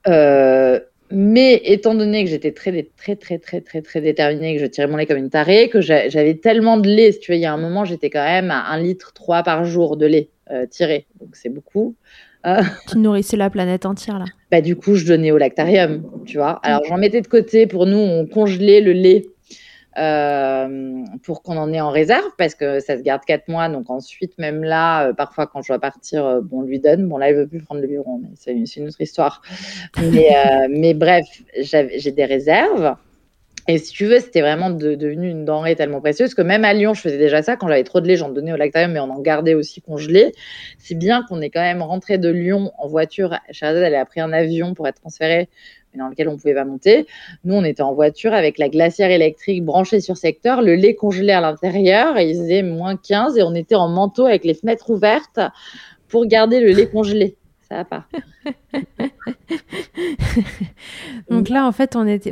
Euh, 0.07 0.79
mais 1.11 1.61
étant 1.65 1.93
donné 1.93 2.23
que 2.23 2.29
j'étais 2.29 2.51
très, 2.51 2.71
très, 2.97 3.15
très, 3.15 3.37
très, 3.37 3.61
très, 3.61 3.81
très 3.81 4.01
déterminée, 4.01 4.55
que 4.55 4.61
je 4.61 4.65
tirais 4.65 4.87
mon 4.87 4.97
lait 4.97 5.05
comme 5.05 5.17
une 5.17 5.29
tarée, 5.29 5.69
que 5.69 5.79
j'avais 5.81 6.35
tellement 6.35 6.77
de 6.77 6.89
lait, 6.89 7.11
si 7.11 7.19
tu 7.19 7.31
veux, 7.31 7.37
il 7.37 7.41
y 7.41 7.45
a 7.45 7.53
un 7.53 7.57
moment, 7.57 7.85
j'étais 7.85 8.09
quand 8.09 8.23
même 8.23 8.49
à 8.49 8.65
un 8.69 8.79
litre 8.79 9.13
trois 9.13 9.43
par 9.43 9.65
jour 9.65 9.97
de 9.97 10.07
lait 10.07 10.29
euh, 10.51 10.65
tiré. 10.67 11.07
Donc 11.19 11.35
c'est 11.35 11.49
beaucoup. 11.49 11.95
Euh, 12.45 12.61
tu 12.87 12.99
nourrissais 12.99 13.37
la 13.37 13.49
planète 13.49 13.85
entière 13.85 14.19
là. 14.19 14.25
Bah, 14.51 14.61
du 14.61 14.75
coup, 14.75 14.95
je 14.95 15.05
donnais 15.05 15.31
au 15.31 15.37
lactarium, 15.37 16.03
tu 16.25 16.37
vois. 16.37 16.59
Alors 16.63 16.81
j'en 16.87 16.97
mettais 16.97 17.21
de 17.21 17.27
côté 17.27 17.65
pour 17.67 17.87
nous, 17.87 17.97
on 17.97 18.27
congelait 18.27 18.79
le 18.79 18.93
lait 18.93 19.25
euh, 19.97 21.03
pour 21.23 21.41
qu'on 21.41 21.57
en 21.57 21.73
ait 21.73 21.81
en 21.81 21.89
réserve 21.89 22.29
parce 22.37 22.53
que 22.53 22.79
ça 22.79 22.95
se 22.95 23.01
garde 23.01 23.25
quatre 23.25 23.47
mois. 23.47 23.67
Donc 23.69 23.89
ensuite, 23.89 24.37
même 24.37 24.63
là, 24.63 25.13
parfois 25.13 25.47
quand 25.47 25.63
je 25.63 25.69
dois 25.69 25.79
partir, 25.79 26.41
bon, 26.43 26.59
on 26.59 26.61
lui 26.61 26.79
donne. 26.79 27.09
Bon, 27.09 27.17
là, 27.17 27.31
il 27.31 27.35
veut 27.35 27.47
plus 27.47 27.63
prendre 27.63 27.81
le 27.81 27.87
biberon, 27.87 28.19
mais 28.21 28.29
c'est 28.35 28.53
une, 28.53 28.87
autre 28.87 29.01
histoire. 29.01 29.41
Mais, 29.99 30.29
mais 30.69 30.93
bref, 30.93 31.25
j'ai 31.59 32.11
des 32.11 32.25
réserves. 32.25 32.95
Et 33.67 33.79
si 33.79 33.91
tu 33.91 34.05
veux, 34.05 34.19
c'était 34.19 34.41
vraiment 34.41 34.69
devenu 34.69 35.29
une 35.29 35.43
denrée 35.43 35.75
tellement 35.75 35.99
précieuse 35.99 36.35
que 36.35 36.43
même 36.43 36.63
à 36.65 36.73
Lyon, 36.73 36.93
je 36.93 37.01
faisais 37.01 37.17
déjà 37.17 37.41
ça. 37.41 37.55
Quand 37.55 37.67
j'avais 37.67 37.83
trop 37.83 37.99
de 37.99 38.07
lait, 38.07 38.15
j'en 38.15 38.29
donnais 38.29 38.53
au 38.53 38.57
lactarium, 38.57 38.91
mais 38.91 38.99
on 38.99 39.09
en 39.09 39.19
gardait 39.19 39.55
aussi 39.55 39.81
congelé. 39.81 40.33
Si 40.77 40.93
bien 40.93 41.23
qu'on 41.27 41.41
est 41.41 41.49
quand 41.49 41.61
même 41.61 41.81
rentré 41.81 42.19
de 42.19 42.29
Lyon 42.29 42.71
en 42.77 42.87
voiture. 42.87 43.39
Charazade, 43.49 43.83
elle 43.83 43.95
a 43.95 44.05
pris 44.05 44.21
un 44.21 44.31
avion 44.33 44.75
pour 44.75 44.87
être 44.87 45.01
transférée, 45.01 45.49
dans 45.95 46.09
lequel 46.09 46.29
on 46.29 46.37
pouvait 46.37 46.53
pas 46.53 46.65
monter. 46.65 47.07
Nous, 47.43 47.55
on 47.55 47.63
était 47.63 47.81
en 47.81 47.93
voiture 47.93 48.33
avec 48.33 48.59
la 48.59 48.69
glacière 48.69 49.09
électrique 49.09 49.63
branchée 49.63 49.99
sur 49.99 50.15
secteur, 50.17 50.61
le 50.61 50.75
lait 50.75 50.93
congelé 50.93 51.31
à 51.31 51.41
l'intérieur. 51.41 52.19
Il 52.19 52.35
faisait 52.35 52.61
moins 52.61 52.97
15 52.97 53.37
et 53.37 53.43
on 53.43 53.55
était 53.55 53.75
en 53.75 53.87
manteau 53.87 54.25
avec 54.25 54.43
les 54.43 54.53
fenêtres 54.53 54.91
ouvertes 54.91 55.39
pour 56.07 56.27
garder 56.27 56.59
le 56.59 56.71
lait 56.71 56.87
congelé. 56.87 57.35
Ça 57.67 57.77
va 57.77 57.85
pas. 57.85 58.05
Donc 61.29 61.49
là, 61.49 61.65
en 61.65 61.71
fait, 61.71 61.95
on 61.95 62.05
était, 62.05 62.31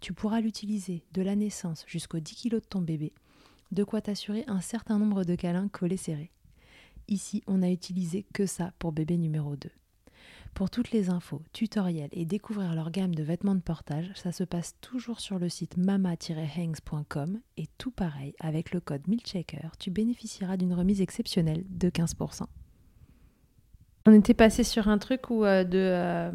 Tu 0.00 0.12
pourras 0.12 0.40
l'utiliser 0.40 1.04
de 1.12 1.22
la 1.22 1.36
naissance 1.36 1.84
jusqu'aux 1.86 2.20
10 2.20 2.34
kg 2.34 2.50
de 2.54 2.58
ton 2.60 2.80
bébé, 2.80 3.12
de 3.72 3.84
quoi 3.84 4.00
t'assurer 4.00 4.44
un 4.46 4.60
certain 4.60 4.98
nombre 4.98 5.24
de 5.24 5.34
câlins 5.34 5.68
collés 5.68 5.96
serrés. 5.96 6.30
Ici, 7.08 7.42
on 7.46 7.58
n'a 7.58 7.70
utilisé 7.70 8.26
que 8.32 8.46
ça 8.46 8.72
pour 8.78 8.92
bébé 8.92 9.16
numéro 9.16 9.56
2. 9.56 9.70
Pour 10.54 10.70
toutes 10.70 10.90
les 10.90 11.10
infos, 11.10 11.42
tutoriels 11.52 12.08
et 12.12 12.24
découvrir 12.24 12.74
leur 12.74 12.90
gamme 12.90 13.14
de 13.14 13.22
vêtements 13.22 13.54
de 13.54 13.60
portage, 13.60 14.10
ça 14.14 14.32
se 14.32 14.42
passe 14.42 14.74
toujours 14.80 15.20
sur 15.20 15.38
le 15.38 15.50
site 15.50 15.76
mama-hangs.com 15.76 17.40
et 17.58 17.66
tout 17.76 17.90
pareil, 17.90 18.34
avec 18.40 18.72
le 18.72 18.80
code 18.80 19.06
MILCHECKER, 19.06 19.68
tu 19.78 19.90
bénéficieras 19.90 20.56
d'une 20.56 20.72
remise 20.72 21.02
exceptionnelle 21.02 21.64
de 21.68 21.90
15%. 21.90 22.44
On 24.06 24.12
était 24.12 24.34
passé 24.34 24.64
sur 24.64 24.88
un 24.88 24.96
truc 24.98 25.28
où 25.28 25.44
euh, 25.44 25.62
de, 25.62 25.78
euh, 25.78 26.32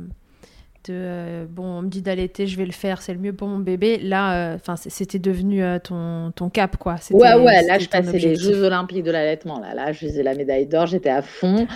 de 0.88 0.94
euh, 0.94 1.46
bon, 1.48 1.64
on 1.64 1.82
me 1.84 1.90
dit 1.90 2.02
d'allaiter, 2.02 2.48
je 2.48 2.58
vais 2.58 2.66
le 2.66 2.72
faire, 2.72 3.02
c'est 3.02 3.14
le 3.14 3.20
mieux 3.20 3.34
pour 3.34 3.48
mon 3.48 3.60
bébé. 3.60 4.00
Là, 4.02 4.34
euh, 4.34 4.56
enfin, 4.56 4.76
c'était 4.76 5.20
devenu 5.20 5.64
euh, 5.64 5.80
ton, 5.80 6.32
ton 6.32 6.50
cap, 6.50 6.78
quoi. 6.78 6.96
Ouais, 7.12 7.36
ouais, 7.36 7.62
là, 7.64 7.78
je 7.78 7.88
passais 7.88 8.18
les 8.18 8.36
Jeux 8.36 8.64
Olympiques 8.64 9.04
de 9.04 9.12
l'allaitement. 9.12 9.60
Là, 9.60 9.74
là, 9.74 9.92
je 9.92 10.00
faisais 10.00 10.24
la 10.24 10.34
médaille 10.34 10.66
d'or, 10.66 10.88
j'étais 10.88 11.10
à 11.10 11.22
fond. 11.22 11.68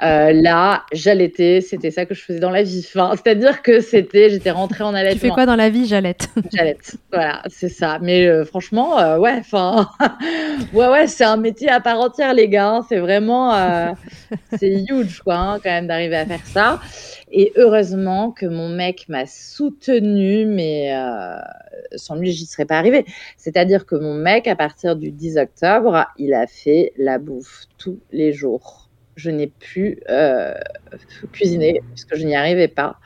là, 0.00 0.82
j'allaitais, 0.92 1.60
c'était 1.60 1.90
ça 1.90 2.04
que 2.04 2.14
je 2.14 2.22
faisais 2.22 2.40
dans 2.40 2.50
la 2.50 2.62
vie. 2.62 2.84
Enfin, 2.86 3.12
C'est-à-dire 3.14 3.62
que 3.62 3.80
c'était, 3.80 4.30
j'étais 4.30 4.50
rentrée 4.50 4.84
en 4.84 4.94
allaitement. 4.94 5.20
Tu 5.20 5.26
fais 5.26 5.30
quoi 5.30 5.46
dans 5.46 5.56
la 5.56 5.70
vie 5.70 5.86
J'allaite. 5.86 6.28
J'allaite, 6.52 6.96
voilà, 7.12 7.42
c'est 7.48 7.68
ça. 7.68 7.98
Mais 8.02 8.44
franchement, 8.44 9.18
ouais, 9.18 9.36
enfin, 9.38 9.88
ouais, 10.74 10.88
ouais, 10.88 11.06
c'est 11.06 11.24
un 11.24 11.36
métier 11.36 11.70
à 11.70 11.80
part 11.80 12.00
entière, 12.00 12.34
les 12.34 12.48
gars. 12.48 12.68
Hein. 12.68 12.86
C'est 12.88 12.98
vraiment, 12.98 13.54
c'est 14.58 14.84
huge, 14.88 15.20
quoi, 15.20 15.36
hein, 15.36 15.58
quand 15.62 15.70
même, 15.70 15.86
d'arriver 15.86 16.16
à 16.16 16.26
faire 16.26 16.46
ça. 16.46 16.80
Et 17.32 17.52
heureusement 17.56 18.32
que 18.32 18.46
mon 18.46 18.68
mec 18.68 19.08
m'a 19.08 19.26
soutenu, 19.26 20.46
mais 20.46 20.92
euh, 20.94 21.36
sans 21.94 22.16
lui, 22.16 22.32
j'y 22.32 22.46
serais 22.46 22.64
pas 22.64 22.76
arrivée. 22.76 23.04
C'est-à-dire 23.36 23.86
que 23.86 23.94
mon 23.94 24.14
mec, 24.14 24.48
à 24.48 24.56
partir 24.56 24.96
du 24.96 25.12
10 25.12 25.38
octobre, 25.38 26.06
il 26.18 26.34
a 26.34 26.46
fait 26.46 26.92
la 26.96 27.18
bouffe 27.18 27.66
tous 27.78 28.00
les 28.10 28.32
jours. 28.32 28.88
Je 29.14 29.30
n'ai 29.30 29.48
pu 29.48 30.00
euh, 30.08 30.54
cuisiner 31.32 31.82
parce 31.90 32.04
que 32.04 32.16
je 32.16 32.24
n'y 32.24 32.34
arrivais 32.34 32.68
pas. 32.68 32.96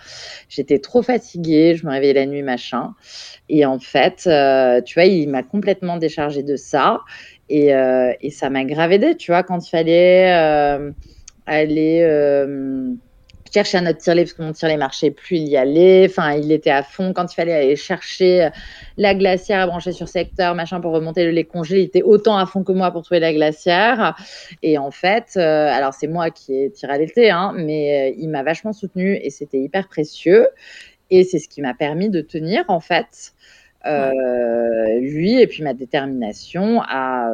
J'étais 0.49 0.79
trop 0.79 1.03
fatiguée, 1.03 1.75
je 1.75 1.85
me 1.87 1.91
réveillais 1.91 2.15
la 2.15 2.27
nuit, 2.27 2.43
machin. 2.43 2.95
Et 3.49 3.67
en 3.67 3.79
fait, 3.79 4.23
euh, 4.27 4.81
tu 4.81 4.95
vois, 4.95 5.07
il 5.07 5.29
m'a 5.29 5.43
complètement 5.43 5.97
déchargée 5.99 6.43
de 6.43 6.57
ça. 6.57 7.01
Et, 7.51 7.73
et 8.21 8.31
ça 8.31 8.49
m'a 8.49 8.65
grave 8.65 8.93
aidé, 8.93 9.17
tu 9.19 9.31
vois, 9.31 9.43
quand 9.43 9.67
il 9.67 9.69
fallait 9.69 10.33
aller 11.45 12.03
chercher 13.55 13.79
un 13.79 13.87
autre 13.87 13.99
tirelet 13.99 14.25
parce 14.25 14.33
que 14.33 14.43
mon 14.43 14.53
tirelet 14.53 14.77
marchait 14.77 15.13
plus, 15.13 15.37
il 15.37 15.49
y 15.49 15.57
allait. 15.57 16.07
Enfin, 16.09 16.33
il 16.33 16.51
était 16.51 16.71
à 16.71 16.83
fond. 16.83 17.13
Quand 17.13 17.33
il 17.33 17.35
fallait 17.37 17.55
aller 17.55 17.77
chercher 17.77 18.45
euh, 18.45 18.51
la 18.97 19.15
glacière 19.15 19.61
à 19.61 19.67
brancher 19.67 19.93
sur 19.93 20.09
secteur, 20.09 20.57
machin, 20.57 20.81
pour 20.81 20.93
remonter 20.93 21.25
le 21.25 21.31
lait 21.31 21.45
congelé, 21.45 21.81
il 21.81 21.85
était 21.85 22.03
autant 22.03 22.37
à 22.37 22.47
fond 22.47 22.65
que 22.65 22.73
moi 22.73 22.91
pour 22.91 23.03
trouver 23.03 23.21
la 23.21 23.33
glacière. 23.33 24.17
Et 24.63 24.77
en 24.77 24.91
fait, 24.91 25.35
euh, 25.37 25.69
alors 25.69 25.95
c'est 25.95 26.09
moi 26.09 26.31
qui 26.31 26.55
ai 26.55 26.71
tiré 26.71 26.93
à 26.93 26.99
l'été, 26.99 27.31
hein, 27.31 27.53
mais 27.57 28.11
euh, 28.11 28.15
il 28.19 28.29
m'a 28.29 28.43
vachement 28.43 28.73
soutenu 28.73 29.17
et 29.23 29.31
c'était 29.31 29.61
hyper 29.61 29.87
précieux. 29.87 30.49
Et 31.11 31.23
c'est 31.23 31.39
ce 31.39 31.49
qui 31.49 31.63
m'a 31.63 31.75
permis 31.75 32.09
de 32.09 32.21
tenir, 32.21 32.65
en 32.69 32.81
fait, 32.81 33.33
lui 35.01 35.39
et 35.39 35.47
puis 35.47 35.63
ma 35.63 35.75
détermination 35.75 36.81
à, 36.83 37.31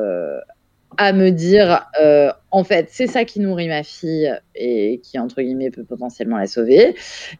à 0.96 1.12
me 1.12 1.30
dire, 1.30 1.86
euh, 2.00 2.30
en 2.50 2.64
fait, 2.64 2.88
c'est 2.90 3.06
ça 3.06 3.24
qui 3.24 3.40
nourrit 3.40 3.68
ma 3.68 3.82
fille 3.82 4.32
et 4.54 5.00
qui, 5.02 5.18
entre 5.18 5.40
guillemets, 5.40 5.70
peut 5.70 5.84
potentiellement 5.84 6.36
la 6.36 6.46
sauver. 6.46 6.94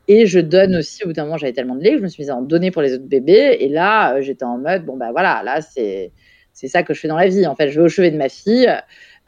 Et 0.09 0.27
je 0.27 0.41
donne 0.41 0.77
aussi, 0.77 1.03
au 1.05 1.09
bout 1.09 1.13
d'un 1.13 1.25
moment, 1.25 1.37
j'avais 1.37 1.53
tellement 1.53 1.75
de 1.75 1.83
lait 1.83 1.93
que 1.93 1.99
je 1.99 2.03
me 2.03 2.09
suis 2.09 2.23
mise 2.23 2.31
à 2.31 2.37
en 2.37 2.43
donner 2.43 2.71
pour 2.71 2.83
les 2.83 2.95
autres 2.95 3.09
bébés. 3.09 3.57
Et 3.61 3.69
là, 3.69 4.15
euh, 4.15 4.23
j'étais 4.23 4.45
en 4.45 4.59
mode, 4.59 4.85
bon, 4.85 4.97
bah 4.97 5.11
voilà, 5.13 5.43
là, 5.45 5.61
c'est, 5.61 6.13
c'est 6.53 6.69
ça 6.69 6.83
que 6.83 6.95
je 6.95 7.01
fais 7.01 7.09
dans 7.09 7.17
la 7.17 7.29
vie. 7.29 7.47
En 7.47 7.57
fait, 7.57 7.71
je 7.71 7.81
vais 7.81 7.87
au 7.87 7.89
chevet 7.89 8.11
de 8.11 8.19
ma 8.19 8.29
fille. 8.29 8.69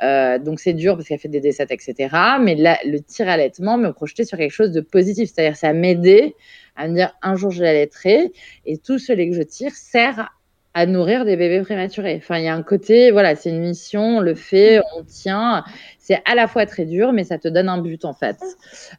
Euh, 0.03 0.39
donc 0.39 0.59
c'est 0.59 0.73
dur 0.73 0.97
parce 0.97 1.07
qu'elle 1.07 1.19
fait 1.19 1.29
des 1.29 1.41
décès, 1.41 1.67
etc. 1.71 2.15
Mais 2.41 2.55
là, 2.55 2.79
le 2.85 2.99
tir 3.01 3.29
allaitement 3.29 3.79
me 3.79 3.93
projetait 3.93 4.25
sur 4.25 4.39
quelque 4.39 4.51
chose 4.53 4.73
de 4.73 4.81
positif. 4.81 5.31
C'est-à-dire, 5.33 5.57
ça 5.57 5.73
m'aidait 5.73 6.35
à 6.77 6.89
me 6.89 6.95
dire, 6.95 7.15
un 7.23 7.37
jour, 7.37 7.51
je 7.51 7.63
l'allaiterai. 7.63 8.33
Et 8.67 8.79
tout 8.79 8.99
ce 8.99 9.13
lait 9.13 9.29
que 9.29 9.37
je 9.37 9.43
tire 9.43 9.73
sert 9.73 10.31
à 10.75 10.87
nourrir 10.87 11.25
des 11.25 11.37
bébés 11.37 11.61
prématurés. 11.61 12.17
Enfin, 12.17 12.39
il 12.39 12.45
y 12.45 12.49
a 12.49 12.55
un 12.55 12.63
côté, 12.63 13.11
voilà, 13.11 13.37
c'est 13.37 13.51
une 13.51 13.61
mission, 13.61 14.19
on 14.19 14.21
le 14.21 14.35
fait, 14.35 14.81
on 14.97 15.05
tient. 15.05 15.65
C'est 15.99 16.21
à 16.25 16.35
la 16.35 16.49
fois 16.49 16.65
très 16.65 16.87
dur, 16.87 17.13
mais 17.13 17.25
ça 17.25 17.39
te 17.39 17.47
donne 17.47 17.69
un 17.69 17.81
but 17.81 18.05
en 18.05 18.15
fait. 18.15 18.39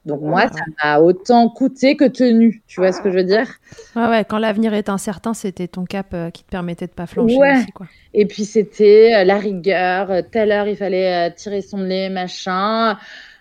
Donc 0.06 0.22
moi, 0.22 0.44
ça 0.44 0.64
m'a 0.84 1.00
autant 1.00 1.50
coûté 1.50 1.98
que 1.98 2.06
tenu. 2.06 2.62
Tu 2.68 2.80
vois 2.80 2.92
ce 2.92 3.02
que 3.02 3.10
je 3.10 3.18
veux 3.18 3.24
dire? 3.24 3.48
Ouais, 3.96 4.08
ouais. 4.08 4.24
Quand 4.24 4.38
l'avenir 4.38 4.74
est 4.74 4.88
incertain, 4.88 5.34
c'était 5.34 5.68
ton 5.68 5.86
cap 5.86 6.08
euh, 6.14 6.30
qui 6.30 6.44
te 6.44 6.50
permettait 6.50 6.88
de 6.88 6.92
pas 6.92 7.08
flancher 7.08 7.38
aussi, 7.38 7.72
quoi. 7.72 7.88
Et 8.14 8.28
puis 8.28 8.46
c'était 8.46 9.16
euh, 9.16 9.24
la 9.24 9.38
rigueur. 9.38 10.12
Euh, 10.12 10.22
telle 10.22 10.52
heure, 10.52 10.68
il 10.68 10.78
fallait 10.78 11.32
tirer 11.34 11.62
son 11.62 11.78
lait, 11.78 12.10
machin. 12.10 12.98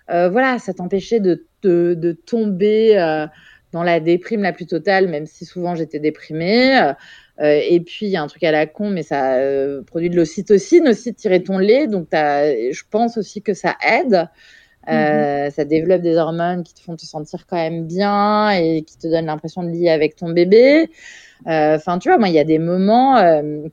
voilà, 0.08 0.58
ça 0.58 0.72
t'empêchait 0.72 1.20
de, 1.20 1.44
de, 1.62 1.94
de, 1.94 2.12
tomber 2.12 2.96
dans 3.72 3.82
la 3.82 4.00
déprime 4.00 4.42
la 4.42 4.52
plus 4.52 4.66
totale, 4.66 5.08
même 5.08 5.26
si 5.26 5.44
souvent 5.44 5.74
j'étais 5.74 5.98
déprimée. 5.98 6.92
Euh, 7.40 7.60
et 7.68 7.80
puis, 7.80 8.06
il 8.06 8.10
y 8.10 8.16
a 8.16 8.22
un 8.22 8.26
truc 8.26 8.44
à 8.44 8.50
la 8.50 8.66
con, 8.66 8.90
mais 8.90 9.02
ça 9.02 9.36
euh, 9.36 9.82
produit 9.82 10.10
de 10.10 10.16
l'ocytocine 10.16 10.88
aussi, 10.88 11.12
de 11.12 11.16
tirer 11.16 11.42
ton 11.42 11.58
lait. 11.58 11.86
Donc, 11.86 12.08
je 12.12 12.82
pense 12.90 13.16
aussi 13.16 13.42
que 13.42 13.54
ça 13.54 13.76
aide. 13.86 14.28
Euh, 14.88 15.44
mhm. 15.44 15.50
Ça 15.52 15.64
développe 15.64 16.02
des 16.02 16.16
hormones 16.16 16.64
qui 16.64 16.74
te 16.74 16.80
font 16.80 16.96
te 16.96 17.04
sentir 17.04 17.46
quand 17.46 17.56
même 17.56 17.86
bien 17.86 18.50
et 18.50 18.82
qui 18.82 18.98
te 18.98 19.06
donnent 19.06 19.26
l'impression 19.26 19.62
de 19.62 19.70
lier 19.70 19.90
avec 19.90 20.16
ton 20.16 20.30
bébé. 20.30 20.90
Enfin, 21.44 21.98
tu 21.98 22.08
vois, 22.08 22.18
moi, 22.18 22.28
il 22.28 22.34
y 22.34 22.38
a 22.38 22.44
des 22.44 22.60
moments 22.60 23.16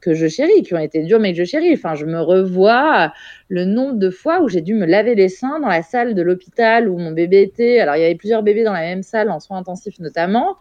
que 0.02 0.16
je 0.16 0.28
chéris, 0.28 0.64
qui 0.64 0.74
ont 0.74 0.80
été 0.80 1.04
durs, 1.04 1.20
mais 1.20 1.34
que 1.34 1.38
je 1.38 1.44
chéris. 1.44 1.74
Enfin, 1.74 1.94
je 1.94 2.06
me 2.06 2.20
revois 2.20 3.12
le 3.48 3.66
nombre 3.66 3.96
de 4.00 4.10
fois 4.10 4.42
où 4.42 4.50
j'ai 4.50 4.62
dû 4.62 4.74
me 4.74 4.86
laver 4.86 5.14
les 5.14 5.30
seins 5.30 5.60
dans 5.60 5.68
la 5.68 5.84
salle 5.84 6.16
de 6.16 6.22
l'hôpital 6.22 6.90
où 6.90 6.98
mon 6.98 7.12
bébé 7.12 7.42
était. 7.42 7.80
Alors, 7.80 7.96
il 7.96 8.02
y 8.02 8.06
avait 8.06 8.16
plusieurs 8.16 8.42
bébés 8.42 8.64
dans 8.64 8.74
la 8.74 8.82
même 8.82 9.04
salle, 9.04 9.30
en 9.30 9.40
soins 9.40 9.58
intensifs 9.58 10.00
notamment. 10.00 10.58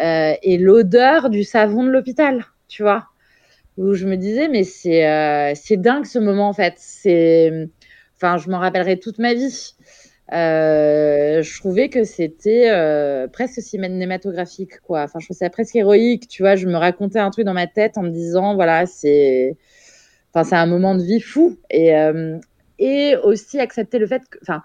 Euh, 0.00 0.34
et 0.42 0.58
l'odeur 0.58 1.28
du 1.30 1.44
savon 1.44 1.82
de 1.84 1.90
l'hôpital, 1.90 2.44
tu 2.68 2.82
vois. 2.82 3.06
Où 3.78 3.94
je 3.94 4.06
me 4.06 4.16
disais, 4.16 4.48
mais 4.48 4.64
c'est 4.64 5.06
euh, 5.06 5.54
dingue 5.76 6.04
ce 6.04 6.18
moment 6.18 6.48
en 6.48 6.52
fait. 6.52 6.74
Enfin, 8.16 8.36
je 8.36 8.50
m'en 8.50 8.58
rappellerai 8.58 8.98
toute 8.98 9.18
ma 9.18 9.34
vie. 9.34 9.74
Euh, 10.32 11.42
je 11.42 11.58
trouvais 11.58 11.88
que 11.88 12.04
c'était 12.04 12.70
presque 13.32 13.60
cinématographique, 13.60 14.80
quoi. 14.80 15.02
Enfin, 15.02 15.18
je 15.20 15.26
trouvais 15.26 15.38
ça 15.38 15.50
presque 15.50 15.76
héroïque, 15.76 16.28
tu 16.28 16.42
vois. 16.42 16.54
Je 16.56 16.66
me 16.68 16.76
racontais 16.76 17.18
un 17.18 17.30
truc 17.30 17.44
dans 17.44 17.54
ma 17.54 17.66
tête 17.66 17.98
en 17.98 18.02
me 18.02 18.10
disant, 18.10 18.54
voilà, 18.54 18.86
c'est, 18.86 19.56
enfin, 20.34 20.58
un 20.58 20.66
moment 20.66 20.94
de 20.94 21.02
vie 21.02 21.20
fou. 21.20 21.58
Et, 21.70 21.92
et 22.78 23.16
aussi 23.24 23.58
accepter 23.58 23.98
le 23.98 24.06
fait 24.06 24.22
que, 24.30 24.38
enfin, 24.42 24.62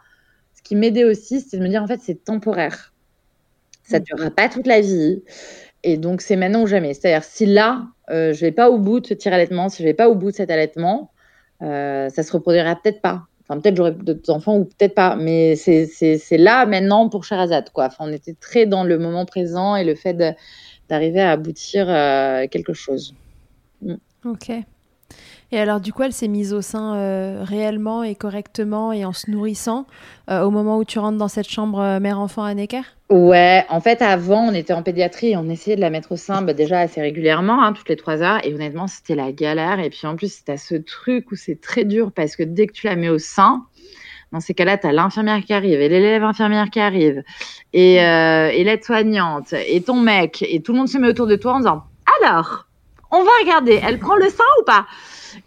ce 0.54 0.62
qui 0.62 0.76
m'aidait 0.76 1.06
aussi, 1.06 1.42
c'était 1.42 1.58
de 1.58 1.64
me 1.64 1.70
dire, 1.70 1.82
en 1.82 1.88
fait, 1.88 2.00
c'est 2.02 2.24
temporaire. 2.24 2.94
Ça 3.88 4.00
ne 4.00 4.04
durera 4.04 4.30
pas 4.32 4.50
toute 4.50 4.68
la 4.68 4.82
vie. 4.82 5.24
Et 5.84 5.98
donc, 5.98 6.22
c'est 6.22 6.36
maintenant 6.36 6.64
ou 6.64 6.68
jamais. 6.68 6.94
C'est-à-dire, 6.94 7.24
si 7.24 7.46
là, 7.46 7.88
euh, 8.10 8.34
je 8.34 8.38
ne 8.44 8.50
vais 8.50 8.52
pas 8.52 8.70
au 8.70 8.78
bout 8.78 9.00
de 9.00 9.08
ce 9.08 9.14
tir 9.14 9.34
allaitement, 9.34 9.70
si 9.70 9.78
je 9.78 9.84
ne 9.84 9.90
vais 9.90 9.94
pas 9.94 10.10
au 10.10 10.16
bout 10.16 10.32
de 10.32 10.36
cet 10.36 10.52
allaitement, 10.52 11.12
euh, 11.62 12.10
ça 12.10 12.24
se 12.24 12.32
reproduira 12.32 12.76
peut-être 12.76 13.02
pas. 13.02 13.24
Enfin, 13.44 13.62
peut-être 13.62 13.78
j'aurai 13.78 13.92
d'autres 13.92 14.30
enfants 14.30 14.58
ou 14.58 14.66
peut-être 14.66 14.96
pas. 14.96 15.16
Mais 15.16 15.56
c'est 15.56 16.38
là, 16.38 16.66
maintenant, 16.66 17.08
pour 17.08 17.24
Sherazade. 17.24 17.70
Quoi. 17.70 17.86
Enfin, 17.86 18.06
on 18.08 18.12
était 18.12 18.36
très 18.40 18.66
dans 18.66 18.84
le 18.84 18.98
moment 18.98 19.26
présent 19.26 19.76
et 19.76 19.86
le 19.86 19.96
fait 19.96 20.14
d'arriver 20.90 21.22
à 21.22 21.32
aboutir 21.32 21.88
euh, 21.90 22.48
quelque 22.48 22.74
chose. 22.74 23.16
Mm. 23.82 23.96
Ok. 24.26 24.52
Et 25.52 25.60
alors, 25.60 25.80
du 25.80 25.94
coup, 25.94 26.04
elle 26.04 26.12
s'est 26.12 26.28
mise 26.28 26.54
au 26.54 26.62
sein 26.62 26.96
euh, 26.96 27.42
réellement 27.42 28.04
et 28.04 28.16
correctement 28.16 28.92
et 28.92 29.06
en 29.06 29.14
se 29.14 29.32
nourrissant 29.32 29.88
euh, 30.30 30.42
au 30.42 30.52
moment 30.52 30.78
où 30.78 30.84
tu 30.84 31.00
rentres 31.00 31.18
dans 31.18 31.30
cette 31.30 31.50
chambre 31.50 31.80
euh, 31.80 32.00
mère-enfant 32.02 32.44
à 32.44 32.54
Necker? 32.54 32.82
Ouais, 33.10 33.66
en 33.70 33.80
fait, 33.80 34.02
avant, 34.02 34.50
on 34.50 34.54
était 34.54 34.74
en 34.74 34.84
pédiatrie 34.84 35.32
et 35.32 35.38
on 35.38 35.48
essayait 35.48 35.78
de 35.78 35.82
la 35.82 35.90
mettre 35.90 36.12
au 36.12 36.18
sein 36.18 36.42
bah, 36.42 36.54
déjà 36.54 36.80
assez 36.80 37.00
régulièrement, 37.00 37.64
hein, 37.64 37.72
toutes 37.72 37.88
les 37.88 37.96
trois 37.96 38.22
heures. 38.22 38.46
Et 38.46 38.54
honnêtement, 38.54 38.88
c'était 38.88 39.16
la 39.16 39.32
galère. 39.32 39.80
Et 39.80 39.90
puis 39.90 40.06
en 40.06 40.18
plus, 40.18 40.34
c'était 40.34 40.58
ce 40.58 40.76
truc 40.76 41.32
où 41.32 41.36
c'est 41.36 41.62
très 41.62 41.86
dur 41.86 42.12
parce 42.12 42.36
que 42.36 42.44
dès 42.44 42.68
que 42.68 42.74
tu 42.74 42.88
la 42.88 42.98
mets 42.98 43.10
au 43.10 43.20
sein, 43.20 43.64
dans 44.34 44.42
ces 44.42 44.54
cas-là, 44.54 44.78
tu 44.78 44.86
as 44.88 44.92
l'infirmière 44.92 45.42
qui 45.46 45.54
arrive 45.54 45.80
et 45.80 45.88
l'élève 45.88 46.26
infirmière 46.26 46.70
qui 46.70 46.82
arrive 46.82 47.24
et, 47.72 47.96
et 47.96 48.64
l'aide-soignante 48.66 49.54
et 49.54 49.82
ton 49.82 50.02
mec 50.02 50.44
et 50.46 50.62
tout 50.62 50.74
le 50.74 50.80
monde 50.80 50.90
se 50.90 50.98
met 50.98 51.08
autour 51.08 51.28
de 51.28 51.38
toi 51.38 51.54
en 51.54 51.58
disant 51.60 51.84
Alors, 52.22 52.68
on 53.10 53.24
va 53.24 53.32
regarder, 53.42 53.80
elle 53.82 54.00
prend 54.00 54.18
le 54.18 54.28
sein 54.28 54.44
ou 54.60 54.66
pas? 54.66 54.86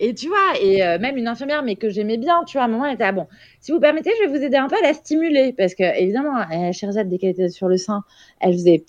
Et 0.02 0.14
tu 0.14 0.28
vois, 0.28 0.58
et 0.58 0.82
euh, 0.82 0.98
même 0.98 1.18
une 1.18 1.28
infirmière, 1.28 1.62
mais 1.62 1.76
que 1.76 1.90
j'aimais 1.90 2.16
bien, 2.16 2.42
tu 2.46 2.56
vois, 2.56 2.62
à 2.62 2.64
un 2.64 2.68
moment, 2.68 2.86
elle 2.86 2.94
était, 2.94 3.04
ah 3.04 3.12
bon, 3.12 3.26
si 3.60 3.70
vous 3.70 3.80
permettez, 3.80 4.10
je 4.18 4.24
vais 4.26 4.38
vous 4.38 4.42
aider 4.42 4.56
un 4.56 4.66
peu 4.66 4.76
à 4.76 4.82
la 4.82 4.94
stimuler. 4.94 5.52
Parce 5.52 5.74
que, 5.74 5.82
évidemment, 6.00 6.38
euh, 6.38 7.04
dès 7.04 7.18
qu'elle 7.18 7.30
était 7.30 7.50
sur 7.50 7.68
le 7.68 7.76
sein, 7.76 8.02
elle 8.40 8.54
faisait. 8.54 8.82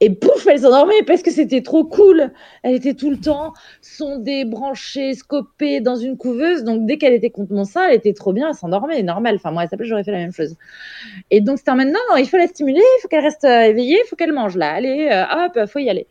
Et 0.00 0.10
pouf, 0.10 0.46
elle 0.46 0.58
s'endormait 0.58 1.02
parce 1.06 1.22
que 1.22 1.30
c'était 1.30 1.62
trop 1.62 1.84
cool. 1.84 2.30
Elle 2.62 2.74
était 2.74 2.92
tout 2.92 3.08
le 3.08 3.16
temps 3.16 3.54
sondée, 3.80 4.44
branchée, 4.44 5.14
scopée 5.14 5.80
dans 5.80 5.96
une 5.96 6.18
couveuse. 6.18 6.62
Donc, 6.62 6.84
dès 6.84 6.98
qu'elle 6.98 7.14
était 7.14 7.30
contre 7.30 7.54
mon 7.54 7.64
sein, 7.64 7.88
elle 7.88 7.94
était 7.94 8.12
trop 8.12 8.34
bien, 8.34 8.48
elle 8.48 8.54
s'endormait, 8.54 9.02
normal. 9.02 9.36
Enfin, 9.36 9.50
moi, 9.50 9.62
elle 9.62 9.70
s'appelait, 9.70 9.88
j'aurais 9.88 10.04
fait 10.04 10.12
la 10.12 10.18
même 10.18 10.32
chose. 10.32 10.56
Et 11.30 11.40
donc, 11.40 11.56
c'était 11.56 11.72
non, 11.72 12.16
il 12.18 12.28
faut 12.28 12.36
la 12.36 12.48
stimuler, 12.48 12.82
il 12.82 13.00
faut 13.00 13.08
qu'elle 13.08 13.24
reste 13.24 13.44
euh, 13.44 13.62
éveillée, 13.62 13.98
il 14.04 14.08
faut 14.08 14.16
qu'elle 14.16 14.32
mange 14.32 14.58
là. 14.58 14.72
Allez, 14.72 15.08
hop, 15.10 15.52
hop, 15.56 15.70
faut 15.70 15.78
y 15.78 15.88
aller. 15.88 16.06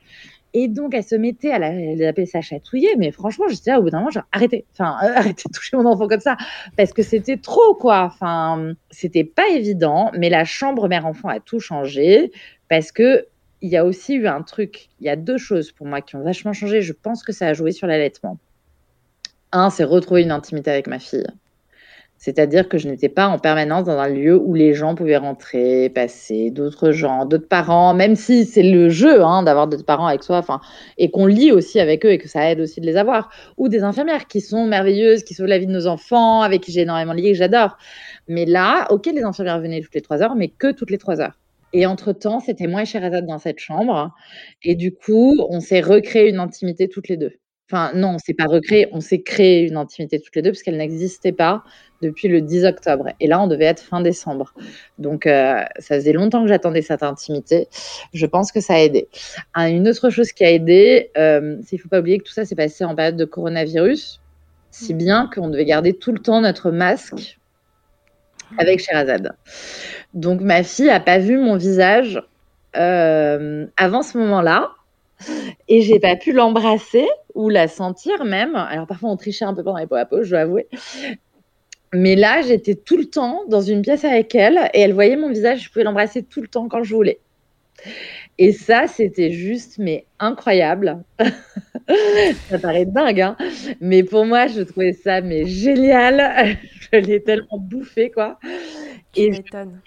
Et 0.54 0.68
donc, 0.68 0.94
elle 0.94 1.04
se 1.04 1.16
mettait 1.16 1.52
à 1.52 1.58
la, 1.58 1.70
elle 1.70 2.28
ça 2.28 2.42
chatouiller, 2.42 2.96
mais 2.98 3.12
franchement, 3.12 3.46
j'étais 3.50 3.72
là 3.72 3.80
au 3.80 3.84
bout 3.84 3.90
d'un 3.90 4.00
moment, 4.00 4.12
arrêtez, 4.32 4.66
enfin, 4.74 4.98
euh, 5.04 5.14
arrêtez 5.16 5.44
de 5.48 5.54
toucher 5.54 5.78
mon 5.78 5.86
enfant 5.86 6.08
comme 6.08 6.20
ça, 6.20 6.38
parce 6.78 6.94
que 6.94 7.02
c'était 7.02 7.38
trop, 7.38 7.74
quoi. 7.76 8.04
Enfin, 8.04 8.74
c'était 8.92 9.24
pas 9.24 9.50
évident, 9.50 10.12
mais 10.18 10.30
la 10.30 10.46
chambre 10.46 10.88
mère-enfant 10.88 11.30
a 11.30 11.40
tout 11.40 11.60
changé, 11.60 12.32
parce 12.70 12.92
que 12.92 13.28
il 13.62 13.70
y 13.70 13.78
a 13.78 13.86
aussi 13.86 14.16
eu 14.16 14.28
un 14.28 14.42
truc, 14.42 14.90
il 15.00 15.06
y 15.06 15.10
a 15.10 15.16
deux 15.16 15.38
choses 15.38 15.72
pour 15.72 15.88
moi 15.88 16.02
qui 16.02 16.18
ont 16.18 16.24
vachement 16.24 16.52
changé, 16.52 16.82
je 16.82 16.92
pense 16.92 17.24
que 17.24 17.32
ça 17.32 17.48
a 17.48 17.54
joué 17.54 17.72
sur 17.72 17.88
l'allaitement. 17.88 18.38
Un, 19.54 19.70
c'est 19.70 19.86
retrouver 19.86 20.24
une 20.24 20.32
intimité 20.32 20.70
avec 20.70 20.88
ma 20.88 21.00
fille. 21.00 21.26
C'est-à-dire 22.24 22.70
que 22.70 22.78
je 22.78 22.88
n'étais 22.88 23.10
pas 23.10 23.28
en 23.28 23.38
permanence 23.38 23.84
dans 23.84 24.00
un 24.00 24.08
lieu 24.08 24.38
où 24.38 24.54
les 24.54 24.74
gens 24.74 24.96
pouvaient 24.96 25.18
rentrer, 25.18 25.90
passer, 25.90 26.52
d'autres 26.52 26.94
gens, 26.94 27.26
d'autres 27.26 27.50
parents, 27.50 27.94
même 27.94 28.16
si 28.16 28.46
c'est 28.46 28.64
le 28.64 28.88
jeu 28.88 29.22
hein, 29.22 29.44
d'avoir 29.44 29.68
d'autres 29.68 29.84
parents 29.84 30.08
avec 30.08 30.24
soi, 30.24 30.42
et 30.98 31.12
qu'on 31.12 31.26
lit 31.26 31.52
aussi 31.52 31.82
avec 31.82 32.06
eux 32.06 32.12
et 32.14 32.18
que 32.18 32.30
ça 32.30 32.50
aide 32.50 32.62
aussi 32.62 32.80
de 32.80 32.86
les 32.86 32.96
avoir, 32.96 33.30
ou 33.58 33.68
des 33.68 33.84
infirmières 33.84 34.26
qui 34.28 34.40
sont 34.40 34.66
merveilleuses, 34.66 35.24
qui 35.26 35.34
sauvent 35.34 35.48
la 35.48 35.60
vie 35.60 35.68
de 35.68 35.74
nos 35.74 35.86
enfants, 35.86 36.40
avec 36.44 36.62
qui 36.62 36.72
j'ai 36.72 36.84
énormément 36.84 37.12
lié, 37.12 37.34
que 37.34 37.38
j'adore. 37.38 37.76
Mais 38.30 38.46
là, 38.46 38.88
ok, 38.90 39.06
les 39.08 39.24
infirmières 39.24 39.60
venaient 39.60 39.82
toutes 39.82 39.96
les 39.96 40.02
trois 40.02 40.22
heures, 40.22 40.38
mais 40.38 40.48
que 40.48 40.72
toutes 40.72 40.92
les 40.92 40.98
trois 40.98 41.20
heures. 41.20 41.38
Et 41.74 41.86
entre-temps, 41.86 42.40
c'était 42.40 42.68
moi 42.68 42.84
et 42.84 42.86
Sherazade 42.86 43.26
dans 43.26 43.40
cette 43.40 43.60
chambre. 43.60 44.12
Et 44.62 44.76
du 44.76 44.96
coup, 44.96 45.36
on 45.50 45.60
s'est 45.60 45.82
recréé 45.82 46.30
une 46.30 46.40
intimité 46.40 46.88
toutes 46.88 47.10
les 47.10 47.18
deux. 47.18 47.34
Enfin, 47.74 47.92
non, 47.96 48.10
on 48.10 48.18
s'est 48.20 48.36
pas 48.36 48.46
recréé, 48.46 48.88
on 48.92 49.02
s'est 49.02 49.24
créé 49.24 49.68
une 49.68 49.78
intimité 49.78 50.20
toutes 50.20 50.36
les 50.36 50.44
deux 50.44 50.52
parce 50.52 50.62
qu'elle 50.62 50.78
n'existait 50.78 51.32
pas 51.32 51.64
depuis 52.04 52.28
le 52.28 52.40
10 52.40 52.66
octobre. 52.66 53.08
Et 53.20 53.26
là, 53.26 53.42
on 53.42 53.48
devait 53.48 53.66
être 53.66 53.82
fin 53.82 54.00
décembre. 54.00 54.54
Donc, 55.00 55.26
euh, 55.26 55.64
ça 55.80 55.96
faisait 55.96 56.14
longtemps 56.14 56.44
que 56.44 56.50
j'attendais 56.50 56.84
cette 56.84 57.02
intimité. 57.02 57.68
Je 58.14 58.26
pense 58.28 58.52
que 58.52 58.62
ça 58.62 58.76
a 58.76 58.78
aidé. 58.78 59.08
Ah, 59.56 59.70
une 59.70 59.88
autre 59.88 60.12
chose 60.12 60.34
qui 60.34 60.46
a 60.46 60.52
aidé, 60.52 61.10
euh, 61.18 61.58
c'est 61.64 61.70
qu'il 61.70 61.80
faut 61.80 61.90
pas 61.90 62.00
oublier 62.00 62.20
que 62.20 62.26
tout 62.26 62.32
ça 62.32 62.46
s'est 62.46 62.56
passé 62.56 62.86
en 62.86 62.94
période 62.94 63.18
de 63.18 63.26
coronavirus, 63.26 64.22
si 64.70 64.94
mmh. 64.94 64.98
bien 64.98 65.30
qu'on 65.34 65.50
devait 65.50 65.66
garder 65.66 65.94
tout 65.94 66.12
le 66.12 66.20
temps 66.20 66.42
notre 66.42 66.70
masque 66.70 67.40
avec 68.60 68.82
Sherazade. 68.82 69.36
Donc 70.14 70.42
ma 70.42 70.62
fille 70.62 70.92
a 70.92 71.00
pas 71.00 71.18
vu 71.18 71.40
mon 71.40 71.58
visage 71.58 72.22
euh, 72.78 73.66
avant 73.78 74.04
ce 74.04 74.20
moment-là 74.20 74.70
et 75.68 75.82
j'ai 75.82 76.00
pas 76.00 76.16
pu 76.16 76.32
l'embrasser 76.32 77.08
ou 77.34 77.50
la 77.50 77.68
sentir 77.68 78.26
même. 78.26 78.56
Alors 78.56 78.88
parfois 78.88 79.10
on 79.10 79.18
trichait 79.18 79.46
un 79.46 79.54
peu 79.54 79.64
pendant 79.64 79.78
les 79.78 79.88
peaux 79.88 79.96
à 79.96 80.06
peau, 80.06 80.24
je 80.24 80.30
dois 80.32 80.40
avouer. 80.40 80.68
Mais 81.94 82.16
là, 82.16 82.42
j'étais 82.42 82.74
tout 82.74 82.98
le 82.98 83.06
temps 83.06 83.44
dans 83.48 83.62
une 83.62 83.84
pièce 83.84 84.04
avec 84.04 84.34
elle 84.34 84.58
et 84.74 84.82
elle 84.82 84.94
voyait 84.94 85.16
mon 85.16 85.30
visage, 85.30 85.64
je 85.64 85.70
pouvais 85.70 85.84
l'embrasser 85.84 86.24
tout 86.24 86.42
le 86.42 86.48
temps 86.48 86.68
quand 86.68 86.84
je 86.84 86.96
voulais. 86.96 87.20
Et 88.40 88.52
ça, 88.52 88.88
c'était 88.88 89.32
juste, 89.32 89.78
mais 89.78 90.06
incroyable. 90.20 91.04
ça 92.50 92.60
paraît 92.60 92.86
dingue, 92.86 93.22
hein 93.22 93.38
mais 93.82 94.04
pour 94.04 94.26
moi, 94.26 94.48
je 94.48 94.62
trouvais 94.62 94.94
ça 94.94 95.22
mais 95.22 95.46
génial. 95.46 96.58
je 96.94 97.00
l'ai 97.00 97.24
tellement 97.24 97.58
bouffé, 97.58 98.12
quoi. 98.12 98.40
Et 99.16 99.32
je, 99.32 99.42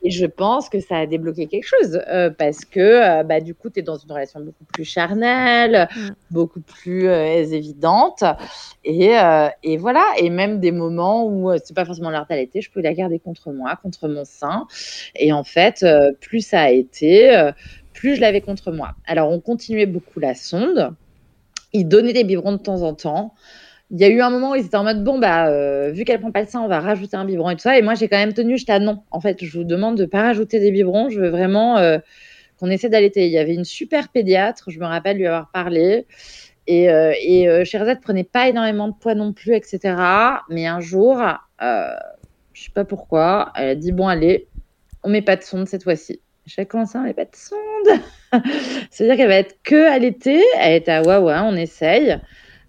et 0.04 0.10
je, 0.10 0.26
pense 0.26 0.68
que 0.68 0.78
ça 0.78 0.98
a 0.98 1.06
débloqué 1.06 1.46
quelque 1.46 1.66
chose 1.66 2.00
euh, 2.08 2.30
parce 2.30 2.64
que 2.64 2.78
euh, 2.78 3.22
bah, 3.24 3.40
du 3.40 3.54
coup, 3.54 3.70
tu 3.70 3.80
es 3.80 3.82
dans 3.82 3.96
une 3.96 4.10
relation 4.10 4.38
beaucoup 4.38 4.64
plus 4.64 4.84
charnelle, 4.84 5.88
mm. 5.96 6.08
beaucoup 6.30 6.60
plus 6.60 7.08
euh, 7.08 7.42
évidente. 7.42 8.22
Et, 8.84 9.14
et, 9.64 9.76
voilà, 9.78 10.04
et 10.18 10.30
même 10.30 10.60
des 10.60 10.70
moments 10.70 11.26
où 11.26 11.50
c'est 11.64 11.74
pas 11.74 11.84
forcément 11.84 12.10
l'art 12.10 12.26
d'allaiter, 12.28 12.60
je 12.60 12.70
peux 12.70 12.80
la 12.80 12.94
garder 12.94 13.18
contre 13.18 13.50
moi, 13.50 13.74
contre 13.82 14.06
mon 14.06 14.24
sein. 14.24 14.66
Et 15.16 15.32
en 15.32 15.42
fait, 15.42 15.84
plus 16.20 16.40
ça 16.40 16.62
a 16.62 16.70
été, 16.70 17.50
plus 17.92 18.14
je 18.14 18.20
l'avais 18.20 18.40
contre 18.40 18.70
moi. 18.70 18.92
Alors, 19.06 19.30
on 19.30 19.40
continuait 19.40 19.86
beaucoup 19.86 20.20
la 20.20 20.36
sonde. 20.36 20.94
Il 21.72 21.88
donnait 21.88 22.12
des 22.12 22.24
biberons 22.24 22.52
de 22.52 22.58
temps 22.58 22.82
en 22.82 22.94
temps. 22.94 23.34
Il 23.90 24.00
y 24.00 24.04
a 24.04 24.08
eu 24.08 24.20
un 24.20 24.30
moment 24.30 24.52
où 24.52 24.54
ils 24.56 24.66
étaient 24.66 24.76
en 24.76 24.84
mode 24.84 25.04
bon 25.04 25.18
bah 25.18 25.46
euh, 25.48 25.90
vu 25.92 26.04
qu'elle 26.04 26.18
prend 26.20 26.32
pas 26.32 26.40
le 26.40 26.48
sein 26.48 26.60
on 26.60 26.66
va 26.66 26.80
rajouter 26.80 27.16
un 27.16 27.24
biberon 27.24 27.50
et 27.50 27.54
tout 27.54 27.62
ça. 27.62 27.78
Et 27.78 27.82
moi 27.82 27.94
j'ai 27.94 28.08
quand 28.08 28.16
même 28.16 28.32
tenu 28.32 28.58
j'étais 28.58 28.72
à 28.72 28.80
non. 28.80 29.02
En 29.10 29.20
fait 29.20 29.44
je 29.44 29.58
vous 29.58 29.64
demande 29.64 29.96
de 29.96 30.06
pas 30.06 30.22
rajouter 30.22 30.58
des 30.58 30.72
biberons. 30.72 31.08
Je 31.08 31.20
veux 31.20 31.28
vraiment 31.28 31.78
euh, 31.78 31.98
qu'on 32.58 32.70
essaie 32.70 32.88
d'allaiter 32.88 33.26
il 33.26 33.32
y 33.32 33.38
avait 33.38 33.54
une 33.54 33.64
super 33.64 34.08
pédiatre 34.08 34.70
je 34.70 34.80
me 34.80 34.86
rappelle 34.86 35.18
lui 35.18 35.26
avoir 35.26 35.50
parlé. 35.50 36.06
Et, 36.68 36.90
euh, 36.90 37.12
et 37.22 37.48
euh, 37.48 37.64
prenait 38.02 38.24
pas 38.24 38.48
énormément 38.48 38.88
de 38.88 38.94
poids 38.94 39.14
non 39.14 39.32
plus 39.32 39.54
etc 39.54 39.94
mais 40.50 40.66
un 40.66 40.80
jour 40.80 41.22
euh, 41.62 41.90
je 42.54 42.64
sais 42.64 42.72
pas 42.72 42.84
pourquoi 42.84 43.52
elle 43.54 43.68
a 43.68 43.74
dit 43.76 43.92
bon 43.92 44.08
allez 44.08 44.48
on 45.04 45.08
met 45.08 45.22
pas 45.22 45.36
de 45.36 45.42
sonde 45.42 45.68
cette 45.68 45.84
fois-ci 45.84 46.20
je 46.46 46.54
sais 46.54 46.66
comment 46.66 46.86
ça 46.86 47.00
on 47.00 47.02
met 47.02 47.14
pas 47.14 47.24
de 47.24 47.34
sonde 47.34 48.00
c'est 48.90 49.04
à 49.04 49.06
dire 49.08 49.16
qu'elle 49.16 49.28
va 49.28 49.36
être 49.36 49.58
que 49.62 49.90
allaitée 49.90 50.42
elle 50.60 50.74
est 50.74 50.88
à 50.88 51.02
ouais 51.02 51.16
on 51.18 51.54
essaye 51.54 52.18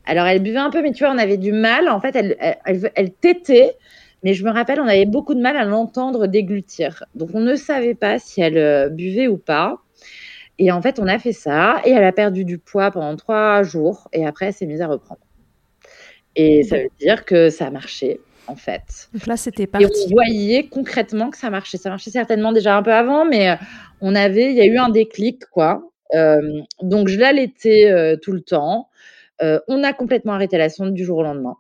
alors, 0.07 0.25
elle 0.25 0.41
buvait 0.41 0.57
un 0.57 0.69
peu, 0.69 0.81
mais 0.81 0.93
tu 0.93 1.03
vois, 1.03 1.13
on 1.13 1.17
avait 1.17 1.37
du 1.37 1.51
mal. 1.51 1.89
En 1.89 1.99
fait, 1.99 2.15
elle, 2.15 2.37
elle, 2.39 2.91
elle, 2.95 3.11
tétait, 3.11 3.75
mais 4.23 4.33
je 4.33 4.43
me 4.45 4.49
rappelle, 4.49 4.79
on 4.79 4.87
avait 4.87 5.05
beaucoup 5.05 5.35
de 5.35 5.41
mal 5.41 5.57
à 5.57 5.65
l'entendre 5.65 6.27
déglutir. 6.27 7.03
Donc, 7.13 7.31
on 7.33 7.41
ne 7.41 7.55
savait 7.55 7.93
pas 7.93 8.17
si 8.17 8.41
elle 8.41 8.57
euh, 8.57 8.89
buvait 8.89 9.27
ou 9.27 9.37
pas. 9.37 9.79
Et 10.59 10.71
en 10.71 10.81
fait, 10.81 10.99
on 10.99 11.07
a 11.07 11.19
fait 11.19 11.33
ça, 11.33 11.81
et 11.85 11.91
elle 11.91 12.05
a 12.05 12.13
perdu 12.13 12.45
du 12.45 12.57
poids 12.57 12.89
pendant 12.89 13.15
trois 13.17 13.63
jours, 13.63 14.07
et 14.13 14.25
après, 14.25 14.47
elle 14.47 14.53
s'est 14.53 14.65
mise 14.65 14.81
à 14.81 14.87
reprendre. 14.87 15.19
Et 16.35 16.63
ça 16.63 16.77
veut 16.77 16.89
dire 16.99 17.25
que 17.25 17.49
ça 17.49 17.67
a 17.67 17.69
marché, 17.69 18.21
en 18.47 18.55
fait. 18.55 19.09
Donc 19.13 19.27
là, 19.27 19.37
c'était 19.37 19.67
parti. 19.67 19.85
Et 19.85 20.05
on 20.05 20.09
voyait 20.09 20.67
concrètement 20.67 21.29
que 21.29 21.37
ça 21.37 21.49
marchait. 21.49 21.77
Ça 21.77 21.89
marchait 21.89 22.11
certainement 22.11 22.51
déjà 22.51 22.77
un 22.77 22.83
peu 22.83 22.93
avant, 22.93 23.25
mais 23.25 23.49
euh, 23.49 23.55
on 24.01 24.15
avait, 24.15 24.51
il 24.51 24.57
y 24.57 24.61
a 24.61 24.65
eu 24.65 24.77
un 24.77 24.89
déclic, 24.89 25.45
quoi. 25.51 25.91
Euh, 26.15 26.61
donc, 26.81 27.07
je 27.07 27.19
l'allaitais 27.19 27.91
euh, 27.91 28.15
tout 28.15 28.31
le 28.31 28.41
temps. 28.41 28.89
Euh, 29.41 29.59
on 29.67 29.83
a 29.83 29.93
complètement 29.93 30.33
arrêté 30.33 30.57
la 30.57 30.69
sonde 30.69 30.93
du 30.93 31.03
jour 31.03 31.19
au 31.19 31.23
lendemain. 31.23 31.57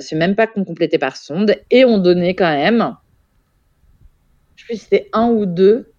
C'est 0.00 0.16
même 0.16 0.34
pas 0.34 0.46
qu'on 0.46 0.64
complétait 0.64 0.98
par 0.98 1.16
sonde. 1.16 1.56
Et 1.70 1.84
on 1.84 1.98
donnait 1.98 2.34
quand 2.34 2.50
même, 2.50 2.96
je 4.54 4.62
sais 4.62 4.66
plus 4.66 4.74
si 4.76 4.84
c'était 4.84 5.10
un 5.12 5.28
ou 5.28 5.44
deux, 5.44 5.92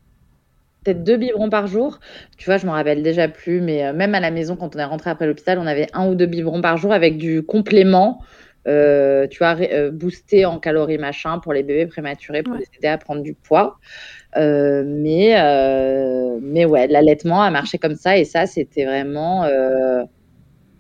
peut-être 0.84 1.04
deux 1.04 1.18
biberons 1.18 1.50
par 1.50 1.68
jour. 1.68 2.00
Tu 2.38 2.46
vois, 2.46 2.58
je 2.58 2.66
m'en 2.66 2.72
rappelle 2.72 3.04
déjà 3.04 3.28
plus, 3.28 3.62
mais 3.62 3.94
même 3.94 4.16
à 4.16 4.20
la 4.20 4.32
maison, 4.32 4.56
quand 4.56 4.76
on 4.76 4.80
est 4.80 4.84
rentré 4.86 5.12
après 5.12 5.28
l'hôpital, 5.28 5.60
on 5.60 5.68
avait 5.68 5.88
un 5.94 6.08
ou 6.08 6.16
deux 6.16 6.26
biberons 6.26 6.62
par 6.62 6.78
jour 6.78 6.94
avec 6.94 7.18
du 7.18 7.44
complément. 7.44 8.22
Tu 8.68 9.38
vois, 9.40 9.56
boosté 9.92 10.46
en 10.46 10.60
calories 10.60 10.98
machin 10.98 11.40
pour 11.40 11.54
les 11.54 11.64
bébés 11.64 11.88
prématurés 11.88 12.44
pour 12.44 12.56
les 12.56 12.66
aider 12.78 12.88
à 12.88 12.98
prendre 12.98 13.22
du 13.22 13.34
poids. 13.34 13.80
mais, 14.36 15.36
mais 16.42 16.66
ouais, 16.66 16.88
l'allaitement 16.88 17.42
a 17.42 17.50
marché 17.50 17.78
comme 17.78 17.96
ça 17.96 18.18
et 18.18 18.26
ça, 18.26 18.46
c'était 18.46 18.86
vraiment 18.86 19.46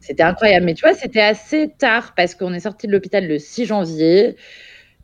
c'était 0.07 0.23
incroyable. 0.23 0.65
Mais 0.65 0.73
tu 0.73 0.85
vois, 0.85 0.93
c'était 0.93 1.21
assez 1.21 1.73
tard 1.77 2.13
parce 2.15 2.33
qu'on 2.33 2.53
est 2.53 2.61
sorti 2.61 2.87
de 2.87 2.93
l'hôpital 2.93 3.27
le 3.27 3.39
6 3.39 3.65
janvier. 3.65 4.37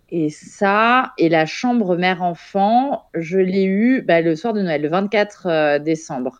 Et 0.09 0.29
ça, 0.29 1.11
et 1.17 1.27
la 1.27 1.45
chambre 1.45 1.97
mère-enfant, 1.97 3.03
je 3.13 3.37
l'ai 3.39 3.65
eu 3.65 4.01
bah, 4.03 4.21
le 4.21 4.35
soir 4.35 4.53
de 4.53 4.61
Noël, 4.61 4.81
le 4.81 4.87
24 4.87 5.45
euh, 5.45 5.79
décembre. 5.79 6.39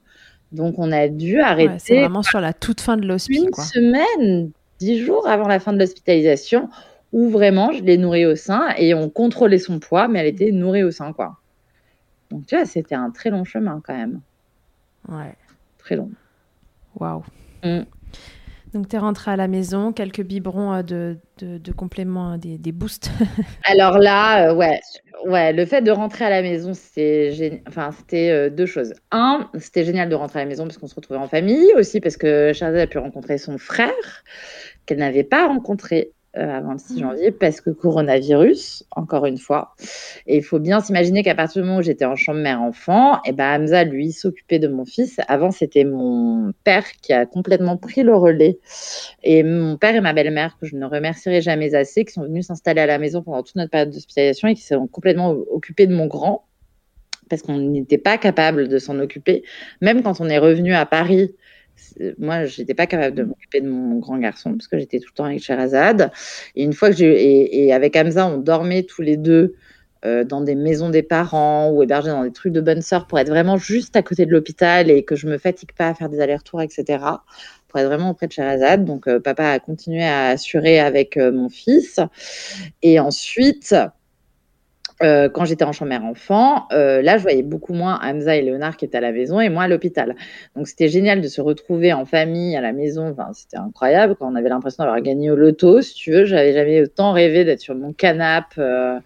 Donc, 0.51 0.75
on 0.77 0.91
a 0.91 1.07
dû 1.07 1.39
arrêter. 1.41 1.73
c'est 1.79 1.99
vraiment 1.99 2.21
sur 2.21 2.39
la 2.39 2.53
toute 2.53 2.81
fin 2.81 2.95
de 2.97 3.07
l'hospice. 3.07 3.43
Une 3.43 3.53
semaine, 3.53 4.51
dix 4.83 4.99
jours 4.99 5.27
avant 5.27 5.47
la 5.47 5.59
fin 5.59 5.73
de 5.73 5.79
l'hospitalisation, 5.79 6.69
où 7.13 7.29
vraiment 7.29 7.71
je 7.71 7.83
l'ai 7.83 7.97
nourrie 7.97 8.25
au 8.25 8.35
sein 8.35 8.73
et 8.77 8.93
on 8.93 9.09
contrôlait 9.09 9.59
son 9.59 9.79
poids, 9.79 10.07
mais 10.07 10.19
elle 10.19 10.27
était 10.27 10.51
nourrie 10.51 10.83
au 10.83 10.91
sein, 10.91 11.13
quoi. 11.13 11.37
Donc, 12.31 12.47
tu 12.47 12.55
vois, 12.55 12.65
c'était 12.65 12.95
un 12.95 13.11
très 13.11 13.29
long 13.29 13.43
chemin 13.43 13.81
quand 13.85 13.95
même. 13.95 14.19
Ouais. 15.07 15.35
Très 15.77 15.95
long. 15.95 16.09
Waouh. 16.95 17.23
Mm. 17.63 17.81
Donc, 18.73 18.89
tu 18.89 18.95
es 18.95 18.99
rentrée 18.99 19.29
à 19.29 19.35
la 19.35 19.47
maison, 19.47 19.93
quelques 19.93 20.23
biberons 20.23 20.73
euh, 20.73 20.81
de, 20.81 21.17
de, 21.37 21.59
de 21.59 21.71
compléments, 21.71 22.33
euh, 22.33 22.37
des, 22.37 22.57
des 22.57 22.71
boosts. 22.71 23.11
Alors 23.65 23.99
là, 23.99 24.49
euh, 24.49 24.55
ouais, 24.55 24.79
ouais, 25.25 25.53
le 25.53 25.63
fait 25.67 25.83
de 25.83 25.91
rentrer 25.91 26.25
à 26.25 26.31
la 26.31 26.41
maison, 26.41 26.73
c'était 26.73 27.61
enfin, 27.67 27.91
c'était 27.91 28.49
deux 28.49 28.65
choses. 28.65 28.95
Un, 29.11 29.47
c'était 29.59 29.85
génial 29.85 30.09
de 30.09 30.15
rentrer 30.15 30.39
à 30.39 30.43
la 30.43 30.49
maison 30.49 30.63
parce 30.63 30.79
qu'on 30.79 30.87
se 30.87 30.95
retrouvait 30.95 31.19
en 31.19 31.27
famille, 31.27 31.71
aussi 31.77 31.99
parce 31.99 32.17
que 32.17 32.51
Charlotte 32.53 32.81
a 32.81 32.87
pu 32.87 32.97
rencontrer 32.97 33.37
son 33.37 33.59
frère 33.59 34.23
qu'elle 34.85 34.99
n'avait 34.99 35.23
pas 35.23 35.47
rencontré 35.47 36.11
euh, 36.35 36.49
avant 36.49 36.71
le 36.71 36.79
6 36.79 36.95
mmh. 36.95 36.99
janvier 36.99 37.31
parce 37.31 37.61
que 37.61 37.69
coronavirus, 37.69 38.85
encore 38.95 39.27
une 39.27 39.37
fois. 39.37 39.75
Et 40.25 40.37
il 40.37 40.43
faut 40.43 40.57
bien 40.57 40.79
s'imaginer 40.79 41.21
qu'à 41.21 41.35
partir 41.35 41.61
du 41.61 41.67
moment 41.67 41.79
où 41.79 41.83
j'étais 41.83 42.05
en 42.05 42.15
chambre 42.15 42.39
mère-enfant, 42.39 43.17
et 43.17 43.29
eh 43.29 43.31
ben 43.33 43.61
Hamza, 43.61 43.83
lui, 43.83 44.11
s'occupait 44.11 44.57
de 44.57 44.67
mon 44.67 44.83
fils. 44.83 45.19
Avant, 45.27 45.51
c'était 45.51 45.83
mon 45.83 46.51
père 46.63 46.91
qui 47.03 47.13
a 47.13 47.27
complètement 47.27 47.77
pris 47.77 48.01
le 48.01 48.15
relais. 48.15 48.57
Et 49.21 49.43
mon 49.43 49.77
père 49.77 49.93
et 49.93 50.01
ma 50.01 50.13
belle-mère, 50.13 50.57
que 50.59 50.65
je 50.65 50.75
ne 50.75 50.85
remercierai 50.87 51.41
jamais 51.41 51.75
assez, 51.75 52.03
qui 52.03 52.13
sont 52.13 52.23
venus 52.23 52.47
s'installer 52.47 52.81
à 52.81 52.87
la 52.87 52.97
maison 52.97 53.21
pendant 53.21 53.43
toute 53.43 53.55
notre 53.55 53.69
période 53.69 53.91
d'hospitalisation 53.91 54.47
et 54.47 54.55
qui 54.55 54.63
sont 54.63 54.87
complètement 54.87 55.35
occupés 55.51 55.85
de 55.85 55.93
mon 55.93 56.07
grand 56.07 56.45
parce 57.29 57.41
qu'on 57.41 57.57
n'était 57.57 57.97
pas 57.97 58.17
capable 58.17 58.67
de 58.67 58.77
s'en 58.79 58.99
occuper. 58.99 59.43
Même 59.81 60.03
quand 60.03 60.19
on 60.19 60.29
est 60.29 60.37
revenu 60.37 60.73
à 60.73 60.85
Paris, 60.85 61.33
moi, 62.17 62.45
j'étais 62.45 62.73
pas 62.73 62.87
capable 62.87 63.15
de 63.15 63.23
m'occuper 63.23 63.61
de 63.61 63.69
mon 63.69 63.99
grand 63.99 64.17
garçon 64.17 64.51
parce 64.51 64.67
que 64.67 64.77
j'étais 64.77 64.99
tout 64.99 65.09
le 65.11 65.15
temps 65.15 65.25
avec 65.25 65.41
Sherazade. 65.41 66.11
Et 66.55 66.63
une 66.63 66.73
fois 66.73 66.89
que 66.89 66.95
j'ai 66.95 67.65
et, 67.65 67.73
avec 67.73 67.95
Hamza, 67.95 68.27
on 68.27 68.37
dormait 68.37 68.83
tous 68.83 69.01
les 69.01 69.17
deux 69.17 69.55
euh, 70.05 70.23
dans 70.23 70.41
des 70.41 70.55
maisons 70.55 70.89
des 70.89 71.03
parents 71.03 71.71
ou 71.71 71.81
hébergés 71.81 72.09
dans 72.09 72.23
des 72.23 72.31
trucs 72.31 72.51
de 72.51 72.61
bonne 72.61 72.81
sœur 72.81 73.07
pour 73.07 73.19
être 73.19 73.29
vraiment 73.29 73.57
juste 73.57 73.95
à 73.95 74.01
côté 74.01 74.25
de 74.25 74.31
l'hôpital 74.31 74.89
et 74.89 75.03
que 75.03 75.15
je 75.15 75.27
me 75.27 75.37
fatigue 75.37 75.71
pas 75.73 75.89
à 75.89 75.93
faire 75.93 76.09
des 76.09 76.19
allers-retours, 76.19 76.61
etc. 76.61 77.03
Pour 77.67 77.79
être 77.79 77.87
vraiment 77.87 78.09
auprès 78.11 78.27
de 78.27 78.33
Sherazade. 78.33 78.85
Donc, 78.85 79.07
euh, 79.07 79.19
papa 79.19 79.45
a 79.45 79.59
continué 79.59 80.03
à 80.03 80.27
assurer 80.29 80.79
avec 80.79 81.17
euh, 81.17 81.31
mon 81.31 81.49
fils. 81.49 81.99
Et 82.81 82.99
ensuite, 82.99 83.75
euh, 85.01 85.29
quand 85.29 85.45
j'étais 85.45 85.63
en 85.63 85.71
chambre 85.71 85.93
enfant, 86.03 86.67
euh, 86.71 87.01
là, 87.01 87.17
je 87.17 87.23
voyais 87.23 87.43
beaucoup 87.43 87.73
moins 87.73 87.99
Hamza 88.03 88.35
et 88.35 88.41
Léonard 88.41 88.77
qui 88.77 88.85
étaient 88.85 88.97
à 88.97 89.01
la 89.01 89.11
maison 89.11 89.39
et 89.39 89.49
moi 89.49 89.63
à 89.63 89.67
l'hôpital. 89.67 90.15
Donc, 90.55 90.67
c'était 90.67 90.87
génial 90.87 91.21
de 91.21 91.27
se 91.27 91.41
retrouver 91.41 91.93
en 91.93 92.05
famille 92.05 92.55
à 92.55 92.61
la 92.61 92.73
maison. 92.73 93.09
Enfin, 93.09 93.29
c'était 93.33 93.57
incroyable 93.57 94.15
quand 94.15 94.31
on 94.31 94.35
avait 94.35 94.49
l'impression 94.49 94.83
d'avoir 94.83 95.01
gagné 95.01 95.31
au 95.31 95.35
loto, 95.35 95.81
si 95.81 95.95
tu 95.95 96.11
veux. 96.11 96.25
J'avais 96.25 96.53
jamais 96.53 96.81
autant 96.81 97.11
rêvé 97.11 97.45
d'être 97.45 97.59
sur 97.59 97.75
mon 97.75 97.93
canapé. 97.93 98.59
Euh, 98.59 98.99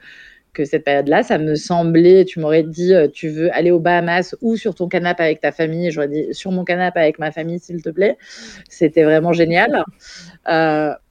que 0.53 0.65
cette 0.65 0.85
période-là, 0.85 1.21
ça 1.21 1.37
me 1.37 1.53
semblait, 1.53 2.25
tu 2.25 2.39
m'aurais 2.39 2.63
dit, 2.63 2.91
tu 3.13 3.29
veux 3.29 3.53
aller 3.53 3.69
aux 3.69 3.79
Bahamas 3.79 4.35
ou 4.41 4.55
sur 4.55 4.73
ton 4.73 4.87
canapé 4.87 5.21
avec 5.21 5.39
ta 5.39 5.51
famille, 5.51 5.91
j'aurais 5.91 6.07
dit 6.07 6.29
sur 6.31 6.51
mon 6.51 6.63
canapé 6.63 6.99
avec 6.99 7.19
ma 7.19 7.31
famille, 7.31 7.59
s'il 7.59 7.83
te 7.83 7.89
plaît. 7.89 8.17
C'était 8.67 9.03
vraiment 9.03 9.33
génial. 9.33 9.83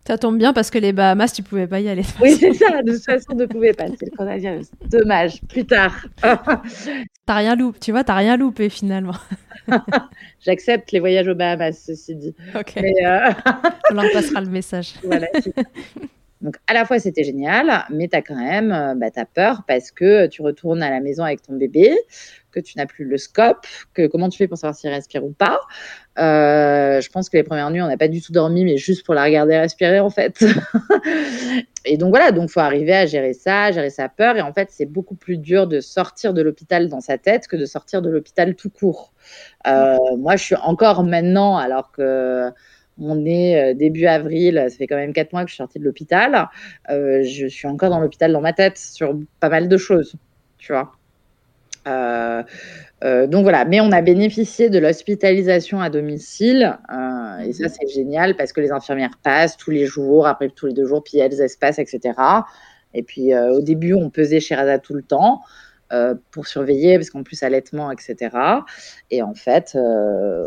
Ça 0.06 0.16
tombe 0.18 0.38
bien 0.38 0.52
parce 0.52 0.70
que 0.70 0.78
les 0.78 0.92
Bahamas, 0.92 1.32
tu 1.32 1.42
pouvais 1.42 1.66
pas 1.66 1.80
y 1.80 1.88
aller. 1.88 2.04
Oui, 2.22 2.36
c'est 2.38 2.52
ça. 2.52 2.80
De 2.82 2.92
toute 2.92 3.04
façon, 3.04 3.26
on 3.32 3.34
ne 3.34 3.46
pouvait 3.46 3.72
pas. 3.72 3.86
C'est 3.98 4.06
le 4.06 4.88
Dommage. 4.88 5.40
Plus 5.48 5.66
tard. 5.66 6.06
t'as 6.22 7.34
rien 7.34 7.56
loupé. 7.56 7.78
Tu 7.80 7.90
vois, 7.90 8.04
t'as 8.04 8.14
rien 8.14 8.36
loupé 8.36 8.68
finalement. 8.68 9.16
J'accepte 10.40 10.92
les 10.92 11.00
voyages 11.00 11.26
aux 11.26 11.34
Bahamas, 11.34 11.72
ceci 11.72 12.14
dit. 12.14 12.34
Ok. 12.54 12.76
Euh, 12.76 13.32
on 13.90 13.94
leur 13.94 14.12
passera 14.12 14.40
le 14.40 14.48
message. 14.48 14.94
Voilà. 15.02 15.26
Donc, 16.42 16.56
à 16.66 16.74
la 16.74 16.84
fois, 16.84 16.98
c'était 16.98 17.24
génial, 17.24 17.86
mais 17.90 18.08
tu 18.08 18.16
as 18.16 18.22
quand 18.22 18.36
même 18.36 18.70
euh, 18.70 18.94
bah, 18.94 19.10
peur 19.32 19.62
parce 19.66 19.90
que 19.90 20.26
tu 20.26 20.42
retournes 20.42 20.82
à 20.82 20.90
la 20.90 21.00
maison 21.00 21.24
avec 21.24 21.40
ton 21.40 21.54
bébé, 21.54 21.96
que 22.52 22.60
tu 22.60 22.76
n'as 22.76 22.84
plus 22.84 23.06
le 23.06 23.16
scope, 23.16 23.66
que 23.94 24.06
comment 24.06 24.28
tu 24.28 24.36
fais 24.36 24.46
pour 24.46 24.58
savoir 24.58 24.74
s'il 24.74 24.90
respire 24.90 25.24
ou 25.24 25.32
pas. 25.32 25.60
Euh, 26.18 27.00
je 27.00 27.10
pense 27.10 27.30
que 27.30 27.38
les 27.38 27.42
premières 27.42 27.70
nuits, 27.70 27.80
on 27.80 27.88
n'a 27.88 27.96
pas 27.96 28.08
du 28.08 28.20
tout 28.20 28.32
dormi, 28.32 28.64
mais 28.64 28.76
juste 28.76 29.04
pour 29.04 29.14
la 29.14 29.24
regarder 29.24 29.56
respirer, 29.56 30.00
en 30.00 30.10
fait. 30.10 30.44
et 31.86 31.96
donc 31.96 32.10
voilà, 32.10 32.32
donc 32.32 32.50
faut 32.50 32.60
arriver 32.60 32.94
à 32.94 33.06
gérer 33.06 33.32
ça, 33.32 33.72
gérer 33.72 33.90
sa 33.90 34.10
peur. 34.10 34.36
Et 34.36 34.42
en 34.42 34.52
fait, 34.52 34.68
c'est 34.70 34.86
beaucoup 34.86 35.14
plus 35.14 35.38
dur 35.38 35.66
de 35.66 35.80
sortir 35.80 36.34
de 36.34 36.42
l'hôpital 36.42 36.88
dans 36.88 37.00
sa 37.00 37.16
tête 37.16 37.48
que 37.48 37.56
de 37.56 37.64
sortir 37.64 38.02
de 38.02 38.10
l'hôpital 38.10 38.54
tout 38.54 38.70
court. 38.70 39.14
Euh, 39.66 39.96
moi, 40.18 40.36
je 40.36 40.44
suis 40.44 40.56
encore 40.56 41.02
maintenant, 41.02 41.56
alors 41.56 41.92
que 41.92 42.50
on 42.98 43.24
est 43.26 43.74
début 43.74 44.06
avril, 44.06 44.64
ça 44.68 44.76
fait 44.76 44.86
quand 44.86 44.96
même 44.96 45.12
quatre 45.12 45.32
mois 45.32 45.44
que 45.44 45.48
je 45.48 45.54
suis 45.54 45.62
sortie 45.62 45.78
de 45.78 45.84
l'hôpital. 45.84 46.48
je 46.88 47.46
suis 47.48 47.68
encore 47.68 47.90
dans 47.90 48.00
l'hôpital 48.00 48.32
dans 48.32 48.40
ma 48.40 48.52
tête 48.52 48.78
sur 48.78 49.18
pas 49.40 49.48
mal 49.48 49.68
de 49.68 49.76
choses, 49.76 50.16
tu 50.58 50.72
vois. 50.72 50.92
Euh, 51.86 52.42
euh, 53.04 53.26
donc 53.26 53.42
voilà, 53.42 53.64
mais 53.64 53.80
on 53.80 53.92
a 53.92 54.02
bénéficié 54.02 54.70
de 54.70 54.78
l'hospitalisation 54.78 55.80
à 55.80 55.90
domicile 55.90 56.78
euh, 56.92 57.38
et 57.40 57.52
ça 57.52 57.68
c'est 57.68 57.86
génial 57.88 58.36
parce 58.36 58.52
que 58.52 58.60
les 58.60 58.72
infirmières 58.72 59.18
passent 59.22 59.56
tous 59.56 59.70
les 59.70 59.86
jours, 59.86 60.26
après 60.26 60.48
tous 60.48 60.66
les 60.66 60.72
deux 60.72 60.86
jours, 60.86 61.04
puis 61.04 61.18
elles 61.18 61.40
espacent, 61.40 61.78
etc. 61.78 62.14
Et 62.94 63.02
puis 63.02 63.36
au 63.36 63.60
début 63.60 63.94
on 63.94 64.10
pesait 64.10 64.40
chez 64.40 64.54
Rada 64.54 64.78
tout 64.78 64.94
le 64.94 65.02
temps. 65.02 65.42
Pour 66.30 66.46
surveiller, 66.46 66.96
parce 66.96 67.10
qu'en 67.10 67.22
plus 67.22 67.42
allaitement, 67.42 67.90
etc. 67.90 68.16
Et 69.10 69.22
en 69.22 69.34
fait, 69.34 69.76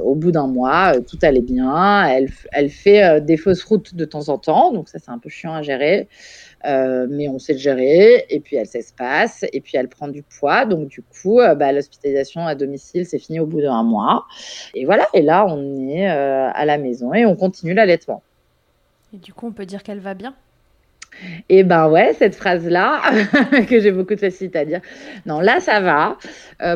au 0.04 0.16
bout 0.16 0.32
d'un 0.32 0.48
mois, 0.48 0.94
tout 1.02 1.18
allait 1.22 1.42
bien. 1.42 2.06
Elle, 2.08 2.70
fait 2.70 3.22
des 3.22 3.38
fausses 3.38 3.64
routes 3.64 3.96
de 3.96 4.06
temps 4.06 4.30
en 4.30 4.38
temps, 4.38 4.72
donc 4.72 4.90
ça 4.90 5.00
c'est 5.00 5.12
un 5.12 5.20
peu 5.20 5.30
chiant 5.30 5.54
à 5.54 5.62
gérer. 5.62 6.08
Euh, 6.66 7.08
mais 7.10 7.30
on 7.30 7.40
sait 7.40 7.54
le 7.54 7.60
gérer, 7.60 8.26
et 8.30 8.40
puis 8.40 8.58
elle 8.58 8.68
s'espace, 8.68 9.46
et 9.54 9.62
puis 9.62 9.78
elle 9.78 9.88
prend 9.88 10.08
du 10.08 10.24
poids. 10.24 10.66
Donc, 10.66 10.88
du 10.90 11.02
coup, 11.02 11.40
euh, 11.40 11.56
bah, 11.56 11.72
l'hospitalisation 11.72 12.46
à 12.46 12.56
domicile, 12.56 13.06
c'est 13.06 13.20
fini 13.20 13.40
au 13.40 13.46
bout 13.46 13.62
d'un 13.62 13.84
mois. 13.84 14.26
Et 14.76 14.86
voilà, 14.86 15.08
et 15.14 15.22
là, 15.22 15.46
on 15.48 15.88
est 15.88 16.10
euh, 16.10 16.50
à 16.54 16.66
la 16.66 16.78
maison 16.78 17.14
et 17.14 17.26
on 17.26 17.36
continue 17.36 17.74
l'allaitement. 17.74 18.22
Et 19.14 19.18
du 19.18 19.34
coup, 19.34 19.48
on 19.48 19.52
peut 19.52 19.66
dire 19.66 19.84
qu'elle 19.84 20.00
va 20.00 20.14
bien? 20.14 20.36
Et 21.50 21.64
ben 21.64 21.90
ouais, 21.90 22.14
cette 22.18 22.36
phrase-là, 22.36 23.02
que 23.70 23.80
j'ai 23.80 23.92
beaucoup 23.92 24.16
de 24.16 24.20
facilité 24.20 24.60
à 24.60 24.66
dire. 24.66 24.82
Non, 25.26 25.40
là, 25.40 25.60
ça 25.60 25.80
va. 25.80 26.18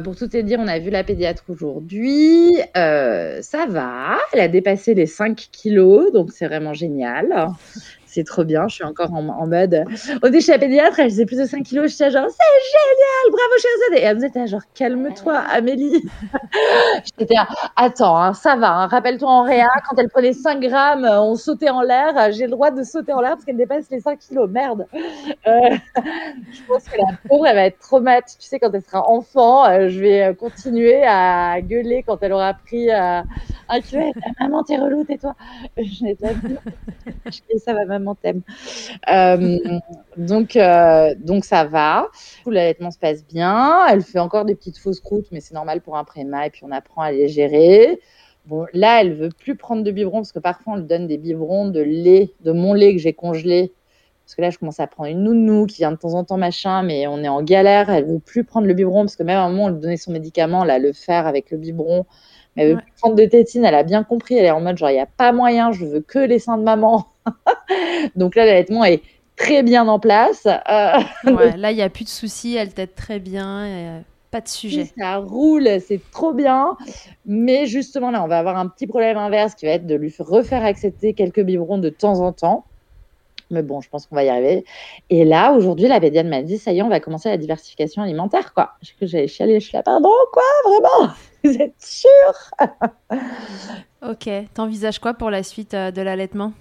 pour 0.02 0.16
tout 0.16 0.28
te 0.28 0.38
dire, 0.38 0.60
on 0.62 0.68
a 0.68 0.80
vu 0.80 0.90
la 0.90 1.04
pédiatre 1.04 1.44
aujourd'hui. 1.50 2.52
ça 2.74 3.66
va. 3.68 4.18
Elle 4.34 4.42
a 4.42 4.48
dépassé 4.48 4.94
les 4.94 5.06
5 5.06 5.36
kilos, 5.52 6.12
donc 6.12 6.32
c'est 6.32 6.48
vraiment 6.48 6.74
génial 6.74 7.54
c'est 8.14 8.24
trop 8.24 8.44
bien. 8.44 8.68
Je 8.68 8.76
suis 8.76 8.84
encore 8.84 9.12
en, 9.12 9.48
mode. 9.48 9.86
Au 10.22 10.30
début, 10.30 10.42
chez 10.42 10.52
la 10.52 10.60
pédiatre, 10.60 11.00
elle 11.00 11.10
faisait 11.10 11.26
plus 11.26 11.38
de 11.38 11.46
5 11.46 11.64
kilos. 11.64 11.92
J'étais 11.92 12.12
genre, 12.12 12.28
c'est 12.30 12.62
génial, 12.72 13.32
bravo, 13.32 13.54
chérie. 13.58 14.02
Et 14.02 14.06
elle 14.06 14.18
me 14.18 14.28
disait, 14.28 14.48
genre, 14.48 14.62
calme-toi, 14.76 15.38
Amélie. 15.52 16.04
J'étais 17.20 17.36
attends, 17.76 18.18
hein, 18.18 18.34
ça 18.34 18.56
va. 18.56 18.72
Hein. 18.72 18.88
Rappelle-toi 18.88 19.28
en 19.28 19.44
réa, 19.44 19.68
quand 19.90 19.98
elle 19.98 20.10
prenait 20.10 20.34
5 20.34 20.60
grammes, 20.60 21.06
euh, 21.06 21.22
on 21.22 21.36
sautait 21.36 21.72
en 21.72 21.82
l'air. 21.82 22.32
J'ai 22.32 22.46
le 22.46 22.52
droit 22.52 22.70
de 22.70 22.84
sauter 22.84 23.14
en 23.14 23.22
l'air 23.22 23.32
parce 23.32 23.46
qu'elle 23.46 23.58
dépasse 23.58 23.90
les 23.90 24.00
5 24.00 24.20
kilos. 24.20 24.50
Merde. 24.50 24.86
Euh, 25.48 25.52
je 26.52 26.60
pense 26.68 26.84
que 26.84 26.98
la 26.98 27.18
pauvre, 27.28 27.48
elle 27.48 27.56
va 27.56 27.66
être 27.66 27.80
traumatisée. 27.80 28.38
Tu 28.40 28.48
sais, 28.48 28.60
quand 28.60 28.72
elle 28.74 28.84
sera 28.84 29.10
enfant, 29.10 29.66
euh, 29.66 29.90
je 29.90 30.00
vais 30.00 30.36
continuer 30.40 31.04
à 31.04 31.60
gueuler 31.62 32.04
quand 32.06 32.22
elle 32.22 32.34
aura 32.34 32.54
pris 32.54 32.92
un 32.92 33.24
kilo. 33.84 34.12
Maman, 34.40 34.64
t'es 34.64 34.78
relou, 34.78 35.04
tais-toi. 35.04 35.36
Je 35.78 36.04
n'ai 36.04 36.16
pas 36.16 36.34
vu. 36.34 36.58
Et 37.50 37.58
ça 37.58 37.74
va, 37.74 37.86
maman 37.86 38.03
Euh, 39.10 39.58
donc, 40.18 40.56
euh, 40.56 41.16
donc 41.18 41.46
ça 41.46 41.64
va. 41.64 42.08
L'allaitement 42.46 42.92
se 42.92 43.00
passe 43.00 43.26
bien. 43.26 43.86
Elle 43.90 44.02
fait 44.02 44.20
encore 44.20 44.46
des 44.46 44.56
petites 44.56 44.78
fausses 44.78 45.00
croûtes, 45.00 45.28
mais 45.32 45.40
c'est 45.40 45.54
normal 45.54 45.82
pour 45.82 45.98
un 45.98 46.04
préma 46.04 46.46
et 46.48 46.50
puis 46.50 46.64
on 46.64 46.72
apprend 46.72 47.02
à 47.02 47.12
les 47.12 47.28
gérer. 47.28 48.00
Bon, 48.46 48.66
là, 48.74 49.02
elle 49.02 49.14
veut 49.14 49.30
plus 49.30 49.56
prendre 49.56 49.84
de 49.84 49.92
biberon 49.92 50.18
parce 50.18 50.34
que 50.34 50.40
parfois 50.40 50.74
on 50.74 50.76
lui 50.78 50.86
donne 50.86 51.08
des 51.08 51.18
biberons 51.18 51.70
de 51.70 51.80
lait, 51.80 52.32
de 52.42 52.52
mon 52.52 52.74
lait 52.74 52.94
que 52.94 53.00
j'ai 53.00 53.14
congelé. 53.14 53.74
Parce 54.26 54.36
que 54.36 54.42
là, 54.42 54.50
je 54.50 54.58
commence 54.58 54.80
à 54.80 54.88
prendre 54.88 55.10
une 55.10 55.24
nounou 55.24 55.66
qui 55.66 55.78
vient 55.78 55.92
de 55.92 55.98
temps 55.98 56.14
en 56.14 56.24
temps, 56.24 56.38
machin, 56.38 56.82
mais 56.82 57.08
on 57.08 57.20
est 57.24 57.28
en 57.28 57.42
galère. 57.44 57.90
Elle 57.90 58.06
veut 58.06 58.20
plus 58.20 58.44
prendre 58.46 58.68
le 58.68 58.74
biberon 58.74 59.02
parce 59.02 59.18
que 59.18 59.24
même 59.24 59.38
à 59.38 59.44
un 59.44 59.50
moment, 59.50 59.66
on 59.66 59.70
lui 59.70 59.80
donnait 59.80 59.98
son 59.98 60.12
médicament, 60.12 60.64
là, 60.64 60.80
le 60.80 60.94
faire 60.94 61.28
avec 61.28 61.52
le 61.52 61.58
biberon. 61.58 62.06
Mais 62.56 62.64
elle 62.64 62.76
veut 62.76 62.82
prendre 63.00 63.16
de 63.16 63.26
tétine. 63.26 63.66
Elle 63.66 63.76
a 63.76 63.84
bien 63.84 64.04
compris. 64.04 64.36
Elle 64.36 64.46
est 64.46 64.52
en 64.52 64.62
mode 64.62 64.78
genre, 64.78 64.90
il 64.90 64.94
n'y 64.94 65.00
a 65.00 65.06
pas 65.06 65.32
moyen, 65.32 65.72
je 65.72 65.86
veux 65.86 66.02
que 66.02 66.20
les 66.20 66.40
seins 66.40 66.58
de 66.58 66.64
maman. 66.64 67.08
Donc 68.16 68.36
là, 68.36 68.46
l'allaitement 68.46 68.84
est 68.84 69.02
très 69.36 69.64
bien 69.64 69.88
en 69.88 70.00
place. 70.00 70.46
Euh, 70.46 71.00
là, 71.58 71.72
il 71.72 71.76
n'y 71.76 71.82
a 71.82 71.90
plus 71.90 72.04
de 72.04 72.10
soucis, 72.10 72.56
elle 72.56 72.74
t'aide 72.74 72.96
très 72.96 73.20
bien. 73.20 73.66
Euh, 73.66 74.00
pas 74.32 74.42
de 74.42 74.48
sujet. 74.48 74.92
Ça 74.98 75.18
roule, 75.18 75.70
c'est 75.80 76.02
trop 76.12 76.34
bien. 76.34 76.76
Mais 77.26 77.66
justement, 77.66 78.12
là, 78.12 78.24
on 78.24 78.28
va 78.28 78.40
avoir 78.40 78.58
un 78.58 78.68
petit 78.68 78.88
problème 78.88 79.18
inverse 79.18 79.54
qui 79.56 79.66
va 79.66 79.74
être 79.74 79.86
de 79.86 79.96
lui 79.96 80.14
refaire 80.20 80.64
accepter 80.64 81.14
quelques 81.14 81.42
biberons 81.42 81.78
de 81.78 81.90
temps 81.90 82.20
en 82.20 82.32
temps. 82.34 82.66
Mais 83.52 83.62
bon, 83.62 83.82
je 83.82 83.90
pense 83.90 84.08
qu'on 84.08 84.16
va 84.16 84.24
y 84.24 84.30
arriver. 84.30 84.66
Et 85.12 85.26
là, 85.26 85.54
aujourd'hui, 85.54 85.88
la 85.88 86.00
pédiatre 86.00 86.30
m'a 86.30 86.42
dit, 86.42 86.58
ça 86.58 86.72
y 86.72 86.80
est, 86.80 86.82
on 86.82 86.90
va 86.90 87.00
commencer 87.00 87.30
la 87.30 87.38
diversification 87.38 88.02
alimentaire, 88.02 88.54
quoi. 88.54 88.72
J'ai 88.82 88.94
cru 88.94 89.02
que 89.02 89.12
j'allais 89.12 89.28
chialer. 89.28 89.60
Je 89.60 89.68
suis 89.68 89.78
là, 89.78 89.84
pardon, 89.84 90.10
quoi, 90.32 90.44
vraiment? 90.66 91.14
Vous 91.46 91.58
êtes 91.58 91.76
sûr? 91.80 92.34
Ok. 94.02 94.30
T'envisages 94.54 95.00
quoi 95.00 95.14
pour 95.14 95.30
la 95.30 95.44
suite 95.44 95.74
euh, 95.74 95.92
de 95.92 96.02
l'allaitement? 96.02 96.52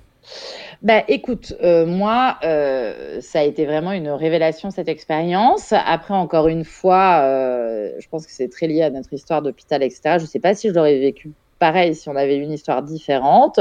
Bah, 0.83 1.05
écoute, 1.09 1.55
euh, 1.63 1.87
moi, 1.87 2.39
euh, 2.45 3.21
ça 3.21 3.41
a 3.41 3.43
été 3.43 3.67
vraiment 3.67 3.93
une 3.93 4.11
révélation 4.11 4.71
cette 4.71 4.89
expérience. 4.89 5.73
Après, 5.73 6.15
encore 6.15 6.49
une 6.49 6.65
fois, 6.65 7.23
euh, 7.25 7.93
je 7.99 8.09
pense 8.09 8.27
que 8.27 8.33
c'est 8.33 8.49
très 8.49 8.67
lié 8.69 8.83
à 8.83 8.91
notre 8.91 9.13
histoire 9.13 9.43
d'hôpital, 9.43 9.83
etc. 9.83 10.19
Je 10.19 10.23
ne 10.25 10.29
sais 10.29 10.41
pas 10.41 10.55
si 10.55 10.69
je 10.69 10.75
l'aurais 10.75 10.99
vécu 10.99 11.33
pareil 11.63 11.95
si 11.95 12.09
on 12.09 12.17
avait 12.17 12.39
une 12.39 12.51
histoire 12.51 12.83
différente. 12.83 13.61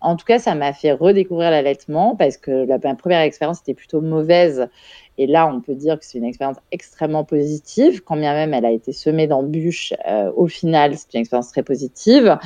En 0.00 0.16
tout 0.16 0.24
cas, 0.24 0.38
ça 0.38 0.54
m'a 0.54 0.72
fait 0.72 0.92
redécouvrir 0.92 1.50
l'allaitement 1.50 2.16
parce 2.16 2.38
que 2.38 2.64
ma 2.66 2.94
première 2.94 3.20
expérience 3.20 3.60
était 3.60 3.74
plutôt 3.74 4.00
mauvaise. 4.00 4.68
Et 5.18 5.26
là, 5.26 5.46
on 5.46 5.60
peut 5.60 5.74
dire 5.74 5.98
que 5.98 6.06
c'est 6.06 6.16
une 6.16 6.24
expérience 6.24 6.56
extrêmement 6.72 7.24
positive, 7.24 8.02
quand 8.02 8.16
bien 8.16 8.32
même 8.32 8.54
elle 8.54 8.64
a 8.64 8.70
été 8.70 8.94
semée 8.94 9.26
d'embûches. 9.26 9.92
Euh, 10.08 10.32
au 10.34 10.46
final, 10.46 10.96
c'est 10.96 11.12
une 11.12 11.20
expérience 11.20 11.50
très 11.52 11.62
positive. 11.62 12.38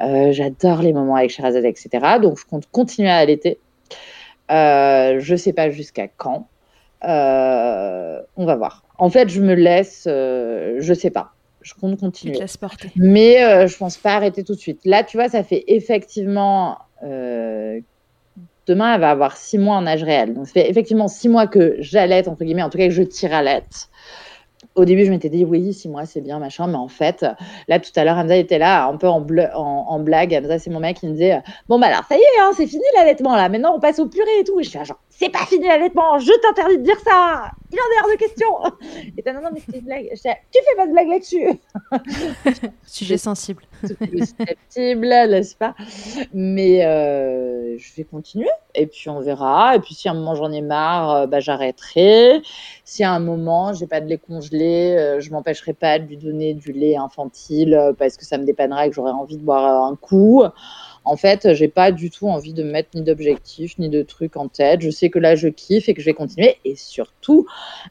Euh, 0.00 0.32
j'adore 0.32 0.82
les 0.82 0.92
moments 0.92 1.14
avec 1.14 1.30
Sherazade, 1.30 1.64
etc. 1.64 1.88
Donc, 2.20 2.36
je 2.40 2.44
compte 2.44 2.66
continuer 2.72 3.10
à 3.10 3.18
allaiter. 3.18 3.60
Euh, 4.50 5.20
je 5.20 5.32
ne 5.34 5.36
sais 5.36 5.52
pas 5.52 5.70
jusqu'à 5.70 6.08
quand. 6.08 6.48
on 7.04 8.44
va 8.44 8.56
voir. 8.56 8.82
En 8.98 9.08
fait, 9.08 9.28
je 9.28 9.40
me 9.40 9.54
laisse, 9.54 10.02
je 10.06 10.88
ne 10.88 10.94
sais 10.94 11.10
pas 11.10 11.32
je 11.62 11.74
compte 11.74 11.98
continuer. 11.98 12.34
Mais 12.96 13.42
euh, 13.42 13.66
je 13.66 13.76
pense 13.76 13.96
pas 13.96 14.14
arrêter 14.14 14.44
tout 14.44 14.54
de 14.54 14.60
suite. 14.60 14.80
Là, 14.84 15.04
tu 15.04 15.16
vois, 15.16 15.28
ça 15.28 15.42
fait 15.42 15.64
effectivement. 15.68 16.78
Euh, 17.04 17.80
demain, 18.66 18.94
elle 18.94 19.00
va 19.00 19.10
avoir 19.10 19.36
six 19.36 19.58
mois 19.58 19.76
en 19.76 19.86
âge 19.86 20.02
réel. 20.02 20.34
Donc, 20.34 20.46
ça 20.46 20.52
fait 20.52 20.70
effectivement 20.70 21.08
six 21.08 21.28
mois 21.28 21.46
que 21.46 21.76
j'allaite, 21.80 22.28
entre 22.28 22.44
guillemets, 22.44 22.62
en 22.62 22.70
tout 22.70 22.78
cas 22.78 22.86
que 22.86 22.94
je 22.94 23.02
tire 23.02 23.34
à 23.34 23.42
l'aide 23.42 23.64
au 24.74 24.84
début, 24.84 25.04
je 25.04 25.10
m'étais 25.10 25.28
dit, 25.28 25.44
oui, 25.44 25.72
six 25.72 25.88
mois, 25.88 26.06
c'est 26.06 26.20
bien, 26.20 26.38
machin. 26.38 26.66
Mais 26.66 26.76
en 26.76 26.88
fait, 26.88 27.24
là, 27.68 27.78
tout 27.78 27.90
à 27.96 28.04
l'heure, 28.04 28.16
Hamza 28.16 28.36
était 28.36 28.58
là, 28.58 28.86
un 28.86 28.96
peu 28.96 29.08
en, 29.08 29.24
en, 29.54 30.00
blague. 30.00 30.34
Hamza, 30.34 30.58
c'est 30.58 30.70
mon 30.70 30.80
mec 30.80 30.98
qui 30.98 31.06
me 31.06 31.12
disait, 31.12 31.42
bon, 31.68 31.78
bah 31.78 31.88
alors, 31.88 32.04
ça 32.08 32.16
y 32.16 32.20
est, 32.20 32.40
hein, 32.40 32.50
c'est 32.56 32.66
fini 32.66 32.84
l'allaitement, 32.96 33.36
là. 33.36 33.48
Maintenant, 33.48 33.74
on 33.76 33.80
passe 33.80 33.98
au 33.98 34.06
purée 34.06 34.40
et 34.40 34.44
tout. 34.44 34.60
Et 34.60 34.64
je 34.64 34.70
suis 34.70 34.84
genre, 34.84 34.98
c'est 35.08 35.30
pas 35.30 35.46
fini 35.46 35.66
l'allaitement, 35.66 36.18
je 36.18 36.32
t'interdis 36.40 36.78
de 36.78 36.82
dire 36.82 36.98
ça. 37.00 37.50
Il 37.70 37.78
en 37.78 37.82
est 37.82 38.02
hors 38.02 38.10
de 38.10 38.18
question. 38.18 38.46
Et 39.16 39.22
t'as, 39.22 39.32
non, 39.32 39.40
non, 39.40 39.50
mais 39.52 39.60
c'est 39.64 39.78
une 39.78 39.84
blague. 39.84 40.08
tu 40.12 40.18
fais 40.18 40.76
pas 40.76 40.86
de 40.86 40.92
blague 40.92 41.08
là-dessus. 41.08 41.48
Sujet 42.86 43.16
sensible. 43.16 43.62
Tout 43.82 43.96
est 44.02 44.24
susceptible, 44.24 45.08
n'est-ce 45.08 45.56
pas? 45.56 45.74
Mais 46.32 46.84
euh, 46.84 47.76
je 47.78 47.94
vais 47.96 48.04
continuer 48.04 48.48
et 48.74 48.86
puis 48.86 49.08
on 49.08 49.20
verra. 49.20 49.76
Et 49.76 49.80
puis 49.80 49.94
si 49.94 50.08
à 50.08 50.12
un 50.12 50.14
moment 50.14 50.34
j'en 50.34 50.50
ai 50.52 50.62
marre, 50.62 51.10
euh, 51.12 51.26
bah, 51.26 51.40
j'arrêterai. 51.40 52.42
Si 52.84 53.04
à 53.04 53.12
un 53.12 53.20
moment 53.20 53.72
j'ai 53.72 53.86
pas 53.86 54.00
de 54.00 54.08
lait 54.08 54.18
congelé, 54.18 54.96
euh, 54.96 55.20
je 55.20 55.30
m'empêcherai 55.30 55.72
pas 55.72 55.98
de 55.98 56.06
lui 56.06 56.16
donner 56.16 56.54
du 56.54 56.72
lait 56.72 56.96
infantile 56.96 57.92
parce 57.98 58.16
que 58.16 58.24
ça 58.24 58.38
me 58.38 58.44
dépannera 58.44 58.86
et 58.86 58.90
que 58.90 58.94
j'aurais 58.94 59.12
envie 59.12 59.36
de 59.36 59.44
boire 59.44 59.84
un 59.84 59.96
coup. 59.96 60.42
En 61.04 61.16
fait, 61.16 61.52
j'ai 61.54 61.68
pas 61.68 61.90
du 61.90 62.10
tout 62.10 62.28
envie 62.28 62.52
de 62.52 62.62
me 62.62 62.70
mettre 62.70 62.90
ni 62.94 63.02
d'objectifs 63.02 63.76
ni 63.78 63.88
de 63.88 64.02
trucs 64.02 64.36
en 64.36 64.46
tête. 64.48 64.82
Je 64.82 64.90
sais 64.90 65.10
que 65.10 65.18
là 65.18 65.34
je 65.34 65.48
kiffe 65.48 65.88
et 65.88 65.94
que 65.94 66.00
je 66.00 66.06
vais 66.06 66.14
continuer. 66.14 66.58
Et 66.64 66.76
surtout, 66.76 67.46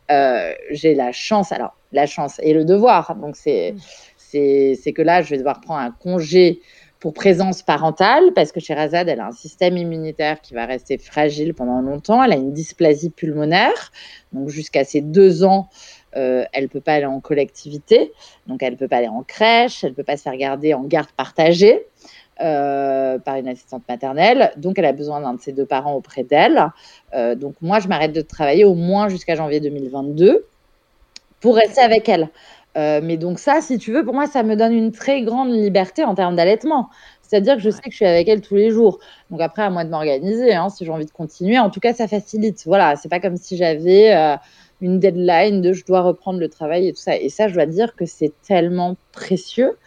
j'ai 0.10 0.96
la 0.96 1.12
chance. 1.12 1.52
Alors 1.52 1.76
la 1.92 2.06
chance 2.06 2.40
et 2.42 2.54
le 2.54 2.66
devoir. 2.66 3.16
Donc 3.16 3.36
c'est 3.36 3.76
c'est 4.32 4.94
que 4.94 5.02
là 5.02 5.22
je 5.22 5.30
vais 5.30 5.38
devoir 5.38 5.62
prendre 5.62 5.82
un 5.82 5.91
congé 5.91 6.62
pour 7.02 7.14
présence 7.14 7.64
parentale, 7.64 8.32
parce 8.36 8.52
que 8.52 8.60
Sherazade, 8.60 9.10
elle 9.10 9.20
a 9.20 9.26
un 9.26 9.32
système 9.32 9.76
immunitaire 9.76 10.40
qui 10.40 10.53
va 10.53 10.68
rester 10.68 10.99
fragile 10.99 11.56
pendant 11.56 11.82
longtemps. 11.82 12.24
Elle 12.24 12.32
a 12.32 12.36
une 12.36 12.53
dysplasie 12.53 13.10
pulmonaire, 13.10 13.91
donc 14.34 14.49
jusqu'à 14.49 14.84
ses 14.84 15.02
deux 15.02 15.44
ans, 15.44 15.68
euh, 16.16 16.45
elle 16.53 16.70
peut 16.70 16.80
pas 16.80 16.94
aller 16.94 17.08
en 17.08 17.20
collectivité, 17.20 18.14
donc 18.45 18.62
elle 18.62 18.78
peut 18.78 18.88
pas 18.88 18.98
aller 18.98 19.08
en 19.08 19.24
crèche, 19.24 19.84
elle 19.84 19.95
peut 19.95 20.03
pas 20.03 20.16
se 20.16 20.22
faire 20.22 20.38
garder 20.38 20.74
en 20.74 20.84
garde 20.84 21.12
partagée. 21.18 21.86
Euh, 22.40 23.20
par 23.20 23.36
une 23.36 23.48
assistante 23.48 23.84
maternelle, 23.88 24.52
donc 24.58 24.80
elle 24.80 24.86
a 24.86 24.94
besoin 24.94 25.22
d'un 25.22 25.36
de 25.36 25.41
ses 25.41 25.52
deux 25.52 25.66
parents 25.66 25.94
auprès 25.94 26.24
d'elle. 26.24 26.72
Euh, 27.14 27.36
donc 27.36 27.53
moi, 27.62 27.80
je 27.80 27.88
m'arrête 27.88 28.14
de 28.14 28.22
travailler 28.22 28.66
au 28.66 28.74
moins 28.74 29.10
jusqu'à 29.10 29.36
janvier 29.36 29.60
2022 29.60 30.48
pour 31.40 31.56
rester 31.56 31.82
avec 31.82 32.10
elle. 32.10 32.30
Euh, 32.77 33.02
mais 33.03 33.18
donc 33.18 33.39
ça, 33.39 33.61
si 33.61 33.77
tu 33.77 33.91
veux, 33.91 34.03
pour 34.06 34.14
moi, 34.14 34.27
ça 34.27 34.43
me 34.43 34.56
donne 34.56 34.73
une 34.73 34.91
très 34.91 35.23
grande 35.23 35.52
liberté 35.52 36.03
en 36.03 36.15
termes 36.15 36.35
d'allaitement. 36.35 36.89
C'est-à-dire 37.22 37.56
que 37.56 37.61
je 37.61 37.69
sais 37.69 37.81
que 37.81 37.91
je 37.91 37.98
suis 37.98 38.06
avec 38.06 38.27
elle 38.27 38.41
tous 38.41 38.56
les 38.56 38.72
jours. 38.72 38.99
Donc 39.30 39.41
après, 39.41 39.64
à 39.64 39.69
moi 39.69 39.84
de 39.84 39.89
m'organiser, 39.89 40.53
hein, 40.53 40.69
si 40.69 40.85
j'ai 40.85 40.91
envie 40.91 41.06
de 41.06 41.11
continuer. 41.11 41.60
En 41.60 41.69
tout 41.69 41.80
cas, 41.80 41.93
ça 41.93 42.07
facilite. 42.07 42.64
Voilà, 42.65 42.95
c'est 42.95 43.10
pas 43.10 43.19
comme 43.19 43.38
si 43.38 43.57
j'avais 43.57 44.14
euh, 44.15 44.35
une 44.81 44.99
deadline 44.99 45.61
de 45.61 45.73
je 45.73 45.85
dois 45.85 46.02
reprendre 46.02 46.39
le 46.39 46.49
travail 46.49 46.88
et 46.88 46.93
tout 46.93 46.99
ça. 46.99 47.15
Et 47.15 47.30
ça, 47.30 47.48
je 47.48 47.53
dois 47.53 47.65
dire 47.65 47.95
que 47.95 48.06
c'est 48.06 48.34
tellement 48.45 48.95
précieux 49.11 49.77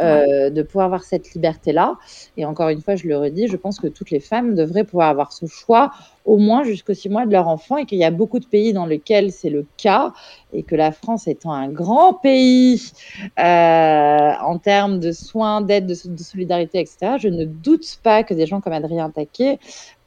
euh, 0.00 0.50
de 0.50 0.62
pouvoir 0.62 0.86
avoir 0.86 1.04
cette 1.04 1.32
liberté-là. 1.32 1.96
Et 2.36 2.44
encore 2.44 2.68
une 2.68 2.82
fois, 2.82 2.96
je 2.96 3.08
le 3.08 3.16
redis, 3.16 3.48
je 3.48 3.56
pense 3.56 3.80
que 3.80 3.86
toutes 3.86 4.10
les 4.10 4.20
femmes 4.20 4.54
devraient 4.54 4.84
pouvoir 4.84 5.08
avoir 5.08 5.32
ce 5.32 5.46
choix 5.46 5.90
au 6.26 6.36
moins 6.36 6.64
jusqu'aux 6.64 6.92
six 6.94 7.08
mois 7.08 7.24
de 7.24 7.32
leur 7.32 7.48
enfant 7.48 7.76
et 7.78 7.86
qu'il 7.86 7.98
y 7.98 8.04
a 8.04 8.10
beaucoup 8.10 8.38
de 8.38 8.46
pays 8.46 8.72
dans 8.72 8.84
lesquels 8.84 9.32
c'est 9.32 9.48
le 9.48 9.64
cas 9.76 10.12
et 10.52 10.62
que 10.64 10.74
la 10.74 10.92
France 10.92 11.28
étant 11.28 11.52
un 11.52 11.68
grand 11.68 12.14
pays 12.14 12.92
euh, 13.38 14.32
en 14.42 14.58
termes 14.58 15.00
de 15.00 15.12
soins, 15.12 15.60
d'aide, 15.60 15.86
de, 15.86 15.94
de, 16.04 16.22
solidarité, 16.22 16.80
etc., 16.80 17.16
je 17.18 17.28
ne 17.28 17.44
doute 17.44 17.98
pas 18.02 18.22
que 18.22 18.34
des 18.34 18.46
gens 18.46 18.60
comme 18.60 18.72
Adrien 18.72 19.08
Taquet 19.10 19.58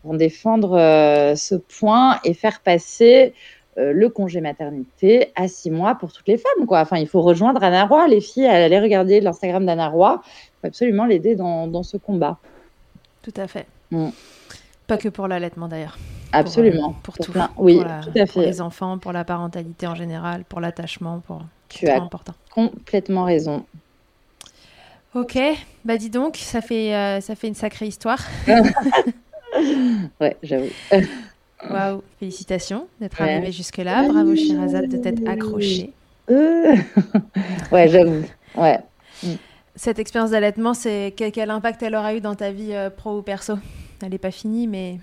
vont 0.03 0.13
défendre 0.13 0.77
euh, 0.77 1.35
ce 1.35 1.55
point 1.55 2.19
et 2.23 2.33
faire 2.33 2.61
passer 2.61 3.33
euh, 3.79 3.93
le 3.93 4.09
congé 4.09 4.41
maternité 4.41 5.31
à 5.35 5.47
six 5.47 5.71
mois 5.71 5.95
pour 5.95 6.11
toutes 6.11 6.27
les 6.27 6.37
femmes. 6.37 6.65
Quoi. 6.67 6.81
Enfin, 6.81 6.97
il 6.97 7.07
faut 7.07 7.21
rejoindre 7.21 7.63
Anna 7.63 7.85
Roy. 7.85 8.07
Les 8.07 8.19
filles, 8.19 8.47
aller 8.47 8.79
regarder 8.79 9.21
l'Instagram 9.21 9.65
d'Anna 9.65 9.87
Roy. 9.87 10.21
Il 10.23 10.61
faut 10.61 10.67
absolument 10.67 11.05
l'aider 11.05 11.35
dans, 11.35 11.67
dans, 11.67 11.83
ce 11.83 11.95
combat. 11.97 12.37
Tout 13.21 13.33
à 13.37 13.47
fait. 13.47 13.65
Mm. 13.91 14.09
Pas 14.87 14.97
que 14.97 15.07
pour 15.07 15.27
l'allaitement 15.27 15.67
d'ailleurs. 15.67 15.97
Absolument. 16.33 16.93
Pour, 17.03 17.13
pour, 17.15 17.25
tout. 17.25 17.31
Plein. 17.31 17.49
Oui, 17.57 17.77
pour 17.77 17.85
la, 17.85 18.01
tout 18.01 18.09
à 18.09 18.25
fait. 18.25 18.33
Pour 18.33 18.41
les 18.41 18.61
enfants, 18.61 18.97
pour 18.97 19.13
la 19.13 19.23
parentalité 19.23 19.87
en 19.87 19.95
général, 19.95 20.43
pour 20.43 20.59
l'attachement, 20.59 21.21
pour. 21.25 21.41
Tu 21.69 21.87
as 21.87 22.01
important. 22.01 22.33
complètement 22.49 23.25
raison. 23.25 23.63
Ok, 25.13 25.39
bah 25.85 25.97
dis 25.97 26.09
donc, 26.09 26.37
ça 26.37 26.61
fait, 26.61 26.95
euh, 26.95 27.21
ça 27.21 27.35
fait 27.35 27.47
une 27.47 27.55
sacrée 27.55 27.87
histoire. 27.87 28.19
ouais, 30.21 30.37
j'avoue. 30.43 30.69
Waouh, 31.67 32.01
félicitations 32.19 32.87
d'être 33.01 33.21
ouais. 33.21 33.33
arrivée 33.33 33.51
jusque-là. 33.51 34.07
Bravo 34.07 34.35
Shirazad 34.35 34.87
de 34.87 34.97
t'être 34.97 35.27
accrochée. 35.27 35.91
Euh... 36.29 36.75
ouais, 37.71 37.87
j'avoue. 37.89 38.23
Ouais. 38.55 38.79
Cette 39.75 39.99
expérience 39.99 40.31
d'allaitement, 40.31 40.73
c'est 40.73 41.13
quel, 41.15 41.49
impact 41.49 41.83
elle 41.83 41.95
aura 41.95 42.13
eu 42.13 42.21
dans 42.21 42.35
ta 42.35 42.51
vie 42.51 42.73
euh, 42.73 42.89
pro 42.89 43.17
ou 43.17 43.21
perso? 43.21 43.55
Elle 44.01 44.09
n'est 44.09 44.17
pas 44.17 44.31
finie, 44.31 44.67
mais. 44.67 44.97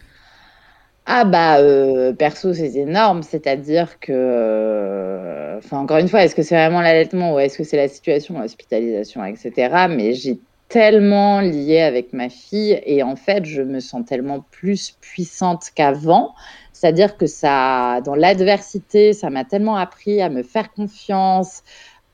Ah 1.09 1.25
bah 1.25 1.59
euh, 1.59 2.13
perso 2.13 2.53
c'est 2.53 2.75
énorme, 2.75 3.23
c'est-à-dire 3.23 4.01
que, 4.01 5.57
enfin 5.59 5.79
encore 5.79 5.99
une 5.99 6.09
fois, 6.09 6.25
est-ce 6.25 6.35
que 6.35 6.43
c'est 6.43 6.57
vraiment 6.57 6.81
l'allaitement 6.81 7.35
ou 7.35 7.39
est-ce 7.39 7.57
que 7.57 7.63
c'est 7.63 7.77
la 7.77 7.87
situation, 7.87 8.41
l'hospitalisation, 8.41 9.25
etc. 9.25 9.87
Mais 9.89 10.15
j'ai 10.15 10.41
tellement 10.69 11.41
lié 11.41 11.81
avec 11.81 12.13
ma 12.13 12.29
fille 12.29 12.81
et 12.85 13.03
en 13.03 13.17
fait 13.17 13.45
je 13.45 13.63
me 13.63 13.81
sens 13.81 14.05
tellement 14.05 14.45
plus 14.51 14.97
puissante 15.01 15.71
qu'avant 15.75 16.35
c'est 16.73 16.89
à 16.89 16.93
dire 16.93 17.17
que 17.17 17.27
ça 17.27 18.01
dans 18.05 18.17
l'adversité 18.17 19.13
ça 19.13 19.31
m'a 19.31 19.45
tellement 19.45 19.77
appris 19.77 20.21
à 20.21 20.29
me 20.29 20.43
faire 20.43 20.73
confiance 20.73 21.63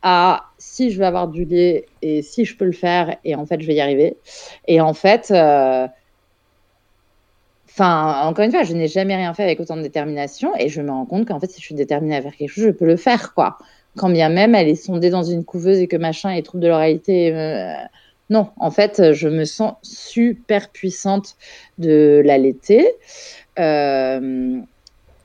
à 0.03 0.51
si 0.59 0.91
je 0.91 0.99
veux 0.99 1.07
avoir 1.07 1.29
du 1.29 1.45
lait 1.45 1.87
et 2.03 2.21
si 2.23 2.45
je 2.45 2.57
peux 2.57 2.67
le 2.67 2.73
faire 2.73 3.17
et 3.25 3.35
en 3.35 3.47
fait 3.47 3.61
je 3.61 3.67
vais 3.67 3.75
y 3.75 3.81
arriver 3.81 4.19
et 4.69 4.81
en 4.81 4.93
fait 4.93 5.31
euh, 5.31 5.87
Enfin, 7.75 8.27
encore 8.27 8.45
une 8.45 8.51
fois, 8.51 8.65
je 8.65 8.75
n'ai 8.75 8.87
jamais 8.87 9.17
rien 9.17 9.33
fait 9.33 9.45
avec 9.45 9.59
autant 9.59 9.77
de 9.79 9.83
détermination 9.83 10.53
et 10.59 10.69
je 10.69 10.83
me 10.83 10.91
rends 10.91 11.07
compte 11.07 11.27
qu'en 11.27 11.41
fait, 11.41 11.51
si 11.51 11.59
je 11.59 11.65
suis 11.65 11.75
déterminée 11.75 12.15
à 12.17 12.21
faire 12.21 12.37
quelque 12.37 12.51
chose, 12.51 12.65
je 12.65 12.71
peux 12.71 12.85
le 12.85 12.97
faire, 12.97 13.33
quoi. 13.33 13.57
Quand 13.97 14.11
bien 14.11 14.29
même 14.29 14.55
elle 14.55 14.69
est 14.69 14.75
sondée 14.75 15.09
dans 15.11 15.23
une 15.23 15.45
couveuse 15.45 15.79
et 15.79 15.87
que 15.89 15.97
machin 15.97 16.31
est 16.31 16.43
trouble 16.43 16.63
de 16.63 16.69
l'oralité, 16.69 17.35
euh, 17.35 17.75
non, 18.33 18.49
en 18.57 18.71
fait, 18.71 19.13
je 19.13 19.29
me 19.29 19.45
sens 19.45 19.75
super 19.83 20.71
puissante 20.71 21.37
de 21.77 22.23
l'allaiter. 22.25 22.89
Euh, 23.59 24.59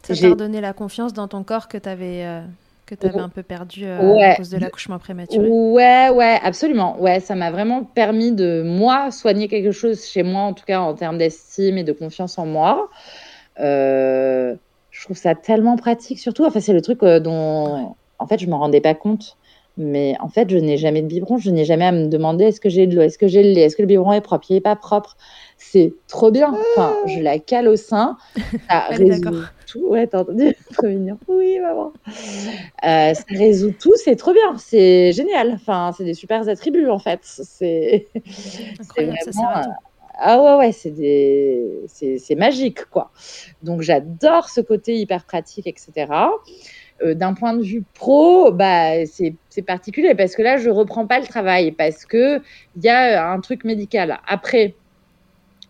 ça 0.04 0.14
t'a 0.14 0.30
redonné 0.30 0.60
la 0.60 0.74
confiance 0.74 1.14
dans 1.14 1.30
ton 1.30 1.44
corps 1.44 1.70
que 1.70 1.78
tu 1.78 1.88
avais, 1.88 2.26
euh, 2.26 2.42
que 2.86 2.96
avais 3.08 3.20
un 3.20 3.30
peu 3.30 3.44
perdu 3.44 3.86
euh, 3.86 4.14
ouais. 4.14 4.24
à 4.24 4.36
cause 4.36 4.50
de 4.50 4.58
l'accouchement 4.58 5.00
prématuré. 5.00 5.48
Ouais, 5.48 6.10
ouais, 6.10 6.38
absolument. 6.44 7.00
Ouais, 7.00 7.22
ça 7.22 7.36
m'a 7.36 7.50
vraiment 7.50 7.86
permis 7.86 8.34
de, 8.34 8.62
moi, 8.62 9.10
soigner 9.12 9.48
quelque 9.48 9.72
chose 9.72 10.06
chez 10.06 10.24
moi, 10.24 10.42
en 10.42 10.54
tout 10.54 10.66
cas 10.66 10.82
en 10.82 10.94
termes 10.94 11.18
d'estime 11.18 11.78
et 11.78 11.86
de 11.86 11.94
confiance 11.94 12.38
en 12.38 12.46
moi. 12.46 12.90
je 13.58 14.58
trouve 15.02 15.16
ça 15.16 15.34
tellement 15.34 15.78
pratique, 15.78 16.20
surtout, 16.20 16.44
enfin, 16.44 16.60
c'est 16.60 16.74
le 16.74 16.82
truc 16.82 17.00
dont, 17.06 17.96
en 18.20 18.28
fait, 18.28 18.38
je 18.38 18.48
ne 18.48 18.52
m'en 18.52 18.60
rendais 18.60 18.82
pas 18.82 18.96
compte. 18.96 19.38
Mais 19.78 20.16
en 20.20 20.28
fait, 20.28 20.50
je 20.50 20.58
n'ai 20.58 20.78
jamais 20.78 21.02
de 21.02 21.08
biberon. 21.08 21.38
Je 21.38 21.52
n'ai 21.52 21.66
jamais 21.66 21.86
à 21.86 21.92
me 21.92 22.08
demander 22.08 22.46
est-ce 22.46 22.60
que 22.60 22.70
j'ai 22.70 22.88
de 22.88 22.96
l'eau, 22.96 23.04
est-ce 23.04 23.18
que 23.18 23.28
j'ai 23.28 23.44
le 23.44 23.52
lait, 23.52 23.62
est-ce 23.62 23.76
que 23.76 23.84
le 23.84 23.88
biberon 23.88 24.12
est 24.14 24.22
propre, 24.22 24.48
il 24.50 24.56
n'est 24.56 24.62
pas 24.62 24.76
propre. 24.76 25.18
C'est 25.58 25.94
trop 26.08 26.32
bien. 26.32 26.56
Enfin, 26.72 26.94
je 27.06 27.20
la 27.20 27.40
cale 27.40 27.68
au 27.68 27.76
sein. 27.76 28.18
Ça 28.70 28.80
résout 28.90 29.44
tout. 29.68 29.88
Ouais, 29.88 30.08
t'as 30.08 30.22
entendu 30.22 30.56
Trop 30.74 30.88
mignon. 30.88 31.18
Oui, 31.28 31.60
maman. 31.60 31.94
Euh, 32.84 33.14
ça 33.14 33.24
résout 33.30 33.74
tout. 33.80 33.94
C'est 33.96 34.16
trop 34.16 34.34
bien. 34.34 34.58
C'est 34.58 35.12
génial. 35.12 35.52
Enfin, 35.54 35.92
c'est 35.96 36.06
des 36.06 36.14
super 36.16 36.48
attributs 36.50 36.90
en 36.90 37.00
fait. 37.00 37.20
C'est 37.24 38.08
incroyable. 38.80 39.18
Ça 39.26 39.32
sert 39.32 39.50
à 39.50 39.64
tout. 39.64 39.70
Ah 40.20 40.42
ouais, 40.42 40.56
ouais, 40.56 40.72
c'est 40.72 40.90
des... 40.90 41.86
c'est 41.88 42.36
magique, 42.36 42.86
quoi. 42.86 43.12
Donc, 43.62 43.82
j'adore 43.82 44.50
ce 44.50 44.62
côté 44.62 44.98
hyper 44.98 45.24
pratique, 45.26 45.68
etc. 45.68 46.08
Euh, 47.04 47.14
d'un 47.14 47.34
point 47.34 47.54
de 47.54 47.62
vue 47.62 47.84
pro, 47.94 48.52
bah, 48.52 49.06
c'est 49.06 49.62
particulier 49.66 50.16
parce 50.16 50.36
que 50.36 50.42
là, 50.42 50.58
je 50.58 50.70
reprends 50.70 51.06
pas 51.06 51.20
le 51.20 51.28
travail 51.28 51.72
parce 51.72 52.06
que 52.06 52.42
il 52.76 52.84
y 52.84 52.90
a 52.90 53.32
un 53.32 53.40
truc 53.40 53.64
médical. 53.64 54.20
Après, 54.28 54.76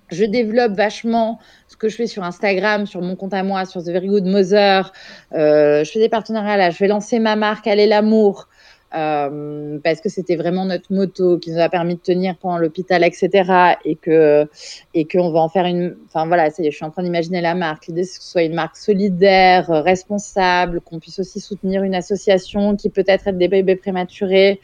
je 0.09 0.23
développe 0.23 0.73
vachement 0.73 1.39
ce 1.67 1.75
que 1.75 1.89
je 1.89 1.95
fais 1.95 2.07
sur 2.07 2.23
Instagram, 2.23 2.85
sur 2.85 3.01
mon 3.01 3.15
compte 3.15 3.33
à 3.33 3.43
moi, 3.43 3.65
sur 3.65 3.83
The 3.83 3.89
Very 3.89 4.07
Good 4.07 4.25
Mother. 4.25 4.93
Euh, 5.33 5.83
je 5.83 5.91
fais 5.91 5.99
des 5.99 6.09
partenariats 6.09 6.57
là. 6.57 6.69
Je 6.69 6.77
vais 6.79 6.87
lancer 6.87 7.19
ma 7.19 7.35
marque 7.35 7.67
Aller 7.67 7.87
l'amour. 7.87 8.47
Euh, 8.95 9.79
parce 9.83 9.99
que 9.99 10.07
c'était 10.07 10.37
vraiment 10.37 10.63
notre 10.63 10.93
moto 10.93 11.37
qui 11.39 11.51
nous 11.51 11.59
a 11.59 11.67
permis 11.67 11.95
de 11.95 11.99
tenir 11.99 12.37
pendant 12.37 12.57
l'hôpital, 12.57 13.03
etc. 13.03 13.75
Et 13.83 13.95
que 13.95 14.47
et 14.93 15.05
qu'on 15.05 15.31
va 15.31 15.39
en 15.39 15.49
faire 15.49 15.65
une. 15.65 15.97
Enfin 16.07 16.25
voilà, 16.25 16.49
je 16.49 16.69
suis 16.69 16.85
en 16.85 16.91
train 16.91 17.03
d'imaginer 17.03 17.41
la 17.41 17.53
marque. 17.53 17.87
L'idée 17.87 18.05
c'est 18.05 18.17
que 18.17 18.23
ce 18.23 18.31
soit 18.31 18.43
une 18.43 18.53
marque 18.53 18.77
solidaire, 18.77 19.67
responsable, 19.67 20.79
qu'on 20.79 20.99
puisse 20.99 21.19
aussi 21.19 21.41
soutenir 21.41 21.83
une 21.83 21.95
association 21.95 22.77
qui 22.77 22.89
peut-être 22.89 23.27
aide 23.27 23.37
des 23.37 23.49
bébés 23.49 23.75
prématurés 23.75 24.61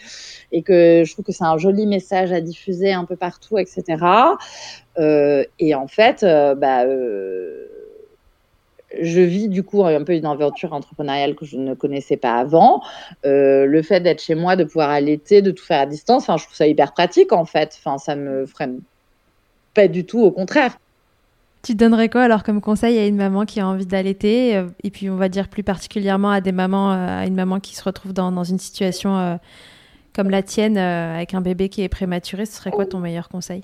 et 0.53 0.61
que 0.61 1.03
je 1.05 1.11
trouve 1.11 1.25
que 1.25 1.33
c'est 1.33 1.43
un 1.43 1.57
joli 1.57 1.85
message 1.85 2.31
à 2.31 2.39
diffuser 2.39 2.93
un 2.93 3.05
peu 3.05 3.17
partout, 3.17 3.57
etc. 3.57 3.83
Euh, 4.99 5.43
et 5.59 5.75
en 5.75 5.87
fait, 5.87 6.23
euh, 6.23 6.55
bah 6.55 6.83
euh, 6.83 7.67
je 9.01 9.21
vis 9.21 9.49
du 9.49 9.63
coup 9.63 9.85
un 9.85 10.03
peu 10.03 10.13
une 10.13 10.25
aventure 10.25 10.73
entrepreneuriale 10.73 11.35
que 11.35 11.45
je 11.45 11.57
ne 11.57 11.73
connaissais 11.73 12.17
pas 12.17 12.35
avant. 12.35 12.81
Euh, 13.25 13.65
le 13.65 13.81
fait 13.81 13.99
d'être 14.01 14.21
chez 14.21 14.35
moi, 14.35 14.55
de 14.55 14.63
pouvoir 14.63 14.89
allaiter, 14.89 15.41
de 15.41 15.51
tout 15.51 15.63
faire 15.63 15.81
à 15.81 15.85
distance, 15.85 16.23
enfin, 16.23 16.37
je 16.37 16.43
trouve 16.45 16.55
ça 16.55 16.67
hyper 16.67 16.93
pratique 16.93 17.31
en 17.31 17.45
fait. 17.45 17.77
Enfin, 17.79 17.97
ça 17.97 18.15
me 18.15 18.45
freine 18.45 18.79
pas 19.73 19.87
du 19.87 20.05
tout, 20.05 20.21
au 20.21 20.31
contraire. 20.31 20.77
Tu 21.63 21.75
donnerais 21.75 22.09
quoi 22.09 22.23
alors 22.23 22.43
comme 22.43 22.59
conseil 22.59 22.97
à 22.99 23.07
une 23.07 23.15
maman 23.15 23.45
qui 23.45 23.61
a 23.61 23.67
envie 23.67 23.85
d'allaiter 23.85 24.57
euh, 24.57 24.67
et 24.83 24.91
puis 24.91 25.09
on 25.09 25.15
va 25.15 25.29
dire 25.29 25.47
plus 25.47 25.63
particulièrement 25.63 26.29
à 26.29 26.41
des 26.41 26.51
mamans, 26.51 26.91
euh, 26.91 27.21
à 27.21 27.25
une 27.25 27.35
maman 27.35 27.59
qui 27.59 27.75
se 27.75 27.83
retrouve 27.83 28.13
dans, 28.13 28.31
dans 28.31 28.43
une 28.43 28.59
situation 28.59 29.39
comme 30.13 30.29
la 30.29 30.43
tienne, 30.43 30.77
avec 30.77 31.33
un 31.33 31.41
bébé 31.41 31.69
qui 31.69 31.81
est 31.81 31.89
prématuré, 31.89 32.45
ce 32.45 32.53
serait 32.57 32.69
quoi 32.69 32.85
ton 32.85 32.99
meilleur 32.99 33.29
conseil? 33.29 33.63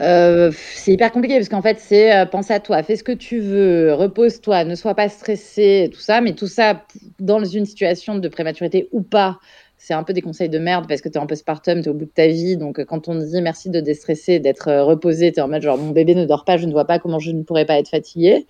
Euh, 0.00 0.50
c'est 0.74 0.92
hyper 0.92 1.10
compliqué 1.10 1.36
parce 1.36 1.48
qu'en 1.48 1.62
fait, 1.62 1.78
c'est 1.80 2.14
euh, 2.14 2.26
pense 2.26 2.50
à 2.50 2.60
toi, 2.60 2.82
fais 2.82 2.96
ce 2.96 3.04
que 3.04 3.12
tu 3.12 3.38
veux, 3.40 3.94
repose-toi, 3.94 4.64
ne 4.64 4.74
sois 4.74 4.94
pas 4.94 5.08
stressé, 5.08 5.90
tout 5.92 6.00
ça. 6.00 6.20
Mais 6.20 6.34
tout 6.34 6.46
ça, 6.46 6.84
dans 7.18 7.42
une 7.44 7.64
situation 7.64 8.18
de 8.18 8.28
prématurité 8.28 8.88
ou 8.92 9.02
pas, 9.02 9.38
c'est 9.78 9.94
un 9.94 10.02
peu 10.02 10.12
des 10.12 10.22
conseils 10.22 10.48
de 10.48 10.58
merde 10.58 10.86
parce 10.88 11.00
que 11.00 11.08
tu 11.08 11.16
es 11.16 11.20
en 11.20 11.26
postpartum, 11.26 11.80
tu 11.80 11.86
es 11.86 11.90
au 11.90 11.94
bout 11.94 12.04
de 12.06 12.10
ta 12.10 12.26
vie. 12.26 12.56
Donc, 12.56 12.84
quand 12.84 13.08
on 13.08 13.14
dit 13.14 13.40
merci 13.40 13.70
de 13.70 13.80
déstresser, 13.80 14.38
d'être 14.38 14.68
euh, 14.68 14.84
reposé, 14.84 15.32
tu 15.32 15.38
es 15.38 15.42
en 15.42 15.48
mode 15.48 15.62
genre 15.62 15.78
mon 15.78 15.90
bébé 15.90 16.14
ne 16.14 16.26
dort 16.26 16.44
pas, 16.44 16.56
je 16.56 16.66
ne 16.66 16.72
vois 16.72 16.86
pas 16.86 16.98
comment 16.98 17.18
je 17.18 17.30
ne 17.30 17.42
pourrais 17.42 17.66
pas 17.66 17.78
être 17.78 17.90
fatiguée. 17.90 18.46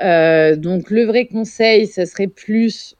donc, 0.00 0.90
le 0.90 1.04
vrai 1.04 1.26
conseil, 1.26 1.86
ce 1.86 2.04
serait 2.04 2.28
plus. 2.28 2.96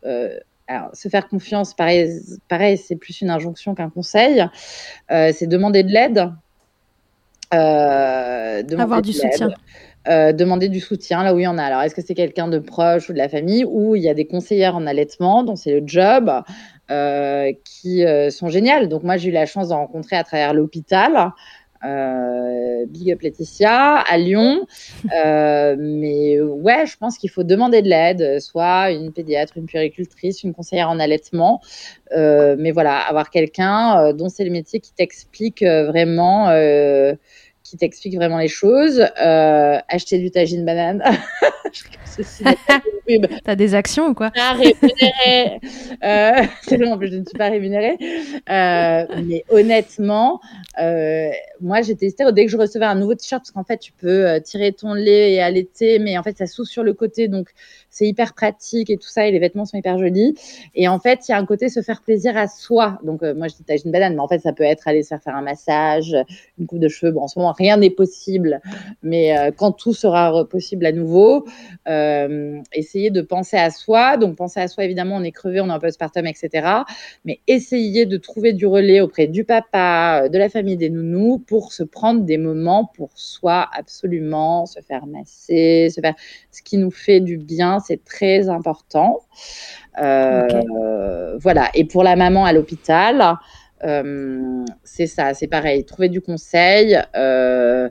se 0.92 1.08
faire 1.08 1.28
confiance, 1.28 1.74
pareil, 1.74 2.08
pareil 2.48 2.78
c'est 2.78 2.96
plus 2.96 3.20
une 3.20 3.30
injonction 3.30 3.74
qu'un 3.74 3.90
conseil. 3.90 4.44
c'est 5.08 5.46
demander 5.46 5.82
de 5.82 5.90
l'aide 5.90 6.30
euh, 7.52 8.62
Avoir 8.78 9.02
du 9.02 9.12
soutien. 9.12 9.50
Euh, 10.06 10.32
demander 10.32 10.68
du 10.68 10.80
soutien 10.80 11.22
là 11.22 11.34
où 11.34 11.38
il 11.38 11.44
y 11.44 11.46
en 11.46 11.56
a. 11.56 11.62
Alors, 11.62 11.80
est-ce 11.80 11.94
que 11.94 12.02
c'est 12.02 12.14
quelqu'un 12.14 12.46
de 12.46 12.58
proche 12.58 13.08
ou 13.08 13.14
de 13.14 13.18
la 13.18 13.28
famille 13.28 13.64
ou 13.64 13.96
il 13.96 14.02
y 14.02 14.08
a 14.10 14.14
des 14.14 14.26
conseillères 14.26 14.76
en 14.76 14.86
allaitement 14.86 15.44
dont 15.44 15.56
c'est 15.56 15.80
le 15.80 15.82
job 15.86 16.30
euh, 16.90 17.52
qui 17.64 18.04
sont 18.30 18.48
géniales. 18.50 18.88
Donc, 18.88 19.02
moi, 19.02 19.16
j'ai 19.16 19.30
eu 19.30 19.32
la 19.32 19.46
chance 19.46 19.68
de 19.68 19.74
rencontrer 19.74 20.16
à 20.16 20.24
travers 20.24 20.52
l'hôpital. 20.52 21.32
Big 22.88 23.12
Up 23.12 23.22
Laetitia 23.22 23.98
à 23.98 24.18
Lyon. 24.18 24.66
mais 25.04 26.40
ouais, 26.40 26.86
je 26.86 26.96
pense 26.96 27.18
qu'il 27.18 27.30
faut 27.30 27.44
demander 27.44 27.82
de 27.82 27.88
l'aide, 27.88 28.40
soit 28.40 28.90
une 28.90 29.12
pédiatre, 29.12 29.56
une 29.56 29.66
puéricultrice, 29.66 30.42
une 30.42 30.54
conseillère 30.54 30.90
en 30.90 30.98
allaitement. 30.98 31.60
mais 32.12 32.70
voilà, 32.70 32.98
avoir 32.98 33.30
quelqu'un 33.30 34.12
dont 34.12 34.28
c'est 34.28 34.44
le 34.44 34.50
métier 34.50 34.80
qui 34.80 34.92
t'explique 34.92 35.62
vraiment 35.62 36.50
qui 37.64 37.76
t'explique 37.76 38.14
vraiment 38.14 38.38
les 38.38 38.48
choses. 38.48 39.00
Euh, 39.00 39.78
acheter 39.88 40.18
du 40.18 40.30
tagine 40.30 40.64
banane. 40.64 41.02
T'as 43.44 43.56
des 43.56 43.74
actions 43.74 44.08
ou 44.08 44.14
quoi 44.14 44.30
Pas 44.30 44.52
rémunéré. 44.52 45.60
euh, 46.04 46.86
en 46.92 46.98
plus, 46.98 47.08
je 47.08 47.16
ne 47.16 47.24
suis 47.24 47.38
pas 47.38 47.50
rémunérée. 47.50 47.96
Euh, 48.48 49.22
mais 49.24 49.44
honnêtement, 49.48 50.40
euh, 50.80 51.30
moi, 51.60 51.82
j'étais 51.82 52.06
hystérique 52.06 52.34
dès 52.34 52.46
que 52.46 52.50
je 52.50 52.56
recevais 52.56 52.84
un 52.84 52.94
nouveau 52.94 53.14
t-shirt, 53.14 53.42
parce 53.42 53.50
qu'en 53.50 53.64
fait, 53.64 53.78
tu 53.78 53.92
peux 53.92 54.40
tirer 54.42 54.72
ton 54.72 54.94
lait 54.94 55.32
et 55.32 55.40
allaiter, 55.40 55.98
mais 55.98 56.16
en 56.18 56.22
fait, 56.22 56.38
ça 56.38 56.46
s'ouvre 56.46 56.68
sur 56.68 56.82
le 56.82 56.92
côté, 56.92 57.28
donc 57.28 57.48
c'est 57.94 58.08
hyper 58.08 58.34
pratique 58.34 58.90
et 58.90 58.96
tout 58.96 59.08
ça, 59.08 59.26
et 59.28 59.30
les 59.30 59.38
vêtements 59.38 59.64
sont 59.64 59.78
hyper 59.78 59.98
jolis. 59.98 60.34
Et 60.74 60.88
en 60.88 60.98
fait, 60.98 61.28
il 61.28 61.30
y 61.30 61.34
a 61.34 61.38
un 61.38 61.46
côté 61.46 61.68
se 61.68 61.80
faire 61.80 62.02
plaisir 62.02 62.36
à 62.36 62.48
soi. 62.48 62.98
Donc, 63.04 63.22
euh, 63.22 63.34
moi, 63.34 63.46
je 63.46 63.54
dis 63.54 63.82
une 63.84 63.92
banane, 63.92 64.14
mais 64.14 64.20
en 64.20 64.26
fait, 64.26 64.40
ça 64.40 64.52
peut 64.52 64.64
être 64.64 64.88
aller 64.88 65.04
se 65.04 65.10
faire 65.10 65.22
faire 65.22 65.36
un 65.36 65.42
massage, 65.42 66.16
une 66.58 66.66
coupe 66.66 66.80
de 66.80 66.88
cheveux. 66.88 67.12
Bon, 67.12 67.22
en 67.22 67.28
ce 67.28 67.38
moment, 67.38 67.52
rien 67.52 67.76
n'est 67.76 67.90
possible, 67.90 68.60
mais 69.04 69.38
euh, 69.38 69.52
quand 69.56 69.70
tout 69.70 69.94
sera 69.94 70.44
possible 70.44 70.86
à 70.86 70.92
nouveau, 70.92 71.46
euh, 71.86 72.60
essayer 72.72 73.10
de 73.10 73.22
penser 73.22 73.56
à 73.56 73.70
soi. 73.70 74.16
Donc, 74.16 74.34
penser 74.34 74.58
à 74.58 74.66
soi, 74.66 74.84
évidemment, 74.84 75.14
on 75.14 75.22
est 75.22 75.30
crevé, 75.30 75.60
on 75.60 75.68
est 75.68 75.72
en 75.72 75.78
postpartum, 75.78 76.26
etc. 76.26 76.66
Mais 77.24 77.38
essayer 77.46 78.06
de 78.06 78.16
trouver 78.16 78.54
du 78.54 78.66
relais 78.66 79.02
auprès 79.02 79.28
du 79.28 79.44
papa, 79.44 80.28
de 80.28 80.36
la 80.36 80.48
famille, 80.48 80.76
des 80.76 80.90
nounous, 80.90 81.38
pour 81.38 81.72
se 81.72 81.84
prendre 81.84 82.22
des 82.22 82.38
moments 82.38 82.90
pour 82.96 83.10
soi, 83.14 83.68
absolument, 83.72 84.66
se 84.66 84.80
faire 84.80 85.06
masser, 85.06 85.90
se 85.94 86.00
faire 86.00 86.14
ce 86.50 86.60
qui 86.60 86.76
nous 86.76 86.90
fait 86.90 87.20
du 87.20 87.36
bien, 87.36 87.78
c'est 87.86 88.04
très 88.04 88.48
important. 88.48 89.20
Euh, 90.00 91.38
voilà. 91.38 91.70
Et 91.74 91.84
pour 91.84 92.02
la 92.02 92.16
maman 92.16 92.44
à 92.44 92.52
l'hôpital, 92.52 93.36
euh, 93.84 94.64
c'est 94.82 95.06
ça, 95.06 95.34
c'est 95.34 95.46
pareil. 95.46 95.84
Trouver 95.84 96.08
du 96.08 96.20
conseil. 96.20 96.98
Euh, 97.16 97.88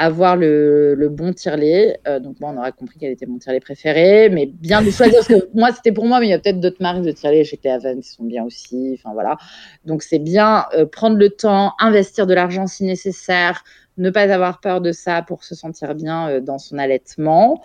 avoir 0.00 0.36
le, 0.36 1.08
bon 1.10 1.32
tirelet. 1.32 1.98
donc, 2.20 2.38
moi, 2.38 2.52
on 2.54 2.56
aura 2.56 2.70
compris 2.70 2.98
quel 3.00 3.10
était 3.10 3.26
mon 3.26 3.38
tirelet 3.38 3.58
préféré, 3.58 4.28
mais 4.28 4.46
bien 4.46 4.80
de 4.80 4.90
choisir, 4.92 5.16
parce 5.16 5.26
que 5.26 5.48
moi, 5.54 5.72
c'était 5.72 5.90
pour 5.90 6.06
moi, 6.06 6.20
mais 6.20 6.26
il 6.26 6.30
y 6.30 6.34
a 6.34 6.38
peut-être 6.38 6.60
d'autres 6.60 6.80
marques 6.80 7.02
de 7.02 7.10
tirelet 7.10 7.42
chez 7.42 7.56
Cleaven 7.56 8.00
qui 8.00 8.08
sont 8.08 8.22
bien 8.22 8.44
aussi. 8.44 8.96
Enfin, 8.96 9.12
voilà. 9.12 9.36
Donc, 9.84 10.04
c'est 10.04 10.20
bien 10.20 10.66
prendre 10.92 11.16
le 11.16 11.30
temps, 11.30 11.72
investir 11.80 12.28
de 12.28 12.34
l'argent 12.34 12.68
si 12.68 12.84
nécessaire, 12.84 13.64
ne 13.98 14.10
pas 14.10 14.32
avoir 14.32 14.60
peur 14.60 14.80
de 14.80 14.92
ça 14.92 15.22
pour 15.22 15.44
se 15.44 15.54
sentir 15.54 15.94
bien 15.94 16.28
euh, 16.28 16.40
dans 16.40 16.58
son 16.58 16.78
allaitement. 16.78 17.62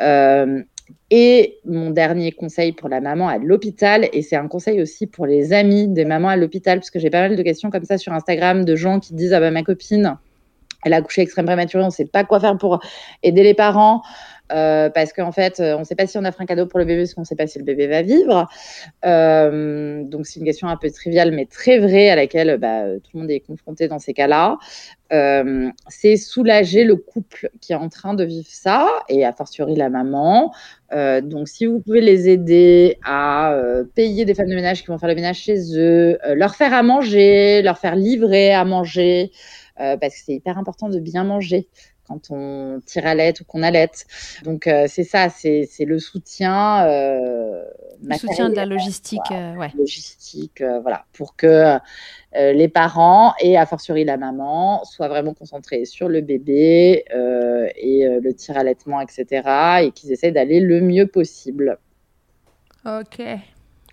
Euh, 0.00 0.62
et 1.10 1.58
mon 1.64 1.90
dernier 1.90 2.32
conseil 2.32 2.72
pour 2.72 2.88
la 2.88 3.00
maman 3.00 3.28
à 3.28 3.38
l'hôpital, 3.38 4.08
et 4.12 4.22
c'est 4.22 4.36
un 4.36 4.48
conseil 4.48 4.82
aussi 4.82 5.06
pour 5.06 5.26
les 5.26 5.52
amis 5.52 5.88
des 5.88 6.04
mamans 6.04 6.28
à 6.28 6.36
l'hôpital, 6.36 6.78
parce 6.78 6.90
que 6.90 6.98
j'ai 6.98 7.10
pas 7.10 7.20
mal 7.20 7.36
de 7.36 7.42
questions 7.42 7.70
comme 7.70 7.84
ça 7.84 7.98
sur 7.98 8.12
Instagram 8.12 8.64
de 8.64 8.76
gens 8.76 9.00
qui 9.00 9.14
disent 9.14 9.32
Ah 9.32 9.40
bah 9.40 9.50
ma 9.50 9.62
copine, 9.62 10.16
elle 10.84 10.92
a 10.92 10.96
accouché 10.96 11.22
extrême 11.22 11.46
prématurée, 11.46 11.82
on 11.82 11.86
ne 11.86 11.92
sait 11.92 12.06
pas 12.06 12.24
quoi 12.24 12.40
faire 12.40 12.56
pour 12.58 12.80
aider 13.22 13.42
les 13.42 13.54
parents. 13.54 14.02
Euh, 14.50 14.90
parce 14.90 15.12
qu'en 15.12 15.32
fait, 15.32 15.60
on 15.60 15.80
ne 15.80 15.84
sait 15.84 15.94
pas 15.94 16.06
si 16.06 16.18
on 16.18 16.24
offre 16.24 16.40
un 16.40 16.46
cadeau 16.46 16.66
pour 16.66 16.78
le 16.78 16.84
bébé, 16.84 17.02
parce 17.02 17.14
qu'on 17.14 17.22
ne 17.22 17.26
sait 17.26 17.36
pas 17.36 17.46
si 17.46 17.58
le 17.58 17.64
bébé 17.64 17.86
va 17.86 18.02
vivre. 18.02 18.48
Euh, 19.04 20.02
donc, 20.04 20.26
c'est 20.26 20.40
une 20.40 20.46
question 20.46 20.68
un 20.68 20.76
peu 20.76 20.90
triviale, 20.90 21.32
mais 21.32 21.46
très 21.46 21.78
vraie, 21.78 22.10
à 22.10 22.16
laquelle 22.16 22.56
bah, 22.58 22.84
tout 22.96 23.10
le 23.14 23.20
monde 23.20 23.30
est 23.30 23.40
confronté 23.40 23.88
dans 23.88 23.98
ces 23.98 24.12
cas-là. 24.12 24.58
Euh, 25.12 25.68
c'est 25.88 26.16
soulager 26.16 26.84
le 26.84 26.94
couple 26.96 27.50
qui 27.60 27.72
est 27.72 27.76
en 27.76 27.88
train 27.88 28.14
de 28.14 28.24
vivre 28.24 28.48
ça, 28.48 28.88
et 29.08 29.24
a 29.24 29.32
fortiori 29.32 29.76
la 29.76 29.88
maman. 29.88 30.52
donc, 31.22 31.48
si 31.48 31.66
vous 31.66 31.80
pouvez 31.80 32.00
les 32.00 32.28
aider 32.28 32.98
à 33.04 33.54
payer 33.94 34.24
des 34.24 34.34
femmes 34.34 34.48
de 34.48 34.54
ménage 34.54 34.82
qui 34.82 34.88
vont 34.88 34.98
faire 34.98 35.08
le 35.08 35.14
ménage 35.14 35.38
chez 35.38 35.78
eux, 35.78 36.18
leur 36.34 36.54
faire 36.56 36.74
à 36.74 36.82
manger, 36.82 37.62
leur 37.62 37.78
faire 37.78 37.94
livrer 37.94 38.52
à 38.52 38.64
manger, 38.64 39.30
parce 39.76 40.14
que 40.14 40.20
c'est 40.26 40.34
hyper 40.34 40.58
important 40.58 40.88
de 40.88 40.98
bien 40.98 41.24
manger 41.24 41.68
quand 42.10 42.30
on 42.30 42.80
tire 42.84 43.06
à 43.06 43.14
l'aide 43.14 43.36
ou 43.40 43.44
qu'on 43.44 43.62
allait. 43.62 43.90
Donc 44.42 44.66
euh, 44.66 44.86
c'est 44.88 45.04
ça, 45.04 45.28
c'est 45.28 45.68
le 45.80 45.98
soutien. 45.98 46.84
Euh, 46.86 47.64
le 48.02 48.16
soutien 48.16 48.50
de 48.50 48.56
la 48.56 48.66
logistique, 48.66 49.20
euh, 49.30 49.54
ouais. 49.54 49.70
Logistique, 49.76 50.62
voilà, 50.82 51.04
pour 51.12 51.36
que 51.36 51.78
les 52.34 52.68
parents 52.68 53.34
et 53.40 53.56
a 53.56 53.66
fortiori 53.66 54.04
la 54.04 54.16
maman 54.16 54.84
soient 54.84 55.08
vraiment 55.08 55.34
concentrés 55.34 55.84
sur 55.84 56.08
le 56.08 56.20
bébé 56.20 57.04
et 57.76 58.06
le 58.08 58.32
tir 58.32 58.56
allaitement, 58.56 59.00
etc. 59.00 59.82
et 59.82 59.90
qu'ils 59.92 60.12
essaient 60.12 60.32
d'aller 60.32 60.60
le 60.60 60.80
mieux 60.80 61.06
possible. 61.06 61.78
Ok. 62.84 63.22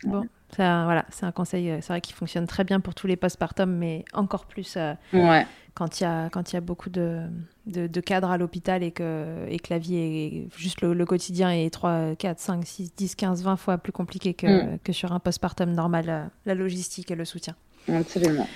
Bon. 0.03 0.23
Ça, 0.56 0.85
voilà, 0.85 1.06
c'est 1.10 1.26
un 1.26 1.34
conseil, 1.34 1.73
c'est 1.81 1.89
vrai, 1.89 1.99
qui 1.99 2.14
fonctionne 2.14 2.48
très 2.48 2.64
bien 2.64 2.80
pour 2.80 2.95
tous 2.95 3.06
les 3.06 3.18
postpartum, 3.18 3.69
mais 3.69 4.06
encore 4.14 4.45
plus 4.45 4.77
ouais 5.11 5.45
quand 5.77 5.99
il 5.99 6.03
y 6.03 6.07
a, 6.07 6.29
quand 6.31 6.51
il 6.51 6.55
y 6.55 6.57
a 6.57 6.61
beaucoup 6.61 6.89
de, 6.89 7.21
de, 7.67 8.01
cadres 8.01 8.31
à 8.31 8.37
l'hôpital 8.39 8.81
et 8.81 8.89
que, 8.89 9.45
et 9.47 9.59
que 9.59 9.67
la 9.69 9.77
vie 9.77 9.95
est 9.95 10.47
juste 10.57 10.81
le, 10.81 11.05
quotidien 11.05 11.51
est 11.51 11.71
3, 11.71 12.15
4, 12.17 12.39
5, 12.39 12.65
6, 12.65 12.95
10, 12.95 13.15
15, 13.15 13.43
20 13.43 13.55
fois 13.57 13.77
plus 13.77 13.91
compliqué 13.91 14.33
que, 14.33 14.47
mm. 14.47 14.79
que 14.83 14.91
sur 14.91 15.11
un 15.11 15.19
postpartum 15.19 15.71
normal, 15.71 16.31
la, 16.47 16.55
logistique 16.55 17.11
et 17.11 17.15
le 17.15 17.25
soutien. 17.25 17.55
Absolument. 17.87 18.47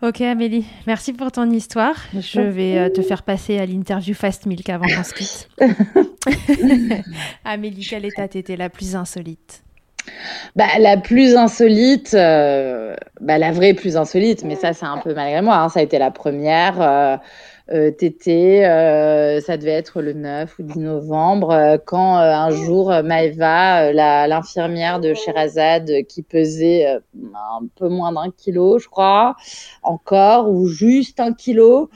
Ok 0.00 0.20
Amélie, 0.20 0.64
merci 0.86 1.12
pour 1.12 1.32
ton 1.32 1.50
histoire. 1.50 1.96
Je 2.14 2.40
vais 2.40 2.78
euh, 2.78 2.88
te 2.88 3.02
faire 3.02 3.24
passer 3.24 3.58
à 3.58 3.66
l'interview 3.66 4.14
Fast 4.14 4.46
Milk 4.46 4.68
avant 4.68 4.86
qu'on 4.86 5.02
se 5.02 5.14
quitte. 5.14 5.48
Amélie, 7.44 7.84
quelle 7.84 8.04
étape 8.04 8.36
était 8.36 8.56
la 8.56 8.70
plus 8.70 8.94
insolite? 8.94 9.63
Bah, 10.56 10.66
la 10.78 10.96
plus 10.96 11.36
insolite, 11.36 12.14
euh, 12.14 12.94
bah, 13.20 13.38
la 13.38 13.52
vraie 13.52 13.74
plus 13.74 13.96
insolite, 13.96 14.44
mais 14.44 14.56
ça 14.56 14.72
c'est 14.72 14.86
un 14.86 14.98
peu 14.98 15.14
malgré 15.14 15.42
moi, 15.42 15.56
hein, 15.56 15.68
ça 15.68 15.80
a 15.80 15.82
été 15.82 15.98
la 15.98 16.10
première. 16.10 16.80
Euh, 16.80 17.16
euh 17.72 17.90
Tété, 17.90 18.66
euh, 18.66 19.40
ça 19.40 19.56
devait 19.56 19.70
être 19.70 20.02
le 20.02 20.12
9 20.12 20.58
ou 20.58 20.62
10 20.64 20.78
novembre, 20.80 21.78
quand 21.86 22.16
un 22.16 22.50
jour 22.50 22.92
Maëva, 23.02 23.92
l'infirmière 24.26 25.00
de 25.00 25.14
Sherazade, 25.14 25.90
qui 26.08 26.22
pesait 26.22 26.86
un 26.86 27.66
peu 27.76 27.88
moins 27.88 28.12
d'un 28.12 28.30
kilo, 28.30 28.78
je 28.78 28.88
crois, 28.88 29.34
encore, 29.82 30.50
ou 30.50 30.68
juste 30.68 31.20
un 31.20 31.32
kilo, 31.32 31.88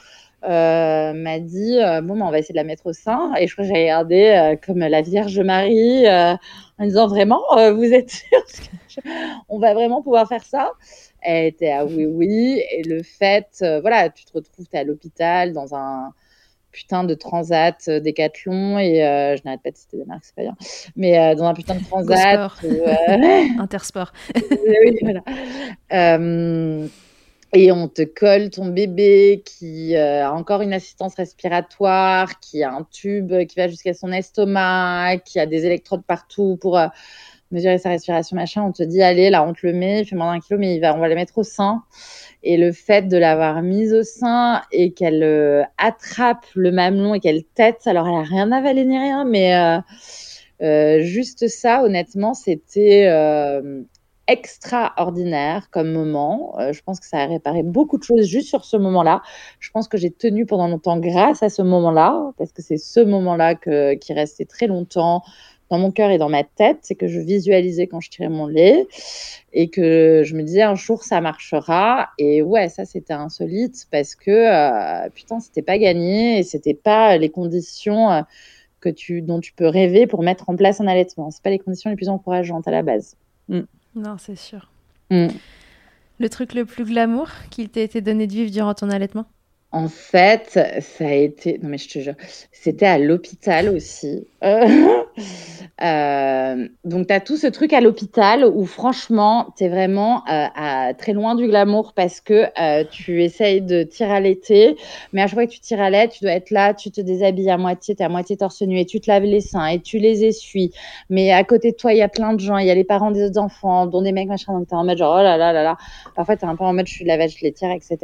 euh, 0.44 1.12
m'a 1.14 1.40
dit 1.40 1.78
euh, 1.78 2.00
bon, 2.00 2.16
ben, 2.16 2.26
on 2.26 2.30
va 2.30 2.38
essayer 2.38 2.52
de 2.52 2.58
la 2.58 2.64
mettre 2.64 2.86
au 2.86 2.92
sein. 2.92 3.34
Et 3.36 3.46
je 3.46 3.52
crois 3.54 3.64
que 3.64 3.74
j'ai 3.74 3.82
regardé 3.82 4.24
euh, 4.26 4.56
comme 4.64 4.78
la 4.78 5.02
Vierge 5.02 5.38
Marie 5.40 6.06
en 6.08 6.84
disant 6.84 7.08
vraiment, 7.08 7.42
vous 7.74 7.92
êtes 7.92 8.10
sûr 8.88 9.02
On 9.48 9.58
va 9.58 9.74
vraiment 9.74 10.02
pouvoir 10.02 10.28
faire 10.28 10.44
ça? 10.44 10.72
Elle 11.20 11.46
était 11.46 11.70
à 11.70 11.84
oui, 11.84 12.06
oui. 12.06 12.62
Et 12.70 12.82
le 12.84 13.02
fait, 13.02 13.48
voilà, 13.60 14.10
tu 14.10 14.24
te 14.24 14.32
retrouves, 14.32 14.66
tu 14.68 14.76
es 14.76 14.80
à 14.80 14.84
l'hôpital 14.84 15.52
dans 15.52 15.74
un 15.74 16.12
putain 16.70 17.02
de 17.02 17.14
transat 17.14 17.90
décathlon 17.90 18.78
et 18.78 18.96
je 18.96 19.44
n'arrête 19.44 19.62
pas 19.62 19.70
de 19.72 19.76
citer 19.76 19.96
des 19.96 20.04
marques, 20.04 20.24
c'est 20.24 20.34
pas 20.36 20.42
bien, 20.42 20.56
mais 20.94 21.34
dans 21.34 21.44
un 21.44 21.54
putain 21.54 21.74
de 21.74 21.82
transat. 21.82 22.52
Intersport. 23.58 24.12
oui, 24.34 24.98
voilà 25.02 25.22
et 27.52 27.72
on 27.72 27.88
te 27.88 28.02
colle 28.02 28.50
ton 28.50 28.66
bébé 28.66 29.42
qui 29.44 29.96
euh, 29.96 30.26
a 30.26 30.32
encore 30.32 30.60
une 30.60 30.74
assistance 30.74 31.14
respiratoire, 31.14 32.40
qui 32.40 32.62
a 32.62 32.72
un 32.72 32.86
tube 32.90 33.32
qui 33.46 33.56
va 33.56 33.68
jusqu'à 33.68 33.94
son 33.94 34.12
estomac, 34.12 35.18
qui 35.24 35.40
a 35.40 35.46
des 35.46 35.64
électrodes 35.64 36.04
partout 36.04 36.58
pour, 36.60 36.78
euh, 36.78 36.88
mesurer 37.50 37.78
sa 37.78 37.88
respiration, 37.88 38.36
machin. 38.36 38.62
On 38.62 38.72
te 38.72 38.82
dit, 38.82 39.00
allez, 39.02 39.30
là, 39.30 39.42
on 39.42 39.54
te 39.54 39.66
le 39.66 39.72
met, 39.72 40.02
il 40.02 40.04
fait 40.04 40.16
moins 40.16 40.34
d'un 40.34 40.40
kilo, 40.40 40.58
mais 40.58 40.74
il 40.74 40.80
va, 40.80 40.94
on 40.94 40.98
va 40.98 41.08
le 41.08 41.14
mettre 41.14 41.38
au 41.38 41.42
sein. 41.42 41.82
Et 42.42 42.58
le 42.58 42.72
fait 42.72 43.08
de 43.08 43.16
l'avoir 43.16 43.62
mise 43.62 43.94
au 43.94 44.02
sein 44.02 44.60
et 44.70 44.92
qu'elle 44.92 45.22
euh, 45.22 45.62
attrape 45.78 46.44
le 46.54 46.70
mamelon 46.70 47.14
et 47.14 47.20
qu'elle 47.20 47.44
tête, 47.44 47.86
alors 47.86 48.06
elle 48.08 48.16
a 48.16 48.22
rien 48.22 48.52
avalé 48.52 48.84
ni 48.84 48.98
rien, 48.98 49.24
mais 49.24 49.80
juste 51.00 51.48
ça, 51.48 51.82
honnêtement, 51.82 52.34
c'était 52.34 53.08
extraordinaire 54.28 55.68
comme 55.70 55.90
moment. 55.92 56.56
je 56.72 56.80
pense 56.82 57.00
que 57.00 57.06
ça 57.06 57.18
a 57.18 57.26
réparé 57.26 57.62
beaucoup 57.62 57.98
de 57.98 58.04
choses 58.04 58.26
juste 58.26 58.48
sur 58.48 58.64
ce 58.64 58.76
moment-là. 58.76 59.22
Je 59.58 59.70
pense 59.70 59.88
que 59.88 59.98
j'ai 59.98 60.10
tenu 60.10 60.46
pendant 60.46 60.68
longtemps 60.68 60.98
grâce 60.98 61.42
à 61.42 61.48
ce 61.48 61.62
moment-là, 61.62 62.32
parce 62.38 62.52
que 62.52 62.62
c'est 62.62 62.76
ce 62.76 63.00
moment-là 63.00 63.54
qui 63.54 64.12
restait 64.12 64.44
très 64.44 64.66
longtemps 64.66 65.22
dans 65.70 65.78
mon 65.78 65.90
cœur 65.90 66.10
et 66.10 66.18
dans 66.18 66.28
ma 66.28 66.44
tête, 66.44 66.78
c'est 66.82 66.94
que 66.94 67.08
je 67.08 67.20
visualisais 67.20 67.86
quand 67.86 68.00
je 68.00 68.10
tirais 68.10 68.28
mon 68.28 68.46
lait 68.46 68.86
et 69.52 69.68
que 69.68 70.22
je 70.24 70.34
me 70.34 70.42
disais 70.42 70.62
un 70.62 70.74
jour 70.74 71.04
ça 71.04 71.20
marchera. 71.20 72.10
Et 72.18 72.42
ouais, 72.42 72.68
ça 72.68 72.84
c'était 72.84 73.12
insolite 73.12 73.86
parce 73.90 74.14
que 74.14 74.30
euh, 74.30 75.08
putain, 75.10 75.40
c'était 75.40 75.62
pas 75.62 75.78
gagné 75.78 76.38
et 76.38 76.42
c'était 76.42 76.74
pas 76.74 77.16
les 77.18 77.28
conditions 77.28 78.10
euh, 78.10 78.22
que 78.80 78.88
tu, 78.88 79.22
dont 79.22 79.40
tu 79.40 79.52
peux 79.52 79.66
rêver 79.66 80.06
pour 80.06 80.22
mettre 80.22 80.48
en 80.48 80.56
place 80.56 80.80
un 80.80 80.86
allaitement. 80.86 81.30
C'est 81.30 81.42
pas 81.42 81.50
les 81.50 81.58
conditions 81.58 81.90
les 81.90 81.96
plus 81.96 82.08
encourageantes 82.08 82.66
à 82.68 82.70
la 82.70 82.82
base. 82.82 83.16
Mm. 83.48 83.62
Non, 83.94 84.16
c'est 84.18 84.36
sûr. 84.36 84.70
Mm. 85.10 85.28
Le 86.20 86.28
truc 86.28 86.54
le 86.54 86.64
plus 86.64 86.84
glamour 86.84 87.28
qu'il 87.50 87.68
t'ait 87.68 87.84
été 87.84 88.00
donné 88.00 88.26
de 88.26 88.32
vivre 88.32 88.50
durant 88.50 88.74
ton 88.74 88.90
allaitement? 88.90 89.26
En 89.70 89.88
fait, 89.88 90.58
ça 90.80 91.06
a 91.06 91.12
été. 91.12 91.58
Non, 91.62 91.68
mais 91.68 91.78
je 91.78 91.88
te 91.88 91.98
jure, 91.98 92.14
c'était 92.52 92.86
à 92.86 92.98
l'hôpital 92.98 93.68
aussi. 93.68 94.26
Euh, 94.42 95.02
euh, 95.82 96.68
donc, 96.84 97.06
tu 97.06 97.12
as 97.12 97.20
tout 97.20 97.36
ce 97.36 97.46
truc 97.46 97.72
à 97.72 97.80
l'hôpital 97.80 98.44
où, 98.44 98.64
franchement, 98.66 99.54
tu 99.56 99.64
es 99.64 99.68
vraiment 99.68 100.24
euh, 100.28 100.46
à, 100.54 100.94
très 100.94 101.12
loin 101.12 101.34
du 101.34 101.46
glamour 101.46 101.92
parce 101.94 102.20
que 102.20 102.46
tu 102.90 103.22
essayes 103.22 103.60
de 103.60 103.82
tirer 103.82 104.12
à 104.12 104.20
l'été. 104.20 104.76
Mais 105.12 105.22
à 105.22 105.26
chaque 105.26 105.34
fois 105.34 105.46
que 105.46 105.52
tu 105.52 105.60
tires 105.60 105.80
à 105.80 105.90
l'aide, 105.90 106.10
tu 106.10 106.24
dois 106.24 106.32
être 106.32 106.50
là, 106.50 106.74
tu 106.74 106.90
te 106.90 107.00
déshabilles 107.00 107.50
à 107.50 107.58
moitié, 107.58 107.94
tu 107.94 108.02
es 108.02 108.04
à 108.04 108.08
moitié 108.08 108.36
torse 108.36 108.62
nu 108.62 108.78
et 108.78 108.86
tu 108.86 109.00
te 109.00 109.10
laves 109.10 109.24
les 109.24 109.40
seins 109.40 109.66
et 109.66 109.80
tu 109.80 109.98
les 109.98 110.24
essuies. 110.24 110.72
Mais 111.10 111.32
à 111.32 111.44
côté 111.44 111.72
de 111.72 111.76
toi, 111.76 111.92
il 111.92 111.98
y 111.98 112.02
a 112.02 112.08
plein 112.08 112.32
de 112.34 112.40
gens. 112.40 112.58
Il 112.58 112.66
y 112.66 112.70
a 112.70 112.74
les 112.74 112.84
parents 112.84 113.10
des 113.10 113.24
autres 113.24 113.40
enfants, 113.40 113.86
dont 113.86 114.02
des 114.02 114.12
mecs, 114.12 114.28
machin. 114.28 114.52
Donc, 114.52 114.68
tu 114.68 114.74
es 114.74 114.76
en 114.76 114.84
mode 114.84 114.98
genre, 114.98 115.16
oh 115.18 115.22
là 115.22 115.36
là 115.36 115.52
là 115.52 115.62
là. 115.62 115.76
Parfois, 116.16 116.36
tu 116.36 116.44
es 116.44 116.48
un 116.48 116.56
peu 116.56 116.64
en 116.64 116.72
mode, 116.72 116.86
je 116.86 116.94
suis 116.94 117.04
lavage, 117.04 117.36
je 117.38 117.44
les 117.44 117.52
tire, 117.52 117.70
etc. 117.70 117.98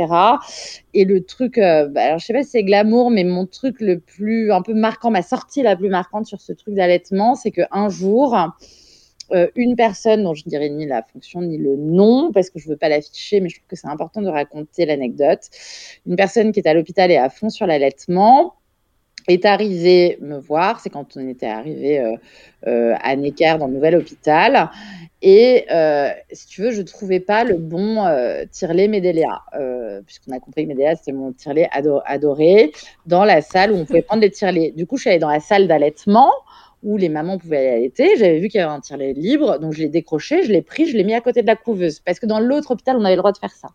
Et 0.94 1.04
le 1.04 1.24
truc, 1.24 1.58
euh, 1.58 1.88
bah, 1.88 2.02
alors 2.02 2.18
je 2.18 2.26
sais 2.26 2.32
pas 2.32 2.42
si 2.42 2.50
c'est 2.50 2.62
glamour, 2.62 3.10
mais 3.10 3.24
mon 3.24 3.46
truc 3.46 3.80
le 3.80 3.98
plus 3.98 4.52
un 4.52 4.62
peu 4.62 4.74
marquant, 4.74 5.10
ma 5.10 5.22
sortie 5.22 5.62
la 5.62 5.76
plus 5.76 5.88
marquante 5.88 6.26
sur 6.26 6.40
ce 6.40 6.52
truc 6.52 6.74
d'allaitement, 7.10 7.34
c'est 7.34 7.50
qu'un 7.50 7.88
jour, 7.88 8.36
euh, 9.32 9.46
une 9.56 9.76
personne 9.76 10.22
dont 10.24 10.34
je 10.34 10.42
ne 10.46 10.50
dirais 10.50 10.68
ni 10.68 10.86
la 10.86 11.02
fonction 11.02 11.42
ni 11.42 11.58
le 11.58 11.76
nom, 11.76 12.32
parce 12.32 12.50
que 12.50 12.58
je 12.58 12.68
veux 12.68 12.76
pas 12.76 12.88
l'afficher, 12.88 13.40
mais 13.40 13.48
je 13.48 13.56
trouve 13.56 13.68
que 13.68 13.76
c'est 13.76 13.88
important 13.88 14.22
de 14.22 14.28
raconter 14.28 14.86
l'anecdote. 14.86 15.50
Une 16.06 16.16
personne 16.16 16.52
qui 16.52 16.60
est 16.60 16.68
à 16.68 16.74
l'hôpital 16.74 17.10
et 17.10 17.16
à 17.16 17.28
fond 17.28 17.50
sur 17.50 17.66
l'allaitement 17.66 18.54
est 19.26 19.46
arrivée 19.46 20.18
me 20.20 20.38
voir, 20.38 20.80
c'est 20.80 20.90
quand 20.90 21.16
on 21.16 21.26
était 21.28 21.46
arrivé 21.46 21.98
euh, 22.66 22.94
à 23.00 23.16
Necker 23.16 23.56
dans 23.58 23.68
le 23.68 23.72
nouvel 23.72 23.96
hôpital, 23.96 24.70
et 25.26 25.64
euh, 25.72 26.10
si 26.32 26.46
tu 26.48 26.60
veux, 26.60 26.70
je 26.70 26.82
ne 26.82 26.86
trouvais 26.86 27.18
pas 27.18 27.44
le 27.44 27.56
bon 27.56 28.04
euh, 28.04 28.44
tirelet 28.52 28.90
euh, 29.54 30.02
puisqu'on 30.02 30.32
a 30.32 30.38
compris 30.38 30.64
que 30.64 30.68
Medela, 30.68 30.96
c'était 30.96 31.12
mon 31.12 31.32
tirelet 31.32 31.66
adoré, 31.72 32.72
dans 33.06 33.24
la 33.24 33.40
salle 33.40 33.72
où 33.72 33.76
on 33.76 33.86
pouvait 33.86 34.02
prendre 34.02 34.20
les 34.20 34.30
tirelets. 34.30 34.72
Du 34.76 34.86
coup, 34.86 34.98
je 34.98 35.00
suis 35.00 35.10
allée 35.10 35.18
dans 35.18 35.30
la 35.30 35.40
salle 35.40 35.66
d'allaitement 35.66 36.30
où 36.84 36.96
les 36.96 37.08
mamans 37.08 37.38
pouvaient 37.38 37.68
aller. 37.70 37.92
J'avais 38.16 38.38
vu 38.38 38.48
qu'il 38.48 38.60
y 38.60 38.62
avait 38.62 38.72
un 38.72 38.80
tirelet 38.80 39.14
libre, 39.14 39.58
donc 39.58 39.72
je 39.72 39.80
l'ai 39.80 39.88
décroché, 39.88 40.44
je 40.44 40.52
l'ai 40.52 40.62
pris, 40.62 40.86
je 40.86 40.96
l'ai 40.96 41.04
mis 41.04 41.14
à 41.14 41.20
côté 41.20 41.42
de 41.42 41.46
la 41.46 41.56
couveuse, 41.56 42.00
parce 42.00 42.20
que 42.20 42.26
dans 42.26 42.38
l'autre 42.38 42.70
hôpital, 42.70 42.96
on 42.96 43.04
avait 43.04 43.16
le 43.16 43.20
droit 43.20 43.32
de 43.32 43.38
faire 43.38 43.52
ça. 43.52 43.68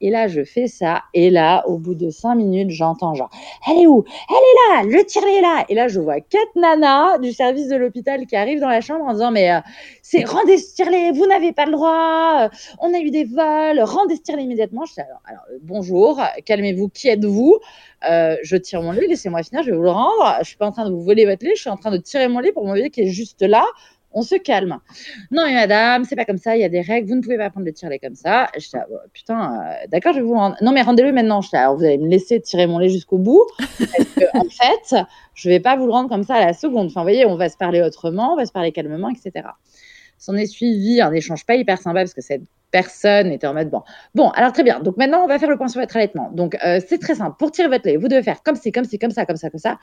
Et 0.00 0.10
là, 0.10 0.28
je 0.28 0.44
fais 0.44 0.66
ça. 0.66 1.02
Et 1.14 1.30
là, 1.30 1.64
au 1.66 1.78
bout 1.78 1.94
de 1.94 2.10
cinq 2.10 2.34
minutes, 2.34 2.70
j'entends 2.70 3.14
genre, 3.14 3.30
elle 3.68 3.78
est 3.78 3.86
où? 3.86 4.04
Elle 4.28 4.36
est 4.36 4.90
là, 4.90 4.98
le 4.98 5.04
tirelet 5.04 5.36
est 5.36 5.40
là. 5.40 5.64
Et 5.68 5.74
là, 5.74 5.88
je 5.88 6.00
vois 6.00 6.20
quatre 6.20 6.56
nanas 6.56 7.18
du 7.18 7.32
service 7.32 7.68
de 7.68 7.76
l'hôpital 7.76 8.26
qui 8.26 8.36
arrivent 8.36 8.60
dans 8.60 8.68
la 8.68 8.80
chambre 8.80 9.04
en 9.04 9.12
disant, 9.12 9.30
mais 9.30 9.52
euh, 9.52 9.60
c'est 10.02 10.24
rendez 10.24 10.58
ce 10.58 11.14
vous 11.16 11.26
n'avez 11.26 11.52
pas 11.52 11.66
le 11.66 11.72
droit, 11.72 12.44
euh, 12.44 12.48
on 12.80 12.92
a 12.92 12.98
eu 12.98 13.10
des 13.10 13.24
vols, 13.24 13.80
rendez 13.80 14.16
ce 14.16 14.32
immédiatement. 14.38 14.84
Je 14.84 14.94
dis, 14.94 15.00
alors, 15.00 15.20
alors 15.26 15.42
bonjour, 15.62 16.20
calmez-vous, 16.44 16.88
qui 16.88 17.08
êtes-vous? 17.08 17.58
Euh, 18.10 18.36
Je 18.42 18.56
tire 18.56 18.82
mon 18.82 18.92
lait, 18.92 19.06
laissez-moi 19.06 19.42
finir, 19.42 19.62
je 19.62 19.70
vais 19.70 19.76
vous 19.76 19.82
le 19.82 19.90
rendre. 19.90 20.36
Je 20.40 20.44
suis 20.44 20.56
pas 20.56 20.66
en 20.66 20.72
train 20.72 20.84
de 20.84 20.90
vous 20.90 21.02
voler 21.02 21.24
votre 21.24 21.44
lait, 21.44 21.54
je 21.54 21.60
suis 21.60 21.70
en 21.70 21.76
train 21.76 21.90
de 21.90 21.96
tirer 21.96 22.28
mon 22.28 22.40
lait 22.40 22.52
pour 22.52 22.66
mon 22.66 22.74
lait 22.74 22.90
qui 22.90 23.02
est 23.02 23.08
juste 23.08 23.42
là 23.42 23.64
on 24.14 24.22
se 24.22 24.36
calme. 24.36 24.78
Non, 25.30 25.44
mais 25.44 25.54
madame, 25.54 26.04
c'est 26.04 26.16
pas 26.16 26.24
comme 26.24 26.38
ça, 26.38 26.56
il 26.56 26.62
y 26.62 26.64
a 26.64 26.68
des 26.68 26.80
règles, 26.80 27.08
vous 27.08 27.16
ne 27.16 27.20
pouvez 27.20 27.36
pas 27.36 27.50
prendre 27.50 27.66
le 27.66 27.72
tirelet 27.72 27.98
comme 27.98 28.14
ça. 28.14 28.48
Je 28.54 28.60
dis, 28.60 28.76
oh, 28.90 28.96
putain, 29.12 29.60
euh, 29.60 29.86
d'accord, 29.88 30.12
je 30.12 30.20
vais 30.20 30.24
vous 30.24 30.34
rendre. 30.34 30.56
Non, 30.62 30.72
mais 30.72 30.82
rendez-le 30.82 31.12
maintenant. 31.12 31.40
Je 31.40 31.50
dis, 31.50 31.56
alors 31.56 31.76
vous 31.76 31.84
allez 31.84 31.98
me 31.98 32.08
laisser 32.08 32.40
tirer 32.40 32.66
mon 32.66 32.78
lait 32.78 32.88
jusqu'au 32.88 33.18
bout. 33.18 33.44
Parce 33.58 34.08
que, 34.16 34.38
en 34.38 34.44
fait, 34.48 34.96
je 35.34 35.48
vais 35.48 35.60
pas 35.60 35.76
vous 35.76 35.86
le 35.86 35.92
rendre 35.92 36.08
comme 36.08 36.24
ça 36.24 36.36
à 36.36 36.46
la 36.46 36.52
seconde. 36.52 36.86
Enfin, 36.86 37.00
vous 37.00 37.06
voyez, 37.06 37.26
on 37.26 37.36
va 37.36 37.48
se 37.48 37.56
parler 37.56 37.82
autrement, 37.82 38.32
on 38.32 38.36
va 38.36 38.46
se 38.46 38.52
parler 38.52 38.72
calmement, 38.72 39.10
etc. 39.10 39.48
S'en 40.18 40.34
est 40.36 40.46
suivi 40.46 41.00
un 41.00 41.12
échange 41.12 41.44
pas 41.44 41.56
hyper 41.56 41.78
sympa 41.78 42.00
parce 42.00 42.14
que 42.14 42.22
cette 42.22 42.42
personne 42.74 43.30
était 43.30 43.46
en 43.46 43.54
mode 43.54 43.70
bon. 43.70 43.82
Bon, 44.16 44.30
alors 44.30 44.52
très 44.52 44.64
bien. 44.64 44.80
Donc 44.80 44.96
maintenant, 44.96 45.22
on 45.22 45.28
va 45.28 45.38
faire 45.38 45.48
le 45.48 45.56
point 45.56 45.68
sur 45.68 45.80
votre 45.80 45.96
allaitement. 45.96 46.32
Donc 46.32 46.56
euh, 46.66 46.80
c'est 46.84 46.98
très 46.98 47.14
simple. 47.14 47.36
Pour 47.38 47.52
tirer 47.52 47.68
votre 47.68 47.86
lait, 47.86 47.96
vous 47.96 48.08
devez 48.08 48.24
faire 48.24 48.42
comme 48.42 48.56
c'est, 48.56 48.72
comme 48.72 48.82
c'est, 48.82 48.98
comme 48.98 49.12
ça, 49.12 49.24
comme 49.26 49.36
ça, 49.36 49.48
comme 49.48 49.60
ça. 49.60 49.78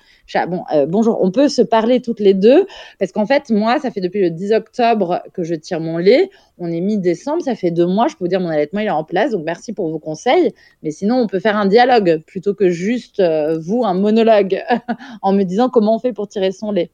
Bon, 0.47 0.65
euh, 0.73 0.85
bonjour. 0.85 1.17
On 1.23 1.31
peut 1.31 1.47
se 1.47 1.61
parler 1.61 2.01
toutes 2.01 2.19
les 2.19 2.33
deux 2.33 2.67
parce 2.99 3.13
qu'en 3.13 3.25
fait, 3.25 3.49
moi, 3.49 3.79
ça 3.79 3.91
fait 3.91 4.01
depuis 4.01 4.19
le 4.19 4.29
10 4.29 4.51
octobre 4.51 5.23
que 5.33 5.41
je 5.41 5.55
tire 5.55 5.79
mon 5.79 5.99
lait. 5.99 6.29
On 6.57 6.69
est 6.69 6.81
mi-décembre, 6.81 7.41
ça 7.41 7.55
fait 7.55 7.71
deux 7.71 7.85
mois. 7.85 8.09
Je 8.09 8.15
peux 8.17 8.25
vous 8.25 8.27
dire, 8.27 8.41
mon 8.41 8.49
allaitement 8.49 8.81
il 8.81 8.87
est 8.87 8.89
en 8.89 9.05
place. 9.05 9.31
Donc 9.31 9.45
merci 9.45 9.71
pour 9.71 9.89
vos 9.89 9.99
conseils. 9.99 10.53
Mais 10.83 10.91
sinon, 10.91 11.15
on 11.15 11.27
peut 11.27 11.39
faire 11.39 11.55
un 11.55 11.67
dialogue 11.67 12.21
plutôt 12.27 12.53
que 12.53 12.69
juste 12.69 13.21
euh, 13.21 13.57
vous 13.57 13.85
un 13.85 13.93
monologue 13.93 14.61
en 15.21 15.31
me 15.31 15.43
disant 15.43 15.69
comment 15.69 15.95
on 15.95 15.99
fait 15.99 16.11
pour 16.11 16.27
tirer 16.27 16.51
son 16.51 16.73
lait. 16.73 16.91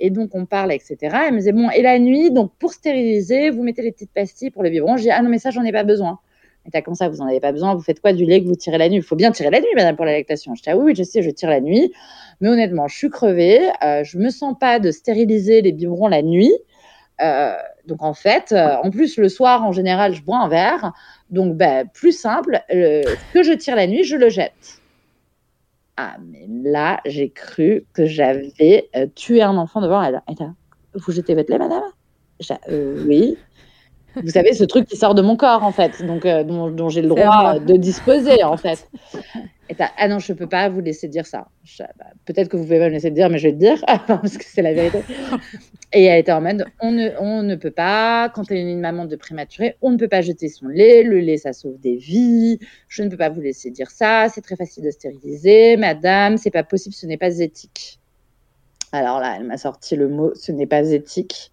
Et 0.00 0.10
donc, 0.10 0.30
on 0.34 0.46
parle, 0.46 0.72
etc. 0.72 0.96
Elle 1.02 1.34
me 1.34 1.38
disait, 1.38 1.52
bon, 1.52 1.70
et 1.70 1.82
la 1.82 1.98
nuit, 1.98 2.30
donc 2.30 2.50
pour 2.58 2.72
stériliser, 2.72 3.50
vous 3.50 3.62
mettez 3.62 3.82
les 3.82 3.92
petites 3.92 4.12
pastilles 4.12 4.50
pour 4.50 4.62
le 4.62 4.70
biberon. 4.70 4.96
Je 4.96 5.02
dis, 5.02 5.10
ah 5.10 5.22
non, 5.22 5.28
mais 5.28 5.38
ça, 5.38 5.50
j'en 5.50 5.62
ai 5.62 5.72
pas 5.72 5.84
besoin. 5.84 6.18
Et 6.66 6.70
t'as 6.70 6.82
comme 6.82 6.94
ça, 6.94 7.08
vous 7.08 7.18
n'en 7.18 7.26
avez 7.26 7.40
pas 7.40 7.52
besoin, 7.52 7.74
vous 7.74 7.82
faites 7.82 8.00
quoi 8.00 8.12
du 8.12 8.24
lait 8.24 8.42
que 8.42 8.46
vous 8.46 8.54
tirez 8.54 8.78
la 8.78 8.88
nuit? 8.88 8.96
Il 8.96 9.02
faut 9.02 9.16
bien 9.16 9.30
tirer 9.30 9.50
la 9.50 9.60
nuit, 9.60 9.68
madame, 9.76 9.96
pour 9.96 10.04
la 10.04 10.12
lactation. 10.12 10.54
Je 10.54 10.62
dis, 10.62 10.70
ah 10.70 10.76
oui, 10.76 10.94
je 10.94 11.02
sais, 11.02 11.22
je 11.22 11.30
tire 11.30 11.50
la 11.50 11.60
nuit. 11.60 11.92
Mais 12.40 12.48
honnêtement, 12.48 12.88
je 12.88 12.96
suis 12.96 13.10
crevée. 13.10 13.60
Euh, 13.84 14.04
je 14.04 14.18
me 14.18 14.30
sens 14.30 14.54
pas 14.58 14.78
de 14.78 14.90
stériliser 14.90 15.62
les 15.62 15.72
biberons 15.72 16.08
la 16.08 16.22
nuit. 16.22 16.52
Euh, 17.22 17.52
donc 17.86 18.02
en 18.02 18.14
fait, 18.14 18.52
euh, 18.52 18.76
en 18.82 18.90
plus 18.90 19.18
le 19.18 19.28
soir 19.28 19.62
en 19.64 19.72
général, 19.72 20.14
je 20.14 20.22
bois 20.22 20.38
un 20.38 20.48
verre. 20.48 20.92
Donc 21.28 21.56
ben, 21.56 21.86
plus 21.92 22.12
simple, 22.12 22.62
que 22.70 23.42
je 23.42 23.52
tire 23.52 23.76
la 23.76 23.86
nuit, 23.86 24.04
je 24.04 24.16
le 24.16 24.30
jette. 24.30 24.79
Ah, 26.02 26.16
mais 26.18 26.46
là, 26.48 27.02
j'ai 27.04 27.28
cru 27.28 27.84
que 27.92 28.06
j'avais 28.06 28.88
euh, 28.96 29.06
tué 29.14 29.42
un 29.42 29.58
enfant 29.58 29.82
devant 29.82 30.02
elle. 30.02 30.22
vous 30.94 31.12
jetez 31.12 31.34
votre 31.34 31.50
lait, 31.50 31.58
madame? 31.58 31.82
Euh, 32.70 33.04
Oui. 33.06 33.36
Vous 34.16 34.30
savez, 34.30 34.54
ce 34.54 34.64
truc 34.64 34.86
qui 34.88 34.96
sort 34.96 35.14
de 35.14 35.20
mon 35.20 35.36
corps, 35.36 35.62
en 35.62 35.72
fait, 35.72 36.02
donc 36.04 36.24
euh, 36.24 36.42
dont, 36.42 36.88
j'ai 36.88 37.02
le 37.02 37.08
droit 37.08 37.58
de 37.58 37.76
disposer, 37.76 38.42
en 38.44 38.56
fait. 38.56 38.88
Ah 39.78 40.08
non, 40.08 40.18
je 40.18 40.32
ne 40.32 40.38
peux 40.38 40.48
pas 40.48 40.68
vous 40.68 40.80
laisser 40.80 41.08
dire 41.08 41.26
ça. 41.26 41.48
Bah, 41.78 42.06
peut-être 42.24 42.48
que 42.48 42.56
vous 42.56 42.64
pouvez 42.64 42.78
me 42.78 42.88
laisser 42.88 43.10
dire, 43.10 43.30
mais 43.30 43.38
je 43.38 43.48
vais 43.48 43.52
le 43.52 43.58
dire, 43.58 43.84
parce 44.06 44.36
que 44.36 44.44
c'est 44.44 44.62
la 44.62 44.72
vérité. 44.72 45.02
Et 45.92 46.04
elle 46.04 46.20
était 46.20 46.32
en 46.32 46.40
mode, 46.40 46.64
on 46.80 46.92
ne, 46.92 47.10
on 47.18 47.42
ne 47.42 47.56
peut 47.56 47.70
pas, 47.70 48.28
quand 48.30 48.44
tu 48.44 48.54
es 48.54 48.60
une 48.60 48.80
maman 48.80 49.06
de 49.06 49.16
prématuré, 49.16 49.76
on 49.82 49.90
ne 49.90 49.96
peut 49.96 50.08
pas 50.08 50.22
jeter 50.22 50.48
son 50.48 50.68
lait. 50.68 51.02
Le 51.02 51.20
lait, 51.20 51.36
ça 51.36 51.52
sauve 51.52 51.78
des 51.80 51.96
vies. 51.96 52.58
Je 52.88 53.02
ne 53.02 53.08
peux 53.08 53.16
pas 53.16 53.28
vous 53.28 53.40
laisser 53.40 53.70
dire 53.70 53.90
ça. 53.90 54.28
C'est 54.28 54.40
très 54.40 54.56
facile 54.56 54.84
de 54.84 54.90
stériliser. 54.90 55.76
Madame, 55.76 56.36
c'est 56.36 56.50
pas 56.50 56.64
possible, 56.64 56.94
ce 56.94 57.06
n'est 57.06 57.18
pas 57.18 57.38
éthique. 57.38 58.00
Alors 58.92 59.20
là, 59.20 59.36
elle 59.36 59.44
m'a 59.44 59.56
sorti 59.56 59.94
le 59.94 60.08
mot, 60.08 60.32
ce 60.34 60.50
n'est 60.52 60.66
pas 60.66 60.90
éthique. 60.90 61.52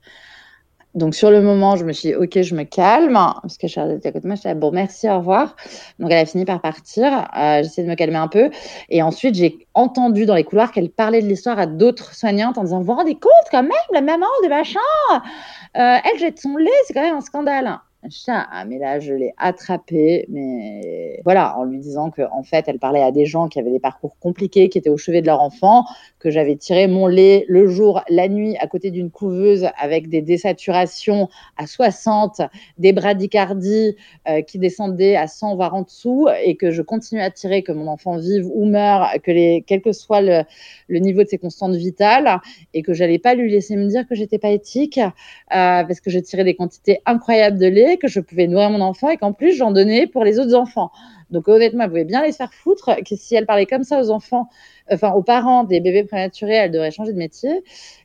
Donc 0.97 1.13
sur 1.13 1.29
le 1.29 1.41
moment, 1.41 1.75
je 1.75 1.85
me 1.85 1.93
suis 1.93 2.09
dit, 2.09 2.15
ok, 2.15 2.41
je 2.41 2.55
me 2.55 2.63
calme, 2.63 3.13
parce 3.13 3.59
que 3.59 3.67
Charlotte 3.67 3.99
était 3.99 4.09
à 4.09 4.11
côté 4.11 4.23
de 4.23 4.27
moi, 4.27 4.35
je 4.35 4.49
dit, 4.49 4.55
bon, 4.55 4.71
merci, 4.71 5.07
au 5.07 5.19
revoir. 5.19 5.55
Donc 5.99 6.09
elle 6.11 6.17
a 6.17 6.25
fini 6.25 6.43
par 6.43 6.59
partir, 6.59 7.27
euh, 7.37 7.61
j'ai 7.61 7.67
essayé 7.67 7.83
de 7.85 7.91
me 7.91 7.95
calmer 7.95 8.17
un 8.17 8.27
peu, 8.27 8.49
et 8.89 9.03
ensuite 9.03 9.35
j'ai 9.35 9.67
entendu 9.75 10.25
dans 10.25 10.33
les 10.33 10.43
couloirs 10.43 10.71
qu'elle 10.71 10.89
parlait 10.89 11.21
de 11.21 11.27
l'histoire 11.27 11.59
à 11.59 11.67
d'autres 11.67 12.15
soignantes 12.15 12.57
en 12.57 12.63
disant, 12.63 12.79
vous 12.79 12.85
vous 12.85 12.93
rendez 12.95 13.13
compte 13.13 13.31
quand 13.51 13.61
même, 13.61 13.71
la 13.93 14.01
maman 14.01 14.25
de 14.43 14.49
machin, 14.49 14.79
euh, 15.13 15.97
elle 16.03 16.19
jette 16.19 16.39
son 16.39 16.57
lait, 16.57 16.71
c'est 16.87 16.95
quand 16.95 17.03
même 17.03 17.15
un 17.15 17.21
scandale. 17.21 17.79
Ah, 18.27 18.65
mais 18.65 18.77
là, 18.77 18.99
je 18.99 19.13
l'ai 19.13 19.34
attrapée, 19.38 20.25
mais 20.29 21.21
voilà, 21.23 21.57
en 21.57 21.63
lui 21.63 21.79
disant 21.79 22.09
que 22.11 22.21
en 22.31 22.43
fait, 22.43 22.65
elle 22.67 22.79
parlait 22.79 23.01
à 23.01 23.11
des 23.11 23.25
gens 23.25 23.47
qui 23.47 23.59
avaient 23.59 23.71
des 23.71 23.79
parcours 23.79 24.17
compliqués, 24.19 24.69
qui 24.69 24.77
étaient 24.77 24.89
au 24.89 24.97
chevet 24.97 25.21
de 25.21 25.27
leur 25.27 25.41
enfant, 25.41 25.85
que 26.19 26.29
j'avais 26.29 26.55
tiré 26.55 26.88
mon 26.88 27.07
lait 27.07 27.45
le 27.47 27.67
jour, 27.67 28.01
la 28.09 28.27
nuit, 28.27 28.55
à 28.57 28.67
côté 28.67 28.91
d'une 28.91 29.11
couveuse 29.11 29.67
avec 29.77 30.09
des 30.09 30.21
désaturations 30.21 31.29
à 31.57 31.67
60, 31.67 32.41
des 32.77 32.93
bradycardies 32.93 33.95
euh, 34.27 34.41
qui 34.41 34.59
descendaient 34.59 35.15
à 35.15 35.27
100 35.27 35.55
voire 35.55 35.73
en 35.73 35.81
dessous, 35.81 36.27
et 36.43 36.55
que 36.55 36.71
je 36.71 36.81
continue 36.81 37.21
à 37.21 37.31
tirer, 37.31 37.63
que 37.63 37.71
mon 37.71 37.88
enfant 37.88 38.17
vive 38.17 38.47
ou 38.53 38.65
meure, 38.65 39.09
que 39.23 39.59
quel 39.61 39.81
que 39.81 39.91
soit 39.91 40.21
le, 40.21 40.43
le 40.88 40.99
niveau 40.99 41.23
de 41.23 41.27
ses 41.27 41.38
constantes 41.38 41.75
vitales, 41.75 42.39
et 42.73 42.81
que 42.81 42.93
j'allais 42.93 43.19
pas 43.19 43.35
lui 43.35 43.51
laisser 43.51 43.75
me 43.75 43.88
dire 43.88 44.07
que 44.07 44.15
j'étais 44.15 44.39
pas 44.39 44.49
éthique, 44.49 44.97
euh, 44.97 45.09
parce 45.49 45.99
que 45.99 46.09
je 46.09 46.19
tirais 46.19 46.43
des 46.43 46.55
quantités 46.55 47.01
incroyables 47.05 47.57
de 47.57 47.67
lait, 47.67 47.96
que 47.97 48.07
je 48.07 48.19
pouvais 48.19 48.47
nourrir 48.47 48.69
mon 48.69 48.81
enfant, 48.81 49.09
et 49.09 49.17
qu'en 49.17 49.33
plus 49.33 49.53
j'en 49.53 49.71
donnais 49.71 50.07
pour 50.07 50.23
les 50.23 50.39
autres 50.39 50.55
enfants. 50.55 50.91
Donc 51.31 51.47
honnêtement, 51.47 51.83
elle 51.83 51.89
pouvait 51.89 52.05
bien 52.05 52.23
les 52.23 52.31
faire 52.31 52.53
foutre, 52.53 52.91
que 53.07 53.15
si 53.15 53.35
elle 53.35 53.45
parlait 53.45 53.65
comme 53.65 53.83
ça 53.83 53.99
aux 54.01 54.09
enfants, 54.11 54.47
enfin 54.91 55.11
aux 55.11 55.23
parents 55.23 55.63
des 55.63 55.79
bébés 55.81 56.03
prématurés, 56.03 56.53
elle 56.53 56.71
devrait 56.71 56.91
changer 56.91 57.13
de 57.13 57.17
métier, 57.17 57.63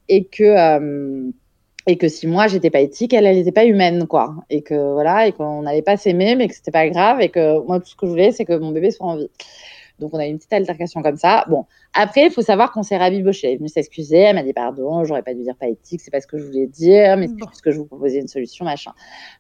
et 0.09 0.24
que 0.24 0.43
euh, 0.44 1.31
et 1.86 1.97
que 1.98 2.09
si 2.09 2.27
moi 2.27 2.47
j'étais 2.48 2.70
pas 2.70 2.81
éthique, 2.81 3.12
elle 3.12 3.27
elle 3.27 3.36
n'était 3.36 3.52
pas 3.52 3.64
humaine 3.64 4.06
quoi, 4.06 4.36
et 4.51 4.62
que 4.62 4.93
voilà, 4.93 5.27
et 5.28 5.32
qu'on 5.32 5.62
n'allait 5.62 5.82
pas 5.82 5.97
s'aimer, 5.97 6.36
mais 6.36 6.48
que 6.48 6.55
c'était 6.55 6.70
pas 6.70 6.89
grave, 6.89 7.20
et 7.20 7.28
que 7.28 7.60
moi 7.66 7.81
tout 7.81 7.86
ce 7.86 7.97
que 7.97 8.06
je 8.06 8.10
voulais, 8.10 8.32
c'est 8.32 8.44
que 8.44 8.55
mon 8.59 8.70
bébé 8.73 8.90
soit 8.90 9.06
en 9.06 9.16
vie. 9.16 9.31
Donc 9.98 10.14
on 10.14 10.19
a 10.19 10.27
eu 10.27 10.31
une 10.31 10.39
petite 10.39 10.52
altercation 10.52 11.02
comme 11.02 11.16
ça. 11.16 11.44
Bon, 11.48 11.66
après, 11.94 12.27
il 12.27 12.31
faut 12.31 12.43
savoir 12.43 12.73
qu'on 12.73 12.82
s'est 12.82 12.97
rabiboché. 12.97 13.47
Elle 13.48 13.55
est 13.55 13.56
venue 13.59 13.69
s'excuser, 13.69 14.19
elle 14.19 14.35
m'a 14.35 14.43
dit 14.43 14.52
pardon, 14.52 15.05
j'aurais 15.05 15.23
pas 15.23 15.35
dû 15.35 15.43
dire 15.43 15.55
pas 15.56 15.69
éthique, 15.69 16.01
c'est 16.01 16.10
pas 16.10 16.20
ce 16.20 16.27
que 16.27 16.39
je 16.39 16.44
voulais 16.44 16.66
dire, 16.66 17.16
mais 17.16 17.28
c'est 17.28 17.35
Bon. 17.36 17.48
juste 17.48 17.62
que 17.62 17.70
je 17.70 17.78
vous 17.78 17.85
proposais 17.86 18.19
une 18.19 18.28
solution, 18.28 18.64
machin. 18.64 18.93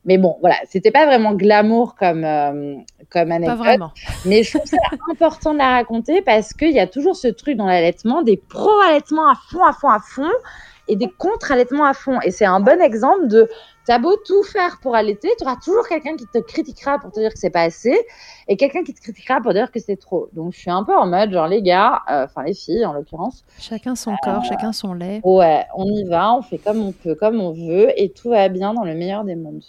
Mais 0.04 0.18
bon, 0.18 0.36
voilà, 0.40 0.56
c'était 0.68 0.90
pas 0.92 1.06
vraiment 1.06 1.32
glamour 1.34 1.94
comme, 1.96 2.24
euh, 2.24 2.76
comme 3.10 3.28
Pas 3.30 3.34
anecdote. 3.34 3.58
vraiment. 3.58 3.90
Mais 4.26 4.42
je 4.42 4.56
trouve 4.56 4.68
ça 4.68 4.76
important 5.10 5.52
de 5.52 5.58
la 5.58 5.70
raconter 5.70 6.22
parce 6.22 6.52
qu'il 6.52 6.72
y 6.72 6.80
a 6.80 6.86
toujours 6.86 7.16
ce 7.16 7.28
truc 7.28 7.56
dans 7.56 7.66
l'allaitement, 7.66 8.22
des 8.22 8.36
pro-allaitements 8.36 9.28
à 9.30 9.34
fond, 9.50 9.64
à 9.64 9.72
fond, 9.72 9.88
à 9.88 9.98
fond, 10.00 10.30
et 10.88 10.96
des 10.96 11.08
contre-allaitements 11.08 11.84
à 11.84 11.94
fond. 11.94 12.20
Et 12.22 12.30
c'est 12.30 12.44
un 12.44 12.60
bon 12.60 12.80
exemple 12.80 13.28
de, 13.28 13.48
t'as 13.86 13.98
beau 13.98 14.14
tout 14.24 14.42
faire 14.42 14.78
pour 14.80 14.94
allaiter, 14.94 15.28
tu 15.38 15.44
auras 15.44 15.56
toujours 15.56 15.86
quelqu'un 15.88 16.16
qui 16.16 16.26
te 16.26 16.38
critiquera 16.38 16.98
pour 16.98 17.10
te 17.10 17.20
dire 17.20 17.32
que 17.32 17.38
c'est 17.38 17.50
pas 17.50 17.62
assez, 17.62 17.98
et 18.48 18.56
quelqu'un 18.56 18.84
qui 18.84 18.94
te 18.94 19.00
critiquera 19.00 19.40
pour 19.40 19.52
dire 19.52 19.70
que 19.70 19.80
c'est 19.80 19.96
trop. 19.96 20.28
Donc 20.32 20.52
je 20.52 20.58
suis 20.58 20.70
un 20.70 20.84
peu 20.84 20.94
en 20.96 21.06
mode, 21.06 21.32
genre 21.32 21.48
les 21.48 21.62
gars, 21.62 22.02
euh, 22.10 22.24
enfin 22.24 22.42
les 22.44 22.54
filles 22.54 22.84
en 22.86 22.92
l'occurrence, 22.92 23.44
Chacun 23.58 23.94
son 23.94 24.14
corps, 24.22 24.44
chacun 24.44 24.72
son 24.72 24.94
lait. 24.94 25.20
ouais, 25.24 25.64
on 25.76 25.86
y 25.86 26.04
va, 26.04 26.34
on 26.34 26.42
fait 26.42 26.58
comme 26.58 26.80
on 26.80 26.92
peut, 26.92 27.14
comme 27.14 27.40
on 27.40 27.52
veut, 27.52 27.88
et 28.00 28.10
tout 28.10 28.30
va 28.30 28.48
bien 28.48 28.74
dans 28.74 28.84
le 28.84 28.94
meilleur 28.94 29.24
des 29.24 29.34
mondes. 29.36 29.64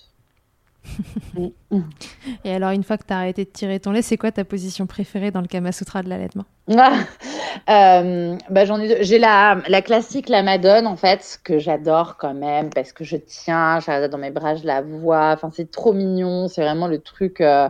Et 2.45 2.53
alors, 2.53 2.71
une 2.71 2.83
fois 2.83 2.97
que 2.97 3.05
tu 3.05 3.13
as 3.13 3.17
arrêté 3.17 3.45
de 3.45 3.49
tirer 3.49 3.79
ton 3.79 3.91
lait, 3.91 4.01
c'est 4.01 4.17
quoi 4.17 4.31
ta 4.31 4.43
position 4.43 4.85
préférée 4.85 5.31
dans 5.31 5.41
le 5.41 5.47
Kama 5.47 5.71
Sutra 5.71 6.03
de 6.03 6.09
l'allaitement? 6.09 6.45
Ah, 6.77 6.93
euh, 7.69 8.37
bah, 8.49 8.65
j'en 8.65 8.79
ai 8.79 8.87
deux. 8.87 8.97
J'ai 9.01 9.19
la, 9.19 9.61
la 9.67 9.81
classique, 9.81 10.29
la 10.29 10.43
Madone, 10.43 10.87
en 10.87 10.95
fait, 10.95 11.39
que 11.43 11.57
j'adore 11.59 12.17
quand 12.17 12.33
même, 12.33 12.69
parce 12.69 12.91
que 12.91 13.03
je 13.03 13.17
tiens, 13.17 13.79
je 13.79 13.89
la 13.89 14.07
dans 14.07 14.17
mes 14.17 14.31
bras, 14.31 14.55
je 14.55 14.65
la 14.65 14.81
vois. 14.81 15.31
Enfin, 15.31 15.49
c'est 15.53 15.71
trop 15.71 15.93
mignon. 15.93 16.47
C'est 16.47 16.61
vraiment 16.61 16.87
le 16.87 16.99
truc 16.99 17.41
euh, 17.41 17.69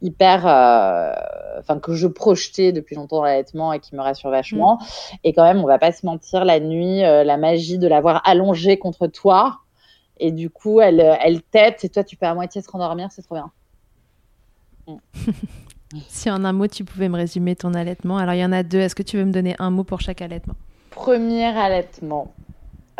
hyper, 0.00 0.46
euh, 0.46 1.12
enfin, 1.58 1.78
que 1.78 1.94
je 1.94 2.06
projetais 2.06 2.72
depuis 2.72 2.96
longtemps 2.96 3.16
dans 3.16 3.24
l'allaitement 3.24 3.72
et 3.72 3.80
qui 3.80 3.94
me 3.94 4.00
rassure 4.00 4.30
vachement. 4.30 4.78
Et 5.24 5.32
quand 5.32 5.44
même, 5.44 5.58
on 5.58 5.66
va 5.66 5.78
pas 5.78 5.92
se 5.92 6.06
mentir, 6.06 6.44
la 6.44 6.60
nuit, 6.60 7.00
la 7.00 7.36
magie 7.36 7.78
de 7.78 7.88
l'avoir 7.88 8.22
allongée 8.24 8.78
contre 8.78 9.06
toi. 9.06 9.63
Et 10.18 10.32
du 10.32 10.50
coup, 10.50 10.80
elle, 10.80 11.00
euh, 11.00 11.16
elle 11.20 11.42
tête 11.42 11.84
et 11.84 11.88
toi, 11.90 12.04
tu 12.04 12.16
peux 12.16 12.26
à 12.26 12.34
moitié 12.34 12.62
se 12.62 12.70
rendormir, 12.70 13.10
c'est 13.12 13.22
trop 13.22 13.34
bien. 13.36 13.52
Si 16.08 16.30
en 16.30 16.44
un 16.44 16.52
mot, 16.52 16.66
tu 16.66 16.84
pouvais 16.84 17.08
me 17.08 17.16
résumer 17.16 17.56
ton 17.56 17.74
allaitement. 17.74 18.18
Alors, 18.18 18.34
il 18.34 18.40
y 18.40 18.44
en 18.44 18.52
a 18.52 18.62
deux. 18.62 18.78
Est-ce 18.80 18.94
que 18.94 19.02
tu 19.02 19.16
veux 19.16 19.24
me 19.24 19.32
donner 19.32 19.54
un 19.58 19.70
mot 19.70 19.84
pour 19.84 20.00
chaque 20.00 20.22
allaitement? 20.22 20.54
Premier 20.90 21.44
allaitement. 21.44 22.36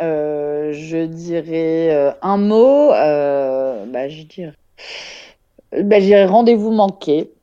Euh, 0.01 0.73
je 0.73 1.05
dirais 1.05 1.93
euh, 1.95 2.11
un 2.21 2.37
mot. 2.37 2.91
euh, 2.93 3.85
bah, 3.87 4.09
je 4.09 4.23
dirais, 4.23 4.55
bah, 5.71 5.99
je 5.99 6.05
dirais 6.05 6.25
rendez-vous 6.25 6.71
manqué. 6.71 7.33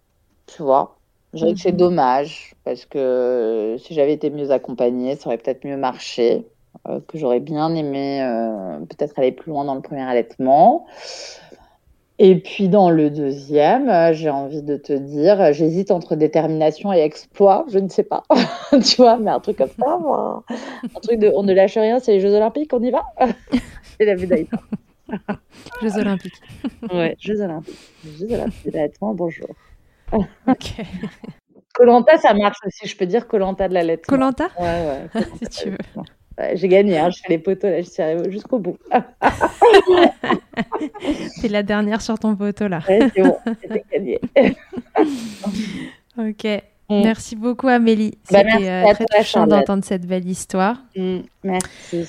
Tu 0.47 0.63
vois. 0.63 1.01
Je 1.35 1.39
dirais 1.41 1.55
que 1.55 1.61
c'est 1.61 1.73
Mhm. 1.73 1.79
dommage 1.79 2.55
parce 2.65 2.87
que 2.87 3.77
si 3.79 3.95
j'avais 3.95 4.13
été 4.15 4.31
mieux 4.31 4.51
accompagnée, 4.51 5.17
ça 5.17 5.29
aurait 5.29 5.39
peut-être 5.39 5.65
mieux 5.65 5.77
marché. 5.79 6.52
Euh, 6.89 7.01
que 7.07 7.17
j'aurais 7.17 7.39
bien 7.39 7.75
aimé 7.75 8.23
euh, 8.23 8.81
peut-être 8.81 9.17
aller 9.17 9.31
plus 9.31 9.51
loin 9.51 9.65
dans 9.65 9.75
le 9.75 9.83
premier 9.83 10.03
allaitement. 10.03 10.87
Et 12.19 12.37
puis 12.41 12.69
dans 12.69 12.91
le 12.91 13.09
deuxième, 13.09 13.89
euh, 13.89 14.13
j'ai 14.13 14.31
envie 14.31 14.63
de 14.63 14.77
te 14.77 14.93
dire, 14.93 15.53
j'hésite 15.53 15.91
entre 15.91 16.17
détermination 16.17 16.93
et 16.93 16.99
exploit, 16.99 17.65
je 17.69 17.79
ne 17.79 17.89
sais 17.89 18.03
pas, 18.03 18.25
tu 18.85 18.97
vois, 18.97 19.17
mais 19.17 19.31
un 19.31 19.41
truc 19.41 19.59
comme 19.59 19.71
ça, 19.79 19.97
moi. 19.99 20.45
un 20.51 21.01
truc 21.01 21.19
de 21.21 21.33
on 21.35 21.45
ne 21.45 21.53
lâche 21.53 21.75
rien, 21.75 22.01
c'est 22.01 22.13
les 22.13 22.21
Jeux 22.21 22.35
Olympiques, 22.35 22.73
on 22.73 22.83
y 22.83 22.91
va 22.91 23.03
C'est 23.99 24.05
la 24.05 24.17
médaille. 24.17 24.49
Jeux 25.83 25.99
Olympiques. 25.99 26.41
Ouais, 26.93 27.17
Jeux 27.19 27.41
Olympiques. 27.41 27.79
Jeux 28.19 28.33
Olympiques, 28.33 28.73
d'allaitement, 28.73 29.15
bonjour. 29.15 29.49
Ok. 30.13 30.75
Colanta, 31.75 32.19
ça 32.19 32.35
marche 32.35 32.59
aussi, 32.67 32.87
je 32.87 32.97
peux 32.97 33.07
dire 33.07 33.27
Colanta 33.27 33.69
de 33.69 33.75
l'allaitement. 33.75 34.17
Colanta 34.17 34.49
Ouais, 34.59 35.09
ouais. 35.15 35.23
Si 35.43 35.65
tu 35.65 35.71
veux. 35.71 35.79
J'ai 36.55 36.69
gagné, 36.69 36.99
hein, 36.99 37.11
je 37.11 37.19
fais 37.23 37.31
les 37.31 37.39
poteaux, 37.39 37.69
là, 37.69 37.81
je 37.83 37.89
suis 37.89 38.03
arrivée 38.03 38.31
jusqu'au 38.31 38.59
bout. 38.59 38.79
T'es 41.41 41.49
la 41.49 41.63
dernière 41.63 42.01
sur 42.01 42.19
ton 42.19 42.35
poteau 42.37 42.69
là. 42.69 42.81
Ouais, 42.89 43.01
c'est 43.15 43.23
bon, 43.23 43.37
c'était 43.61 43.85
gagné. 43.93 44.21
Ok. 46.19 46.45
Mm. 46.91 47.03
Merci 47.05 47.37
beaucoup 47.37 47.69
Amélie. 47.69 48.19
Bah, 48.31 48.41
C'était 48.41 48.69
euh, 48.69 48.93
très 48.93 49.07
touchant 49.07 49.47
d'entendre 49.47 49.83
cette 49.83 50.07
belle 50.07 50.29
histoire. 50.29 50.77
Mm, 50.95 51.21
Merci. 51.43 52.07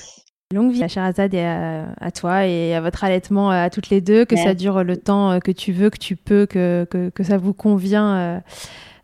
Longue 0.52 0.72
vie 0.72 0.84
à 0.84 0.88
Sherazade 0.88 1.32
et 1.32 1.40
à, 1.40 1.86
à 1.98 2.10
toi 2.10 2.46
et 2.46 2.74
à 2.74 2.82
votre 2.82 3.02
allaitement 3.02 3.50
euh, 3.50 3.64
à 3.64 3.70
toutes 3.70 3.88
les 3.88 4.02
deux, 4.02 4.26
que 4.26 4.36
ça 4.36 4.52
dure 4.52 4.84
le 4.84 4.98
temps 4.98 5.32
euh, 5.32 5.38
que 5.38 5.50
tu 5.50 5.72
veux, 5.72 5.88
que 5.88 5.98
tu 5.98 6.16
peux, 6.16 6.44
que, 6.44 6.86
que, 6.90 7.08
que 7.08 7.22
ça 7.22 7.38
vous 7.38 7.54
convient 7.54 8.14
euh, 8.16 8.40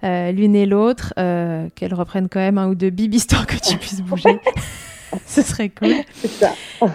euh, 0.05 0.33
l'une 0.33 0.55
et 0.55 0.67
l'autre, 0.67 1.13
euh, 1.19 1.69
qu'elles 1.75 1.95
reprennent 1.95 2.29
quand 2.29 2.41
même 2.41 2.59
un 2.59 2.69
ou 2.69 2.75
deux 2.75 2.91
bibes 2.91 3.15
histoire 3.15 3.47
que 3.47 3.57
tu 3.57 3.77
puisses 3.79 4.03
bouger. 4.03 4.39
Ce 5.27 5.43
serait 5.43 5.69
cool. 5.71 5.95
C'est 6.15 6.29
ça. 6.29 6.53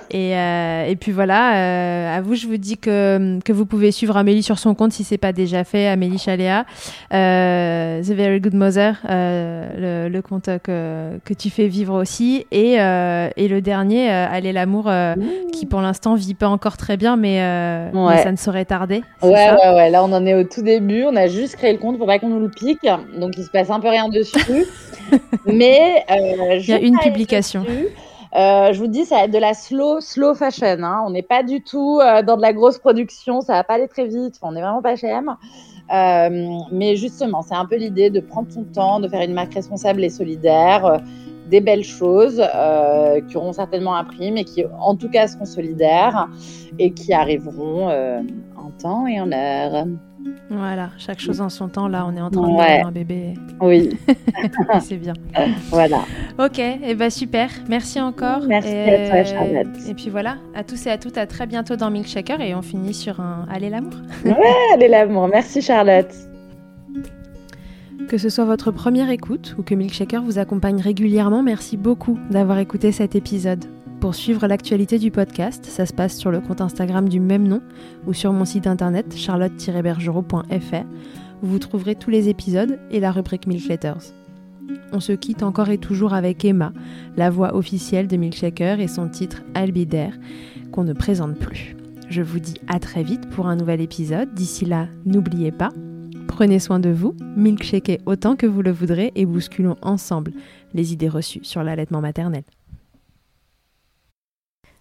Et, 0.10 0.36
euh, 0.36 0.86
et 0.88 0.96
puis 0.96 1.12
voilà, 1.12 1.56
euh, 1.56 2.18
à 2.18 2.22
vous, 2.22 2.36
je 2.36 2.48
vous 2.48 2.58
dis 2.58 2.78
que, 2.78 3.40
que 3.44 3.52
vous 3.54 3.66
pouvez 3.66 3.92
suivre 3.92 4.18
Amélie 4.18 4.44
sur 4.44 4.60
son 4.60 4.74
compte 4.76 4.94
si 4.94 5.04
c'est 5.04 5.18
pas 5.18 5.34
déjà 5.34 5.64
fait, 5.64 5.88
Amélie 5.88 6.18
Chaléa, 6.18 6.66
euh, 7.14 8.02
The 8.02 8.12
Very 8.12 8.40
Good 8.40 8.54
Mother, 8.54 8.96
le, 9.08 10.08
le 10.08 10.22
compte 10.22 10.50
que, 10.64 11.18
que 11.24 11.34
tu 11.34 11.50
fais 11.50 11.68
vivre 11.68 11.94
aussi, 12.00 12.46
et, 12.52 12.74
et 12.74 13.48
le 13.48 13.60
dernier, 13.62 14.10
Allez 14.10 14.54
l'amour, 14.54 14.86
euh, 14.88 15.16
qui 15.52 15.66
pour 15.66 15.82
l'instant 15.82 16.16
vit 16.16 16.34
pas 16.34 16.48
encore 16.48 16.78
très 16.78 16.98
bien, 16.98 17.16
mais, 17.16 17.38
ça 18.24 18.32
ne 18.32 18.38
saurait 18.38 18.66
tarder. 18.66 19.04
Ouais, 19.22 19.30
ouais, 19.32 19.76
ouais. 19.76 19.90
Là, 19.90 20.04
on 20.04 20.12
en 20.12 20.26
est 20.26 20.34
au 20.34 20.44
tout 20.44 20.62
début. 20.62 21.04
On 21.04 21.16
a 21.16 21.28
juste 21.28 21.56
créé 21.56 21.72
le 21.72 21.80
compte 21.80 21.98
pour 21.98 22.08
pas 22.08 22.20
qu'on 22.20 22.30
nous 22.30 22.40
le 22.40 22.50
pique. 22.50 22.88
Donc, 23.18 23.34
il 23.38 23.44
se 23.44 23.50
passe 23.50 23.70
un 23.70 23.80
peu 23.80 23.90
rien 23.90 24.10
dessus. 24.10 24.66
Mais 25.46 26.04
Il 26.10 26.66
y 26.68 26.74
a 26.74 26.80
une 26.80 26.98
publication. 26.98 27.66
Euh, 28.36 28.74
je 28.74 28.80
vous 28.80 28.88
dis, 28.88 29.06
ça 29.06 29.16
va 29.16 29.24
être 29.24 29.32
de 29.32 29.38
la 29.38 29.54
slow, 29.54 30.02
slow 30.02 30.36
fashion. 30.36 30.84
Hein. 30.84 31.04
On 31.06 31.10
n'est 31.10 31.22
pas 31.22 31.42
du 31.42 31.64
tout 31.64 32.00
euh, 32.02 32.22
dans 32.22 32.36
de 32.36 32.42
la 32.42 32.52
grosse 32.52 32.78
production. 32.78 33.40
Ça 33.40 33.54
va 33.54 33.64
pas 33.64 33.76
aller 33.76 33.88
très 33.88 34.08
vite. 34.08 34.36
On 34.42 34.52
n'est 34.52 34.62
vraiment 34.62 34.82
pas 34.82 34.98
chez 34.98 35.08
M. 35.08 35.36
Euh, 35.94 36.58
mais 36.72 36.98
justement, 36.98 37.44
c'est 37.44 37.56
un 37.56 37.66
peu 37.66 37.78
l'idée 37.78 38.10
de 38.10 38.20
prendre 38.20 38.52
son 38.52 38.64
temps, 38.64 39.00
de 39.00 39.08
faire 39.08 39.22
une 39.22 39.34
marque 39.34 39.54
responsable 39.54 40.04
et 40.04 40.10
solidaire, 40.10 40.86
euh, 40.86 40.98
des 41.50 41.62
belles 41.62 41.84
choses 41.84 42.44
qui 43.28 43.38
auront 43.38 43.54
certainement 43.54 43.96
un 43.96 44.04
prix, 44.04 44.32
mais 44.32 44.44
qui 44.44 44.66
en 44.80 44.96
tout 44.96 45.10
cas 45.10 45.28
seront 45.28 45.46
solidaires 45.46 46.28
et 46.80 46.92
qui 46.92 47.14
arriveront 47.14 47.88
en 48.58 48.72
temps 48.82 49.06
et 49.06 49.22
en 49.22 49.32
heure. 49.32 49.86
Voilà, 50.50 50.92
chaque 51.00 51.20
chose 51.20 51.42
en 51.42 51.50
son 51.50 51.70
temps. 51.70 51.88
Là, 51.88 52.06
on 52.08 52.16
est 52.16 52.22
en 52.22 52.30
train 52.30 52.48
de 52.48 52.54
Ouais. 52.54 52.66
faire 52.78 52.88
un 52.88 52.92
bébé. 52.92 53.34
Oui, 53.62 53.90
c'est 54.82 54.98
bien. 54.98 55.14
voilà. 55.72 56.02
Ok, 56.38 56.60
et 56.60 56.94
ben 56.96 57.10
super. 57.10 57.50
Merci 57.68 58.00
encore. 58.00 58.42
Merci 58.48 58.70
et, 58.72 58.94
à 58.94 59.10
toi, 59.10 59.24
Charlotte. 59.24 59.68
Et 59.88 59.94
puis 59.96 60.10
voilà, 60.10 60.38
à 60.54 60.64
tous 60.64 60.86
et 60.86 60.92
à 60.92 60.98
toutes, 60.98 61.18
à 61.18 61.26
très 61.26 61.48
bientôt 61.48 61.76
dans 61.76 61.90
Milkshaker 61.90 62.42
et 62.42 62.54
on 62.54 62.62
finit 62.62 62.94
sur 62.94 63.20
un 63.20 63.48
Allez 63.52 63.70
l'amour. 63.70 63.94
Allez 64.74 64.88
l'amour. 64.88 65.28
Merci 65.28 65.62
Charlotte. 65.62 66.14
Que 68.08 68.20
ce 68.20 68.30
soit 68.30 68.46
votre 68.46 68.70
première 68.70 69.10
écoute 69.10 69.56
ou 69.58 69.64
que 69.64 69.74
Milkshaker 69.74 70.22
vous 70.22 70.38
accompagne 70.38 70.80
régulièrement, 70.80 71.42
merci 71.42 71.76
beaucoup 71.76 72.20
d'avoir 72.30 72.60
écouté 72.60 72.92
cet 72.92 73.16
épisode. 73.16 73.66
Pour 74.06 74.14
suivre 74.14 74.46
l'actualité 74.46 75.00
du 75.00 75.10
podcast, 75.10 75.66
ça 75.66 75.88
se 75.88 75.92
passe 75.92 76.16
sur 76.16 76.30
le 76.30 76.40
compte 76.40 76.62
Instagram 76.62 77.10
du 77.10 77.20
même 77.20 77.48
nom 77.48 77.64
ou 78.06 78.14
sur 78.14 78.34
mon 78.34 78.46
site 78.46 78.68
internet 78.68 79.18
charlotte-bergerot.fr 79.18 80.86
où 81.42 81.48
vous 81.48 81.58
trouverez 81.58 81.96
tous 81.96 82.12
les 82.12 82.30
épisodes 82.30 82.78
et 82.92 83.00
la 83.00 83.12
rubrique 83.12 83.48
Milk 83.48 83.68
Letters. 83.68 84.14
On 84.92 85.00
se 85.00 85.12
quitte 85.12 85.42
encore 85.42 85.70
et 85.70 85.80
toujours 85.80 86.14
avec 86.14 86.46
Emma, 86.46 86.72
la 87.18 87.32
voix 87.32 87.56
officielle 87.56 88.08
de 88.08 88.16
Milkshaker 88.16 88.80
et 88.80 88.88
son 88.88 89.10
titre 89.10 89.42
Albidaire 89.56 90.20
qu'on 90.72 90.84
ne 90.84 90.94
présente 90.94 91.40
plus. 91.40 91.76
Je 92.08 92.22
vous 92.22 92.40
dis 92.40 92.62
à 92.68 92.78
très 92.78 93.02
vite 93.02 93.28
pour 93.32 93.48
un 93.48 93.56
nouvel 93.56 93.82
épisode. 93.82 94.36
D'ici 94.36 94.66
là, 94.66 94.88
n'oubliez 95.08 95.52
pas, 95.52 95.72
prenez 96.28 96.60
soin 96.60 96.80
de 96.80 96.92
vous, 96.92 97.16
milkshakez 97.36 98.02
autant 98.06 98.36
que 98.36 98.46
vous 98.46 98.62
le 98.62 98.72
voudrez 98.72 99.14
et 99.16 99.26
bousculons 99.26 99.78
ensemble 99.82 100.32
les 100.76 100.94
idées 100.94 101.10
reçues 101.10 101.44
sur 101.44 101.64
l'allaitement 101.64 102.02
maternel. 102.02 102.44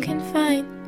you 0.00 0.06
can 0.06 0.32
find. 0.32 0.79